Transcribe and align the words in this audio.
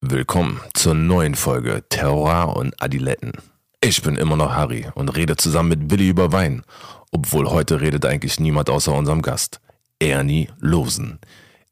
Willkommen 0.00 0.60
zur 0.74 0.94
neuen 0.94 1.34
Folge 1.34 1.82
Terror 1.88 2.56
und 2.56 2.80
Adiletten. 2.80 3.32
Ich 3.80 4.00
bin 4.00 4.14
immer 4.14 4.36
noch 4.36 4.52
Harry 4.52 4.86
und 4.94 5.08
rede 5.16 5.36
zusammen 5.36 5.70
mit 5.70 5.90
Willi 5.90 6.08
über 6.08 6.30
Wein, 6.30 6.62
obwohl 7.10 7.50
heute 7.50 7.80
redet 7.80 8.06
eigentlich 8.06 8.38
niemand 8.38 8.70
außer 8.70 8.94
unserem 8.94 9.22
Gast, 9.22 9.60
Ernie 9.98 10.50
Losen. 10.60 11.18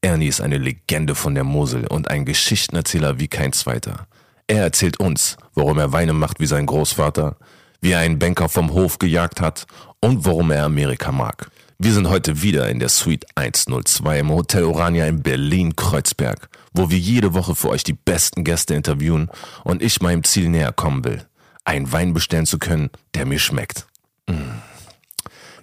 Ernie 0.01 0.27
ist 0.27 0.41
eine 0.41 0.59
Legende 0.59 1.15
von 1.15 1.37
der 1.37 1.45
Mosel 1.45 1.87
und 1.87 2.11
ein 2.11 2.25
Geschichtenerzähler 2.25 3.21
wie 3.21 3.29
kein 3.29 3.53
zweiter. 3.53 4.09
Er 4.49 4.63
erzählt 4.63 4.99
uns, 4.99 5.37
warum 5.55 5.79
er 5.79 5.93
Weine 5.93 6.13
macht 6.13 6.41
wie 6.41 6.47
sein 6.47 6.67
Großvater, 6.67 7.37
wie 7.81 7.93
er 7.93 8.01
einen 8.01 8.19
Banker 8.19 8.49
vom 8.49 8.73
Hof 8.73 8.99
gejagt 8.99 9.41
hat 9.41 9.67
und 10.01 10.25
warum 10.25 10.51
er 10.51 10.65
Amerika 10.65 11.13
mag. 11.13 11.49
Wir 11.79 11.93
sind 11.93 12.09
heute 12.09 12.41
wieder 12.41 12.71
in 12.71 12.79
der 12.79 12.89
Suite 12.89 13.27
102 13.35 14.21
im 14.21 14.31
Hotel 14.31 14.65
Orania 14.65 15.07
in 15.07 15.23
Berlin-Kreuzberg, 15.23 16.49
wo 16.73 16.89
wir 16.89 16.99
jede 16.99 17.35
Woche 17.35 17.55
für 17.55 17.69
euch 17.69 17.85
die 17.85 17.93
besten 17.93 18.45
Gäste 18.45 18.75
interviewen 18.75 19.29
und 19.63 19.83
ich 19.83 20.01
meinem 20.01 20.25
Ziel 20.25 20.49
näher 20.49 20.73
kommen 20.73 21.05
will, 21.05 21.27
einen 21.67 21.93
Wein 21.93 22.15
bestellen 22.15 22.47
zu 22.47 22.59
können, 22.59 22.89
der 23.15 23.27
mir 23.27 23.39
schmeckt. 23.39 23.87
Mm. 24.27 24.57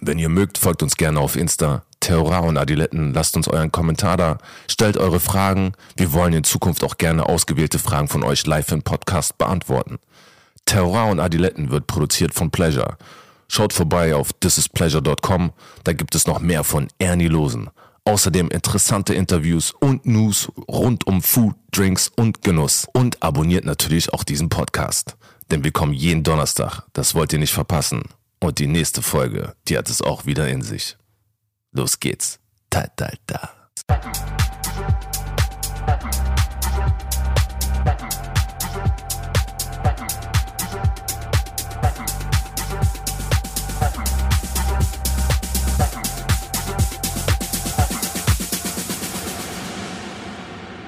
Wenn 0.00 0.20
ihr 0.20 0.28
mögt, 0.28 0.56
folgt 0.56 0.84
uns 0.84 0.96
gerne 0.96 1.18
auf 1.18 1.34
Insta. 1.34 1.82
Theora 1.98 2.38
und 2.40 2.58
Adiletten, 2.58 3.12
lasst 3.12 3.36
uns 3.36 3.48
euren 3.48 3.72
Kommentar 3.72 4.16
da, 4.16 4.38
stellt 4.70 4.96
eure 4.96 5.18
Fragen. 5.18 5.72
Wir 5.96 6.12
wollen 6.12 6.32
in 6.32 6.44
Zukunft 6.44 6.84
auch 6.84 6.96
gerne 6.96 7.28
ausgewählte 7.28 7.80
Fragen 7.80 8.06
von 8.06 8.22
euch 8.22 8.46
live 8.46 8.70
im 8.70 8.82
Podcast 8.82 9.36
beantworten. 9.36 9.98
Terror 10.64 11.06
und 11.06 11.18
Adiletten 11.18 11.70
wird 11.70 11.88
produziert 11.88 12.34
von 12.34 12.52
Pleasure. 12.52 12.98
Schaut 13.48 13.72
vorbei 13.72 14.14
auf 14.14 14.32
thisispleasure.com, 14.32 15.52
da 15.84 15.92
gibt 15.92 16.14
es 16.14 16.26
noch 16.26 16.40
mehr 16.40 16.64
von 16.64 16.88
Ernie 16.98 17.28
Losen. 17.28 17.70
Außerdem 18.06 18.48
interessante 18.48 19.14
Interviews 19.14 19.72
und 19.72 20.04
News 20.04 20.50
rund 20.68 21.06
um 21.06 21.22
Food, 21.22 21.54
Drinks 21.72 22.10
und 22.14 22.42
Genuss. 22.42 22.86
Und 22.92 23.22
abonniert 23.22 23.64
natürlich 23.64 24.12
auch 24.12 24.24
diesen 24.24 24.50
Podcast. 24.50 25.16
Denn 25.50 25.64
wir 25.64 25.72
kommen 25.72 25.94
jeden 25.94 26.22
Donnerstag, 26.22 26.82
das 26.92 27.14
wollt 27.14 27.32
ihr 27.32 27.38
nicht 27.38 27.52
verpassen. 27.52 28.02
Und 28.40 28.58
die 28.58 28.66
nächste 28.66 29.00
Folge, 29.00 29.54
die 29.68 29.78
hat 29.78 29.88
es 29.88 30.02
auch 30.02 30.26
wieder 30.26 30.48
in 30.48 30.60
sich. 30.60 30.98
Los 31.72 31.98
geht's. 31.98 32.40
Ta 32.68 32.86
ta 32.96 33.10
ta. 33.26 33.50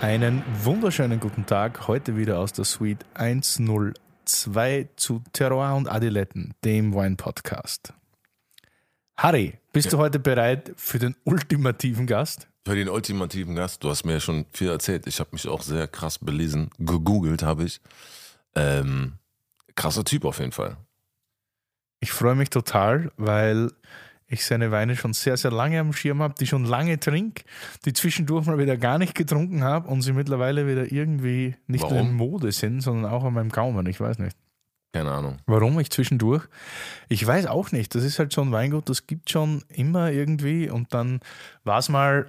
Einen 0.07 0.45
wunderschönen 0.63 1.19
guten 1.19 1.47
Tag. 1.47 1.89
Heute 1.89 2.17
wieder 2.17 2.39
aus 2.39 2.53
der 2.53 2.65
Suite 2.65 3.05
102 3.15 4.89
zu 4.95 5.21
Terroir 5.33 5.75
und 5.75 5.89
Adiletten, 5.89 6.55
dem 6.65 6.95
Wine-Podcast. 6.95 7.93
Harry, 9.17 9.55
bist 9.73 9.93
du 9.93 9.99
heute 9.99 10.21
bereit 10.21 10.73
für 10.77 11.01
den 11.01 11.17
ultimativen 11.25 12.07
Gast? 12.07 12.47
Für 12.65 12.77
den 12.77 12.89
ultimativen 12.89 13.57
Gast, 13.57 13.83
du 13.83 13.91
hast 13.91 14.05
mir 14.05 14.13
ja 14.13 14.21
schon 14.21 14.47
viel 14.53 14.69
erzählt. 14.69 15.09
Ich 15.09 15.19
habe 15.19 15.31
mich 15.33 15.49
auch 15.49 15.63
sehr 15.63 15.89
krass 15.89 16.21
belesen. 16.21 16.71
Gegoogelt 16.79 17.43
habe 17.43 17.65
ich. 17.65 17.81
Ähm, 18.55 19.15
krasser 19.75 20.05
Typ 20.05 20.25
auf 20.25 20.39
jeden 20.39 20.53
Fall. 20.53 20.77
Ich 21.99 22.13
freue 22.13 22.37
mich 22.37 22.51
total, 22.51 23.11
weil 23.17 23.73
ich 24.29 24.45
seine 24.45 24.71
Weine 24.71 24.97
schon 24.97 25.13
sehr, 25.13 25.37
sehr 25.37 25.53
lange 25.53 25.79
am 25.79 25.93
Schirm 25.93 26.21
habe, 26.21 26.35
die 26.39 26.47
schon 26.47 26.65
lange 26.65 26.99
trinke, 26.99 27.45
die 27.85 27.93
zwischendurch 27.93 28.47
mal 28.47 28.59
wieder 28.59 28.77
gar 28.77 28.99
nicht 28.99 29.15
getrunken 29.15 29.63
habe 29.63 29.89
und 29.89 30.03
sie 30.03 30.13
mittlerweile 30.13 30.67
wieder 30.67 30.91
irgendwie 30.91 31.55
nicht 31.67 31.83
Warum? 31.83 31.97
nur 31.97 32.07
in 32.07 32.15
Mode 32.15 32.53
sind, 32.53 32.81
sondern 32.81 33.11
auch 33.11 33.25
an 33.25 33.35
meinem 33.35 33.51
Gaumen. 33.51 33.87
Ich 33.87 34.01
weiß 34.01 34.19
nicht. 34.19 34.37
Keine 34.93 35.13
Ahnung. 35.13 35.39
Warum 35.47 35.79
ich 35.79 35.91
zwischendurch? 35.91 36.45
Ich 37.09 37.25
weiß 37.25 37.47
auch 37.47 37.71
nicht. 37.71 37.95
Das 37.95 38.03
ist 38.03 38.19
halt 38.19 38.33
so 38.33 38.41
ein 38.41 38.51
Weingut, 38.51 38.89
das 38.89 39.07
gibt 39.07 39.31
schon 39.31 39.63
immer 39.69 40.11
irgendwie 40.11 40.71
und 40.71 40.95
dann 40.95 41.21
war 41.65 41.79
es 41.79 41.89
mal, 41.89 42.27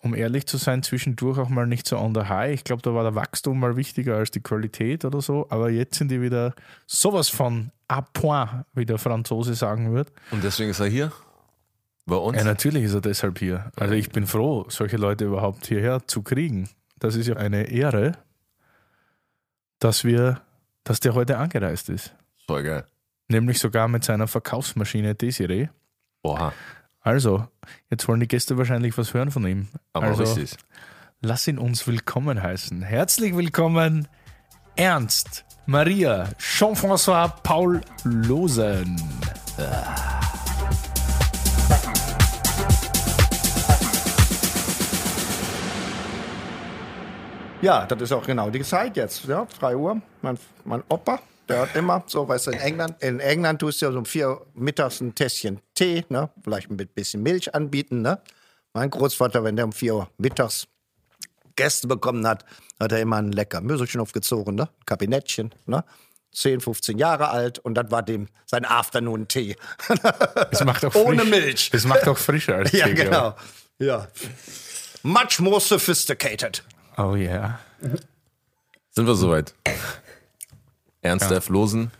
um 0.00 0.14
ehrlich 0.14 0.46
zu 0.46 0.58
sein, 0.58 0.82
zwischendurch 0.82 1.38
auch 1.38 1.48
mal 1.48 1.66
nicht 1.66 1.88
so 1.88 1.98
on 1.98 2.14
the 2.14 2.22
high. 2.22 2.52
Ich 2.52 2.64
glaube, 2.64 2.82
da 2.82 2.94
war 2.94 3.02
der 3.02 3.14
Wachstum 3.14 3.58
mal 3.58 3.76
wichtiger 3.76 4.16
als 4.16 4.30
die 4.30 4.42
Qualität 4.42 5.04
oder 5.04 5.20
so, 5.20 5.46
aber 5.48 5.70
jetzt 5.70 5.96
sind 5.96 6.10
die 6.10 6.20
wieder 6.20 6.54
sowas 6.86 7.28
von 7.28 7.72
à 7.88 8.02
point, 8.12 8.66
wie 8.74 8.84
der 8.84 8.98
Franzose 8.98 9.54
sagen 9.54 9.94
wird. 9.94 10.12
Und 10.30 10.44
deswegen 10.44 10.70
ist 10.70 10.80
er 10.80 10.86
hier? 10.86 11.12
Bei 12.06 12.16
uns? 12.16 12.38
Ja, 12.38 12.44
natürlich 12.44 12.84
ist 12.84 12.94
er 12.94 13.00
deshalb 13.00 13.38
hier. 13.40 13.70
Also 13.76 13.94
ich 13.94 14.10
bin 14.10 14.26
froh, 14.26 14.64
solche 14.68 14.96
Leute 14.96 15.24
überhaupt 15.24 15.66
hierher 15.66 16.06
zu 16.06 16.22
kriegen. 16.22 16.68
Das 16.98 17.16
ist 17.16 17.26
ja 17.26 17.36
eine 17.36 17.64
Ehre, 17.64 18.12
dass 19.80 20.04
wir, 20.04 20.40
dass 20.84 21.00
der 21.00 21.14
heute 21.14 21.36
angereist 21.38 21.88
ist. 21.88 22.14
Voll 22.46 22.62
geil. 22.62 22.86
Nämlich 23.28 23.58
sogar 23.58 23.88
mit 23.88 24.04
seiner 24.04 24.28
Verkaufsmaschine 24.28 25.16
Desiree. 25.16 25.68
Oha. 26.22 26.52
Also, 27.00 27.48
jetzt 27.90 28.06
wollen 28.06 28.20
die 28.20 28.28
Gäste 28.28 28.56
wahrscheinlich 28.56 28.96
was 28.96 29.12
hören 29.12 29.32
von 29.32 29.44
ihm. 29.46 29.68
Aber 29.92 30.06
also, 30.06 30.22
richtig. 30.22 30.56
lass 31.20 31.48
ihn 31.48 31.58
uns 31.58 31.86
willkommen 31.88 32.40
heißen. 32.40 32.82
Herzlich 32.82 33.36
willkommen, 33.36 34.06
Ernst, 34.76 35.44
Maria, 35.66 36.28
Jean-François, 36.38 37.32
Paul 37.42 37.80
Losen. 38.04 38.96
Ja, 47.62 47.86
das 47.86 48.00
ist 48.02 48.12
auch 48.12 48.26
genau 48.26 48.50
die 48.50 48.62
Zeit 48.62 48.96
jetzt, 48.96 49.24
ja, 49.24 49.46
3 49.58 49.76
Uhr. 49.76 50.00
Mein, 50.22 50.38
mein 50.64 50.82
Opa, 50.88 51.20
der 51.48 51.62
hat 51.62 51.74
immer 51.74 52.04
so, 52.06 52.28
weißt 52.28 52.48
du, 52.48 52.50
in 52.52 52.58
England, 52.58 53.02
in 53.02 53.18
England 53.20 53.60
tust 53.60 53.80
du 53.80 53.86
ja 53.86 53.92
so 53.92 53.98
um 53.98 54.04
4 54.04 54.28
Uhr 54.28 54.46
mittags 54.54 55.00
ein 55.00 55.14
Tässchen 55.14 55.60
Tee, 55.74 56.04
ne, 56.08 56.30
vielleicht 56.42 56.70
mit 56.70 56.94
bisschen 56.94 57.22
Milch 57.22 57.54
anbieten, 57.54 58.02
ne. 58.02 58.20
Mein 58.74 58.90
Großvater, 58.90 59.42
wenn 59.42 59.56
der 59.56 59.64
um 59.64 59.72
4 59.72 59.94
Uhr 59.94 60.08
mittags 60.18 60.66
Gäste 61.56 61.88
bekommen 61.88 62.26
hat, 62.26 62.44
hat 62.78 62.92
er 62.92 63.00
immer 63.00 63.16
einen 63.16 63.32
lecker 63.32 63.62
Möselschnupf 63.62 64.12
gezogen, 64.12 64.54
ne, 64.54 64.64
ein 64.64 64.84
Kabinettchen, 64.84 65.54
ne. 65.64 65.84
10, 66.32 66.60
15 66.60 66.98
Jahre 66.98 67.30
alt 67.30 67.58
und 67.60 67.74
das 67.74 67.90
war 67.90 68.02
dem 68.02 68.28
sein 68.44 68.66
Afternoon-Tee. 68.66 69.56
Es 70.50 70.62
macht 70.62 70.84
auch 70.84 70.94
Ohne 70.94 71.22
frisch. 71.22 71.30
Milch. 71.30 71.70
Es 71.72 71.86
macht 71.86 72.06
auch 72.06 72.18
frischer 72.18 72.56
als 72.56 72.72
ja, 72.72 72.84
Tee, 72.86 72.94
genau. 72.94 73.34
Ja. 73.78 74.06
Much 75.02 75.38
more 75.40 75.60
sophisticated. 75.60 76.62
Oh 76.96 77.14
yeah. 77.14 77.58
Sind 78.90 79.06
wir 79.06 79.14
soweit? 79.14 79.54
Ernst 81.02 81.30
F. 81.30 81.48
Losen, 81.48 81.90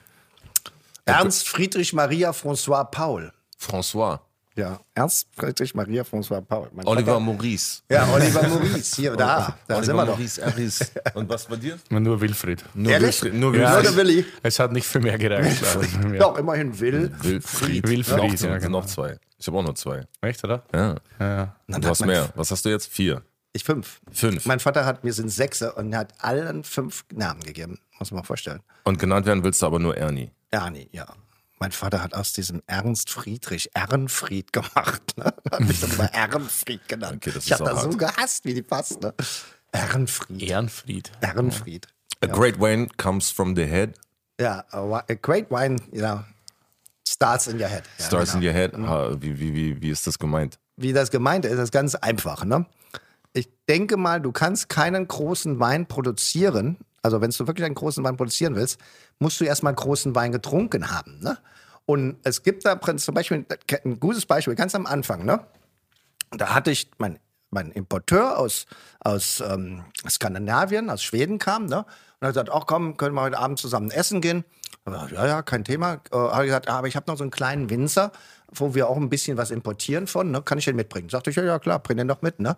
Ernst 1.05 1.49
Friedrich 1.49 1.93
Maria 1.93 2.31
François 2.31 2.85
Paul. 2.91 3.33
François, 3.61 4.21
Ja, 4.57 4.81
Ernst 4.95 5.29
Friedrich 5.37 5.75
Maria 5.75 6.03
François 6.03 6.41
Paul. 6.41 6.69
Mein 6.73 6.87
Oliver 6.87 7.13
Vater- 7.13 7.21
Maurice. 7.21 7.83
Ja, 7.91 8.09
Oliver 8.13 8.49
Maurice. 8.49 8.97
Hier, 8.97 9.15
da. 9.17 9.57
Da 9.69 9.77
Oliver 9.77 9.85
sind 9.87 9.97
wir 9.97 10.07
doch. 10.07 10.17
Maurice 10.17 10.41
Erris. 10.43 10.93
Und 11.15 11.29
was 11.29 11.45
bei 11.45 11.57
dir? 11.57 11.79
Nur 11.91 12.21
Wilfried. 12.21 12.65
Nur 12.75 12.91
Ehrlich? 12.93 13.23
Wilfried. 13.23 13.39
Nur 13.41 13.55
Ja, 13.55 13.71
Nur 13.75 13.83
Wilfried. 13.83 13.97
Willi. 13.99 14.25
Es 14.43 14.59
hat 14.59 14.73
nicht 14.73 14.87
für 14.87 14.99
mehr 15.01 15.19
gereicht. 15.19 15.63
mehr. 16.05 16.19
Doch, 16.19 16.39
immerhin 16.39 16.79
Will. 16.81 17.13
Wilfried. 17.21 17.87
Wilfried, 17.87 18.33
noch, 18.33 18.49
ja, 18.49 18.59
genau. 18.59 18.81
noch 18.81 18.87
zwei. 18.87 19.19
Ich 19.39 19.47
habe 19.47 19.59
auch 19.59 19.63
noch 19.63 19.75
zwei. 19.75 20.05
Echt, 20.23 20.43
oder? 20.43 20.63
Ja. 20.75 20.95
Ja, 21.21 21.55
ja. 21.69 21.79
Du 21.79 21.89
hast 21.89 22.05
mehr. 22.05 22.31
Was 22.35 22.51
hast 22.51 22.65
du 22.65 22.71
jetzt? 22.71 22.89
Vier. 22.89 23.23
Ich 23.57 23.65
fünf. 23.65 24.01
Fünf. 24.13 24.45
Mein 24.45 24.61
Vater 24.61 24.85
hat, 24.85 25.03
wir 25.03 25.15
sind 25.15 25.31
Sechse 25.31 25.73
und 25.73 25.97
hat 25.97 26.13
allen 26.19 26.63
fünf 26.63 27.07
Namen 27.15 27.41
gegeben. 27.41 27.79
Muss 27.99 28.11
man 28.11 28.21
mal 28.21 28.27
vorstellen. 28.27 28.61
Und 28.85 28.99
genannt 28.99 29.25
werden 29.25 29.43
willst 29.45 29.63
du 29.63 29.67
aber 29.67 29.79
nur 29.79 29.97
Ernie. 29.97 30.31
Ernie, 30.51 30.91
ja. 30.93 31.07
Mein 31.59 31.73
Vater 31.73 32.03
hat 32.03 32.13
aus 32.13 32.35
diesem 32.35 32.63
Ernst 32.67 33.09
Friedrich 33.09 33.71
Ehrenfried 33.75 34.53
gemacht. 34.53 35.17
Ne? 35.17 35.25
Hat 35.51 35.61
mich 35.61 35.81
dann 35.81 35.91
immer 35.91 36.13
Ehrenfried 36.15 36.87
genannt. 36.87 37.17
Okay, 37.17 37.31
das 37.35 37.47
ich 37.47 37.53
habe 37.55 37.65
das 37.65 37.83
so 37.85 37.89
gehasst, 37.97 38.45
wie 38.45 38.53
die 38.53 38.61
passt. 38.61 39.01
Ne? 39.01 39.15
Ehrenfried. 39.73 40.43
Ehrenfried. 40.43 41.13
Ehrenfried. 41.23 41.87
A 42.21 42.27
great 42.27 42.61
wine 42.61 42.89
comes 42.99 43.31
from 43.31 43.57
the 43.57 43.65
head, 43.65 43.95
Ja, 44.39 44.65
a, 44.71 45.03
a 45.09 45.15
great 45.15 45.51
wine, 45.51 45.81
you 45.93 46.01
know, 46.03 46.23
starts 47.09 47.47
in 47.47 47.59
your 47.59 47.69
head. 47.69 47.85
Ja, 47.99 48.05
starts 48.05 48.33
genau. 48.33 48.43
in 48.43 48.49
your 48.49 48.53
head. 48.53 48.75
Ha, 48.77 49.17
Wie, 49.19 49.39
wie, 49.41 49.55
wie, 49.55 49.81
wie 49.81 49.91
ist 49.91 50.07
das 50.07 50.19
gemeint? 50.19 50.59
wie 50.77 50.93
das 50.93 51.11
gemeint 51.11 51.47
ist, 51.47 51.59
ist 51.59 51.73
ganz 51.73 51.95
einfach. 51.95 52.45
Ne? 52.45 52.67
Ich 53.37 53.51
denke 53.69 53.99
mal, 53.99 54.19
du 54.19 54.33
kannst 54.33 54.71
keinen 54.71 55.07
großen 55.07 55.61
Wein 55.61 55.85
produzieren. 55.87 56.79
Also, 57.03 57.21
wenn 57.21 57.31
du 57.31 57.47
wirklich 57.47 57.67
einen 57.67 57.75
großen 57.75 58.03
Wein 58.03 58.17
produzieren 58.17 58.57
willst, 58.57 58.81
musst 59.19 59.39
du 59.41 59.45
erstmal 59.45 59.73
einen 59.73 59.77
großen 59.77 60.15
Wein 60.15 60.33
getrunken 60.33 60.91
haben. 60.91 61.21
Ne? 61.21 61.37
Und 61.85 62.17
es 62.25 62.43
gibt 62.43 62.65
da 62.65 62.81
zum 62.81 63.15
Beispiel 63.15 63.45
ein 63.85 64.01
gutes 64.01 64.25
Beispiel, 64.25 64.55
ganz 64.55 64.75
am 64.75 64.87
Anfang. 64.87 65.27
Ne? 65.27 65.41
Da 66.31 66.55
hatte 66.55 66.71
ich 66.71 66.91
mein, 66.97 67.19
mein 67.51 67.73
Importeur 67.73 68.39
aus, 68.39 68.65
aus 69.01 69.43
ähm, 69.47 69.85
Skandinavien, 70.09 70.89
aus 70.89 71.03
Schweden 71.03 71.39
kam. 71.39 71.67
Ne? 71.67 71.81
Und 71.81 71.87
er 72.21 72.29
hat 72.29 72.35
gesagt: 72.35 72.51
Ach 72.51 72.65
komm, 72.67 72.97
können 72.97 73.15
wir 73.15 73.21
heute 73.21 73.39
Abend 73.39 73.59
zusammen 73.59 73.91
essen 73.91 74.23
gehen? 74.23 74.45
Ja, 74.87 75.27
ja, 75.27 75.43
kein 75.43 75.63
Thema. 75.63 76.01
Äh, 76.11 76.17
habe 76.17 76.45
ich 76.45 76.49
gesagt: 76.49 76.71
"Ah, 76.71 76.79
Aber 76.79 76.89
ich 76.89 76.97
habe 76.97 77.11
noch 77.11 77.19
so 77.19 77.25
einen 77.25 77.31
kleinen 77.31 77.69
Winzer, 77.69 78.13
wo 78.51 78.75
wir 78.75 78.89
auch 78.89 78.97
ein 78.97 79.11
bisschen 79.11 79.37
was 79.37 79.51
importieren 79.51 80.07
von. 80.07 80.31
Ne? 80.31 80.41
Kann 80.41 80.57
ich 80.57 80.65
den 80.65 80.77
mitbringen? 80.77 81.11
Sagte 81.11 81.29
ich: 81.29 81.37
Ja, 81.37 81.45
ja, 81.45 81.59
klar, 81.59 81.81
bring 81.81 81.99
den 81.99 82.09
doch 82.09 82.23
mit. 82.23 82.41
Ne? 82.41 82.57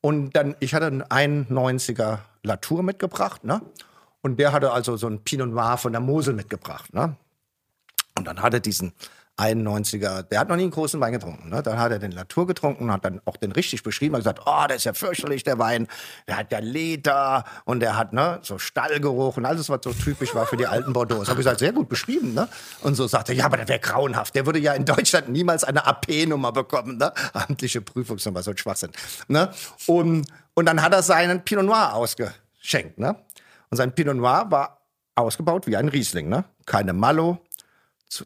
Und 0.00 0.36
dann, 0.36 0.54
ich 0.60 0.74
hatte 0.74 0.86
einen 0.86 1.44
91er 1.44 2.18
Latour 2.42 2.82
mitgebracht, 2.82 3.44
ne? 3.44 3.60
Und 4.22 4.38
der 4.38 4.52
hatte 4.52 4.72
also 4.72 4.96
so 4.96 5.06
ein 5.06 5.22
Pinot 5.22 5.50
Noir 5.50 5.78
von 5.78 5.92
der 5.92 6.00
Mosel 6.00 6.34
mitgebracht, 6.34 6.92
ne? 6.94 7.16
Und 8.16 8.26
dann 8.26 8.42
hat 8.42 8.54
er 8.54 8.60
diesen 8.60 8.92
91er, 9.38 10.22
der 10.22 10.40
hat 10.40 10.48
noch 10.48 10.56
nie 10.56 10.62
einen 10.62 10.70
großen 10.70 10.98
Wein 10.98 11.12
getrunken. 11.12 11.50
Ne? 11.50 11.62
Dann 11.62 11.78
hat 11.78 11.92
er 11.92 11.98
den 11.98 12.12
Latour 12.12 12.46
getrunken, 12.46 12.90
hat 12.90 13.04
dann 13.04 13.20
auch 13.26 13.36
den 13.36 13.52
richtig 13.52 13.82
beschrieben, 13.82 14.14
hat 14.14 14.20
gesagt, 14.20 14.42
oh, 14.46 14.66
der 14.66 14.76
ist 14.76 14.84
ja 14.84 14.94
fürchterlich, 14.94 15.44
der 15.44 15.58
Wein. 15.58 15.88
Der 16.26 16.38
hat 16.38 16.50
ja 16.52 16.58
Leder 16.58 17.44
und 17.64 17.80
der 17.80 17.98
hat 17.98 18.14
ne, 18.14 18.38
so 18.42 18.58
Stallgeruch 18.58 19.36
und 19.36 19.44
alles, 19.44 19.68
was 19.68 19.80
so 19.84 19.92
typisch 19.92 20.34
war 20.34 20.46
für 20.46 20.56
die 20.56 20.66
alten 20.66 20.94
Bordeaux. 20.94 21.18
Das 21.18 21.28
habe 21.28 21.40
ich 21.40 21.44
gesagt, 21.44 21.60
sehr 21.60 21.72
gut 21.72 21.88
beschrieben. 21.88 22.32
Ne? 22.32 22.48
Und 22.82 22.94
so 22.94 23.06
sagte 23.06 23.32
er, 23.32 23.38
ja, 23.38 23.44
aber 23.44 23.58
der 23.58 23.68
wäre 23.68 23.80
grauenhaft. 23.80 24.34
Der 24.34 24.46
würde 24.46 24.58
ja 24.58 24.72
in 24.72 24.86
Deutschland 24.86 25.28
niemals 25.28 25.64
eine 25.64 25.86
AP-Nummer 25.86 26.52
bekommen. 26.52 26.96
Ne? 26.96 27.12
Amtliche 27.34 27.82
Prüfungsnummer, 27.82 28.42
so 28.42 28.52
ein 28.52 28.56
Schwachsinn. 28.56 28.90
Ne? 29.28 29.50
Und, 29.86 30.26
und 30.54 30.66
dann 30.66 30.82
hat 30.82 30.94
er 30.94 31.02
seinen 31.02 31.44
Pinot 31.44 31.66
Noir 31.66 31.92
ausgeschenkt. 31.94 32.98
Ne? 32.98 33.16
Und 33.68 33.76
sein 33.76 33.94
Pinot 33.94 34.16
Noir 34.16 34.46
war 34.48 34.80
ausgebaut 35.14 35.66
wie 35.66 35.76
ein 35.76 35.88
Riesling. 35.88 36.28
Ne? 36.28 36.44
Keine 36.64 36.92
Mallow, 36.92 37.38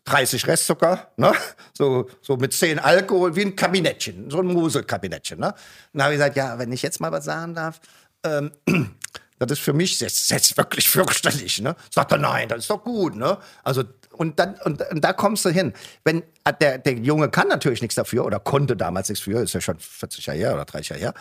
30 0.05 0.47
Restzucker, 0.47 1.11
ne? 1.17 1.33
so, 1.73 2.09
so 2.21 2.37
mit 2.37 2.53
10 2.53 2.79
Alkohol, 2.79 3.35
wie 3.35 3.43
ein 3.43 3.57
Kabinettchen, 3.57 4.31
so 4.31 4.41
ein 4.41 4.47
Muselkabinettchen. 4.47 5.41
Ne? 5.41 5.55
dann 5.93 6.03
habe 6.03 6.15
ich 6.15 6.19
gesagt, 6.19 6.37
ja, 6.37 6.59
wenn 6.59 6.71
ich 6.73 6.83
jetzt 6.83 7.01
mal 7.01 7.11
was 7.13 7.25
sagen 7.25 7.55
darf, 7.55 7.81
ähm, 8.23 8.53
das 9.39 9.53
ist 9.53 9.61
für 9.61 9.73
mich 9.73 9.99
jetzt, 10.01 10.31
jetzt 10.31 10.57
wirklich 10.57 10.89
fürchterlich. 10.89 11.61
Ne? 11.63 11.75
Sagt 11.91 12.13
er, 12.13 12.19
nein, 12.19 12.49
das 12.49 12.61
ist 12.61 12.71
doch 12.71 12.85
gut. 12.85 13.17
Ne? 13.17 13.39
Also, 13.65 13.85
und, 14.13 14.39
dann, 14.39 14.55
und, 14.65 14.83
und 14.91 15.03
da 15.03 15.15
kommst 15.15 15.45
du 15.47 15.49
hin. 15.49 15.73
Wenn, 16.05 16.23
äh, 16.45 16.53
der, 16.61 16.79
der 16.79 16.95
Junge 16.95 17.31
kann 17.31 17.49
natürlich 17.49 17.81
nichts 17.81 17.95
dafür 17.95 18.27
oder 18.27 18.39
konnte 18.39 18.77
damals 18.77 19.09
nichts 19.09 19.25
für, 19.25 19.41
ist 19.41 19.55
ja 19.55 19.63
schon 19.63 19.79
40 19.79 20.27
Jahre 20.27 20.39
her 20.39 20.55
oder 20.55 20.67
30 20.67 20.91
Jahre 20.91 21.01
her, 21.01 21.15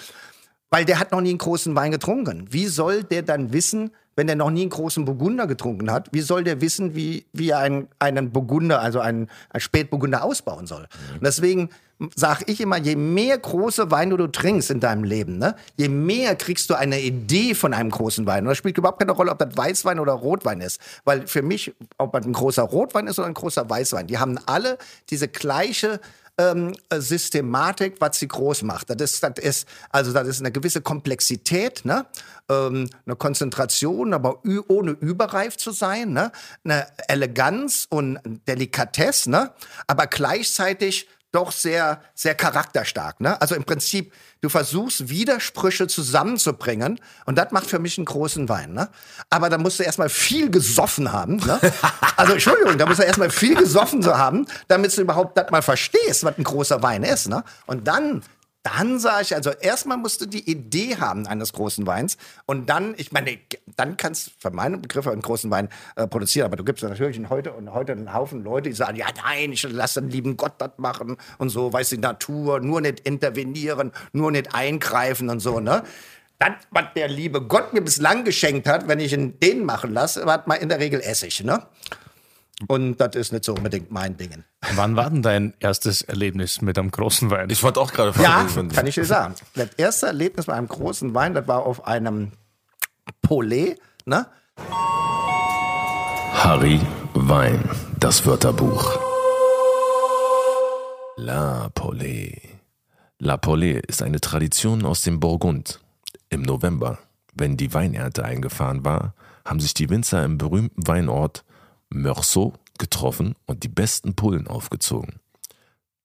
weil 0.70 0.84
der 0.84 1.00
hat 1.00 1.12
noch 1.14 1.22
nie 1.22 1.30
einen 1.30 1.38
großen 1.38 1.74
Wein 1.76 1.92
getrunken. 1.92 2.48
Wie 2.52 2.68
soll 2.68 3.04
der 3.04 3.22
dann 3.22 3.54
wissen, 3.54 3.92
wenn 4.20 4.28
er 4.28 4.36
noch 4.36 4.52
nie 4.52 4.64
einen 4.64 4.70
großen 4.70 5.06
Burgunder 5.06 5.48
getrunken 5.48 5.90
hat, 5.90 6.10
wie 6.12 6.20
soll 6.20 6.44
der 6.44 6.60
wissen, 6.60 6.94
wie, 6.94 7.26
wie 7.32 7.52
er 7.52 7.60
einen, 7.60 7.88
einen 8.00 8.32
Burgunder, 8.32 8.82
also 8.82 9.00
einen, 9.00 9.30
einen 9.50 9.62
Spätburgunder 9.62 10.26
ausbauen 10.26 10.68
soll? 10.68 10.82
Mhm. 10.82 11.16
Und 11.16 11.24
deswegen 11.24 11.70
sage 12.18 12.44
ich 12.48 12.60
immer, 12.60 12.78
je 12.78 12.98
mehr 12.98 13.38
große 13.38 13.92
Weine 13.92 14.18
du 14.18 14.28
trinkst 14.28 14.72
in 14.72 14.82
deinem 14.82 15.06
Leben, 15.06 15.38
ne, 15.38 15.56
je 15.78 15.88
mehr 15.88 16.36
kriegst 16.36 16.70
du 16.70 16.74
eine 16.74 17.00
Idee 17.00 17.56
von 17.56 17.74
einem 17.74 17.92
großen 17.92 18.26
Wein. 18.26 18.44
Und 18.44 18.50
das 18.50 18.58
spielt 18.58 18.78
überhaupt 18.78 19.00
keine 19.00 19.14
Rolle, 19.14 19.32
ob 19.32 19.40
das 19.40 19.56
Weißwein 19.56 20.00
oder 20.00 20.12
Rotwein 20.12 20.60
ist. 20.60 20.82
Weil 21.06 21.26
für 21.26 21.42
mich, 21.42 21.74
ob 21.98 22.12
das 22.12 22.26
ein 22.26 22.34
großer 22.34 22.64
Rotwein 22.64 23.08
ist 23.08 23.20
oder 23.20 23.28
ein 23.30 23.34
großer 23.34 23.70
Weißwein, 23.70 24.08
die 24.08 24.18
haben 24.18 24.38
alle 24.48 24.78
diese 25.10 25.30
gleiche 25.30 26.02
ähm, 26.40 26.74
Systematik, 26.92 27.98
was 28.00 28.18
sie 28.18 28.28
groß 28.28 28.64
macht. 28.64 28.90
Das 28.90 29.12
ist, 29.12 29.24
das 29.24 29.34
ist, 29.40 29.68
also 29.90 30.14
das 30.14 30.28
ist 30.28 30.40
eine 30.40 30.52
gewisse 30.52 30.82
Komplexität, 30.82 31.84
ne? 31.84 32.06
ähm, 32.50 32.90
eine 33.06 33.16
Konzentration, 33.18 34.14
aber 34.14 34.42
ohne 34.70 34.92
überreif 34.92 35.58
zu 35.58 35.72
sein, 35.72 36.14
ne? 36.14 36.32
eine 36.64 36.88
Eleganz 37.10 37.86
und 37.90 38.20
Delikatesse, 38.48 39.30
ne? 39.30 39.52
aber 39.86 40.08
gleichzeitig 40.08 41.08
doch 41.32 41.52
sehr, 41.52 42.02
sehr 42.16 42.36
charakterstark. 42.36 43.22
Ne? 43.22 43.40
Also 43.40 43.56
im 43.56 43.64
Prinzip, 43.64 44.14
du 44.42 44.50
versuchst 44.50 45.10
Widersprüche 45.10 45.88
zusammenzubringen 45.88 47.00
und 47.26 47.38
das 47.38 47.52
macht 47.52 47.68
für 47.68 47.80
mich 47.80 47.98
einen 47.98 48.06
großen 48.06 48.50
Wein. 48.50 48.74
Ne? 48.74 48.90
Aber 49.30 49.50
da 49.50 49.58
musst 49.58 49.80
du 49.80 49.84
erstmal 49.84 50.10
viel 50.10 50.50
gesoffen 50.50 51.12
haben. 51.12 51.38
Ne? 51.38 51.60
Also 52.16 52.34
Entschuldigung, 52.34 52.78
da 52.78 52.86
musst 52.86 53.00
du 53.00 53.04
erstmal 53.04 53.30
viel 53.30 53.56
gesoffen 53.56 54.02
zu 54.02 54.18
haben, 54.18 54.46
damit 54.68 54.96
du 54.98 55.02
überhaupt 55.02 55.38
das 55.38 55.50
mal 55.52 55.62
verstehst, 55.62 56.26
was 56.26 56.38
ein 56.38 56.44
großer 56.44 56.84
Wein 56.84 57.04
ist. 57.04 57.30
Ne? 57.30 57.46
Und 57.66 57.88
dann 57.88 58.24
dann 58.76 59.00
sage 59.00 59.24
ich, 59.24 59.36
also 59.36 59.52
erstmal 59.52 59.98
musst 59.98 60.22
du 60.22 60.26
die 60.26 60.50
Idee 60.50 60.98
haben 60.98 61.28
eines 61.28 61.54
großen 61.54 61.86
Weins 61.88 62.18
und 62.46 62.70
dann, 62.70 62.94
ich 62.98 63.12
meine, 63.12 63.38
dann 63.76 63.98
kannst 63.98 64.28
du 64.28 64.32
für 64.40 64.52
meine 64.52 64.78
Begriffe 64.78 65.12
einen 65.12 65.22
großen 65.22 65.50
Wein 65.52 65.70
äh, 65.96 66.08
produzieren, 66.08 66.46
aber 66.46 66.56
du 66.56 66.64
gibst 66.64 66.84
natürlich 66.84 67.20
heute 67.30 67.54
und 67.54 67.74
heute 67.74 67.94
einen 67.94 68.14
Haufen 68.14 68.44
Leute, 68.44 68.70
die 68.70 68.76
sagen, 68.76 68.98
ja 68.98 69.08
nein, 69.24 69.52
ich 69.52 69.64
lasse 69.64 70.02
den 70.02 70.10
lieben 70.10 70.38
Gott 70.38 70.54
das 70.58 70.72
machen 70.78 71.18
und 71.38 71.50
so, 71.50 71.72
weiß 71.72 71.90
die 71.90 71.98
Natur, 71.98 72.60
nur 72.60 72.82
nicht 72.82 73.02
intervenieren, 73.02 73.92
nur 74.14 74.32
nicht 74.32 74.54
eingreifen 74.54 75.30
und 75.30 75.40
so, 75.40 75.60
ne? 75.60 75.84
Das, 76.38 76.52
was 76.72 76.86
der 76.96 77.10
liebe 77.10 77.42
Gott 77.42 77.74
mir 77.74 77.82
bislang 77.82 78.24
geschenkt 78.24 78.66
hat, 78.66 78.88
wenn 78.88 79.02
ich 79.02 79.12
ihn 79.12 79.38
den 79.42 79.66
machen 79.66 79.94
lasse, 79.94 80.26
hat 80.26 80.48
man 80.48 80.58
in 80.60 80.70
der 80.70 80.80
Regel 80.80 81.02
Essig, 81.02 81.44
ne? 81.44 81.64
Und 82.68 82.98
das 82.98 83.16
ist 83.16 83.32
nicht 83.32 83.46
so 83.46 83.54
unbedingt 83.54 83.90
mein 83.90 84.18
Ding. 84.18 84.44
Wann 84.76 84.96
war 84.96 85.10
denn 85.10 85.22
dein 85.22 85.54
erstes 85.60 86.02
Erlebnis 86.02 86.62
mit 86.62 86.78
einem 86.78 86.92
großen 86.92 87.32
Wein? 87.32 87.50
Ich 87.50 87.64
wollte 87.64 87.80
auch 87.80 87.94
gerade 87.94 88.12
fragen. 88.14 88.50
Ja, 88.54 88.76
kann 88.76 88.88
ich 88.88 88.96
dir 88.96 89.06
sagen. 89.06 89.36
Das 89.56 89.70
erste 89.78 90.08
Erlebnis 90.08 90.48
mit 90.48 90.56
einem 90.56 90.68
großen 90.68 91.14
Wein, 91.14 91.34
das 91.34 91.48
war 91.48 91.66
auf 91.66 91.88
einem 91.88 92.34
Poulet, 93.22 93.80
ne? 94.06 94.28
Harry 96.34 96.82
Wein, 97.14 97.64
das 97.98 98.26
Wörterbuch. 98.26 99.00
La 101.16 101.70
Pollet. 101.74 102.42
La 103.20 103.38
Pollet 103.38 103.86
ist 103.88 104.02
eine 104.02 104.20
Tradition 104.20 104.86
aus 104.86 105.02
dem 105.02 105.20
Burgund. 105.20 105.80
Im 106.30 106.42
November, 106.42 107.00
wenn 107.34 107.58
die 107.58 107.74
Weinernte 107.74 108.24
eingefahren 108.24 108.86
war, 108.86 109.14
haben 109.46 109.60
sich 109.60 109.74
die 109.74 109.90
Winzer 109.90 110.24
im 110.24 110.38
berühmten 110.38 110.88
Weinort 110.88 111.44
Meursault 111.90 112.60
getroffen 112.78 113.36
und 113.46 113.64
die 113.64 113.70
besten 113.70 114.16
Pullen 114.16 114.48
aufgezogen. 114.48 115.20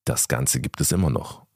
Das 0.04 0.28
Ganze 0.28 0.60
gibt 0.60 0.80
es 0.80 0.92
immer 0.92 1.10
noch 1.10 1.46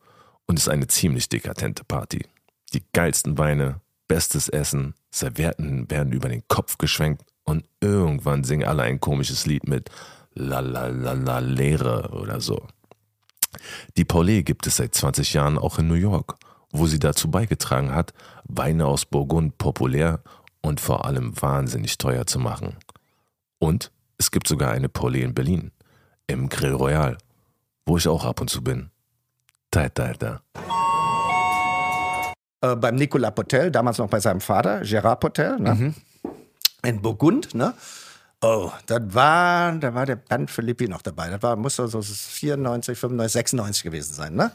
und 0.47 0.59
ist 0.59 0.69
eine 0.69 0.87
ziemlich 0.87 1.29
dekadente 1.29 1.85
Party. 1.85 2.27
Die 2.73 2.83
geilsten 2.93 3.39
Weine, 3.39 3.81
bestes 4.07 4.49
Essen, 4.49 4.95
Servietten 5.11 5.91
werden 5.91 6.13
über 6.13 6.29
den 6.29 6.47
Kopf 6.49 6.79
geschwenkt 6.79 7.25
und 7.45 7.65
irgendwann 7.81 8.45
singen 8.45 8.69
alle 8.69 8.83
ein 8.83 9.01
komisches 9.01 9.47
Lied 9.47 9.67
mit 9.67 9.91
La 10.35 10.61
La 10.61 10.87
La 10.87 11.13
La 11.13 11.39
Leere 11.39 12.11
oder 12.13 12.41
so. 12.41 12.67
Die 13.97 14.05
Paulet 14.05 14.45
gibt 14.45 14.67
es 14.67 14.77
seit 14.77 14.95
20 14.95 15.33
Jahren 15.33 15.59
auch 15.59 15.79
in 15.79 15.89
New 15.89 15.95
York, 15.95 16.37
wo 16.71 16.87
sie 16.87 16.99
dazu 16.99 17.31
beigetragen 17.31 17.95
hat, 17.95 18.13
Weine 18.45 18.87
aus 18.87 19.05
Burgund 19.05 19.59
populär 19.59 20.23
und 20.61 20.81
vor 20.81 21.07
allem 21.07 21.41
wahnsinnig 21.41 21.99
teuer 21.99 22.27
zu 22.27 22.39
machen. 22.39 22.77
Und 23.59 23.91
es 24.19 24.31
gibt 24.31 24.49
sogar 24.49 24.73
eine 24.73 24.89
Polly 24.89 25.23
in 25.23 25.33
Berlin, 25.33 25.71
im 26.27 26.49
Grill 26.49 26.75
Royal, 26.75 27.17
wo 27.87 27.97
ich 27.97 28.07
auch 28.09 28.25
ab 28.25 28.41
und 28.41 28.51
zu 28.51 28.63
bin. 28.63 28.91
Da, 29.71 29.89
da, 29.89 30.13
da. 30.13 30.43
Äh, 32.61 32.77
beim 32.77 32.97
Nicolas 32.97 33.35
Potel, 33.35 33.71
damals 33.71 33.99
noch 33.99 34.09
bei 34.09 34.21
seinem 34.21 34.41
Vater, 34.41 34.83
Gérard 34.83 35.21
Potel, 35.21 35.59
ne? 35.59 35.75
Mhm. 35.75 35.95
in 36.83 37.01
Burgund, 37.01 37.55
ne? 37.55 37.75
Oh, 38.41 38.71
das 38.87 39.01
war, 39.15 39.73
da 39.73 39.95
war 39.95 40.07
der 40.07 40.17
Band 40.17 40.51
Philippi 40.51 40.89
noch 40.89 41.03
dabei. 41.03 41.29
Das 41.29 41.43
war, 41.43 41.57
muss 41.57 41.77
so 41.77 42.03
94, 42.03 42.97
95, 42.99 43.33
96 43.33 43.83
gewesen 43.83 44.15
sein, 44.15 44.35
ne? 44.35 44.53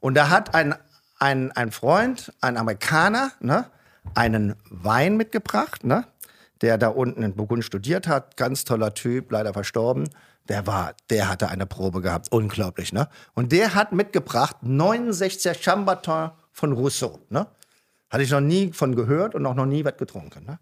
Und 0.00 0.14
da 0.14 0.28
hat 0.28 0.54
ein, 0.54 0.74
ein, 1.18 1.52
ein 1.52 1.72
Freund, 1.72 2.32
ein 2.40 2.56
Amerikaner, 2.56 3.32
ne, 3.40 3.66
einen 4.14 4.54
Wein 4.70 5.16
mitgebracht, 5.16 5.84
ne? 5.84 6.04
Der 6.62 6.78
da 6.78 6.88
unten 6.88 7.22
in 7.22 7.34
Burgund 7.34 7.64
studiert 7.64 8.06
hat, 8.06 8.36
ganz 8.36 8.64
toller 8.64 8.94
Typ, 8.94 9.30
leider 9.32 9.52
verstorben. 9.52 10.08
Der 10.48 10.66
war, 10.66 10.94
der 11.10 11.28
hatte 11.28 11.48
eine 11.48 11.66
Probe 11.66 12.00
gehabt, 12.00 12.30
unglaublich, 12.30 12.92
ne? 12.92 13.08
Und 13.34 13.52
der 13.52 13.74
hat 13.74 13.92
mitgebracht 13.92 14.56
69er 14.62 15.54
Chambertin 15.60 16.30
von 16.52 16.72
Rousseau, 16.72 17.20
ne? 17.30 17.46
Hatte 18.10 18.22
ich 18.22 18.30
noch 18.30 18.40
nie 18.40 18.72
von 18.72 18.94
gehört 18.94 19.34
und 19.34 19.44
auch 19.46 19.54
noch 19.54 19.66
nie 19.66 19.84
was 19.84 19.96
getrunken, 19.96 20.44
ne? 20.44 20.58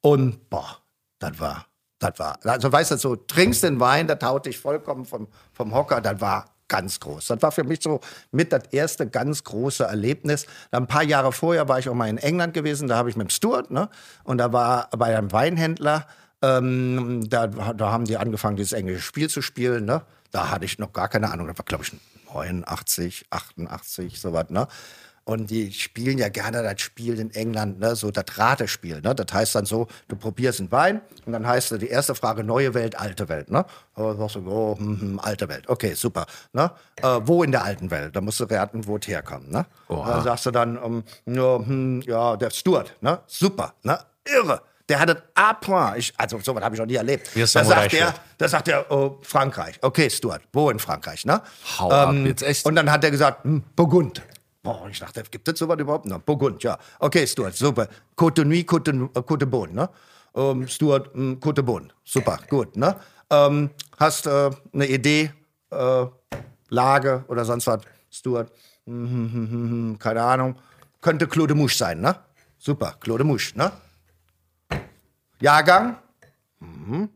Und 0.00 0.50
boah, 0.50 0.78
das 1.20 1.38
war, 1.38 1.66
das 1.98 2.18
war, 2.18 2.38
also 2.42 2.72
weißt 2.72 2.90
du, 2.90 2.96
so 2.96 3.16
trinkst 3.16 3.62
den 3.62 3.78
Wein, 3.78 4.08
da 4.08 4.16
taut 4.16 4.46
dich 4.46 4.58
vollkommen 4.58 5.04
vom, 5.04 5.28
vom 5.52 5.72
Hocker, 5.72 6.00
das 6.00 6.20
war 6.20 6.51
ganz 6.72 7.00
groß. 7.00 7.26
Das 7.26 7.42
war 7.42 7.52
für 7.52 7.64
mich 7.64 7.82
so 7.82 8.00
mit 8.30 8.50
das 8.50 8.62
erste 8.70 9.06
ganz 9.06 9.44
große 9.44 9.84
Erlebnis. 9.84 10.46
Ein 10.70 10.86
paar 10.86 11.02
Jahre 11.02 11.30
vorher 11.30 11.68
war 11.68 11.78
ich 11.78 11.86
auch 11.90 11.94
mal 11.94 12.08
in 12.08 12.16
England 12.16 12.54
gewesen, 12.54 12.88
da 12.88 12.96
habe 12.96 13.10
ich 13.10 13.16
mit 13.16 13.28
dem 13.28 13.30
Stuart, 13.30 13.70
ne? 13.70 13.90
Und 14.24 14.38
da 14.38 14.54
war 14.54 14.88
bei 14.96 15.14
einem 15.14 15.30
Weinhändler, 15.32 16.06
ähm, 16.40 17.28
da, 17.28 17.46
da 17.46 17.92
haben 17.92 18.06
die 18.06 18.16
angefangen, 18.16 18.56
dieses 18.56 18.72
englische 18.72 19.02
Spiel 19.02 19.28
zu 19.28 19.42
spielen, 19.42 19.84
ne? 19.84 20.00
Da 20.30 20.50
hatte 20.50 20.64
ich 20.64 20.78
noch 20.78 20.94
gar 20.94 21.08
keine 21.08 21.30
Ahnung, 21.30 21.46
das 21.46 21.58
war 21.58 21.66
glaube 21.66 21.84
ich 21.84 21.92
89, 22.32 23.26
88, 23.28 24.18
sowas, 24.18 24.48
ne? 24.48 24.66
Und 25.24 25.50
die 25.50 25.72
spielen 25.72 26.18
ja 26.18 26.28
gerne 26.28 26.62
das 26.62 26.80
Spiel 26.80 27.20
in 27.20 27.30
England, 27.30 27.78
ne, 27.78 27.94
so 27.94 28.10
das 28.10 28.24
Ratespiel. 28.36 29.00
Ne? 29.00 29.14
Das 29.14 29.32
heißt 29.32 29.54
dann 29.54 29.66
so, 29.66 29.86
du 30.08 30.16
probierst 30.16 30.58
einen 30.58 30.72
Wein 30.72 31.00
und 31.24 31.32
dann 31.32 31.46
heißt 31.46 31.80
die 31.80 31.88
erste 31.88 32.16
Frage 32.16 32.42
neue 32.42 32.74
Welt, 32.74 32.98
alte 32.98 33.28
Welt. 33.28 33.48
Ne? 33.48 33.64
Und 33.94 34.18
sagst 34.18 34.36
du, 34.36 34.50
oh, 34.50 34.76
hm, 34.76 35.00
hm, 35.00 35.20
alte 35.20 35.48
Welt. 35.48 35.68
Okay, 35.68 35.94
super. 35.94 36.26
Ne? 36.52 36.72
Äh, 36.96 37.20
wo 37.24 37.44
in 37.44 37.52
der 37.52 37.64
alten 37.64 37.90
Welt? 37.92 38.16
Da 38.16 38.20
musst 38.20 38.40
du 38.40 38.44
raten, 38.44 38.86
wo 38.86 38.96
es 38.96 39.06
herkommt. 39.06 39.50
Ne? 39.50 39.64
Dann 39.88 40.24
sagst 40.24 40.46
du 40.46 40.50
dann, 40.50 40.76
um, 40.76 41.04
ja, 41.26 41.58
hm, 41.58 42.02
ja, 42.02 42.36
der 42.36 42.50
Stuart. 42.50 42.96
Ne? 43.00 43.20
Super. 43.26 43.74
Ne? 43.84 43.98
Irre. 44.24 44.62
Der 44.88 44.98
hatte 44.98 45.22
A 45.34 45.54
point. 45.54 45.98
Ich, 45.98 46.12
also 46.16 46.40
sowas 46.40 46.62
habe 46.64 46.74
ich 46.74 46.80
noch 46.80 46.86
nie 46.86 46.96
erlebt. 46.96 47.30
Da 47.34 47.46
sagt, 47.46 47.92
der, 47.92 48.14
da 48.38 48.48
sagt 48.48 48.68
er, 48.68 48.90
oh, 48.90 49.18
Frankreich. 49.22 49.78
Okay, 49.80 50.10
Stuart. 50.10 50.42
Wo 50.52 50.68
in 50.70 50.80
Frankreich? 50.80 51.24
Ne? 51.24 51.40
Hau 51.78 51.90
ähm, 51.90 51.94
ab, 51.94 52.14
jetzt 52.26 52.42
echt. 52.42 52.66
Und 52.66 52.74
dann 52.74 52.90
hat 52.90 53.04
er 53.04 53.12
gesagt, 53.12 53.44
hm, 53.44 53.62
Burgund. 53.76 54.20
Boah, 54.62 54.88
ich 54.88 55.00
dachte, 55.00 55.24
gibt 55.28 55.48
es 55.48 55.58
sowas 55.58 55.78
überhaupt 55.78 56.06
noch? 56.06 56.20
Burgund, 56.20 56.62
ja. 56.62 56.78
Okay, 57.00 57.26
Stuart, 57.26 57.56
super. 57.56 57.88
Côte 58.16 58.44
Nuit, 58.44 58.66
Côte, 58.68 58.90
äh, 58.92 59.20
Côte 59.22 59.46
Bonne, 59.46 59.72
ne? 59.74 59.90
Ähm, 60.34 60.68
Stuart, 60.68 61.14
mh, 61.14 61.38
Côte 61.40 61.62
Bonne. 61.62 61.88
Super, 62.04 62.38
gut, 62.48 62.76
ne? 62.76 62.94
Ähm, 63.28 63.70
hast 63.98 64.26
äh, 64.26 64.50
eine 64.72 64.86
Idee, 64.86 65.32
äh, 65.70 66.06
Lage 66.68 67.24
oder 67.26 67.44
sonst 67.44 67.66
was? 67.66 67.80
Stuart, 68.08 68.52
hm, 68.86 69.10
hm, 69.10 69.32
hm, 69.32 69.50
hm, 69.50 69.70
hm, 69.70 69.98
keine 69.98 70.22
Ahnung. 70.22 70.54
Könnte 71.00 71.26
Claude 71.26 71.54
Mouche 71.54 71.76
sein, 71.76 72.00
ne? 72.00 72.14
Super, 72.58 72.94
Claude 73.00 73.24
Mouche, 73.24 73.58
ne? 73.58 73.72
Jahrgang? 75.40 75.96
Mhm. 76.60 77.08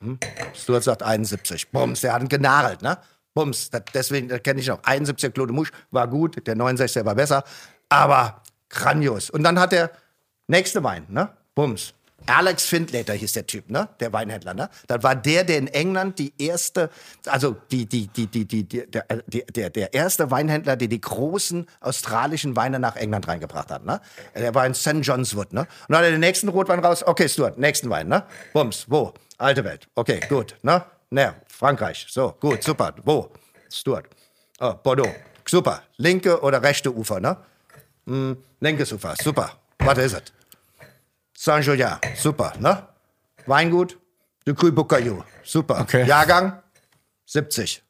Hm. 0.00 0.18
Stuart 0.54 0.84
sagt 0.84 1.02
71. 1.02 1.70
Bums, 1.70 2.00
der 2.00 2.14
hat 2.14 2.22
ihn 2.22 2.28
genagelt, 2.28 2.80
ne? 2.80 2.96
Bums, 3.38 3.70
das, 3.70 3.82
deswegen 3.94 4.26
das 4.26 4.42
kenne 4.42 4.58
ich 4.58 4.66
noch. 4.66 4.82
71 4.82 5.32
Claude 5.32 5.52
Mouche 5.52 5.70
war 5.92 6.08
gut, 6.08 6.44
der 6.44 6.56
69 6.56 7.04
war 7.04 7.14
besser, 7.14 7.44
aber 7.88 8.42
grandios. 8.68 9.30
Und 9.30 9.44
dann 9.44 9.60
hat 9.60 9.70
der 9.70 9.92
nächste 10.48 10.82
Wein, 10.82 11.06
ne? 11.08 11.28
Bums. 11.54 11.94
Alex 12.26 12.66
Findlater 12.66 13.12
hieß 13.12 13.34
der 13.34 13.46
Typ, 13.46 13.70
ne? 13.70 13.90
Der 14.00 14.12
Weinhändler, 14.12 14.54
ne? 14.54 14.68
Das 14.88 15.04
war 15.04 15.14
der, 15.14 15.44
der 15.44 15.58
in 15.58 15.68
England 15.68 16.18
die 16.18 16.32
erste, 16.36 16.90
also 17.26 17.54
die, 17.70 17.86
die, 17.86 18.08
die, 18.08 18.26
die, 18.26 18.44
die, 18.44 18.64
die 18.64 18.90
der, 18.90 19.04
der, 19.28 19.70
der 19.70 19.94
erste 19.94 20.32
Weinhändler, 20.32 20.74
der 20.74 20.88
die 20.88 21.00
großen 21.00 21.66
australischen 21.78 22.56
Weine 22.56 22.80
nach 22.80 22.96
England 22.96 23.28
reingebracht 23.28 23.70
hat, 23.70 23.84
ne? 23.84 24.00
Der 24.34 24.52
war 24.56 24.66
in 24.66 24.74
St. 24.74 24.96
John's 25.02 25.36
Wood, 25.36 25.52
ne? 25.52 25.60
Und 25.60 25.68
dann 25.90 25.98
hat 25.98 26.06
er 26.06 26.10
den 26.10 26.18
nächsten 26.18 26.48
Rotwein 26.48 26.80
raus. 26.80 27.06
Okay, 27.06 27.28
Stuart, 27.28 27.56
nächsten 27.56 27.88
Wein, 27.88 28.08
ne? 28.08 28.24
Bums, 28.52 28.86
wo? 28.88 29.14
Alte 29.36 29.62
Welt. 29.62 29.86
Okay, 29.94 30.18
gut, 30.28 30.56
ne? 30.62 30.84
Ne, 31.10 31.34
Frankreich. 31.48 32.06
So, 32.08 32.34
gut, 32.40 32.62
super. 32.62 32.94
Wo? 33.04 33.30
Stuart. 33.70 34.06
Oh, 34.60 34.74
Bordeaux. 34.82 35.14
Super. 35.46 35.82
Linke 35.96 36.40
oder 36.42 36.62
rechte 36.62 36.90
Ufer, 36.94 37.20
ne? 37.20 37.36
Hm, 38.06 38.36
linkes 38.60 38.92
Ufer. 38.92 39.14
Super. 39.22 39.52
Was 39.78 39.98
ist 39.98 40.12
es? 40.14 40.22
Saint-Julien. 41.34 41.98
Super, 42.16 42.52
ne? 42.58 42.86
Weingut. 43.46 43.98
De 44.46 44.54
Cru 44.54 44.70
Bocayou. 44.72 45.22
Super. 45.44 45.80
Okay. 45.80 46.04
Jahrgang 46.06 46.62
70. 47.26 47.82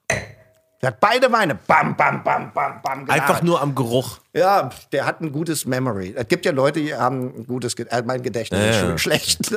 Der 0.81 0.89
hat 0.91 1.01
beide 1.01 1.33
Weine. 1.33 1.57
Bam, 1.57 1.97
bam, 1.97 2.23
bam, 2.23 2.53
bam, 2.53 2.81
bam. 2.83 3.01
Einfach 3.01 3.27
genagelt. 3.27 3.43
nur 3.45 3.61
am 3.61 3.75
Geruch. 3.75 4.19
Ja, 4.33 4.71
der 4.93 5.07
hat 5.07 5.21
ein 5.21 5.33
gutes 5.33 5.67
Memory. 5.67 6.15
Es 6.17 6.29
gibt 6.29 6.47
ja 6.47 6.53
Leute, 6.53 6.79
die 6.81 6.95
haben 6.95 7.35
ein 7.37 7.47
gutes 7.49 7.75
Gedächtnis. 7.75 8.05
Mein 8.07 8.23
Gedächtnis 8.23 8.61
ist 8.61 8.67
Ja, 8.77 8.81
schon 8.81 8.91
ja. 8.91 8.99
schlecht. 8.99 9.57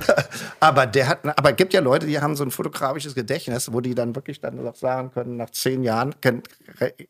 aber 0.60 0.86
der 0.86 1.08
hat, 1.08 1.20
aber 1.38 1.50
es 1.50 1.56
gibt 1.56 1.72
ja 1.72 1.80
Leute, 1.80 2.06
die 2.06 2.20
haben 2.20 2.36
so 2.36 2.44
ein 2.44 2.50
fotografisches 2.50 3.14
Gedächtnis, 3.14 3.72
wo 3.72 3.80
die 3.80 3.94
dann 3.94 4.14
wirklich 4.14 4.40
dann 4.40 4.62
noch 4.62 4.74
sagen 4.74 5.10
können, 5.10 5.38
nach 5.38 5.50
zehn 5.50 5.82
Jahren 5.82 6.14
können, 6.20 6.42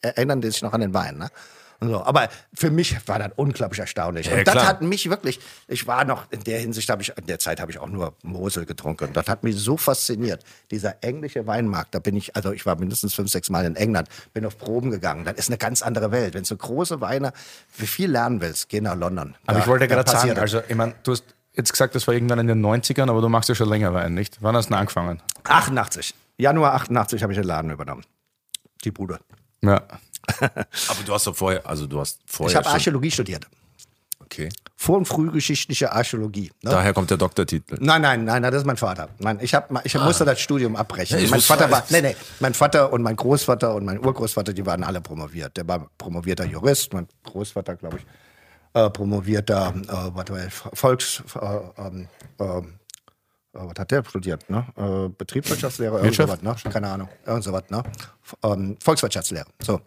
erinnern 0.03 0.41
die 0.41 0.51
sich 0.51 0.63
noch 0.63 0.73
an 0.73 0.81
den 0.81 0.95
Wein. 0.95 1.19
Ne? 1.19 1.29
Und 1.81 1.91
So, 1.91 2.03
aber 2.05 2.29
für 2.55 2.71
mich 2.71 2.97
war 3.07 3.19
das 3.21 3.31
unglaublich 3.37 3.79
erstaunlich. 3.79 4.27
Ja, 4.27 4.37
und 4.39 4.47
das 4.49 4.55
klar. 4.55 4.67
hat 4.67 4.83
mich 4.83 5.09
wirklich, 5.11 5.39
ich 5.69 5.87
war 5.87 6.05
noch 6.05 6.25
in 6.31 6.43
der 6.43 6.59
Hinsicht, 6.59 6.89
habe 6.91 7.03
ich, 7.03 7.13
in 7.17 7.27
der 7.27 7.39
Zeit 7.39 7.61
habe 7.61 7.71
ich 7.71 7.79
auch 7.79 7.87
nur 7.89 8.15
Mosel 8.23 8.67
getrunken. 8.67 9.13
Das 9.13 9.29
hat 9.29 9.45
mich 9.45 9.57
so 9.57 9.77
fasziniert. 9.77 10.43
Dieser 10.73 11.03
englische 11.05 11.47
Weinmarkt, 11.47 11.95
da 11.95 12.01
bin 12.01 12.17
ich, 12.17 12.35
also 12.35 12.51
ich 12.53 12.67
war 12.67 12.75
mindestens 12.77 13.15
fünf, 13.15 13.31
sechs 13.31 13.49
Mal 13.49 13.65
in 13.65 13.77
England, 13.77 14.09
bin 14.35 14.45
auf 14.45 14.59
Proben 14.59 14.91
gegangen. 14.91 15.25
Das 15.25 15.37
ist 15.37 15.49
eine 15.51 15.59
ganz 15.59 15.83
andere 15.83 16.11
Welt. 16.11 16.35
Wenn 16.35 16.43
du 16.43 16.57
große 16.57 17.01
Weine, 17.01 17.33
wie 17.77 17.87
viel 17.87 18.11
lernen 18.11 18.41
willst, 18.41 18.69
geh 18.69 18.81
nach 18.81 18.97
London. 18.97 19.37
Aber 19.47 19.59
Da- 19.59 19.63
ich 19.65 19.69
wollte 19.69 19.87
gerade 19.87 20.09
sagen, 20.11 20.21
passiert 20.21 20.39
also 20.41 20.61
ich 20.69 20.75
meine, 20.75 20.95
du 21.05 21.13
hast 21.13 21.25
jetzt 21.53 21.71
gesagt, 21.73 21.95
das 21.95 22.07
war 22.09 22.15
irgendwann 22.15 22.41
in 22.41 22.47
den 22.49 22.61
90ern, 22.61 23.09
aber 23.09 23.21
du 23.21 23.29
machst 23.29 23.49
ja 23.49 23.55
schon 23.55 23.69
länger 23.69 23.95
Wein, 23.95 24.15
nicht? 24.15 24.39
Wann 24.41 24.57
hast 24.57 24.67
du 24.67 24.71
denn 24.71 24.79
angefangen? 24.81 25.23
88. 25.45 26.15
Januar 26.39 26.75
88 26.75 27.23
habe 27.23 27.33
ich 27.33 27.39
den 27.39 27.47
Laden 27.47 27.71
übernommen. 27.71 28.05
Die 28.85 28.91
Bude. 28.91 29.19
Ja. 29.63 29.83
Aber 30.41 31.03
du 31.05 31.13
hast 31.15 31.27
doch 31.27 31.37
vorher, 31.37 31.67
also 31.67 31.87
du 31.87 32.01
hast 32.01 32.21
vorher 32.27 32.51
Ich 32.51 32.57
habe 32.57 32.75
Archäologie 32.75 33.11
studiert. 33.11 33.47
okay. 34.21 34.49
Vor- 34.77 34.99
und 34.99 35.07
frühgeschichtliche 35.07 35.91
Archäologie. 35.91 36.53
Ne? 36.63 36.71
Daher 36.71 36.93
kommt 36.95 37.11
der 37.11 37.17
Doktortitel. 37.17 37.79
Nein, 37.81 38.01
nein, 38.01 38.25
nein, 38.25 38.43
nein, 38.43 38.53
das 38.53 38.63
ist 38.63 38.67
mein 38.67 38.77
Vater. 38.77 39.09
Mein, 39.19 39.41
ich, 39.41 39.53
hab, 39.55 39.85
ich 39.85 39.95
musste 39.95 40.25
das 40.25 40.39
Studium 40.39 40.77
abbrechen. 40.77 41.19
Ja, 41.19 41.29
mein 41.31 41.41
Vater 41.41 41.69
war, 41.71 41.83
nee, 41.91 42.01
nee, 42.01 42.17
mein 42.39 42.55
Vater 42.55 42.93
und 42.93 43.03
mein 43.03 43.17
Großvater 43.17 43.75
und 43.75 43.85
mein 43.85 43.99
Urgroßvater, 43.99 44.53
die 44.53 44.65
waren 44.65 44.85
alle 44.85 45.01
promoviert. 45.01 45.57
Der 45.57 45.67
war 45.67 45.91
promovierter 45.99 46.45
Jurist, 46.45 46.93
mein 46.93 47.09
Großvater, 47.25 47.75
glaube 47.75 47.99
ich, 47.99 48.07
äh, 48.75 48.89
promovierter 48.91 49.75
äh, 49.75 50.15
warte 50.15 50.33
mal, 50.33 50.49
Volks, 50.51 51.23
äh, 51.35 51.47
ähm, 51.79 52.09
ähm, 52.39 52.75
äh, 53.55 53.59
was 53.61 53.79
hat 53.79 53.91
der 53.91 54.05
studiert? 54.05 54.49
Ne? 54.49 54.65
Äh, 54.77 55.09
Betriebswirtschaftslehre, 55.09 55.97
irgend 55.97 56.17
Wirtschaft? 56.19 56.41
sowas, 56.43 56.65
ne? 56.65 56.71
Keine 56.71 56.89
Ahnung, 56.89 57.09
irgend 57.27 57.45
sowas, 57.45 57.65
ne? 57.71 57.83
Ähm, 58.45 58.77
Volkswirtschaftslehre. 58.83 59.47
So. 59.61 59.81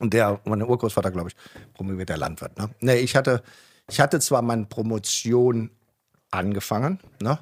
Und 0.00 0.14
der, 0.14 0.40
mein 0.44 0.62
Urgroßvater, 0.62 1.10
glaube 1.10 1.28
ich, 1.28 1.36
promovierter 1.74 2.16
Landwirt. 2.16 2.58
Ne? 2.58 2.70
Nee, 2.80 2.96
ich 2.96 3.14
hatte, 3.14 3.42
ich 3.88 4.00
hatte 4.00 4.18
zwar 4.18 4.42
meine 4.42 4.64
Promotion 4.64 5.70
angefangen, 6.30 6.98
ne? 7.20 7.38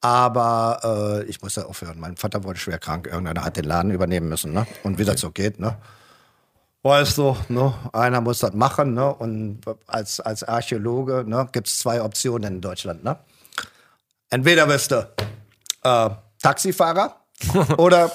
aber 0.00 1.22
äh, 1.22 1.30
ich 1.30 1.40
musste 1.40 1.66
aufhören. 1.66 2.00
Mein 2.00 2.16
Vater 2.16 2.42
wurde 2.42 2.58
schwer 2.58 2.78
krank. 2.78 3.06
Irgendeiner 3.06 3.44
hat 3.44 3.56
den 3.56 3.64
Laden 3.64 3.92
übernehmen 3.92 4.28
müssen. 4.28 4.52
Ne? 4.52 4.66
Und 4.82 4.98
wie 4.98 5.04
das 5.04 5.20
so 5.20 5.30
geht, 5.30 5.60
ne? 5.60 5.76
Weißt 6.84 7.18
du, 7.18 7.36
ne? 7.48 7.72
einer 7.92 8.20
muss 8.20 8.40
das 8.40 8.54
machen. 8.54 8.94
Ne? 8.94 9.14
Und 9.14 9.60
als, 9.86 10.18
als 10.18 10.42
Archäologe 10.42 11.22
ne, 11.24 11.48
gibt 11.52 11.68
es 11.68 11.78
zwei 11.78 12.02
Optionen 12.02 12.54
in 12.54 12.60
Deutschland. 12.60 13.04
Ne? 13.04 13.16
Entweder 14.30 14.68
wirst 14.68 14.90
du 14.90 15.08
äh, 15.84 16.10
Taxifahrer 16.42 17.20
oder 17.76 18.10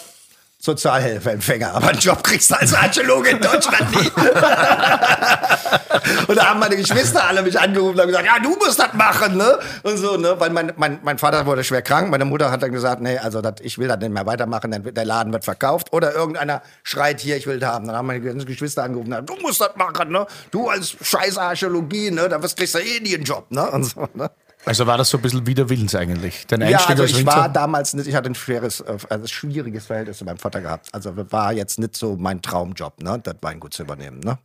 Sozialhilfeempfänger. 0.60 1.76
Aber 1.76 1.90
einen 1.90 2.00
Job 2.00 2.24
kriegst 2.24 2.50
du 2.50 2.56
als 2.56 2.74
Archäologe 2.74 3.30
in 3.30 3.40
Deutschland 3.40 3.92
nie. 3.92 4.08
und 6.28 6.36
da 6.36 6.50
haben 6.50 6.60
meine 6.60 6.76
Geschwister 6.76 7.28
alle 7.28 7.44
mich 7.44 7.60
angerufen 7.60 8.00
und 8.00 8.08
gesagt, 8.08 8.26
ja, 8.26 8.40
du 8.42 8.56
musst 8.56 8.80
das 8.80 8.92
machen, 8.94 9.38
ne? 9.38 9.60
Und 9.84 9.98
so, 9.98 10.18
ne? 10.18 10.34
Weil 10.40 10.50
mein, 10.50 10.74
mein, 10.76 10.98
mein 11.04 11.20
Vater 11.20 11.46
wurde 11.46 11.64
schwer 11.64 11.84
krank, 11.84 12.10
meine 12.10 12.26
Mutter 12.26 12.50
hat 12.50 12.64
dann 12.64 12.72
gesagt, 12.72 13.02
nee, 13.02 13.20
also 13.20 13.42
dat, 13.42 13.62
ich 13.62 13.78
will 13.78 13.88
das 13.88 14.00
nicht 14.00 14.12
mehr 14.12 14.26
weitermachen, 14.26 14.84
wird, 14.84 14.98
der 14.98 15.06
Laden 15.06 15.32
wird 15.32 15.46
verkauft. 15.46 15.94
Oder 15.94 16.16
irgendeiner 16.16 16.64
schreit 16.82 17.20
hier, 17.20 17.38
ich 17.38 17.46
will 17.46 17.60
das 17.60 17.70
haben. 17.70 17.86
Dann 17.86 17.96
haben 17.96 18.08
meine 18.08 18.22
Geschwister 18.22 18.84
angerufen 18.84 19.14
und 19.14 19.26
gesagt, 19.26 19.30
du 19.30 19.36
musst 19.46 19.62
das 19.62 19.76
machen, 19.76 20.12
ne? 20.12 20.26
Du 20.50 20.70
als 20.70 20.98
scheiß 21.02 21.38
Archäologie, 21.38 22.10
ne? 22.10 22.30
Da 22.30 22.40
kriegst 22.40 22.74
du 22.74 22.80
eh 22.80 23.00
nie 23.00 23.14
einen 23.14 23.26
Job, 23.26 23.46
ne? 23.52 23.70
Und 23.70 23.84
so, 23.84 24.10
ne? 24.16 24.32
Also 24.68 24.88
war 24.88 24.98
das 24.98 25.10
so 25.10 25.18
ein 25.18 25.22
bisschen 25.22 25.46
widerwillens 25.48 25.96
eigentlich? 25.96 26.46
Dein 26.48 26.62
Ja, 26.62 26.68
Einstieg 26.68 26.90
also 26.92 27.04
als 27.04 27.12
ich 27.14 27.26
war 27.26 27.50
damals 27.50 27.94
nicht, 27.94 28.08
ich 28.08 28.16
hatte 28.16 28.30
ein 28.30 28.36
schweres, 28.36 28.82
äh, 28.82 28.98
also 29.10 29.26
ein 29.26 29.28
schwieriges 29.28 29.86
Verhältnis 29.86 30.18
zu 30.18 30.26
meinem 30.26 30.38
Vater 30.38 30.62
gehabt. 30.62 30.88
Also 30.94 31.14
war 31.32 31.54
jetzt 31.54 31.80
nicht 31.80 31.96
so 31.96 32.16
mein 32.18 32.42
Traumjob, 32.42 33.02
ne, 33.02 33.20
das 33.24 33.36
Weingut 33.42 33.74
zu 33.74 33.84
übernehmen, 33.84 34.20
ne. 34.20 34.38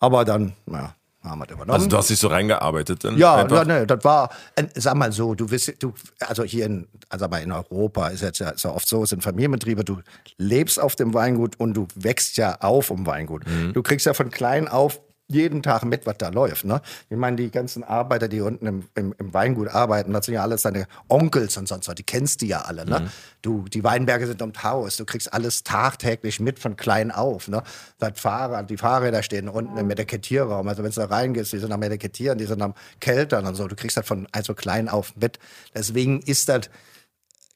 Aber 0.00 0.24
dann, 0.24 0.52
ja, 0.66 0.94
haben 1.24 1.40
wir 1.40 1.46
das 1.46 1.54
übernommen. 1.56 1.74
Also 1.74 1.88
du 1.88 1.96
hast 1.96 2.10
dich 2.10 2.18
so 2.18 2.28
reingearbeitet. 2.28 3.04
In 3.04 3.18
ja, 3.18 3.36
einfach? 3.36 3.56
ja, 3.56 3.64
ne, 3.64 3.86
das 3.86 4.04
war, 4.04 4.30
sag 4.74 4.94
mal 4.94 5.12
so, 5.12 5.34
du 5.34 5.50
wirst, 5.50 5.74
du, 5.82 5.92
also 6.20 6.44
hier 6.44 6.66
in, 6.66 6.86
also 7.08 7.24
aber 7.24 7.40
in 7.40 7.52
Europa 7.52 8.08
ist 8.08 8.22
jetzt 8.22 8.38
ja, 8.38 8.50
ist 8.50 8.64
ja 8.64 8.70
oft 8.70 8.88
so, 8.88 9.02
es 9.02 9.10
sind 9.10 9.22
Familienbetriebe, 9.22 9.84
du 9.84 9.98
lebst 10.36 10.80
auf 10.80 10.96
dem 10.96 11.14
Weingut 11.14 11.58
und 11.58 11.74
du 11.74 11.86
wächst 11.96 12.36
ja 12.36 12.60
auf 12.60 12.90
im 12.90 13.06
Weingut. 13.06 13.42
Du 13.72 13.82
kriegst 13.82 14.06
ja 14.06 14.14
von 14.14 14.30
klein 14.30 14.68
auf 14.68 15.00
jeden 15.28 15.62
Tag 15.62 15.84
mit, 15.84 16.06
was 16.06 16.16
da 16.18 16.30
läuft. 16.30 16.64
Ne? 16.64 16.80
Ich 17.10 17.16
meine, 17.16 17.36
die 17.36 17.50
ganzen 17.50 17.84
Arbeiter, 17.84 18.28
die 18.28 18.40
unten 18.40 18.66
im, 18.66 18.84
im, 18.94 19.14
im 19.18 19.34
Weingut 19.34 19.68
arbeiten, 19.68 20.12
das 20.12 20.24
sind 20.24 20.34
ja 20.34 20.42
alles 20.42 20.62
deine 20.62 20.86
Onkels 21.08 21.56
und 21.58 21.68
sonst 21.68 21.86
was, 21.86 21.94
die 21.94 22.02
kennst 22.02 22.40
du 22.40 22.46
ja 22.46 22.62
alle. 22.62 22.86
Ne? 22.86 23.10
Du, 23.42 23.66
die 23.68 23.84
Weinberge 23.84 24.26
sind 24.26 24.40
ums 24.40 24.62
Haus, 24.62 24.96
du 24.96 25.04
kriegst 25.04 25.32
alles 25.32 25.64
tagtäglich 25.64 26.40
mit 26.40 26.58
von 26.58 26.76
klein 26.76 27.10
auf. 27.10 27.48
Ne? 27.48 27.62
Das 27.98 28.18
Fahrrad, 28.18 28.70
die 28.70 28.78
Fahrräder 28.78 29.22
stehen 29.22 29.50
unten 29.50 29.76
im 29.76 29.90
Etikettierraum. 29.90 30.66
Also 30.66 30.82
wenn 30.82 30.90
du 30.90 31.00
da 31.00 31.06
reingehst, 31.06 31.52
die 31.52 31.58
sind 31.58 31.72
am 31.72 31.82
Etikettieren, 31.82 32.38
die 32.38 32.46
sind 32.46 32.62
am 32.62 32.74
Keltern 33.00 33.46
und 33.46 33.54
so. 33.54 33.68
Du 33.68 33.76
kriegst 33.76 33.98
das 33.98 34.06
von 34.06 34.26
also 34.32 34.54
klein 34.54 34.88
auf 34.88 35.14
mit. 35.16 35.38
Deswegen 35.74 36.20
ist 36.22 36.48
das 36.48 36.70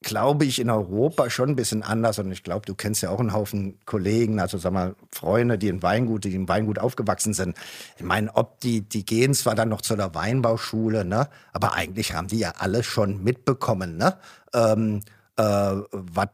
glaube 0.02 0.44
ich, 0.44 0.58
in 0.58 0.70
Europa 0.70 1.30
schon 1.30 1.50
ein 1.50 1.56
bisschen 1.56 1.82
anders. 1.82 2.18
Und 2.18 2.30
ich 2.32 2.42
glaube, 2.42 2.66
du 2.66 2.74
kennst 2.74 3.02
ja 3.02 3.10
auch 3.10 3.20
einen 3.20 3.32
Haufen 3.32 3.78
Kollegen, 3.86 4.40
also 4.40 4.58
sag 4.58 4.72
mal, 4.72 4.94
Freunde, 5.10 5.58
die 5.58 5.68
in 5.68 5.82
Weingut, 5.82 6.24
die 6.24 6.34
im 6.34 6.48
Weingut 6.48 6.78
aufgewachsen 6.78 7.34
sind. 7.34 7.56
Ich 7.96 8.04
meine, 8.04 8.34
ob 8.34 8.60
die, 8.60 8.82
die 8.82 9.04
gehen 9.04 9.34
zwar 9.34 9.54
dann 9.54 9.68
noch 9.68 9.80
zu 9.80 9.96
der 9.96 10.14
Weinbauschule, 10.14 11.04
ne? 11.04 11.28
Aber 11.52 11.74
eigentlich 11.74 12.14
haben 12.14 12.28
die 12.28 12.38
ja 12.38 12.54
alle 12.58 12.82
schon 12.82 13.22
mitbekommen, 13.22 13.96
ne? 13.96 14.18
Ähm, 14.54 15.00
äh, 15.36 15.42
was 15.42 16.28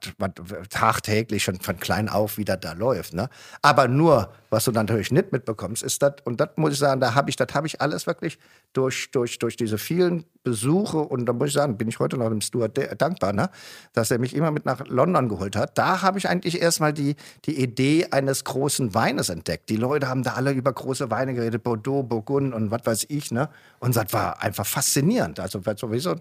tagtäglich 0.71 1.45
schon 1.45 1.61
von 1.61 1.79
klein 1.79 2.09
auf 2.09 2.37
wieder 2.37 2.57
da 2.57 2.73
läuft. 2.73 3.15
Ne? 3.15 3.29
Aber 3.63 3.87
nur, 3.87 4.33
was 4.51 4.65
du 4.65 4.73
natürlich 4.73 5.13
nicht 5.13 5.31
mitbekommst, 5.31 5.83
ist 5.83 6.03
das, 6.03 6.15
und 6.25 6.41
das 6.41 6.51
muss 6.57 6.73
ich 6.73 6.79
sagen, 6.79 7.01
da 7.01 7.15
habe 7.15 7.31
ich, 7.31 7.37
das 7.37 7.49
habe 7.55 7.67
ich 7.69 7.81
alles 7.81 8.07
wirklich 8.09 8.39
durch, 8.73 9.11
durch, 9.13 9.39
durch 9.39 9.57
diese 9.57 9.79
vielen 9.79 10.25
Besuche, 10.43 10.99
und 10.99 11.27
da 11.27 11.33
muss 11.33 11.49
ich 11.49 11.55
sagen, 11.55 11.77
bin 11.77 11.89
ich 11.89 11.99
heute 12.01 12.17
noch 12.17 12.29
dem 12.29 12.41
Stuart 12.41 12.79
dankbar, 13.01 13.33
ne? 13.33 13.51
dass 13.93 14.11
er 14.11 14.19
mich 14.19 14.35
immer 14.35 14.51
mit 14.51 14.65
nach 14.65 14.81
London 14.89 15.29
geholt 15.29 15.55
hat. 15.55 15.79
Da 15.79 16.03
habe 16.03 16.19
ich 16.19 16.29
eigentlich 16.29 16.61
erstmal 16.61 16.93
die, 16.93 17.15
die 17.45 17.63
Idee 17.63 18.09
eines 18.11 18.45
großen 18.45 18.95
Weines 18.95 19.29
entdeckt. 19.29 19.69
Die 19.69 19.77
Leute 19.77 20.09
haben 20.09 20.25
da 20.25 20.33
alle 20.33 20.53
über 20.53 20.73
große 20.73 21.11
Weine 21.11 21.35
geredet, 21.35 21.63
Bordeaux, 21.63 22.03
Burgund 22.03 22.53
und 22.53 22.71
was 22.71 22.85
weiß 22.85 23.07
ich. 23.11 23.31
Ne? 23.31 23.49
Und 23.79 23.95
das 23.95 24.13
war 24.13 24.43
einfach 24.43 24.67
faszinierend. 24.67 25.39
Also 25.39 25.61
sowieso 25.77 26.17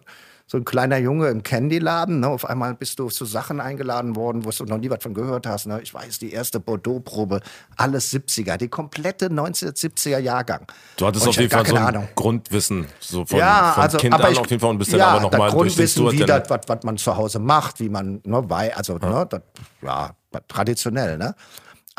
so 0.50 0.58
ein 0.58 0.64
kleiner 0.64 0.98
Junge 0.98 1.28
im 1.28 1.44
Candyladen. 1.44 2.22
Ne? 2.22 2.28
Auf 2.30 2.46
einmal 2.46 2.74
bist 2.74 2.98
du 3.00 3.10
zu 3.10 3.26
Sachen 3.26 3.60
eingeladen 3.60 4.16
worden, 4.16 4.46
wo 4.46 4.50
du 4.50 4.64
noch 4.64 4.78
nie 4.78 4.90
was 4.90 5.04
von 5.04 5.14
gehört 5.14 5.46
hast. 5.46 5.68
Ne? 5.68 5.82
Ich 5.82 5.94
weiß, 5.94 6.20
die 6.20 6.32
erste 6.32 6.62
Bordeaux-Probe, 6.62 7.42
alles 7.76 8.14
70er, 8.14 8.56
die 8.56 8.70
komplette 8.70 9.28
1970er 9.28 10.20
Jahrgang. 10.20 10.66
Du 10.96 11.06
hattest 11.06 11.28
auf 11.28 11.36
jeden 11.36 11.52
Fall 11.52 11.66
so 11.66 11.76
ein 11.76 11.84
Ahnung. 11.84 12.08
Grundwissen, 12.16 12.88
so 13.02 13.26
von, 13.26 13.40
ja, 13.40 13.74
von 13.74 13.84
also, 13.84 13.98
Kind 13.98 14.14
aber 14.14 14.28
an 14.28 14.32
ich, 14.32 14.40
auf 14.40 14.50
jeden 14.50 14.62
Fall 14.62 14.70
und 14.70 14.78
bist 14.78 14.94
dann 14.94 15.00
ja, 15.00 15.08
aber 15.08 15.22
nochmal 15.22 15.52
durch 15.52 15.76
den 15.76 15.86
Grundwissen, 15.86 16.12
wie 16.14 16.18
dann- 16.20 16.42
das, 16.42 16.50
was, 16.50 16.62
was 16.68 16.84
man 16.84 16.98
zu 16.98 17.18
Hause 17.18 17.40
macht, 17.40 17.82
wie 17.82 17.90
man, 17.90 18.22
ne, 18.24 18.42
bei, 18.42 18.74
also, 18.76 18.98
ne, 18.98 19.28
das, 19.30 19.42
ja, 19.82 20.12
traditionell, 20.48 21.18
ne? 21.18 21.36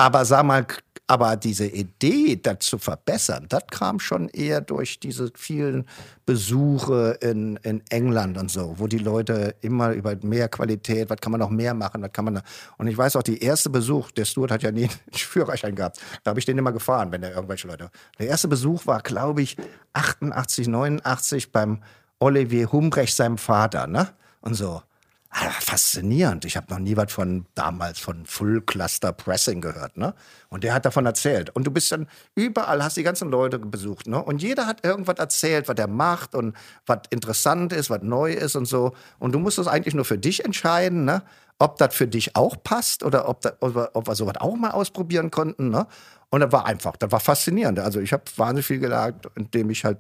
Aber 0.00 0.24
sag 0.24 0.44
mal, 0.44 0.64
aber 1.08 1.36
diese 1.36 1.66
Idee, 1.66 2.36
das 2.36 2.58
zu 2.60 2.78
verbessern, 2.78 3.46
das 3.48 3.64
kam 3.68 3.98
schon 3.98 4.28
eher 4.28 4.60
durch 4.60 5.00
diese 5.00 5.32
vielen 5.34 5.86
Besuche 6.24 7.18
in, 7.20 7.56
in 7.64 7.82
England 7.90 8.38
und 8.38 8.48
so, 8.48 8.74
wo 8.76 8.86
die 8.86 8.98
Leute 8.98 9.56
immer 9.60 9.90
über 9.90 10.14
mehr 10.22 10.48
Qualität, 10.48 11.10
was 11.10 11.18
kann 11.18 11.32
man 11.32 11.40
noch 11.40 11.50
mehr 11.50 11.74
machen, 11.74 12.00
was 12.00 12.12
kann 12.12 12.26
man 12.26 12.34
da. 12.36 12.42
Und 12.76 12.86
ich 12.86 12.96
weiß 12.96 13.16
auch, 13.16 13.24
die 13.24 13.42
erste 13.42 13.70
Besuch, 13.70 14.12
der 14.12 14.24
Stuart 14.24 14.52
hat 14.52 14.62
ja 14.62 14.70
nie 14.70 14.82
einen 14.84 14.90
Führerschein 15.12 15.74
gehabt. 15.74 15.98
Da 16.22 16.28
habe 16.28 16.38
ich 16.38 16.46
den 16.46 16.58
immer 16.58 16.72
gefahren, 16.72 17.10
wenn 17.10 17.24
er 17.24 17.32
irgendwelche 17.34 17.66
Leute. 17.66 17.90
Der 18.20 18.28
erste 18.28 18.46
Besuch 18.46 18.86
war, 18.86 19.00
glaube 19.00 19.42
ich, 19.42 19.56
88, 19.94 20.68
89 20.68 21.50
beim 21.50 21.82
Olivier 22.20 22.70
Humbrecht, 22.70 23.16
seinem 23.16 23.38
Vater, 23.38 23.88
ne? 23.88 24.10
Und 24.42 24.54
so. 24.54 24.80
Ah, 25.30 25.50
faszinierend. 25.60 26.46
Ich 26.46 26.56
habe 26.56 26.70
noch 26.72 26.78
nie 26.78 26.96
was 26.96 27.12
von 27.12 27.44
damals 27.54 27.98
von 27.98 28.24
Full 28.24 28.62
Cluster 28.62 29.12
Pressing 29.12 29.60
gehört, 29.60 29.96
ne? 29.98 30.14
Und 30.48 30.64
der 30.64 30.72
hat 30.72 30.86
davon 30.86 31.04
erzählt. 31.04 31.50
Und 31.50 31.64
du 31.66 31.70
bist 31.70 31.92
dann 31.92 32.08
überall, 32.34 32.82
hast 32.82 32.96
die 32.96 33.02
ganzen 33.02 33.30
Leute 33.30 33.58
besucht, 33.58 34.06
ne? 34.06 34.22
Und 34.22 34.40
jeder 34.42 34.66
hat 34.66 34.84
irgendwas 34.86 35.18
erzählt, 35.18 35.68
was 35.68 35.76
er 35.78 35.86
macht 35.86 36.34
und 36.34 36.56
was 36.86 37.00
interessant 37.10 37.74
ist, 37.74 37.90
was 37.90 38.00
neu 38.02 38.32
ist 38.32 38.56
und 38.56 38.64
so. 38.64 38.92
Und 39.18 39.32
du 39.32 39.38
musst 39.38 39.58
es 39.58 39.66
eigentlich 39.66 39.94
nur 39.94 40.06
für 40.06 40.16
dich 40.18 40.44
entscheiden, 40.46 41.04
ne? 41.04 41.22
Ob 41.58 41.76
das 41.76 41.94
für 41.94 42.08
dich 42.08 42.34
auch 42.34 42.56
passt 42.62 43.02
oder 43.02 43.28
ob, 43.28 43.42
da, 43.42 43.52
ob, 43.60 43.74
wir- 43.74 43.90
ob 43.92 44.06
wir 44.08 44.14
sowas 44.14 44.36
auch 44.38 44.56
mal 44.56 44.70
ausprobieren 44.70 45.30
konnten, 45.30 45.68
ne? 45.68 45.86
Und 46.30 46.40
das 46.40 46.52
war 46.52 46.64
einfach, 46.64 46.96
das 46.96 47.12
war 47.12 47.20
faszinierend. 47.20 47.78
Also 47.80 48.00
ich 48.00 48.12
habe 48.14 48.22
wahnsinnig 48.36 48.66
viel 48.66 48.78
gelernt, 48.78 49.26
indem 49.34 49.68
ich 49.70 49.84
halt 49.84 49.98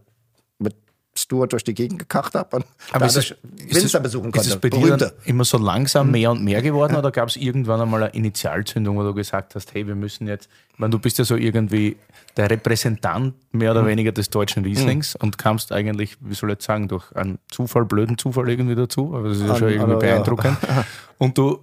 mit 0.58 0.74
Stuart 1.22 1.52
durch 1.52 1.64
die 1.64 1.74
Gegend 1.74 1.98
gekacht 1.98 2.34
habe 2.34 2.56
und 2.56 2.64
Aber 2.92 3.06
ist 3.06 3.16
dadurch 3.16 3.34
es- 3.58 3.64
ist 3.66 3.74
Winzer 3.82 3.98
es- 3.98 4.02
besuchen 4.02 4.26
Ist 4.28 4.32
konnte. 4.34 4.48
es 4.50 4.56
bei 4.56 4.68
dir 4.70 5.12
immer 5.24 5.44
so 5.44 5.58
langsam 5.58 6.10
mehr 6.10 6.30
und 6.30 6.42
mehr 6.44 6.62
geworden 6.62 6.96
oder 6.96 7.10
gab 7.10 7.28
es 7.28 7.36
irgendwann 7.36 7.80
einmal 7.80 8.02
eine 8.04 8.12
Initialzündung, 8.14 8.96
wo 8.96 9.02
du 9.02 9.14
gesagt 9.14 9.54
hast, 9.54 9.74
hey, 9.74 9.86
wir 9.86 9.94
müssen 9.94 10.26
jetzt, 10.26 10.48
ich 10.72 10.78
meine, 10.78 10.90
du 10.90 10.98
bist 10.98 11.18
ja 11.18 11.24
so 11.24 11.36
irgendwie 11.36 11.96
der 12.36 12.50
Repräsentant 12.50 13.34
mehr 13.52 13.72
Mhm. 13.72 13.78
oder 13.78 13.86
weniger 13.88 14.12
des 14.12 14.30
deutschen 14.30 14.64
Rieslings 14.64 15.16
und 15.16 15.38
kamst 15.38 15.72
eigentlich, 15.72 16.16
wie 16.20 16.34
soll 16.34 16.50
ich 16.50 16.54
jetzt 16.54 16.64
sagen, 16.66 16.88
durch 16.88 17.10
einen 17.16 17.38
Zufall, 17.50 17.84
blöden 17.84 18.16
Zufall 18.16 18.48
irgendwie 18.48 18.74
dazu, 18.76 19.14
aber 19.14 19.28
das 19.28 19.38
ist 19.38 19.46
ja 19.48 19.56
schon 19.56 19.68
irgendwie 19.70 19.92
ja. 19.92 19.98
beeindruckend. 19.98 20.56
Und 21.18 21.36
du 21.36 21.58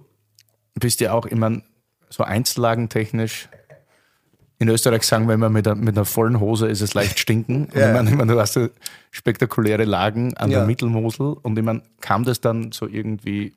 bist 0.74 1.00
ja 1.00 1.12
auch, 1.12 1.24
ich 1.26 1.34
meine, 1.36 1.62
so 2.10 2.22
einzellagentechnisch 2.24 3.48
in 4.58 4.68
Österreich 4.68 5.02
sagen 5.02 5.26
wir 5.28 5.34
immer, 5.34 5.50
mit 5.50 5.66
einer, 5.68 5.76
mit 5.76 5.96
einer 5.96 6.04
vollen 6.04 6.40
Hose 6.40 6.66
ist 6.66 6.80
es 6.80 6.94
leicht 6.94 7.18
stinken. 7.18 7.66
Und 7.66 7.74
Ja, 7.74 7.88
ich 7.88 7.94
meine, 7.94 8.10
ich 8.10 8.16
meine, 8.16 8.32
du 8.32 8.40
hast 8.40 8.58
spektakuläre 9.10 9.84
Lagen 9.84 10.34
an 10.36 10.50
Ja. 10.50 10.58
der 10.58 10.66
Mittelmosel. 10.66 11.36
Und 11.42 11.58
ich 11.58 11.64
meine, 11.64 11.82
kam 12.00 12.24
das 12.24 12.40
dann 12.40 12.72
so 12.72 12.86
irgendwie 12.86 13.54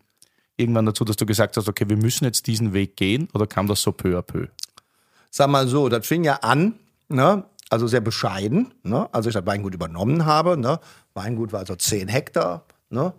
irgendwann 0.57 0.85
dazu, 0.85 1.05
dass 1.05 1.15
du 1.15 1.25
gesagt 1.25 1.55
hast, 1.57 1.69
okay, 1.69 1.85
wir 1.87 1.95
müssen 1.97 2.25
jetzt 2.25 2.47
diesen 2.47 2.73
Weg 2.73 2.97
gehen? 2.97 3.29
Oder 3.33 3.47
kam 3.47 3.67
das 3.67 3.81
so 3.81 3.91
peu 3.93 4.17
à 4.17 4.21
peu? 4.21 4.47
Sag 5.31 5.49
mal 5.49 5.67
so, 5.67 5.87
das 5.89 6.05
fing 6.05 6.23
ja 6.23 6.35
an, 6.41 6.73
ne? 7.07 7.43
also 7.69 7.87
sehr 7.87 8.01
bescheiden, 8.01 8.73
ne? 8.83 9.07
als 9.13 9.25
ich 9.27 9.33
das 9.33 9.45
Weingut 9.45 9.73
übernommen 9.73 10.25
habe. 10.25 10.57
Ne? 10.57 10.79
Weingut 11.13 11.53
war 11.53 11.59
also 11.61 11.75
10 11.75 12.07
Hektar, 12.07 12.65
ne? 12.89 13.13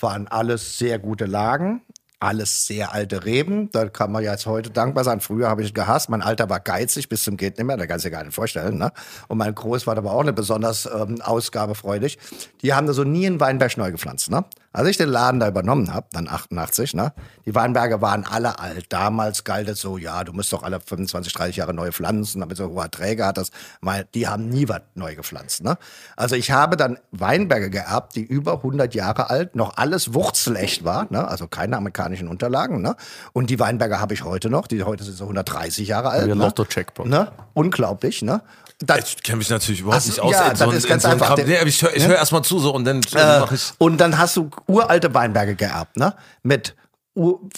waren 0.00 0.26
alles 0.26 0.78
sehr 0.78 0.98
gute 0.98 1.26
Lagen, 1.26 1.82
alles 2.20 2.66
sehr 2.66 2.92
alte 2.92 3.24
Reben. 3.24 3.70
Da 3.72 3.88
kann 3.88 4.12
man 4.12 4.22
ja 4.22 4.32
jetzt 4.32 4.46
heute 4.46 4.70
dankbar 4.70 5.04
sein. 5.04 5.20
Früher 5.20 5.48
habe 5.48 5.62
ich 5.62 5.72
gehasst. 5.72 6.10
Mein 6.10 6.22
Alter 6.22 6.50
war 6.50 6.60
geizig 6.60 7.08
bis 7.08 7.24
zum 7.24 7.38
geht 7.38 7.56
nicht 7.56 7.66
mehr. 7.66 7.78
Da 7.78 7.86
kannst 7.86 8.04
du 8.04 8.10
dir 8.10 8.16
gar 8.16 8.24
nicht 8.24 8.34
vorstellen. 8.34 8.76
Ne? 8.76 8.92
Und 9.28 9.38
mein 9.38 9.54
Großvater 9.54 10.04
war 10.04 10.12
auch 10.12 10.22
nicht 10.22 10.34
besonders 10.34 10.86
ähm, 10.86 11.20
ausgabefreudig. 11.22 12.18
Die 12.62 12.74
haben 12.74 12.86
da 12.86 12.92
so 12.92 13.04
nie 13.04 13.26
einen 13.26 13.40
Weinberg 13.40 13.76
neu 13.78 13.90
gepflanzt. 13.90 14.30
Ne? 14.30 14.44
Als 14.72 14.88
ich 14.88 14.96
den 14.96 15.08
Laden 15.08 15.40
da 15.40 15.48
übernommen 15.48 15.92
habe, 15.92 16.06
dann 16.12 16.28
88, 16.28 16.94
ne? 16.94 17.12
die 17.44 17.54
Weinberge 17.56 18.00
waren 18.00 18.24
alle 18.24 18.60
alt. 18.60 18.86
Damals 18.90 19.42
galt 19.42 19.68
es 19.68 19.80
so, 19.80 19.98
ja, 19.98 20.22
du 20.22 20.32
musst 20.32 20.52
doch 20.52 20.62
alle 20.62 20.78
25, 20.80 21.32
30 21.32 21.56
Jahre 21.56 21.74
neu 21.74 21.90
pflanzen, 21.90 22.40
damit 22.40 22.56
so 22.56 22.68
hohe 22.68 22.88
Träger 22.88 23.26
hattest. 23.26 23.52
Weil 23.80 24.06
die 24.14 24.28
haben 24.28 24.48
nie 24.48 24.68
was 24.68 24.82
neu 24.94 25.16
gepflanzt. 25.16 25.64
Ne? 25.64 25.76
Also 26.16 26.36
ich 26.36 26.52
habe 26.52 26.76
dann 26.76 26.98
Weinberge 27.10 27.68
geerbt, 27.68 28.14
die 28.14 28.22
über 28.22 28.58
100 28.58 28.94
Jahre 28.94 29.28
alt, 29.28 29.56
noch 29.56 29.76
alles 29.76 30.14
wurzelecht 30.14 30.84
war, 30.84 31.08
ne? 31.10 31.26
also 31.26 31.48
keine 31.48 31.76
amerikanischen 31.76 32.28
Unterlagen. 32.28 32.80
Ne? 32.80 32.94
Und 33.32 33.50
die 33.50 33.58
Weinberge 33.58 33.98
habe 33.98 34.14
ich 34.14 34.24
heute 34.24 34.50
noch, 34.50 34.68
die 34.68 34.84
heute 34.84 35.02
sind 35.02 35.16
so 35.16 35.24
130 35.24 35.88
Jahre 35.88 36.10
alt. 36.10 36.28
Ja, 36.28 36.34
ne? 36.36 36.44
Lotto-Jackpot. 36.44 37.06
Ne? 37.06 37.32
Unglaublich, 37.54 38.22
ne? 38.22 38.40
Das, 38.82 38.98
Ich 39.10 39.22
kenne 39.22 39.38
mich 39.38 39.50
natürlich 39.50 39.80
überhaupt 39.80 40.06
nicht 40.06 40.20
aus. 40.20 40.32
ja, 40.32 40.56
so 40.56 40.66
das 40.66 40.74
ist 40.76 40.88
ganz 40.88 41.02
so 41.02 41.08
ein 41.08 41.14
einfach. 41.20 41.36
Nee, 41.36 41.62
ich 41.64 41.82
höre 41.82 41.92
hör 41.92 42.16
erst 42.16 42.32
mal 42.32 42.42
zu 42.42 42.58
so 42.58 42.74
und 42.74 42.84
dann 42.84 43.02
äh, 43.14 43.40
mache 43.40 43.54
ich. 43.54 43.72
und 43.78 43.98
dann 43.98 44.16
hast 44.16 44.36
du 44.36 44.48
uralte 44.66 45.12
Weinberge 45.12 45.54
geerbt, 45.54 45.96
ne? 45.98 46.14
Mit 46.42 46.74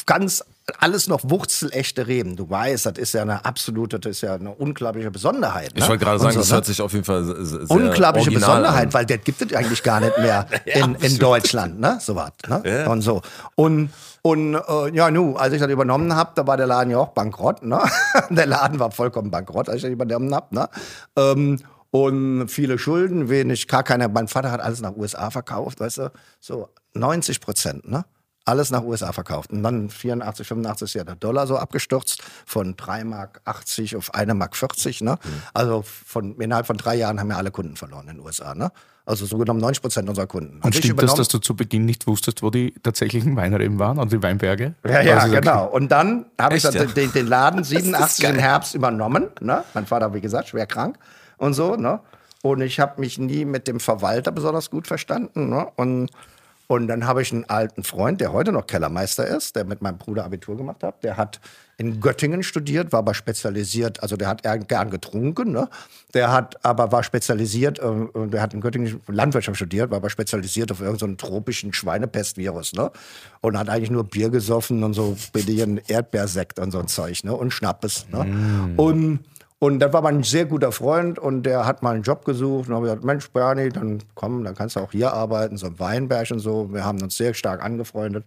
ganz 0.07 0.45
alles 0.79 1.09
noch 1.09 1.21
wurzelechte 1.25 2.07
Reben. 2.07 2.37
Du 2.37 2.49
weißt, 2.49 2.87
das 2.87 2.99
ist 2.99 3.15
ja 3.15 3.23
eine 3.23 3.45
absolute, 3.45 3.99
das 3.99 4.11
ist 4.11 4.21
ja 4.23 4.35
eine 4.35 4.51
unglaubliche 4.51 5.11
Besonderheit. 5.11 5.75
Ne? 5.75 5.81
Ich 5.81 5.89
wollte 5.89 6.05
gerade 6.05 6.19
sagen, 6.19 6.35
so, 6.35 6.41
das 6.41 6.49
ne? 6.49 6.55
hört 6.55 6.67
sich 6.67 6.81
auf 6.81 6.93
jeden 6.93 7.05
Fall 7.05 7.25
sehr, 7.45 7.71
unglaubliche 7.71 8.31
Besonderheit, 8.31 8.87
an. 8.87 8.95
weil 8.95 9.07
das 9.07 9.19
gibt 9.25 9.43
es 9.43 9.57
eigentlich 9.57 9.83
gar 9.83 10.01
nicht 10.01 10.17
mehr 10.19 10.47
in, 10.65 10.95
in 10.97 11.19
Deutschland, 11.19 11.81
ne? 11.81 11.99
So 12.01 12.15
was, 12.15 12.33
ne? 12.49 12.63
Ja. 12.65 12.91
Und 12.91 13.03
so. 13.03 13.23
Und, 13.55 13.91
und 14.23 14.55
äh, 14.55 14.95
ja, 14.95 15.11
nu, 15.11 15.37
als 15.37 15.53
ich 15.53 15.61
das 15.61 15.71
übernommen 15.71 16.15
habe, 16.15 16.33
da 16.35 16.47
war 16.47 16.57
der 16.57 16.67
Laden 16.67 16.91
ja 16.91 16.99
auch 16.99 17.11
bankrott, 17.11 17.63
ne? 17.63 17.81
Der 18.31 18.47
Laden 18.47 18.79
war 18.79 18.91
vollkommen 18.91 19.31
bankrott, 19.31 19.69
als 19.69 19.79
ich 19.79 19.83
das 19.83 19.91
übernommen 19.91 20.35
habe, 20.35 20.55
ne? 20.55 20.69
Ähm, 21.17 21.59
und 21.91 22.49
viele 22.49 22.79
Schulden, 22.79 23.29
wenig, 23.29 23.69
gar 23.69 23.83
keine. 23.83 24.09
Mein 24.09 24.27
Vater 24.27 24.51
hat 24.51 24.61
alles 24.61 24.81
nach 24.81 24.97
USA 24.97 25.31
verkauft, 25.31 25.81
weißt 25.81 25.99
du? 25.99 26.13
So 26.41 26.69
90 26.95 27.41
Prozent, 27.41 27.89
ne? 27.89 28.05
Alles 28.45 28.71
nach 28.71 28.83
USA 28.83 29.13
verkauft. 29.13 29.53
Und 29.53 29.63
dann 29.63 29.89
84, 29.89 30.47
85 30.47 30.85
ist 30.85 30.95
ja 30.95 31.05
der 31.05 31.15
Dollar 31.15 31.47
so 31.47 31.57
abgestürzt 31.57 32.23
von 32.45 32.77
3 32.77 33.05
Mark 33.05 33.41
80 33.45 33.97
auf 33.97 34.15
1 34.15 34.35
Mark 34.35 34.57
40. 34.57 35.03
Ne? 35.03 35.19
Also 35.55 35.83
von, 35.83 36.35
innerhalb 36.37 36.67
von 36.67 36.77
drei 36.77 36.97
Jahren 36.97 37.21
haben 37.21 37.29
wir 37.29 37.37
alle 37.37 37.53
Kunden 37.53 37.77
verloren 37.77 38.09
in 38.09 38.17
den 38.17 38.25
USA. 38.25 38.55
Ne? 38.55 38.73
Also 39.05 39.27
so 39.27 39.37
genommen 39.37 39.61
90 39.61 39.83
Prozent 39.83 40.09
unserer 40.09 40.27
Kunden. 40.27 40.61
Und 40.63 40.75
stimmt 40.75 41.03
das, 41.03 41.15
dass 41.15 41.29
du 41.29 41.39
zu 41.39 41.57
Beginn 41.57 41.85
nicht 41.85 42.07
wusstest, 42.07 42.43
wo 42.43 42.51
die 42.51 42.73
tatsächlichen 42.83 43.37
Weinreben 43.37 43.79
waren 43.79 43.99
und 43.99 44.13
die 44.13 44.23
Weinberge? 44.23 44.75
Ja, 44.85 45.03
ja, 45.03 45.19
Also, 45.19 45.35
genau. 45.35 45.67
Und 45.67 45.91
dann 45.91 46.27
habe 46.41 46.57
ich 46.57 46.63
dann 46.63 46.75
ja? 46.75 46.85
den, 46.85 47.13
den 47.13 47.27
Laden 47.27 47.65
87 47.65 48.25
im. 48.25 48.37
Herbst 48.37 48.75
übernommen. 48.75 49.29
Ne? 49.41 49.65
Mein 49.75 49.87
Vater, 49.87 50.15
wie 50.15 50.21
gesagt, 50.21 50.49
schwer 50.49 50.67
krank 50.67 50.99
und 51.37 51.55
so. 51.55 51.75
Ne? 51.75 52.01
Und 52.43 52.61
ich 52.61 52.79
habe 52.79 53.01
mich 53.01 53.19
nie 53.19 53.45
mit 53.45 53.67
dem 53.67 53.81
Verwalter 53.81 54.31
besonders 54.31 54.71
gut 54.71 54.87
verstanden. 54.87 55.49
Ne? 55.49 55.67
Und, 55.77 56.11
und 56.73 56.89
dann 56.89 57.07
habe 57.07 57.21
ich 57.21 57.33
einen 57.33 57.45
alten 57.45 57.85
Freund, 57.85 58.21
der 58.23 58.33
heute 58.33 58.51
noch 58.51 58.67
Kellermeister 58.67 59.27
ist, 59.27 59.57
der 59.57 59.65
mit 59.65 59.83
meinem 59.83 59.99
Bruder 59.99 60.25
Abitur 60.25 60.57
gemacht 60.57 60.83
hat. 60.83 61.05
Der 61.05 61.19
hat 61.19 61.39
in 61.77 62.01
Göttingen 62.01 62.43
studiert, 62.43 62.93
war 62.93 63.01
aber 63.01 63.13
spezialisiert, 63.13 64.03
also 64.03 64.17
der 64.17 64.29
hat 64.29 64.43
gern 64.43 64.91
getrunken, 64.91 65.53
ne? 65.53 65.69
Der 66.15 66.33
hat 66.33 66.65
aber 66.65 66.93
war 66.93 67.03
spezialisiert, 67.03 67.79
äh, 67.79 68.29
der 68.29 68.41
hat 68.41 68.55
in 68.55 68.61
Göttingen 68.61 69.01
Landwirtschaft 69.07 69.57
studiert, 69.57 69.91
war 69.91 69.97
aber 69.97 70.09
spezialisiert 70.09 70.73
auf 70.73 70.81
irgendeinen 70.81 71.19
tropischen 71.19 71.73
Schweinepestvirus, 71.75 72.73
ne? 72.73 72.91
Und 73.41 73.59
hat 73.59 73.69
eigentlich 73.69 73.91
nur 73.91 74.05
Bier 74.05 74.31
gesoffen 74.31 74.83
und 74.83 74.95
so 74.95 75.17
billigen 75.33 75.79
Erdbeersekt 75.89 76.59
und 76.59 76.71
so 76.71 76.79
ein 76.79 76.89
Zeug, 76.89 77.23
ne? 77.25 77.35
Und 77.35 77.51
Schnappes, 77.51 78.07
ne? 78.11 78.25
Und 78.77 79.21
und 79.63 79.79
das 79.79 79.93
war 79.93 80.03
mein 80.03 80.25
sehr 80.25 80.47
guter 80.47 80.73
Freund 80.73 81.21
und 81.21 81.45
der 81.45 81.67
hat 81.67 81.85
mal 81.85 81.95
einen 81.95 82.03
Job 82.03 82.25
gesucht 82.25 82.69
und 82.69 82.75
habe 82.75 82.87
gesagt, 82.87 83.05
Mensch, 83.05 83.31
Bernie, 83.31 83.69
dann 83.69 84.03
komm, 84.17 84.43
dann 84.43 84.57
kannst 84.57 84.75
du 84.75 84.81
auch 84.81 84.91
hier 84.91 85.13
arbeiten, 85.13 85.57
so 85.57 85.69
im 85.69 85.79
Weinberg 85.79 86.33
und 86.33 86.41
so. 86.41 86.73
Wir 86.73 86.85
haben 86.85 87.01
uns 87.01 87.17
sehr 87.17 87.33
stark 87.33 87.63
angefreundet. 87.63 88.25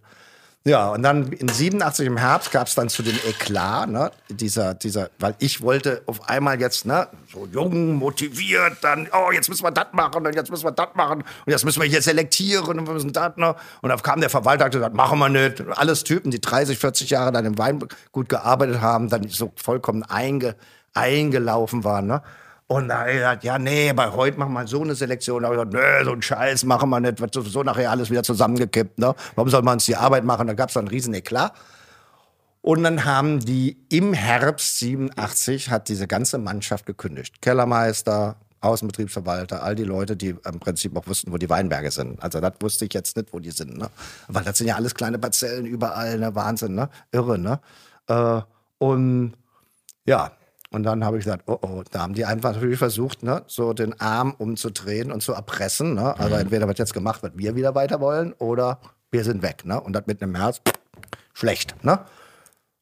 Ja, 0.64 0.88
und 0.88 1.02
dann 1.02 1.32
in 1.32 1.48
87 1.48 2.06
im 2.06 2.16
Herbst 2.16 2.52
gab 2.52 2.68
es 2.68 2.74
dann 2.74 2.88
zu 2.88 3.02
dem 3.02 3.14
Eklat, 3.28 3.90
ne, 3.90 4.10
dieser, 4.30 4.72
dieser, 4.72 5.10
weil 5.18 5.34
ich 5.38 5.60
wollte 5.60 6.00
auf 6.06 6.26
einmal 6.26 6.58
jetzt, 6.58 6.86
ne, 6.86 7.06
so 7.30 7.46
jung, 7.52 7.96
motiviert, 7.96 8.78
dann, 8.80 9.06
oh, 9.12 9.30
jetzt 9.30 9.50
müssen 9.50 9.62
wir 9.62 9.72
das 9.72 9.88
machen 9.92 10.26
und 10.26 10.34
jetzt 10.34 10.50
müssen 10.50 10.64
wir 10.64 10.72
das 10.72 10.94
machen 10.94 11.20
und 11.20 11.52
jetzt 11.52 11.66
müssen 11.66 11.82
wir 11.82 11.88
hier 11.88 12.00
selektieren 12.00 12.78
und 12.78 12.86
wir 12.86 12.94
müssen 12.94 13.12
das, 13.12 13.36
ne. 13.36 13.54
Und 13.82 13.90
dann 13.90 14.00
kam 14.00 14.22
der 14.22 14.30
Verwalter 14.30 14.64
und 14.64 14.70
gesagt, 14.70 14.94
machen 14.94 15.18
wir 15.18 15.28
nicht. 15.28 15.62
Alles 15.68 16.02
Typen, 16.02 16.30
die 16.30 16.40
30, 16.40 16.78
40 16.78 17.10
Jahre 17.10 17.30
dann 17.30 17.44
im 17.44 17.58
Weingut 17.58 18.30
gearbeitet 18.30 18.80
haben, 18.80 19.10
dann 19.10 19.28
so 19.28 19.52
vollkommen 19.54 20.02
einge, 20.02 20.56
eingelaufen 20.96 21.84
waren, 21.84 22.06
ne. 22.06 22.22
Und 22.68 22.88
da 22.88 23.00
habe 23.00 23.10
ich 23.10 23.16
gesagt, 23.18 23.44
ja, 23.44 23.60
nee, 23.60 23.92
bei 23.92 24.10
heute 24.10 24.38
machen 24.40 24.52
wir 24.52 24.66
so 24.66 24.82
eine 24.82 24.96
Selektion. 24.96 25.42
Da 25.42 25.48
habe 25.48 25.56
ich 25.56 25.70
gesagt, 25.70 25.86
nee, 26.00 26.04
so 26.04 26.12
einen 26.12 26.22
Scheiß 26.22 26.64
machen 26.64 26.90
wir 26.90 26.98
nicht, 26.98 27.20
wird 27.20 27.32
sowieso 27.32 27.62
nachher 27.62 27.92
alles 27.92 28.10
wieder 28.10 28.24
zusammengekippt. 28.24 28.98
Ne? 28.98 29.14
Warum 29.36 29.48
soll 29.50 29.62
man 29.62 29.74
uns 29.74 29.86
die 29.86 29.94
Arbeit 29.94 30.24
machen? 30.24 30.48
Da 30.48 30.54
gab 30.54 30.70
es 30.70 30.74
dann 30.74 30.82
einen 30.82 30.88
riesen 30.88 31.14
Eklat. 31.14 31.52
Und 32.62 32.82
dann 32.82 33.04
haben 33.04 33.38
die 33.38 33.76
im 33.88 34.12
Herbst 34.12 34.80
87 34.80 35.70
hat 35.70 35.88
diese 35.88 36.08
ganze 36.08 36.38
Mannschaft 36.38 36.86
gekündigt. 36.86 37.40
Kellermeister, 37.40 38.34
Außenbetriebsverwalter, 38.60 39.62
all 39.62 39.76
die 39.76 39.84
Leute, 39.84 40.16
die 40.16 40.30
im 40.30 40.58
Prinzip 40.58 40.96
auch 40.96 41.06
wussten, 41.06 41.30
wo 41.30 41.36
die 41.36 41.48
Weinberge 41.48 41.92
sind. 41.92 42.20
Also 42.20 42.40
das 42.40 42.54
wusste 42.58 42.86
ich 42.86 42.94
jetzt 42.94 43.16
nicht, 43.16 43.32
wo 43.32 43.38
die 43.38 43.52
sind. 43.52 43.78
Ne? 43.78 43.88
Weil 44.26 44.42
das 44.42 44.58
sind 44.58 44.66
ja 44.66 44.74
alles 44.74 44.96
kleine 44.96 45.20
Parzellen 45.20 45.66
überall, 45.66 46.18
ne? 46.18 46.34
Wahnsinn, 46.34 46.74
ne? 46.74 46.88
Irre, 47.12 47.38
ne? 47.38 47.60
Äh, 48.08 48.40
und 48.78 49.34
ja, 50.04 50.32
und 50.70 50.82
dann 50.82 51.04
habe 51.04 51.18
ich 51.18 51.24
gesagt, 51.24 51.44
oh 51.46 51.58
oh, 51.62 51.82
da 51.90 52.00
haben 52.00 52.14
die 52.14 52.24
einfach 52.24 52.54
natürlich 52.54 52.78
versucht, 52.78 53.22
ne, 53.22 53.42
so 53.46 53.72
den 53.72 53.98
Arm 54.00 54.34
umzudrehen 54.36 55.12
und 55.12 55.22
zu 55.22 55.32
erpressen. 55.32 55.94
Ne? 55.94 56.18
Also 56.18 56.36
entweder 56.36 56.66
wird 56.66 56.78
jetzt 56.78 56.94
gemacht, 56.94 57.22
was 57.22 57.32
wir 57.34 57.54
wieder 57.54 57.74
weiter 57.74 58.00
wollen, 58.00 58.32
oder 58.34 58.80
wir 59.10 59.24
sind 59.24 59.42
weg. 59.42 59.64
Ne? 59.64 59.80
Und 59.80 59.92
das 59.92 60.06
mit 60.06 60.22
einem 60.22 60.32
März, 60.32 60.60
schlecht. 61.32 61.84
Ne? 61.84 62.00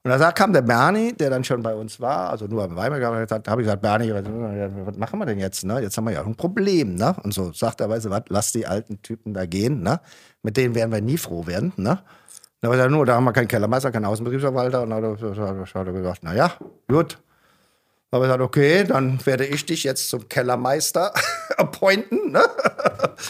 Und 0.07 0.11
da 0.11 0.33
kam 0.33 0.53
der 0.53 0.63
Bernie, 0.63 1.15
der 1.15 1.31
dann 1.31 1.45
schon 1.45 1.63
bei 1.63 1.75
uns 1.75 1.99
war, 1.99 2.29
also 2.29 2.47
nur 2.47 2.65
am 2.65 2.77
Weimar 2.77 3.01
da 3.01 3.07
habe 3.51 3.63
ich 3.63 3.67
gesagt, 3.67 3.81
Bernie, 3.81 4.13
was, 4.13 4.25
was, 4.87 4.97
machen 4.97 5.19
wir 5.19 5.25
denn 5.25 5.39
jetzt? 5.39 5.65
Ne? 5.65 5.81
Jetzt 5.81 5.97
haben 5.97 6.05
wir 6.05 6.13
ja 6.13 6.23
ein 6.23 6.35
Problem. 6.35 6.95
Ne? 6.95 7.17
Und 7.23 7.33
so 7.33 7.53
sagt 7.53 7.81
er, 7.81 7.89
weißt 7.89 8.07
du 8.07 8.11
was, 8.11 8.23
lass 8.29 8.53
die 8.53 8.67
alten 8.67 9.01
Typen 9.01 9.33
da 9.33 9.47
gehen. 9.47 9.83
Ne? 9.83 10.01
Mit 10.43 10.59
denen 10.59 10.75
werden 10.75 10.93
wir 10.93 11.01
nie 11.01 11.17
froh 11.17 11.47
werden. 11.47 11.73
Ne? 11.77 12.01
Da 12.61 12.69
war 12.69 12.77
er 12.77 12.91
nur, 12.91 13.07
da 13.07 13.15
haben 13.15 13.25
wir 13.25 13.33
keinen 13.33 13.49
Kellermeister, 13.49 13.93
keinen 13.93 14.05
Außenbetriebsverwalter. 14.05 14.83
Und 14.83 14.91
dann 14.91 15.05
hat 15.05 15.87
er 15.87 15.93
gesagt, 15.93 16.23
naja, 16.23 16.53
gut. 16.87 17.19
Da 18.15 18.19
habe 18.19 18.27
ich 18.27 18.31
gesagt, 18.31 18.43
okay, 18.45 18.85
dann 18.85 19.19
werde 19.27 19.45
ich 19.45 19.67
dich 19.67 19.83
jetzt 19.83 20.09
zum 20.09 20.29
Kellermeister 20.29 21.13
appointen. 21.57 22.31
Ne? 22.31 22.45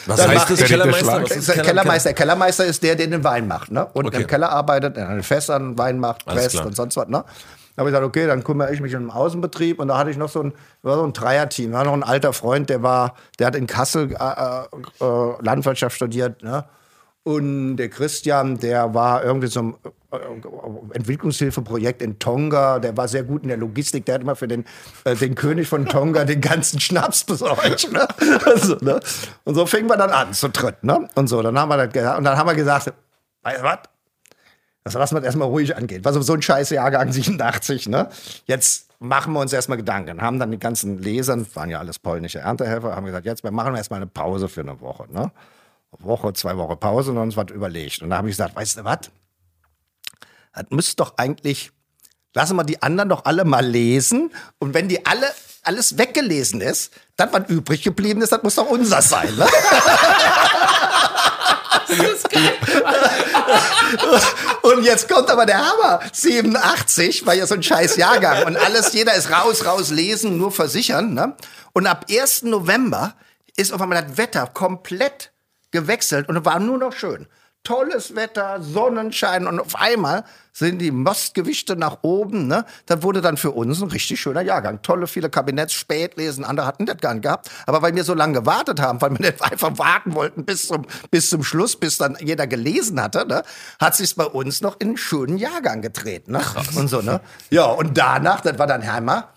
Was 0.04 0.20
Dann 0.20 0.28
heißt 0.28 0.50
das, 0.50 0.64
Kellermeister? 0.64 1.22
Was 1.22 1.28
der 1.30 1.40
Keller- 1.54 1.62
Kellermeister. 1.64 2.08
Der 2.10 2.14
Kellermeister 2.14 2.64
ist 2.66 2.82
der, 2.82 2.94
der 2.94 3.06
den 3.06 3.24
Wein 3.24 3.48
macht. 3.48 3.70
Ne? 3.72 3.86
Und 3.94 4.08
Okay. 4.08 4.20
im 4.20 4.26
Keller 4.26 4.50
arbeitet, 4.50 4.98
der 4.98 5.08
an 5.08 5.14
den 5.14 5.22
Fässern 5.22 5.78
Wein 5.78 5.98
macht, 5.98 6.26
presst 6.26 6.60
und 6.62 6.76
sonst 6.76 6.98
was. 6.98 7.08
Ne? 7.08 7.24
Da 7.76 7.80
habe 7.80 7.88
ich 7.88 7.94
gesagt, 7.94 8.04
okay, 8.04 8.26
dann 8.26 8.44
kümmere 8.44 8.74
ich 8.74 8.82
mich 8.82 8.94
um 8.94 9.04
den 9.04 9.10
Außenbetrieb. 9.10 9.80
Und 9.80 9.88
da 9.88 9.96
hatte 9.96 10.10
ich 10.10 10.18
noch 10.18 10.28
so 10.28 10.42
ein, 10.42 10.52
war 10.82 10.96
so 10.96 11.04
ein 11.04 11.14
Dreierteam. 11.14 11.72
Da 11.72 11.78
war 11.78 11.84
noch 11.86 11.94
ein 11.94 12.02
alter 12.02 12.34
Freund, 12.34 12.68
der 12.68 12.82
war, 12.82 13.14
der 13.38 13.46
hat 13.46 13.56
in 13.56 13.66
Kassel 13.66 14.12
äh, 14.12 15.02
äh, 15.02 15.32
Landwirtschaft 15.40 15.96
studiert. 15.96 16.42
Ne? 16.42 16.64
Und 17.24 17.76
der 17.76 17.88
Christian, 17.88 18.58
der 18.58 18.92
war 18.92 19.24
irgendwie 19.24 19.46
so 19.46 19.60
ein 19.60 19.74
äh, 20.12 20.18
Entwicklungshilfeprojekt 20.92 22.02
in 22.02 22.18
Tonga. 22.18 22.78
Der 22.78 22.94
war 22.98 23.08
sehr 23.08 23.24
gut 23.24 23.42
in 23.42 23.48
der 23.48 23.56
Logistik. 23.56 24.04
Der 24.04 24.16
hat 24.16 24.22
immer 24.22 24.36
für 24.36 24.46
den, 24.46 24.66
äh, 25.04 25.16
den 25.16 25.34
König 25.34 25.66
von 25.66 25.86
Tonga 25.86 26.26
den 26.26 26.42
ganzen 26.42 26.80
Schnaps 26.80 27.24
besorgt. 27.24 27.90
Ne? 27.90 28.06
Also, 28.44 28.76
ne? 28.76 29.00
Und 29.44 29.54
so 29.54 29.64
fingen 29.64 29.88
wir 29.88 29.96
dann 29.96 30.10
an 30.10 30.34
zu 30.34 30.50
dritt. 30.50 30.84
Ne? 30.84 31.08
Und 31.14 31.28
so, 31.28 31.40
dann 31.40 31.58
haben 31.58 31.70
wir 31.70 31.78
das 31.78 31.92
gesagt. 31.92 32.18
Und 32.18 32.24
dann 32.24 32.36
haben 32.36 32.46
wir 32.46 32.54
gesagt, 32.54 32.92
weißt 33.42 33.58
du 33.58 33.64
was? 33.64 33.78
Das 34.84 34.92
lassen 34.92 35.14
wir 35.14 35.20
das 35.20 35.28
erstmal 35.28 35.48
ruhig 35.48 35.74
angehen. 35.74 36.04
War 36.04 36.12
so 36.12 36.20
so 36.20 36.34
ein 36.34 36.42
scheiß 36.42 36.68
Jahrgang 36.68 37.10
87, 37.10 37.88
ne? 37.88 38.10
Jetzt 38.44 38.90
machen 39.00 39.32
wir 39.32 39.40
uns 39.40 39.54
erstmal 39.54 39.78
Gedanken. 39.78 40.20
Haben 40.20 40.38
dann 40.38 40.50
die 40.50 40.58
ganzen 40.58 40.98
Lesern, 40.98 41.46
waren 41.54 41.70
ja 41.70 41.78
alles 41.78 41.98
polnische 41.98 42.40
Erntehelfer, 42.40 42.94
haben 42.94 43.06
gesagt, 43.06 43.24
jetzt 43.24 43.42
wir 43.44 43.50
machen 43.50 43.74
erstmal 43.76 44.00
eine 44.00 44.08
Pause 44.08 44.46
für 44.46 44.60
eine 44.60 44.78
Woche, 44.82 45.10
ne? 45.10 45.32
Woche, 45.98 46.32
zwei 46.32 46.56
Wochen 46.56 46.78
Pause 46.78 47.12
und 47.12 47.18
uns 47.18 47.36
was 47.36 47.50
überlegt. 47.50 48.02
Und 48.02 48.10
da 48.10 48.18
habe 48.18 48.28
ich 48.28 48.36
gesagt, 48.36 48.56
weißt 48.56 48.78
du 48.78 48.84
was? 48.84 49.10
Das 50.54 50.66
müsste 50.70 50.96
doch 50.96 51.14
eigentlich, 51.16 51.72
lassen 52.32 52.56
wir 52.56 52.64
die 52.64 52.82
anderen 52.82 53.08
doch 53.08 53.24
alle 53.24 53.44
mal 53.44 53.64
lesen. 53.64 54.32
Und 54.58 54.74
wenn 54.74 54.88
die 54.88 55.04
alle 55.06 55.32
alles 55.62 55.96
weggelesen 55.96 56.60
ist, 56.60 56.92
dann 57.16 57.32
was 57.32 57.48
übrig 57.48 57.82
geblieben 57.82 58.20
ist, 58.20 58.32
das 58.32 58.42
muss 58.42 58.56
doch 58.56 58.68
unser 58.68 59.00
sein, 59.00 59.34
ne? 59.34 59.46
Und 64.62 64.84
jetzt 64.84 65.08
kommt 65.08 65.30
aber 65.30 65.46
der 65.46 65.58
Hammer. 65.58 66.00
87 66.12 67.26
war 67.26 67.34
ja 67.34 67.46
so 67.46 67.54
ein 67.54 67.62
scheiß 67.62 67.96
Jahrgang. 67.96 68.44
Und 68.44 68.56
alles, 68.56 68.92
jeder 68.92 69.14
ist 69.14 69.30
raus, 69.30 69.64
raus, 69.64 69.90
lesen, 69.90 70.38
nur 70.38 70.52
versichern. 70.52 71.14
Ne? 71.14 71.34
Und 71.72 71.86
ab 71.86 72.06
1. 72.10 72.42
November 72.44 73.14
ist 73.56 73.72
auf 73.72 73.80
einmal 73.80 74.02
das 74.02 74.16
Wetter 74.16 74.48
komplett 74.52 75.30
gewechselt 75.74 76.28
und 76.28 76.36
es 76.36 76.44
war 76.46 76.58
nur 76.58 76.78
noch 76.78 76.94
schön. 76.94 77.26
Tolles 77.64 78.14
Wetter, 78.14 78.60
Sonnenschein 78.60 79.46
und 79.46 79.58
auf 79.58 79.74
einmal 79.76 80.24
sind 80.52 80.80
die 80.80 80.90
Mostgewichte 80.90 81.76
nach 81.76 81.98
oben. 82.02 82.46
Ne? 82.46 82.66
Das 82.84 83.02
wurde 83.02 83.22
dann 83.22 83.38
für 83.38 83.52
uns 83.52 83.80
ein 83.80 83.88
richtig 83.88 84.20
schöner 84.20 84.42
Jahrgang. 84.42 84.82
Tolle, 84.82 85.06
viele 85.06 85.30
Kabinetts, 85.30 85.72
Spätlesen, 85.72 86.44
andere 86.44 86.66
hatten 86.66 86.84
das 86.84 86.98
gar 86.98 87.14
nicht 87.14 87.22
gehabt. 87.22 87.50
Aber 87.66 87.80
weil 87.80 87.94
wir 87.94 88.04
so 88.04 88.12
lange 88.12 88.34
gewartet 88.34 88.80
haben, 88.80 89.00
weil 89.00 89.12
wir 89.12 89.20
nicht 89.30 89.42
einfach 89.42 89.78
warten 89.78 90.14
wollten 90.14 90.44
bis 90.44 90.68
zum, 90.68 90.84
bis 91.10 91.30
zum 91.30 91.42
Schluss, 91.42 91.74
bis 91.76 91.96
dann 91.96 92.18
jeder 92.20 92.46
gelesen 92.46 93.02
hatte, 93.02 93.26
ne? 93.26 93.42
hat 93.80 93.96
sich 93.96 94.14
bei 94.14 94.26
uns 94.26 94.60
noch 94.60 94.78
in 94.78 94.88
einen 94.88 94.96
schönen 94.98 95.38
Jahrgang 95.38 95.80
gedreht. 95.80 96.28
Ne? 96.28 96.42
Und 96.76 96.88
so, 96.88 97.00
ne? 97.00 97.22
Ja, 97.48 97.64
und 97.64 97.96
danach, 97.96 98.42
das 98.42 98.58
war 98.58 98.66
dann 98.66 98.86
Hammer. 98.86 99.30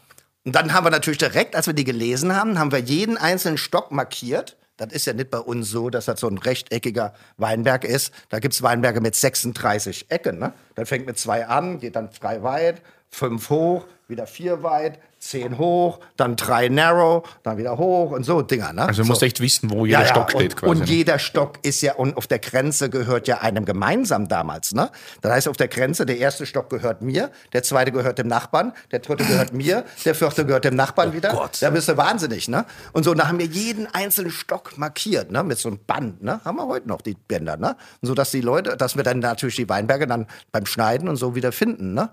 Und 0.43 0.54
dann 0.54 0.73
haben 0.73 0.86
wir 0.86 0.91
natürlich 0.91 1.17
direkt, 1.17 1.56
als 1.56 1.67
wir 1.67 1.73
die 1.73 1.86
gelesen 1.86 2.36
haben, 2.36 2.60
haben 2.60 2.73
wir 2.73 2.80
jeden 2.80 3.17
einzelnen 3.17 3.58
Stock 3.58 3.91
markiert. 3.91 4.58
Das 4.78 4.94
ist 4.94 5.08
ja 5.08 5.13
nicht 5.13 5.32
bei 5.32 5.40
uns 5.40 5.70
so, 5.70 5.90
dass 5.90 6.06
das 6.06 6.20
so 6.20 6.28
ein 6.28 6.38
rechteckiger 6.38 7.13
Weinberg 7.38 7.84
ist. 7.84 8.13
Da 8.30 8.40
gibt's 8.40 8.62
Weinberge 8.62 9.02
mit 9.02 9.16
36 9.16 10.10
Ecken. 10.10 10.38
Ne? 10.38 10.54
Das 10.76 10.88
fängt 10.88 11.08
mit 11.08 11.18
zwei 11.18 11.48
an, 11.48 11.80
geht 11.80 11.96
dann 11.96 12.10
drei 12.20 12.44
weit, 12.44 12.82
fünf 13.10 13.50
hoch, 13.50 13.86
wieder 14.08 14.28
vier 14.28 14.63
weit, 14.63 15.00
zehn 15.28 15.58
hoch, 15.58 16.00
dann 16.16 16.36
drei 16.36 16.70
narrow, 16.70 17.24
dann 17.44 17.58
wieder 17.58 17.78
hoch 17.78 18.12
und 18.12 18.24
so 18.24 18.42
Dinger. 18.42 18.74
Ne? 18.74 18.84
Also 18.84 19.02
du 19.02 19.08
so. 19.08 19.12
musst 19.12 19.24
echt 19.24 19.42
wissen, 19.42 19.70
wo 19.70 19.86
jeder 19.86 20.06
Stock 20.06 20.32
steht 20.32 20.54
und, 20.54 20.56
quasi. 20.56 20.72
Und 20.72 20.80
ne? 20.80 20.86
jeder 20.86 21.20
Stock 21.20 21.60
ist 21.63 21.82
ja, 21.82 21.96
und 21.96 22.16
auf 22.16 22.28
der 22.28 22.40
Grenze 22.40 22.90
gehört 22.90 23.28
ja 23.28 23.40
einem 23.40 23.66
gemeinsam 23.66 24.28
damals, 24.28 24.74
ne? 24.74 24.90
Das 25.22 25.32
heißt, 25.32 25.48
auf 25.48 25.58
der 25.58 25.68
Grenze, 25.68 26.06
der 26.06 26.18
erste 26.18 26.46
Stock 26.46 26.70
gehört 26.70 27.02
mir, 27.02 27.32
der 27.54 27.63
zweite 27.63 27.92
gehört 27.92 28.20
dem 28.20 28.28
Nachbarn, 28.28 28.74
der 28.92 29.00
dritte 29.00 29.26
gehört 29.26 29.54
mir, 29.54 29.84
der 30.06 30.16
vierte 30.16 30.46
gehört 30.46 30.66
dem 30.66 30.76
Nachbarn 30.76 31.13
wieder. 31.13 31.32
Gott. 31.32 31.62
Da 31.62 31.70
bist 31.70 31.90
du 31.90 31.98
wahnsinnig, 31.98 32.48
ne? 32.48 32.66
Und 32.94 33.04
so, 33.04 33.13
da 33.13 33.28
haben 33.28 33.40
wir 33.40 33.46
jeden 33.46 33.88
einzelnen 33.94 34.32
Stock 34.32 34.78
markiert, 34.78 35.32
ne? 35.32 35.44
Mit 35.44 35.58
so 35.58 35.70
einem 35.70 35.80
Band, 35.86 36.24
ne? 36.24 36.40
Haben 36.46 36.58
wir 36.58 36.68
heute 36.68 36.88
noch 36.88 37.02
die 37.02 37.16
Bänder, 37.16 37.58
ne? 37.58 37.76
Und 38.02 38.08
so, 38.08 38.13
dass 38.13 38.32
die 38.32 38.42
Leute, 38.42 38.78
dass 38.78 38.96
wir 38.96 39.04
dann 39.04 39.20
natürlich 39.20 39.58
die 39.58 39.68
Weinberge 39.68 40.08
dann 40.08 40.28
beim 40.52 40.66
Schneiden 40.66 41.10
und 41.10 41.18
so 41.18 41.36
wieder 41.36 41.52
finden, 41.52 41.94
ne? 41.94 42.10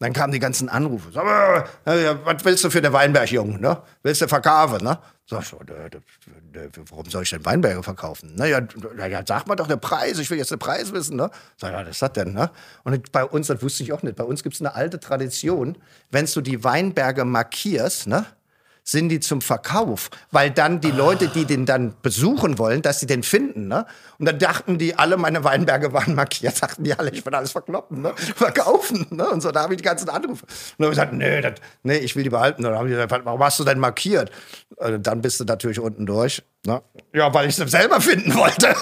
Dann 0.00 0.12
kamen 0.12 0.32
die 0.32 0.40
ganzen 0.40 0.68
Anrufe. 0.68 1.10
Mal, 1.14 1.64
äh, 1.84 2.14
was 2.24 2.55
willst 2.56 2.64
du 2.64 2.70
für 2.70 2.80
den 2.80 2.94
Weinberg, 2.94 3.30
Junge, 3.30 3.60
ne? 3.60 3.82
Willst 4.02 4.22
du 4.22 4.28
verkaufen, 4.28 4.82
ne? 4.82 4.98
Sag 5.28 5.42
ich, 5.42 5.48
so, 5.48 5.58
äh, 5.58 5.90
warum 6.90 7.04
soll 7.10 7.24
ich 7.24 7.28
denn 7.28 7.44
Weinberge 7.44 7.82
verkaufen? 7.82 8.34
Naja, 8.34 8.60
ja, 8.96 9.22
sag 9.26 9.46
mal 9.46 9.56
doch 9.56 9.66
den 9.66 9.78
Preis, 9.78 10.18
ich 10.18 10.30
will 10.30 10.38
jetzt 10.38 10.52
den 10.52 10.58
Preis 10.58 10.90
wissen, 10.90 11.16
ne? 11.16 11.30
Sag 11.58 11.72
ja, 11.72 11.80
was 11.80 11.90
ist 11.90 12.00
das 12.00 12.12
denn, 12.14 12.32
ne? 12.32 12.50
Und 12.84 13.12
bei 13.12 13.24
uns, 13.24 13.48
das 13.48 13.60
wusste 13.60 13.82
ich 13.82 13.92
auch 13.92 14.02
nicht, 14.02 14.16
bei 14.16 14.24
uns 14.24 14.42
gibt 14.42 14.54
es 14.54 14.62
eine 14.62 14.74
alte 14.74 14.98
Tradition, 14.98 15.76
wenn 16.10 16.24
du 16.24 16.40
die 16.40 16.64
Weinberge 16.64 17.26
markierst, 17.26 18.06
ne? 18.06 18.24
Sind 18.88 19.08
die 19.08 19.18
zum 19.18 19.40
Verkauf, 19.40 20.10
weil 20.30 20.52
dann 20.52 20.80
die 20.80 20.92
Leute, 20.92 21.26
die 21.26 21.44
den 21.44 21.66
dann 21.66 21.94
besuchen 22.02 22.56
wollen, 22.56 22.82
dass 22.82 23.00
sie 23.00 23.06
den 23.06 23.24
finden, 23.24 23.66
ne? 23.66 23.84
Und 24.18 24.26
dann 24.26 24.38
dachten 24.38 24.78
die, 24.78 24.96
alle 24.96 25.16
meine 25.16 25.42
Weinberge 25.42 25.92
waren 25.92 26.14
markiert, 26.14 26.62
dachten 26.62 26.84
die 26.84 26.94
alle, 26.96 27.10
ich 27.10 27.26
will 27.26 27.34
alles 27.34 27.50
verkloppen, 27.50 28.02
ne? 28.02 28.12
Verkaufen, 28.36 29.06
ne? 29.10 29.28
Und 29.28 29.40
so, 29.42 29.50
da 29.50 29.62
habe 29.62 29.74
ich 29.74 29.78
die 29.78 29.84
ganzen 29.84 30.08
Anrufe. 30.08 30.44
Und 30.44 30.50
dann 30.78 30.86
habe 30.86 30.92
ich 30.94 30.98
gesagt, 31.00 31.12
nee, 31.14 31.40
das, 31.40 31.54
nee, 31.82 31.96
ich 31.96 32.14
will 32.14 32.22
die 32.22 32.30
behalten. 32.30 32.64
Und 32.64 32.70
dann 32.70 32.78
haben 32.78 32.86
die 32.86 32.94
gesagt, 32.94 33.24
warum 33.24 33.42
hast 33.42 33.58
du 33.58 33.64
denn 33.64 33.80
markiert? 33.80 34.30
Also 34.78 34.98
dann 34.98 35.20
bist 35.20 35.40
du 35.40 35.44
natürlich 35.44 35.80
unten 35.80 36.06
durch, 36.06 36.42
ne? 36.64 36.80
Ja, 37.12 37.34
weil 37.34 37.48
ich 37.48 37.58
es 37.58 37.70
selber 37.70 38.00
finden 38.00 38.34
wollte. 38.36 38.72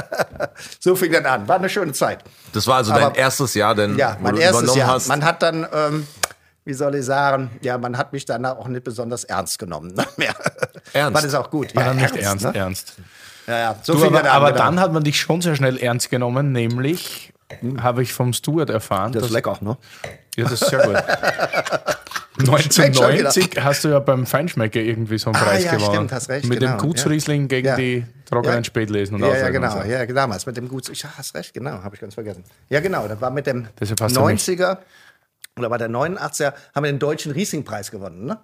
so 0.80 0.96
fing 0.96 1.12
das 1.12 1.24
an. 1.24 1.46
War 1.46 1.56
eine 1.56 1.68
schöne 1.68 1.92
Zeit. 1.92 2.24
Das 2.52 2.66
war 2.66 2.76
also 2.78 2.90
Aber- 2.92 3.02
dein 3.02 3.14
erstes 3.14 3.54
Jahr, 3.54 3.76
denn 3.76 3.96
Ja, 3.96 4.16
mein 4.20 4.36
erstes 4.36 4.74
Jahr. 4.74 4.88
hast. 4.94 5.06
Man 5.06 5.24
hat 5.24 5.42
dann, 5.42 5.64
ähm, 5.72 6.06
wie 6.68 6.74
soll 6.74 6.94
ich 6.96 7.04
sagen, 7.06 7.50
ja, 7.62 7.78
man 7.78 7.96
hat 7.96 8.12
mich 8.12 8.26
danach 8.26 8.58
auch 8.58 8.68
nicht 8.68 8.84
besonders 8.84 9.24
ernst 9.24 9.58
genommen. 9.58 9.94
Mehr. 10.18 10.34
Ernst? 10.92 11.14
War 11.14 11.22
das 11.22 11.34
auch 11.34 11.50
gut. 11.50 11.74
War 11.74 11.86
ja, 11.86 11.94
nicht 11.94 12.14
ernst, 12.14 12.44
ernst. 12.44 12.44
Ne? 12.44 12.54
ernst. 12.54 12.96
Ja, 13.46 13.58
ja. 13.58 13.76
So 13.82 13.94
du, 13.94 14.04
aber, 14.04 14.22
dann, 14.22 14.26
aber 14.26 14.52
dann 14.52 14.78
hat 14.78 14.92
man 14.92 15.02
dich 15.02 15.18
schon 15.18 15.40
sehr 15.40 15.56
schnell 15.56 15.78
ernst 15.78 16.10
genommen, 16.10 16.52
nämlich 16.52 17.32
hm. 17.60 17.82
habe 17.82 18.02
ich 18.02 18.12
vom 18.12 18.34
Stuart 18.34 18.68
erfahren. 18.68 19.12
Das 19.12 19.24
ist 19.24 19.30
lecker, 19.30 19.56
ne? 19.62 19.78
Ja, 20.36 20.44
das 20.44 20.60
ist 20.60 20.68
sehr 20.68 20.86
gut. 20.86 20.96
1990 22.38 23.58
hast 23.60 23.84
du 23.84 23.88
ja 23.88 23.98
beim 23.98 24.26
Feinschmecker 24.26 24.80
irgendwie 24.80 25.18
so 25.18 25.30
einen 25.30 25.36
ah, 25.36 25.44
Preis 25.44 25.64
ja, 25.64 25.72
gewonnen. 25.72 25.94
Stimmt, 25.94 26.12
hast 26.12 26.28
recht, 26.28 26.46
mit 26.46 26.60
genau, 26.60 26.76
dem 26.76 26.78
Gutsriesling 26.78 27.48
gegen 27.48 27.66
ja. 27.66 27.76
die 27.76 28.04
trockenen 28.26 28.58
ja. 28.58 28.64
Spätlesen 28.64 29.16
und 29.16 29.22
Ja, 29.22 29.36
ja 29.36 29.48
genau, 29.50 29.82
so. 29.82 29.88
ja, 29.88 30.06
damals 30.06 30.46
mit 30.46 30.56
dem 30.56 30.68
Guts. 30.68 30.88
Ich 30.88 31.04
hast 31.04 31.34
recht, 31.34 31.52
genau, 31.52 31.82
habe 31.82 31.94
ich 31.94 32.00
ganz 32.00 32.14
vergessen. 32.14 32.44
Ja, 32.68 32.80
genau, 32.80 33.08
das 33.08 33.20
war 33.20 33.30
mit 33.30 33.46
dem 33.46 33.66
90er. 33.80 34.78
Und 35.58 35.64
da 35.64 35.70
war 35.70 35.78
der 35.78 35.90
89er, 35.90 36.54
haben 36.74 36.84
wir 36.84 36.92
den 36.92 36.98
deutschen 36.98 37.32
Rieslingpreis 37.32 37.90
gewonnen, 37.90 38.24
ne? 38.24 38.38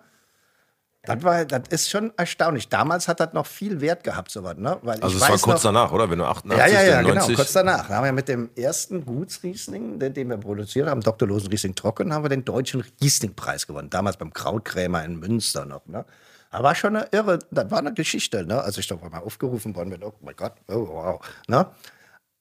Das, 1.06 1.22
war, 1.22 1.44
das 1.44 1.68
ist 1.68 1.90
schon 1.90 2.12
erstaunlich. 2.16 2.68
Damals 2.68 3.08
hat 3.08 3.20
das 3.20 3.34
noch 3.34 3.46
viel 3.46 3.80
Wert 3.80 4.04
gehabt, 4.04 4.30
sowas. 4.30 4.56
Ne? 4.56 4.78
Weil 4.82 5.00
also, 5.00 5.16
es 5.16 5.20
war 5.20 5.28
kurz 5.38 5.46
noch, 5.46 5.62
danach, 5.62 5.92
oder? 5.92 6.08
Wenn 6.08 6.18
du 6.18 6.24
88 6.24 6.72
Ja, 6.72 6.80
ja, 6.80 6.88
ja, 6.88 7.02
90. 7.02 7.26
genau, 7.26 7.36
kurz 7.36 7.52
danach. 7.52 7.88
Da 7.88 7.96
haben 7.96 8.04
wir 8.04 8.12
mit 8.12 8.28
dem 8.28 8.48
ersten 8.56 9.04
Gutsriesling, 9.04 9.98
den, 9.98 10.14
den 10.14 10.30
wir 10.30 10.38
produziert 10.38 10.88
haben, 10.88 11.02
Dr. 11.02 11.28
Losen 11.28 11.48
Riesling 11.48 11.74
Trocken, 11.74 12.12
haben 12.12 12.24
wir 12.24 12.30
den 12.30 12.44
deutschen 12.44 12.82
Rieslingpreis 13.02 13.66
gewonnen. 13.66 13.90
Damals 13.90 14.16
beim 14.16 14.32
Krautkrämer 14.32 15.04
in 15.04 15.18
Münster 15.18 15.66
noch. 15.66 15.84
Ne? 15.86 16.06
Das 16.50 16.62
war 16.62 16.74
schon 16.74 16.96
eine 16.96 17.06
irre, 17.10 17.38
das 17.50 17.70
war 17.70 17.78
eine 17.78 17.92
Geschichte, 17.92 18.46
ne? 18.46 18.62
als 18.62 18.78
ich 18.78 18.86
da 18.86 18.96
mal 18.96 19.18
aufgerufen 19.18 19.76
worden 19.76 19.90
bin. 19.90 20.02
Oh 20.02 20.14
mein 20.22 20.36
Gott, 20.36 20.54
oh, 20.68 20.88
wow. 20.88 21.20
Ne? 21.48 21.66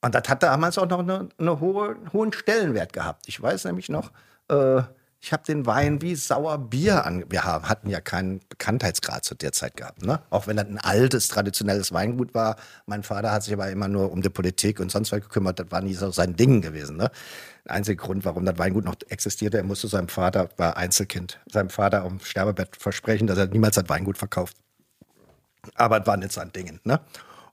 Und 0.00 0.14
das 0.14 0.28
hat 0.28 0.42
damals 0.42 0.78
auch 0.78 0.88
noch 0.88 1.00
einen 1.00 1.30
eine 1.38 1.60
hohe, 1.60 1.96
hohen 2.12 2.32
Stellenwert 2.32 2.92
gehabt. 2.92 3.26
Ich 3.26 3.40
weiß 3.42 3.64
nämlich 3.64 3.88
noch, 3.88 4.10
äh, 4.48 4.82
ich 5.24 5.32
habe 5.32 5.42
den 5.42 5.64
Wein 5.64 6.02
wie 6.02 6.14
Sauerbier 6.16 7.06
an. 7.06 7.24
Wir 7.30 7.44
haben, 7.44 7.66
hatten 7.66 7.88
ja 7.88 8.02
keinen 8.02 8.40
Bekanntheitsgrad 8.50 9.24
zu 9.24 9.34
der 9.34 9.52
Zeit 9.52 9.74
gehabt. 9.74 10.04
Ne? 10.04 10.20
Auch 10.28 10.46
wenn 10.46 10.58
das 10.58 10.66
ein 10.66 10.76
altes, 10.76 11.28
traditionelles 11.28 11.94
Weingut 11.94 12.34
war. 12.34 12.56
Mein 12.84 13.02
Vater 13.02 13.32
hat 13.32 13.42
sich 13.42 13.54
aber 13.54 13.70
immer 13.70 13.88
nur 13.88 14.12
um 14.12 14.20
die 14.20 14.28
Politik 14.28 14.80
und 14.80 14.90
sonst 14.90 15.12
was 15.12 15.22
gekümmert. 15.22 15.58
Das 15.58 15.70
war 15.70 15.80
nie 15.80 15.94
so 15.94 16.10
sein 16.10 16.36
Ding 16.36 16.60
gewesen. 16.60 16.98
Ne? 16.98 17.10
Der 17.64 17.72
einzige 17.72 17.96
Grund, 17.96 18.26
warum 18.26 18.44
das 18.44 18.58
Weingut 18.58 18.84
noch 18.84 18.96
existierte, 19.08 19.56
er 19.56 19.64
musste 19.64 19.88
seinem 19.88 20.08
Vater, 20.08 20.50
war 20.58 20.76
Einzelkind, 20.76 21.40
seinem 21.50 21.70
Vater 21.70 22.02
am 22.02 22.20
Sterbebett 22.20 22.76
versprechen, 22.76 23.26
dass 23.26 23.38
er 23.38 23.46
niemals 23.46 23.76
das 23.76 23.88
Weingut 23.88 24.18
verkauft. 24.18 24.58
Aber 25.74 26.02
es 26.02 26.06
war 26.06 26.18
nicht 26.18 26.32
sein 26.32 26.52
Ding. 26.52 26.80
Ne? 26.84 27.00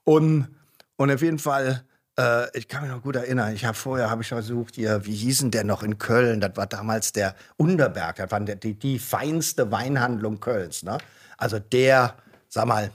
Und, 0.04 0.50
und 0.98 1.10
auf 1.10 1.22
jeden 1.22 1.40
Fall 1.40 1.86
äh, 2.18 2.58
ich 2.58 2.68
kann 2.68 2.84
mich 2.84 2.92
noch 2.92 3.02
gut 3.02 3.16
erinnern, 3.16 3.54
ich 3.54 3.66
habe 3.66 3.78
vorher 3.78 4.10
habe 4.10 4.22
ich 4.22 4.28
versucht, 4.28 4.76
hier, 4.76 5.06
wie 5.06 5.16
hießen 5.16 5.52
der 5.52 5.64
noch 5.64 5.84
in 5.84 5.98
Köln? 5.98 6.42
Das 6.42 6.56
war 6.56 6.68
damals 6.68 7.12
der 7.14 7.36
Unterberg, 7.58 8.18
das 8.18 8.32
war 8.32 8.40
die, 8.40 8.74
die 8.74 9.00
feinste 9.00 9.72
Weinhandlung 9.72 10.40
Kölns. 10.40 10.84
Ne? 10.84 10.98
Also 11.38 11.60
der, 11.60 12.16
sag 12.50 12.66
mal, 12.66 12.92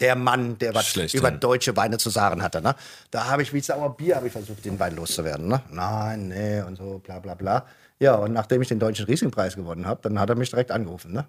der 0.00 0.14
Mann, 0.14 0.58
der 0.58 0.74
was 0.74 0.88
Schlechthin. 0.88 1.20
über 1.20 1.30
deutsche 1.30 1.74
Weine 1.76 1.96
zu 1.96 2.10
sagen 2.10 2.42
hatte. 2.42 2.60
Ne? 2.60 2.74
Da 3.10 3.26
habe 3.26 3.42
ich 3.42 3.52
wie 3.52 3.60
Sauerbier 3.60 4.16
habe 4.16 4.26
ich 4.26 4.32
versucht, 4.32 4.64
den 4.64 4.78
Wein 4.78 4.94
loszuwerden. 4.94 5.48
Ne? 5.48 5.62
Nein, 5.70 6.28
nee 6.28 6.60
und 6.60 6.76
so, 6.76 6.98
bla 6.98 7.18
bla 7.18 7.34
bla. 7.34 7.64
Ja, 7.98 8.16
und 8.16 8.32
nachdem 8.32 8.60
ich 8.60 8.68
den 8.68 8.78
deutschen 8.78 9.06
Riesingpreis 9.06 9.56
gewonnen 9.56 9.86
habe, 9.86 10.02
dann 10.02 10.20
hat 10.20 10.28
er 10.28 10.36
mich 10.36 10.50
direkt 10.50 10.70
angerufen. 10.70 11.12
Ne? 11.12 11.26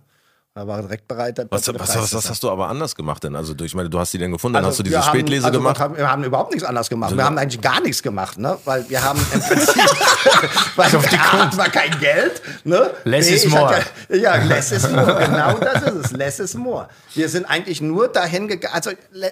Da 0.58 0.66
war 0.66 0.78
er 0.78 0.82
direkt 0.82 1.08
bereit. 1.08 1.38
Was, 1.52 1.68
was, 1.68 1.96
was, 1.96 2.14
was 2.16 2.30
hast 2.32 2.42
du 2.42 2.50
aber 2.50 2.68
anders 2.68 2.96
gemacht 2.96 3.24
denn? 3.24 3.36
Also, 3.36 3.54
du- 3.54 3.64
ich 3.64 3.76
meine, 3.76 3.92
du 3.92 4.00
hast 4.00 4.12
die 4.12 4.18
denn 4.18 4.32
gefunden, 4.32 4.56
dann 4.56 4.66
Also 4.66 4.72
hast 4.72 4.80
du 4.80 4.84
diese 4.84 5.06
haben- 5.06 5.10
Spätlese 5.16 5.46
also 5.46 5.60
gemacht. 5.60 5.78
Wir 5.78 5.84
haben, 5.84 5.98
wir 5.98 6.12
haben 6.12 6.24
überhaupt 6.24 6.52
nichts 6.52 6.68
anders 6.68 6.90
gemacht. 6.90 7.16
Wir 7.16 7.24
haben 7.24 7.38
eigentlich 7.38 7.62
gar 7.62 7.80
nichts 7.80 8.02
gemacht, 8.02 8.40
ne? 8.40 8.58
Weil 8.66 8.90
wir 8.90 9.04
haben 9.04 9.20
im 9.34 9.40
Prinzip, 9.40 9.76
weil 10.76 10.88
A, 10.96 11.58
war 11.58 11.70
kein 11.70 11.92
Geld, 12.00 12.42
ne? 12.64 12.90
Less 13.04 13.28
B, 13.28 13.34
is 13.36 13.46
more. 13.48 13.70
hatte- 13.76 14.18
Ja, 14.18 14.36
less 14.38 14.72
is 14.72 14.90
more. 14.90 15.20
Genau 15.26 15.54
das 15.60 15.84
ist 15.84 16.06
es. 16.06 16.12
Less 16.14 16.40
is 16.40 16.56
more. 16.56 16.88
Wir 17.14 17.30
sind 17.30 17.46
eigentlich 17.46 17.80
nur 17.80 18.08
dahin 18.08 18.48
gegangen, 18.48 18.74
also 18.74 18.90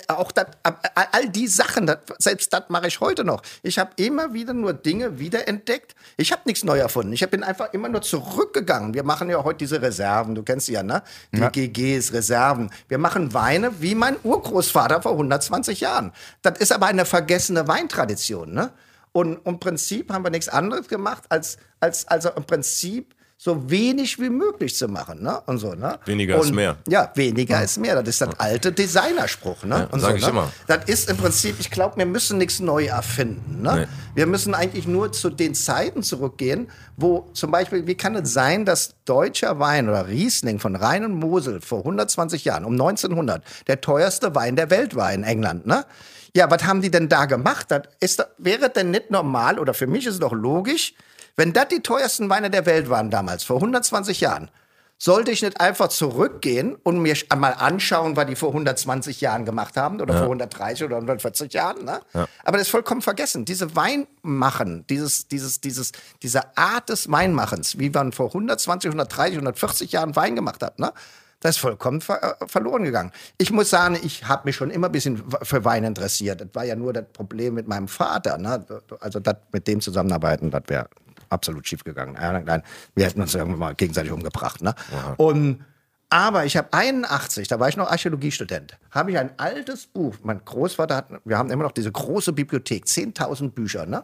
auch 0.10 0.32
das, 0.32 0.46
all 0.94 1.28
die 1.30 1.48
Sachen, 1.48 1.88
das, 1.88 1.98
selbst 2.20 2.54
das 2.54 2.66
mache 2.70 2.86
ich 2.88 3.00
heute 3.00 3.24
noch. 3.24 3.42
Ich 3.64 3.80
habe 3.80 3.90
immer 3.96 4.32
wieder 4.34 4.54
nur 4.54 4.74
Dinge 4.74 5.18
wiederentdeckt. 5.18 5.96
Ich 6.18 6.32
habe 6.32 6.44
nichts 6.46 6.64
neu 6.64 6.78
erfunden. 6.78 7.14
Ich 7.14 7.28
bin 7.32 7.44
einfach 7.44 7.74
immer 7.74 7.90
nur 7.90 8.04
zurückgegangen. 8.04 8.94
Wir 8.94 9.04
machen 9.04 9.28
ja 9.30 9.44
heute 9.44 9.58
diese 9.58 9.82
Reserven, 9.82 10.36
du 10.36 10.44
kennst 10.44 10.68
sie 10.68 10.74
ja, 10.74 10.84
ne? 10.84 11.02
Die 11.32 11.42
GGs, 11.42 12.14
Reserven. 12.14 12.72
Wir 12.88 12.98
machen 12.98 13.34
Weine 13.34 13.82
wie 13.82 13.96
mein 13.96 14.16
Urgroßvater 14.24 15.02
vor 15.02 15.12
120 15.14 15.82
Jahren. 15.82 16.12
Das 16.42 16.60
ist 16.60 16.72
aber 16.72 16.88
eine 16.88 17.06
vergessene 17.06 17.68
Weintradition, 17.68 18.54
ne? 18.54 18.72
Und 19.12 19.46
im 19.46 19.60
Prinzip 19.60 20.12
haben 20.12 20.26
wir 20.26 20.30
nichts 20.30 20.50
anderes 20.50 20.90
gemacht, 20.90 21.24
als, 21.30 21.58
als 21.80 22.06
also 22.08 22.30
im 22.32 22.44
Prinzip 22.44 23.16
so 23.38 23.70
wenig 23.70 24.18
wie 24.20 24.30
möglich 24.30 24.76
zu 24.76 24.88
machen, 24.88 25.22
ne? 25.22 25.42
Und 25.46 25.58
so, 25.58 25.74
ne? 25.74 26.00
Weniger 26.06 26.36
und, 26.36 26.46
ist 26.46 26.54
mehr. 26.54 26.78
Ja, 26.88 27.12
weniger 27.16 27.62
ist 27.62 27.78
mehr. 27.78 27.96
Das 28.02 28.08
ist 28.08 28.22
das 28.22 28.40
alte 28.40 28.72
Designerspruch, 28.72 29.64
ne? 29.66 29.90
Und 29.92 30.00
sag 30.00 30.12
so, 30.12 30.16
ich 30.16 30.24
ne? 30.24 30.30
immer. 30.30 30.52
Das 30.68 30.86
ist 30.86 31.10
im 31.10 31.18
Prinzip, 31.18 31.56
ich 31.60 31.70
glaube, 31.70 31.98
wir 31.98 32.06
müssen 32.06 32.38
nichts 32.38 32.62
neu 32.62 32.86
erfinden, 32.86 33.62
ne? 33.62 33.82
Nee. 33.82 33.88
Wir 34.16 34.26
müssen 34.26 34.56
eigentlich 34.56 34.88
nur 34.88 35.12
zu 35.12 35.30
den 35.30 35.54
Zeiten 35.54 36.02
zurückgehen, 36.02 36.70
wo 36.96 37.30
zum 37.34 37.52
Beispiel, 37.52 37.86
wie 37.88 37.96
kann 37.96 38.16
es 38.16 38.32
sein, 38.32 38.64
dass 38.64 38.96
deutscher 39.04 39.60
Wein 39.60 39.90
oder 39.90 40.08
Riesling 40.08 40.60
von 40.60 40.78
Rhein 40.78 41.04
und 41.04 41.16
Mosel 41.16 41.60
vor 41.60 41.80
120 41.80 42.46
Jahren, 42.46 42.64
um 42.64 42.74
1900, 42.74 43.44
der 43.68 43.82
teuerste 43.82 44.34
Wein 44.34 44.56
der 44.56 44.70
Welt 44.70 44.96
war 44.96 45.12
in 45.12 45.24
England, 45.24 45.66
ne? 45.66 45.86
Ja, 46.34 46.50
was 46.52 46.64
haben 46.66 46.82
die 46.82 46.92
denn 46.92 47.10
da 47.10 47.26
gemacht? 47.26 47.68
Das 47.70 47.84
ist, 48.00 48.26
wäre 48.38 48.70
denn 48.70 48.92
nicht 48.92 49.12
normal, 49.12 49.60
oder 49.60 49.74
für 49.74 49.88
mich 49.88 50.06
ist 50.06 50.16
es 50.16 50.20
doch 50.20 50.34
logisch, 50.34 50.94
wenn 51.36 51.54
das 51.54 51.68
die 51.68 51.82
teuersten 51.82 52.30
Weine 52.30 52.50
der 52.50 52.66
Welt 52.66 52.90
waren 52.90 53.10
damals, 53.10 53.44
vor 53.44 53.58
120 53.58 54.22
Jahren, 54.22 54.50
sollte 54.98 55.32
ich 55.32 55.42
nicht 55.42 55.60
einfach 55.60 55.90
zurückgehen 55.90 56.76
und 56.84 57.00
mir 57.00 57.16
einmal 57.30 57.54
anschauen, 57.54 58.16
was 58.16 58.28
die 58.28 58.36
vor 58.36 58.50
120 58.50 59.20
Jahren 59.20 59.44
gemacht 59.44 59.76
haben 59.76 60.00
oder 60.00 60.14
vor 60.14 60.24
130 60.24 60.86
oder 60.86 60.96
140 60.96 61.52
Jahren. 61.54 61.84
Ne? 61.84 62.00
Aber 62.14 62.58
das 62.58 62.68
ist 62.68 62.70
vollkommen 62.70 63.02
vergessen. 63.02 63.44
Diese 63.44 63.76
Weinmachen, 63.76 64.86
dieses, 64.88 65.28
dieses, 65.28 65.60
dieses, 65.60 65.92
diese 66.24 66.58
Art 66.58 66.90
des 66.90 67.12
Weinmachens, 67.12 67.78
wie 67.78 67.90
man 67.90 68.14
vor 68.14 68.28
120, 68.28 68.90
130, 68.90 69.36
140 69.36 69.92
Jahren 69.92 70.16
Wein 70.16 70.36
gemacht 70.36 70.64
hat, 70.64 70.80
ne? 70.80 70.94
das 71.42 71.58
ist 71.58 71.62
vollkommen 71.62 72.00
ver 72.00 72.38
äh, 72.42 72.48
verloren 72.48 72.86
gegangen. 72.86 73.12
Ich 73.38 73.52
muss 73.52 73.70
sagen, 73.70 74.00
ich 74.02 74.28
habe 74.28 74.44
mich 74.46 74.56
schon 74.56 74.72
immer 74.72 74.88
ein 74.88 74.94
bisschen 74.94 75.22
für 75.44 75.66
Wein 75.66 75.84
interessiert. 75.84 76.40
Das 76.40 76.48
war 76.54 76.64
ja 76.64 76.76
nur 76.76 76.94
das 76.94 77.06
Problem 77.12 77.54
mit 77.54 77.68
meinem 77.68 77.90
Vater. 77.90 78.38
Ne? 78.38 78.66
Also 79.02 79.20
das 79.20 79.36
mit 79.52 79.68
dem 79.68 79.82
zusammenarbeiten, 79.82 80.50
das 80.50 80.64
wäre 80.68 80.88
absolut 81.30 81.68
schief 81.68 81.84
gegangen. 81.84 82.16
Ja, 82.20 82.40
nein, 82.40 82.64
wir 82.96 83.06
hätten 83.06 83.22
uns 83.22 83.36
irgendwann 83.36 83.60
mal 83.60 83.76
gegenseitig 83.76 84.12
umgebracht. 84.12 84.62
Ne? 84.62 84.76
Und 85.18 85.64
aber 86.10 86.46
ich 86.46 86.56
habe 86.56 86.72
81, 86.72 87.48
da 87.48 87.60
war 87.60 87.68
ich 87.68 87.78
noch 87.78 87.90
Archäologiestudent, 87.90 88.78
habe 88.92 89.12
ich 89.12 89.18
ein 89.18 89.38
altes 89.38 89.88
Buch. 89.88 90.16
Mein 90.24 90.44
Großvater 90.46 90.96
hat, 90.96 91.08
wir 91.26 91.38
haben 91.38 91.50
immer 91.50 91.64
noch 91.64 91.72
diese 91.72 91.92
große 91.92 92.32
Bibliothek, 92.32 92.86
10.000 92.86 93.52
Bücher, 93.52 93.86
ne? 93.86 94.04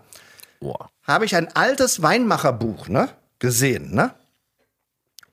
Boah. 0.60 0.92
habe 1.04 1.26
ich 1.26 1.36
ein 1.36 1.56
altes 1.56 2.02
Weinmacherbuch 2.02 2.88
ne, 2.88 3.10
gesehen. 3.40 3.96
Ne? 3.96 4.14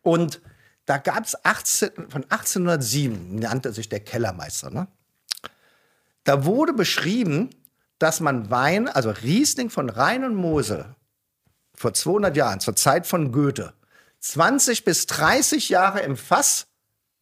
Und 0.00 0.40
da 0.86 0.96
gab 0.96 1.24
es 1.24 1.44
18, 1.44 2.08
von 2.08 2.24
1807, 2.24 3.36
nannte 3.36 3.72
sich 3.72 3.90
der 3.90 4.00
Kellermeister. 4.00 4.70
Ne? 4.70 4.88
Da 6.24 6.46
wurde 6.46 6.72
beschrieben, 6.72 7.50
dass 7.98 8.20
man 8.20 8.50
Wein, 8.50 8.88
also 8.88 9.10
Riesling 9.10 9.68
von 9.68 9.90
Rhein 9.90 10.24
und 10.24 10.34
Mosel, 10.34 10.94
vor 11.78 11.94
200 11.94 12.36
Jahren, 12.36 12.60
zur 12.60 12.76
Zeit 12.76 13.06
von 13.06 13.32
Goethe, 13.32 13.72
20 14.20 14.84
bis 14.84 15.06
30 15.06 15.68
Jahre 15.68 16.00
im 16.00 16.16
Fass 16.16 16.66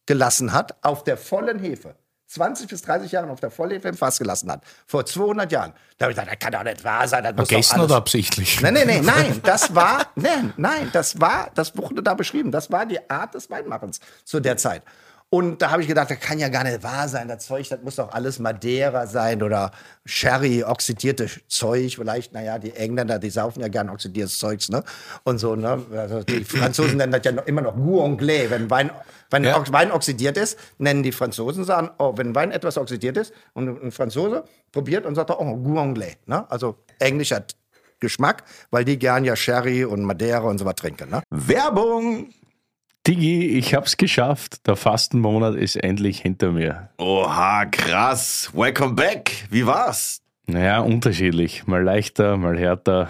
gelassen 0.05 0.53
hat, 0.53 0.75
auf 0.83 1.03
der 1.03 1.17
vollen 1.17 1.59
Hefe. 1.59 1.95
20 2.27 2.67
bis 2.67 2.81
30 2.81 3.13
Jahre 3.13 3.29
auf 3.29 3.39
der 3.39 3.51
Vollhefe 3.51 3.87
im 3.87 3.95
Fass 3.95 4.19
gelassen 4.19 4.51
hat. 4.51 4.61
Vor 4.85 5.05
200 5.05 5.49
Jahren. 5.49 5.73
Da 5.97 6.05
habe 6.05 6.11
ich 6.11 6.17
gedacht, 6.17 6.33
das 6.33 6.39
kann 6.39 6.51
doch 6.51 6.63
nicht 6.63 6.83
wahr 6.83 7.07
sein. 7.07 7.23
Das 7.23 7.33
Vergessen 7.35 7.79
oder 7.79 7.95
absichtlich? 7.95 8.59
Nein, 8.59 8.73
nein, 8.73 8.87
nein, 8.87 9.05
nein, 9.05 9.41
das 9.43 9.73
war, 9.73 10.07
nein, 10.15 10.53
nein, 10.57 10.89
das 10.91 11.21
war, 11.21 11.49
das 11.55 11.77
wurde 11.77 12.03
da 12.03 12.15
beschrieben. 12.15 12.51
Das 12.51 12.69
war 12.69 12.85
die 12.85 13.09
Art 13.09 13.33
des 13.33 13.49
Weinmachens 13.49 14.01
zu 14.25 14.41
der 14.41 14.57
Zeit. 14.57 14.83
Und 15.29 15.61
da 15.61 15.71
habe 15.71 15.81
ich 15.81 15.89
gedacht, 15.89 16.09
das 16.09 16.21
kann 16.21 16.39
ja 16.39 16.47
gar 16.47 16.63
nicht 16.63 16.83
wahr 16.83 17.09
sein. 17.09 17.27
Das 17.27 17.45
Zeug, 17.45 17.67
das 17.67 17.81
muss 17.83 17.97
doch 17.97 18.13
alles 18.13 18.39
Madeira 18.39 19.07
sein 19.07 19.43
oder 19.43 19.71
Sherry, 20.05 20.63
oxidierte 20.63 21.29
Zeug. 21.49 21.95
Vielleicht, 21.95 22.31
naja, 22.31 22.57
die 22.59 22.71
Engländer, 22.71 23.19
die 23.19 23.29
saufen 23.29 23.59
ja 23.59 23.67
gern 23.67 23.89
oxidiertes 23.89 24.39
Zeugs, 24.39 24.69
ne? 24.69 24.83
Und 25.23 25.39
so, 25.39 25.57
ne? 25.57 25.83
Also 25.91 26.23
die 26.23 26.43
Franzosen 26.45 26.95
nennen 26.95 27.11
das 27.11 27.25
ja 27.25 27.31
immer 27.41 27.61
noch 27.61 27.75
Goût 27.75 28.05
anglais. 28.05 28.49
Wenn 28.49 28.69
Wein, 28.69 28.89
wenn 29.29 29.43
Ja. 29.43 29.61
Wein 29.73 29.91
oxidiert 29.91 30.37
ist, 30.37 30.57
nennen 30.77 31.03
die 31.03 31.11
Franzosen, 31.11 31.65
sagen, 31.65 31.89
oh, 31.97 32.13
wenn 32.15 32.33
Wein 32.33 32.51
etwas 32.51 32.77
oxidiert 32.77 33.17
ist 33.17 33.33
und 33.53 33.83
ein 33.83 33.91
Franzose 33.91 34.45
probiert 34.71 35.05
und 35.05 35.15
sagt, 35.15 35.29
oh, 35.29 35.55
Goût 35.57 35.77
anglais, 35.77 36.15
ne? 36.25 36.49
Also 36.49 36.77
englischer 36.99 37.43
Geschmack, 37.99 38.43
weil 38.71 38.85
die 38.85 38.97
gern 38.97 39.25
ja 39.25 39.35
Sherry 39.35 39.83
und 39.83 40.03
Madeira 40.03 40.47
und 40.47 40.57
so 40.57 40.63
was 40.63 40.75
trinken, 40.75 41.09
ne? 41.09 41.21
Werbung! 41.31 42.29
Digi, 43.07 43.45
ich 43.57 43.73
hab's 43.73 43.95
geschafft. 43.95 44.67
Der 44.67 44.75
Fastenmonat 44.75 45.55
ist 45.55 45.77
endlich 45.77 46.19
hinter 46.19 46.51
mir. 46.51 46.89
Oha, 46.97 47.63
krass. 47.65 48.51
Welcome 48.53 48.95
back. 48.95 49.45
Wie 49.49 49.65
war's? 49.65 50.21
Naja, 50.45 50.81
unterschiedlich. 50.81 51.65
Mal 51.67 51.83
leichter, 51.83 52.35
mal 52.35 52.59
härter. 52.59 53.09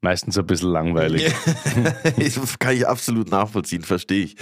Meistens 0.00 0.38
ein 0.38 0.46
bisschen 0.46 0.70
langweilig. 0.70 1.34
das 2.16 2.58
kann 2.60 2.76
ich 2.76 2.86
absolut 2.86 3.28
nachvollziehen, 3.28 3.82
verstehe 3.82 4.26
ich. 4.26 4.36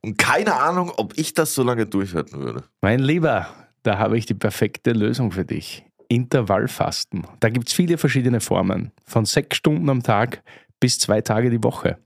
Und 0.00 0.16
keine 0.16 0.54
Ahnung, 0.54 0.90
ob 0.96 1.18
ich 1.18 1.34
das 1.34 1.54
so 1.54 1.62
lange 1.62 1.84
durchhalten 1.84 2.40
würde. 2.40 2.64
Mein 2.80 3.00
Lieber, 3.00 3.46
da 3.82 3.98
habe 3.98 4.16
ich 4.16 4.24
die 4.24 4.32
perfekte 4.32 4.92
Lösung 4.92 5.32
für 5.32 5.44
dich. 5.44 5.84
Intervallfasten. 6.08 7.26
Da 7.40 7.50
gibt's 7.50 7.74
viele 7.74 7.98
verschiedene 7.98 8.40
Formen. 8.40 8.92
Von 9.04 9.26
sechs 9.26 9.58
Stunden 9.58 9.90
am 9.90 10.02
Tag 10.02 10.42
bis 10.80 10.98
zwei 10.98 11.20
Tage 11.20 11.50
die 11.50 11.62
Woche. 11.62 11.98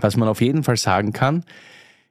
Was 0.00 0.16
man 0.16 0.28
auf 0.28 0.40
jeden 0.40 0.64
Fall 0.64 0.76
sagen 0.76 1.12
kann, 1.12 1.44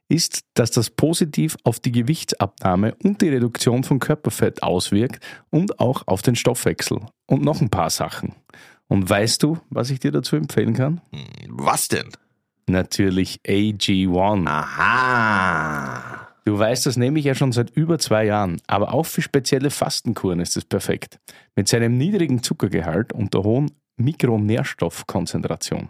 ist, 0.09 0.41
dass 0.55 0.71
das 0.71 0.89
positiv 0.89 1.55
auf 1.63 1.79
die 1.79 1.91
Gewichtsabnahme 1.91 2.95
und 3.03 3.21
die 3.21 3.29
Reduktion 3.29 3.83
von 3.83 3.99
Körperfett 3.99 4.63
auswirkt 4.63 5.23
und 5.51 5.79
auch 5.79 6.03
auf 6.07 6.21
den 6.21 6.35
Stoffwechsel. 6.35 6.99
Und 7.27 7.43
noch 7.43 7.61
ein 7.61 7.69
paar 7.69 7.91
Sachen. 7.91 8.33
Und 8.87 9.07
weißt 9.07 9.43
du, 9.43 9.59
was 9.69 9.91
ich 9.91 9.99
dir 9.99 10.11
dazu 10.11 10.35
empfehlen 10.35 10.73
kann? 10.73 10.99
Was 11.47 11.87
denn? 11.87 12.09
Natürlich 12.67 13.39
AG1. 13.45 14.47
Aha. 14.47 16.27
Du 16.45 16.57
weißt, 16.57 16.87
das 16.87 16.97
nehme 16.97 17.19
ich 17.19 17.25
ja 17.25 17.35
schon 17.35 17.51
seit 17.51 17.69
über 17.69 17.99
zwei 17.99 18.25
Jahren, 18.25 18.59
aber 18.65 18.91
auch 18.93 19.05
für 19.05 19.21
spezielle 19.21 19.69
Fastenkuren 19.69 20.39
ist 20.39 20.57
es 20.57 20.65
perfekt. 20.65 21.19
Mit 21.55 21.67
seinem 21.67 21.97
niedrigen 21.97 22.41
Zuckergehalt 22.41 23.13
und 23.13 23.35
der 23.35 23.43
hohen 23.43 23.69
Mikronährstoffkonzentration. 23.97 25.89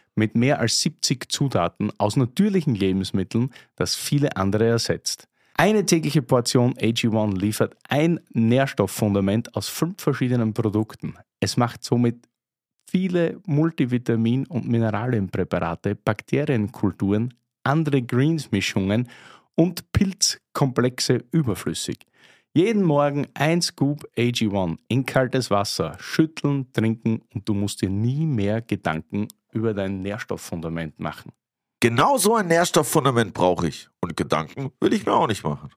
mit 0.21 0.35
mehr 0.35 0.59
als 0.59 0.79
70 0.81 1.31
Zutaten 1.31 1.91
aus 1.97 2.15
natürlichen 2.15 2.75
Lebensmitteln, 2.75 3.49
das 3.75 3.95
viele 3.95 4.35
andere 4.35 4.67
ersetzt. 4.67 5.27
Eine 5.55 5.83
tägliche 5.83 6.21
Portion 6.21 6.75
AG1 6.75 7.39
liefert 7.39 7.75
ein 7.89 8.19
Nährstofffundament 8.29 9.55
aus 9.55 9.67
fünf 9.67 9.99
verschiedenen 9.99 10.53
Produkten. 10.53 11.15
Es 11.39 11.57
macht 11.57 11.83
somit 11.83 12.27
viele 12.87 13.39
Multivitamin- 13.47 14.45
und 14.47 14.67
Mineralienpräparate, 14.67 15.95
Bakterienkulturen, 15.95 17.33
andere 17.63 18.03
Greens-Mischungen 18.03 19.09
und 19.55 19.91
Pilzkomplexe 19.91 21.23
überflüssig. 21.31 21.97
Jeden 22.53 22.83
Morgen 22.83 23.27
ein 23.33 23.61
Scoop 23.61 24.09
AG1 24.17 24.77
in 24.89 25.05
kaltes 25.05 25.49
Wasser, 25.49 25.95
schütteln, 26.01 26.69
trinken 26.73 27.21
und 27.33 27.47
du 27.47 27.53
musst 27.53 27.81
dir 27.81 27.89
nie 27.89 28.25
mehr 28.25 28.61
Gedanken 28.61 29.29
über 29.53 29.73
dein 29.73 30.01
Nährstofffundament 30.01 30.99
machen. 30.99 31.31
Genau 31.79 32.17
so 32.17 32.35
ein 32.35 32.47
Nährstofffundament 32.47 33.33
brauche 33.33 33.69
ich. 33.69 33.87
Und 34.01 34.17
Gedanken 34.17 34.71
will 34.81 34.91
ich 34.91 35.05
mir 35.05 35.13
auch 35.13 35.27
nicht 35.27 35.45
machen. 35.45 35.69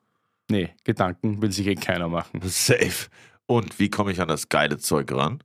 Nee, 0.50 0.70
Gedanken 0.82 1.40
will 1.40 1.52
sich 1.52 1.68
eh 1.68 1.76
keiner 1.76 2.08
machen. 2.08 2.40
Safe. 2.42 3.08
Und 3.46 3.78
wie 3.78 3.88
komme 3.88 4.10
ich 4.10 4.20
an 4.20 4.26
das 4.26 4.48
geile 4.48 4.76
Zeug 4.76 5.12
ran? 5.12 5.44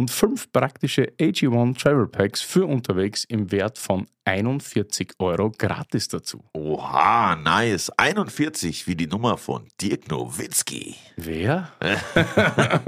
und 0.00 0.10
fünf 0.10 0.50
praktische 0.50 1.12
AG1 1.20 1.78
Travel 1.78 2.08
Packs 2.08 2.40
für 2.40 2.64
unterwegs 2.64 3.22
im 3.24 3.52
Wert 3.52 3.76
von 3.76 4.06
41 4.24 5.12
Euro 5.18 5.50
gratis 5.50 6.08
dazu. 6.08 6.42
Oha, 6.54 7.36
nice. 7.36 7.90
41 7.98 8.86
wie 8.86 8.96
die 8.96 9.06
Nummer 9.06 9.36
von 9.36 9.68
Dirk 9.78 10.08
Nowitzki. 10.08 10.96
Wer? 11.16 11.68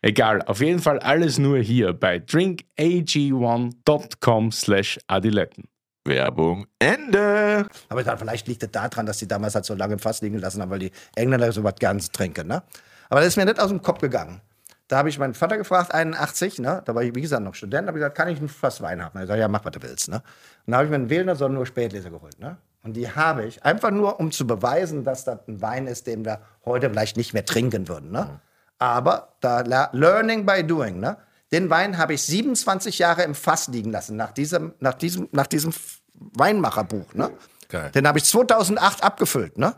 Egal, 0.00 0.40
auf 0.42 0.60
jeden 0.60 0.80
Fall 0.80 1.00
alles 1.00 1.36
nur 1.36 1.58
hier 1.58 1.92
bei 1.92 2.16
drinkag1.com 2.16 4.52
slash 4.52 4.98
adiletten. 5.06 5.64
Werbung 6.06 6.66
Ende. 6.78 7.66
Aber 7.90 8.00
ich 8.00 8.06
dachte, 8.06 8.20
vielleicht 8.20 8.48
liegt 8.48 8.62
es 8.62 8.70
daran, 8.70 9.04
dass 9.04 9.18
die 9.18 9.28
damals 9.28 9.54
halt 9.54 9.66
so 9.66 9.74
lange 9.74 9.92
im 9.92 9.98
Fass 9.98 10.22
liegen 10.22 10.38
lassen 10.38 10.62
haben, 10.62 10.70
weil 10.70 10.78
die 10.78 10.92
Engländer 11.14 11.52
sowas 11.52 11.74
ganz 11.78 12.10
trinken. 12.10 12.48
Ne? 12.48 12.62
Aber 13.10 13.20
das 13.20 13.28
ist 13.28 13.36
mir 13.36 13.44
nicht 13.44 13.60
aus 13.60 13.68
dem 13.68 13.82
Kopf 13.82 14.00
gegangen. 14.00 14.40
Da 14.92 14.98
habe 14.98 15.08
ich 15.08 15.18
meinen 15.18 15.32
Vater 15.32 15.56
gefragt, 15.56 15.94
81, 15.94 16.58
ne? 16.58 16.82
da 16.84 16.94
war 16.94 17.02
ich, 17.02 17.14
wie 17.14 17.22
gesagt, 17.22 17.42
noch 17.42 17.54
Student, 17.54 17.88
habe 17.88 17.96
ich 17.96 18.02
gesagt, 18.02 18.14
kann 18.14 18.28
ich 18.28 18.38
ein 18.38 18.48
Fass 18.50 18.82
Wein 18.82 19.02
haben? 19.02 19.18
Er 19.18 19.26
sagt, 19.26 19.38
ja, 19.38 19.48
mach, 19.48 19.64
was 19.64 19.72
du 19.72 19.80
willst. 19.80 20.10
Ne? 20.10 20.16
Und 20.66 20.70
da 20.70 20.76
habe 20.76 20.84
ich 20.84 20.90
mir 20.90 20.96
einen 20.96 21.08
Wählender 21.08 21.34
Sonne 21.34 21.54
nur 21.54 21.64
Spätleser 21.64 22.10
geholt. 22.10 22.38
Ne? 22.38 22.58
Und 22.82 22.92
die 22.92 23.10
habe 23.10 23.46
ich 23.46 23.64
einfach 23.64 23.90
nur, 23.90 24.20
um 24.20 24.30
zu 24.32 24.46
beweisen, 24.46 25.02
dass 25.02 25.24
das 25.24 25.48
ein 25.48 25.62
Wein 25.62 25.86
ist, 25.86 26.06
den 26.06 26.26
wir 26.26 26.40
heute 26.66 26.90
vielleicht 26.90 27.16
nicht 27.16 27.32
mehr 27.32 27.46
trinken 27.46 27.88
würden. 27.88 28.10
Ne? 28.10 28.38
Aber 28.76 29.32
da 29.40 29.62
Learning 29.92 30.44
by 30.44 30.62
Doing, 30.62 31.00
ne? 31.00 31.16
Den 31.52 31.70
Wein 31.70 31.96
habe 31.96 32.12
ich 32.12 32.22
27 32.24 32.98
Jahre 32.98 33.22
im 33.22 33.34
Fass 33.34 33.68
liegen 33.68 33.92
lassen, 33.92 34.16
nach 34.16 34.32
diesem, 34.32 34.74
nach 34.78 34.92
diesem, 34.92 35.26
nach 35.32 35.46
diesem 35.46 35.72
Weinmacherbuch, 36.12 37.14
ne? 37.14 37.30
Geil. 37.70 37.90
Den 37.92 38.06
habe 38.06 38.18
ich 38.18 38.26
2008 38.26 39.02
abgefüllt, 39.02 39.56
ne? 39.56 39.74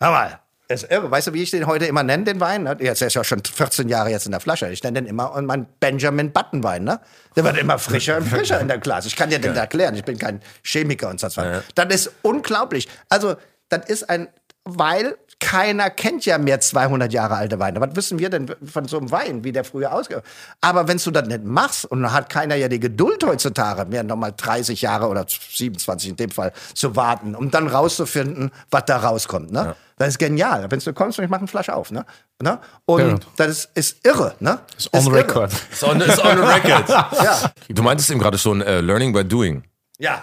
Hör 0.00 0.10
mal, 0.10 0.40
ist 0.74 0.90
irre. 0.90 1.10
Weißt 1.10 1.28
du, 1.28 1.34
wie 1.34 1.42
ich 1.42 1.50
den 1.50 1.66
heute 1.66 1.86
immer 1.86 2.02
nenne, 2.02 2.24
den 2.24 2.40
Wein? 2.40 2.66
Jetzt, 2.78 3.00
der 3.00 3.08
ist 3.08 3.14
ja 3.14 3.24
schon 3.24 3.42
14 3.44 3.88
Jahre 3.88 4.10
jetzt 4.10 4.26
in 4.26 4.32
der 4.32 4.40
Flasche. 4.40 4.68
Ich 4.70 4.82
nenne 4.82 5.00
den 5.00 5.08
immer 5.08 5.40
mein 5.42 5.66
Benjamin 5.80 6.32
Button 6.32 6.62
Wein, 6.62 6.84
ne? 6.84 7.00
Der 7.36 7.44
wird 7.44 7.58
immer 7.58 7.78
frischer 7.78 8.16
und 8.16 8.28
frischer 8.28 8.60
in 8.60 8.68
der 8.68 8.78
Glas. 8.78 9.06
Ich 9.06 9.16
kann 9.16 9.30
dir 9.30 9.38
den 9.38 9.56
erklären. 9.56 9.94
Ich 9.94 10.04
bin 10.04 10.18
kein 10.18 10.40
Chemiker 10.62 11.08
und 11.08 11.20
so 11.20 11.26
weiter. 11.36 11.62
Das 11.74 11.86
ist 11.94 12.12
unglaublich. 12.22 12.88
Also, 13.08 13.36
das 13.68 13.88
ist 13.88 14.10
ein, 14.10 14.28
weil 14.64 15.16
keiner 15.40 15.90
kennt 15.90 16.26
ja 16.26 16.38
mehr 16.38 16.60
200 16.60 17.12
Jahre 17.12 17.34
alte 17.34 17.58
Weine. 17.58 17.80
Was 17.80 17.96
wissen 17.96 18.18
wir 18.18 18.30
denn 18.30 18.54
von 18.64 18.86
so 18.86 18.98
einem 18.98 19.10
Wein, 19.10 19.42
wie 19.42 19.52
der 19.52 19.64
früher 19.64 19.92
ausgeht? 19.92 20.22
Aber 20.60 20.86
wenn 20.86 20.98
du 20.98 21.10
das 21.10 21.26
nicht 21.26 21.44
machst, 21.44 21.86
und 21.86 22.02
dann 22.02 22.12
hat 22.12 22.28
keiner 22.30 22.54
ja 22.54 22.68
die 22.68 22.78
Geduld 22.78 23.24
heutzutage, 23.24 23.86
mehr 23.86 24.02
nochmal 24.02 24.32
30 24.36 24.82
Jahre 24.82 25.08
oder 25.08 25.26
27 25.28 26.10
in 26.10 26.16
dem 26.16 26.30
Fall 26.30 26.52
zu 26.74 26.94
warten, 26.94 27.34
um 27.34 27.50
dann 27.50 27.66
rauszufinden, 27.68 28.52
was 28.70 28.84
da 28.84 28.98
rauskommt. 28.98 29.50
Ne? 29.50 29.74
Das 29.96 30.08
ist 30.08 30.18
genial. 30.18 30.70
Wenn 30.70 30.78
du 30.78 30.92
kommst 30.92 31.18
und 31.18 31.24
ich 31.24 31.30
mache 31.30 31.40
eine 31.40 31.48
Flasche 31.48 31.74
auf. 31.74 31.90
Ne? 31.90 32.04
Ne? 32.40 32.58
Und 32.86 33.00
Ja. 33.00 33.16
das 33.36 33.48
ist, 33.48 33.70
ist 33.74 34.06
irre. 34.06 34.34
Ne? 34.40 34.58
Ist 34.76 34.92
on 34.94 35.04
irre. 35.06 35.16
record. 35.16 35.52
Ist 35.72 35.84
on, 35.84 36.00
ist 36.00 36.24
on 36.24 36.36
the 36.36 36.42
record. 36.42 36.88
Ja. 37.22 37.50
Du 37.68 37.82
meintest 37.82 38.10
eben 38.10 38.20
gerade 38.20 38.38
schon 38.38 38.60
äh, 38.62 38.80
Learning 38.80 39.12
by 39.12 39.24
Doing. 39.24 39.62
Ja. 39.98 40.22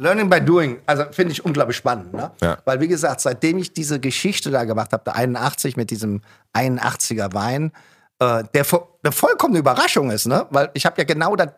Learning 0.00 0.30
by 0.30 0.40
doing, 0.40 0.80
also 0.86 1.04
finde 1.12 1.32
ich 1.32 1.44
unglaublich 1.44 1.76
spannend. 1.76 2.14
Ne? 2.14 2.30
Ja. 2.40 2.56
Weil, 2.64 2.80
wie 2.80 2.88
gesagt, 2.88 3.20
seitdem 3.20 3.58
ich 3.58 3.74
diese 3.74 4.00
Geschichte 4.00 4.50
da 4.50 4.64
gemacht 4.64 4.94
habe, 4.94 5.04
der 5.04 5.14
81 5.14 5.76
mit 5.76 5.90
diesem 5.90 6.22
81er 6.54 7.34
Wein, 7.34 7.70
äh, 8.18 8.44
der 8.54 8.66
eine 9.02 9.12
vollkommene 9.12 9.58
Überraschung 9.58 10.10
ist, 10.10 10.26
ne? 10.26 10.46
weil 10.48 10.70
ich 10.72 10.86
habe 10.86 10.96
ja 10.96 11.04
genau 11.04 11.36
das 11.36 11.48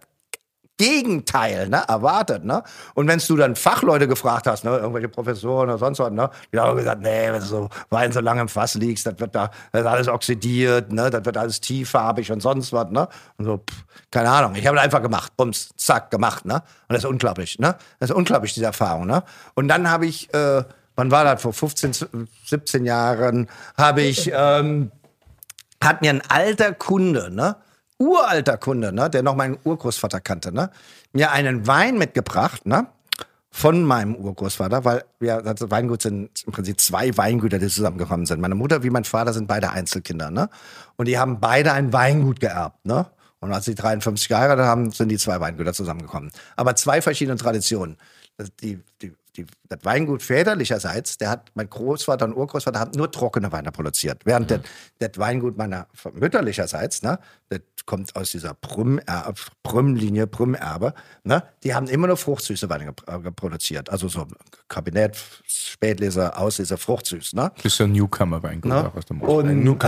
Gegenteil 0.79 1.69
ne, 1.69 1.85
erwartet. 1.87 2.45
Ne? 2.45 2.63
Und 2.95 3.07
wenn 3.07 3.19
du 3.19 3.37
dann 3.37 3.57
Fachleute 3.57 4.09
gefragt 4.09 4.47
hast, 4.47 4.65
ne, 4.65 4.77
irgendwelche 4.77 5.09
Professoren 5.09 5.69
oder 5.69 5.79
sonst 5.79 5.99
was, 5.99 6.11
ne, 6.11 6.31
die 6.53 6.59
haben 6.59 6.77
gesagt, 6.77 7.03
nee, 7.03 7.31
wenn 7.31 7.41
du 7.41 7.47
so 7.47 7.69
Wein 7.91 8.13
so 8.13 8.21
lange 8.21 8.41
im 8.41 8.49
Fass 8.49 8.75
liegst, 8.75 9.07
das 9.07 9.19
wird 9.19 9.35
da 9.35 9.51
das 9.73 9.87
alles 9.87 10.09
oxidiert, 10.09 10.93
ne, 10.93 11.11
das 11.11 11.25
wird 11.25 11.37
alles 11.37 11.61
tieffarbig 11.61 12.33
und 12.33 12.41
sonst 12.41 12.73
was. 12.73 12.91
Ne? 12.91 13.09
Und 13.37 13.45
so, 13.45 13.59
pff, 13.59 13.85
keine 14.11 14.31
Ahnung. 14.31 14.55
Ich 14.55 14.67
habe 14.67 14.77
das 14.77 14.85
einfach 14.85 15.03
gemacht. 15.03 15.33
Bums, 15.37 15.71
zack, 15.77 16.11
gemacht. 16.11 16.45
Ne? 16.45 16.55
Und 16.55 16.63
das 16.95 17.05
ist 17.05 17.11
unglaublich. 17.11 17.59
Ne? 17.59 17.77
Das 18.01 18.11
ist 18.11 18.17
unglaublich, 18.17 18.55
diese 18.55 18.67
Erfahrung. 18.67 19.07
Ne? 19.07 19.23
Und 19.55 19.69
dann 19.69 19.91
habe 19.91 20.07
ich, 20.07 20.33
äh, 20.35 20.65
wann 20.97 21.11
war 21.11 21.25
das, 21.25 21.43
vor 21.43 21.53
15, 21.53 22.27
17 22.47 22.85
Jahren, 22.85 23.49
habe 23.77 24.03
ich... 24.03 24.31
Ähm, 24.35 24.91
hat 25.83 26.01
mir 26.01 26.11
ein 26.11 26.23
alter 26.29 26.73
Kunde, 26.73 27.31
ne? 27.31 27.57
Uralter 28.07 28.57
Kunde, 28.59 28.93
ne? 28.93 29.09
Der 29.11 29.23
noch 29.23 29.37
meinen 29.37 29.59
Urgroßvater 29.65 30.21
kannte, 30.21 30.53
ne? 30.53 30.71
Mir 31.13 31.31
einen 31.33 31.67
Wein 31.67 31.99
mitgebracht, 31.99 32.67
ne? 32.67 32.87
Von 33.55 33.85
meinem 33.85 34.15
Urgroßvater, 34.17 34.85
weil 34.87 35.05
wir, 35.21 35.43
das 35.43 35.71
Weingut 35.71 36.01
sind 36.03 36.31
im 36.47 36.53
Prinzip 36.53 36.81
zwei 36.81 37.15
Weingüter, 37.17 37.59
die 37.59 37.69
zusammengekommen 37.69 38.25
sind. 38.25 38.41
Meine 38.41 38.55
Mutter 38.55 38.83
wie 38.83 38.89
mein 38.91 39.05
Vater 39.05 39.35
sind 39.35 39.47
beide 39.47 39.71
Einzelkinder, 39.71 40.31
ne? 40.31 40.49
Und 40.97 41.07
die 41.07 41.19
haben 41.19 41.39
beide 41.39 41.73
ein 41.73 41.93
Weingut 41.93 42.41
geerbt, 42.41 42.85
ne? 42.87 43.07
Und 43.41 43.53
als 43.53 43.65
sie 43.67 43.75
53 43.75 44.29
geheiratet 44.29 44.65
haben, 44.65 44.91
sind 44.93 45.09
die 45.11 45.19
zwei 45.19 45.39
Weingüter 45.41 45.73
zusammengekommen. 45.75 46.31
Aber 46.57 46.75
zwei 46.77 47.03
verschiedene 47.03 47.37
Traditionen. 47.37 47.97
Das- 48.39 48.51
Die, 48.63 48.81
die, 49.03 49.13
die, 49.37 49.47
das 49.69 49.81
Weingut 49.85 50.23
väterlicherseits, 50.23 51.19
der 51.19 51.31
hat, 51.31 51.51
mein 51.55 51.69
Großvater 51.69 52.25
und 52.27 52.35
Urgroßvater 52.35 52.79
haben 52.79 52.93
nur 52.95 53.11
trockene 53.11 53.51
Weine 53.51 53.73
produziert. 53.73 54.21
Während 54.25 54.51
das, 54.51 54.61
das 54.99 55.11
Weingut 55.19 55.57
meiner 55.59 55.87
mütterlicherseits, 56.15 57.03
ne, 57.03 57.19
das 57.59 57.87
kommt 57.87 58.15
aus 58.17 58.31
dieser 58.31 58.51
äh, 58.51 59.33
Brüm-Linie, 59.63 60.27
Brüm-Erbe, 60.27 60.95
ne, 61.25 61.43
die 61.63 61.75
haben 61.75 61.89
immer 61.89 62.07
nur 62.07 62.17
fruchtsüße 62.17 62.69
Weine 62.71 62.95
äh, 63.07 63.19
produziert. 63.33 63.91
Also 63.91 64.09
so 64.09 64.27
Kabinett, 64.69 65.17
Spätleser, 65.45 66.39
Ausleser, 66.39 66.79
fruchtsüß, 66.79 67.35
ne? 67.35 67.53
Das 67.57 67.67
ist 67.67 67.79
ja 67.79 67.87
ein 67.87 67.93
Newcomer-Weingut. 67.93 68.71
Ne? 68.71 68.93
dem 69.09 69.19
Mosel. 69.19 69.51
Und, 69.51 69.85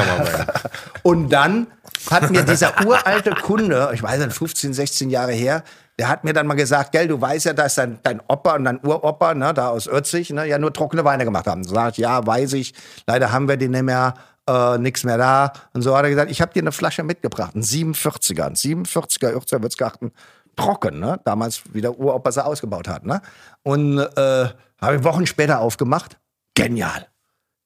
und 1.02 1.28
dann 1.30 1.66
hat 2.10 2.30
mir 2.30 2.42
dieser 2.42 2.84
uralte 2.84 3.30
Kunde, 3.30 3.90
ich 3.94 4.02
weiß 4.02 4.24
nicht, 4.24 4.36
15, 4.36 4.74
16 4.74 5.10
Jahre 5.10 5.32
her, 5.32 5.62
der 5.98 6.08
hat 6.08 6.24
mir 6.24 6.32
dann 6.32 6.46
mal 6.46 6.54
gesagt, 6.54 6.92
gell, 6.92 7.06
du 7.06 7.20
weißt 7.20 7.46
ja, 7.46 7.52
dass 7.52 7.76
dein, 7.76 8.00
dein 8.02 8.20
Opa 8.26 8.56
und 8.56 8.64
dein 8.64 8.80
Uropa, 8.84 9.34
ne, 9.34 9.54
da 9.54 9.68
aus 9.68 9.86
Örzig, 9.86 10.30
ne, 10.30 10.46
ja 10.46 10.58
nur 10.58 10.72
trockene 10.72 11.04
Weine 11.04 11.24
gemacht 11.24 11.46
haben. 11.46 11.62
Sag 11.64 11.92
ich, 11.92 11.98
ja, 11.98 12.26
weiß 12.26 12.54
ich, 12.54 12.74
leider 13.06 13.30
haben 13.30 13.48
wir 13.48 13.56
die 13.56 13.68
nicht 13.68 13.84
mehr, 13.84 14.14
äh, 14.48 14.78
nix 14.78 15.04
mehr 15.04 15.18
da. 15.18 15.52
Und 15.72 15.82
so 15.82 15.96
hat 15.96 16.04
er 16.04 16.10
gesagt, 16.10 16.30
ich 16.30 16.40
habe 16.40 16.52
dir 16.52 16.62
eine 16.62 16.72
Flasche 16.72 17.02
mitgebracht, 17.02 17.54
ein 17.54 17.62
47er, 17.62 18.44
ein 18.44 18.54
47er 18.54 19.32
Örzger 19.32 19.62
Würzgarten, 19.62 20.12
trocken, 20.56 21.00
ne, 21.00 21.20
damals, 21.24 21.62
wie 21.72 21.80
der 21.80 21.98
Uropa 21.98 22.30
sie 22.30 22.44
ausgebaut 22.44 22.88
hat, 22.88 23.04
ne. 23.04 23.22
Und 23.62 23.98
äh, 23.98 24.48
habe 24.80 24.96
ich 24.96 25.04
Wochen 25.04 25.26
später 25.26 25.60
aufgemacht, 25.60 26.18
genial. 26.54 27.08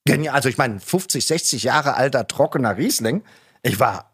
Genial. 0.04 0.34
Also 0.34 0.48
ich 0.48 0.56
meine, 0.56 0.80
50, 0.80 1.26
60 1.26 1.64
Jahre 1.64 1.94
alter, 1.94 2.26
trockener 2.26 2.76
Riesling. 2.76 3.22
Ich 3.62 3.78
war 3.78 4.07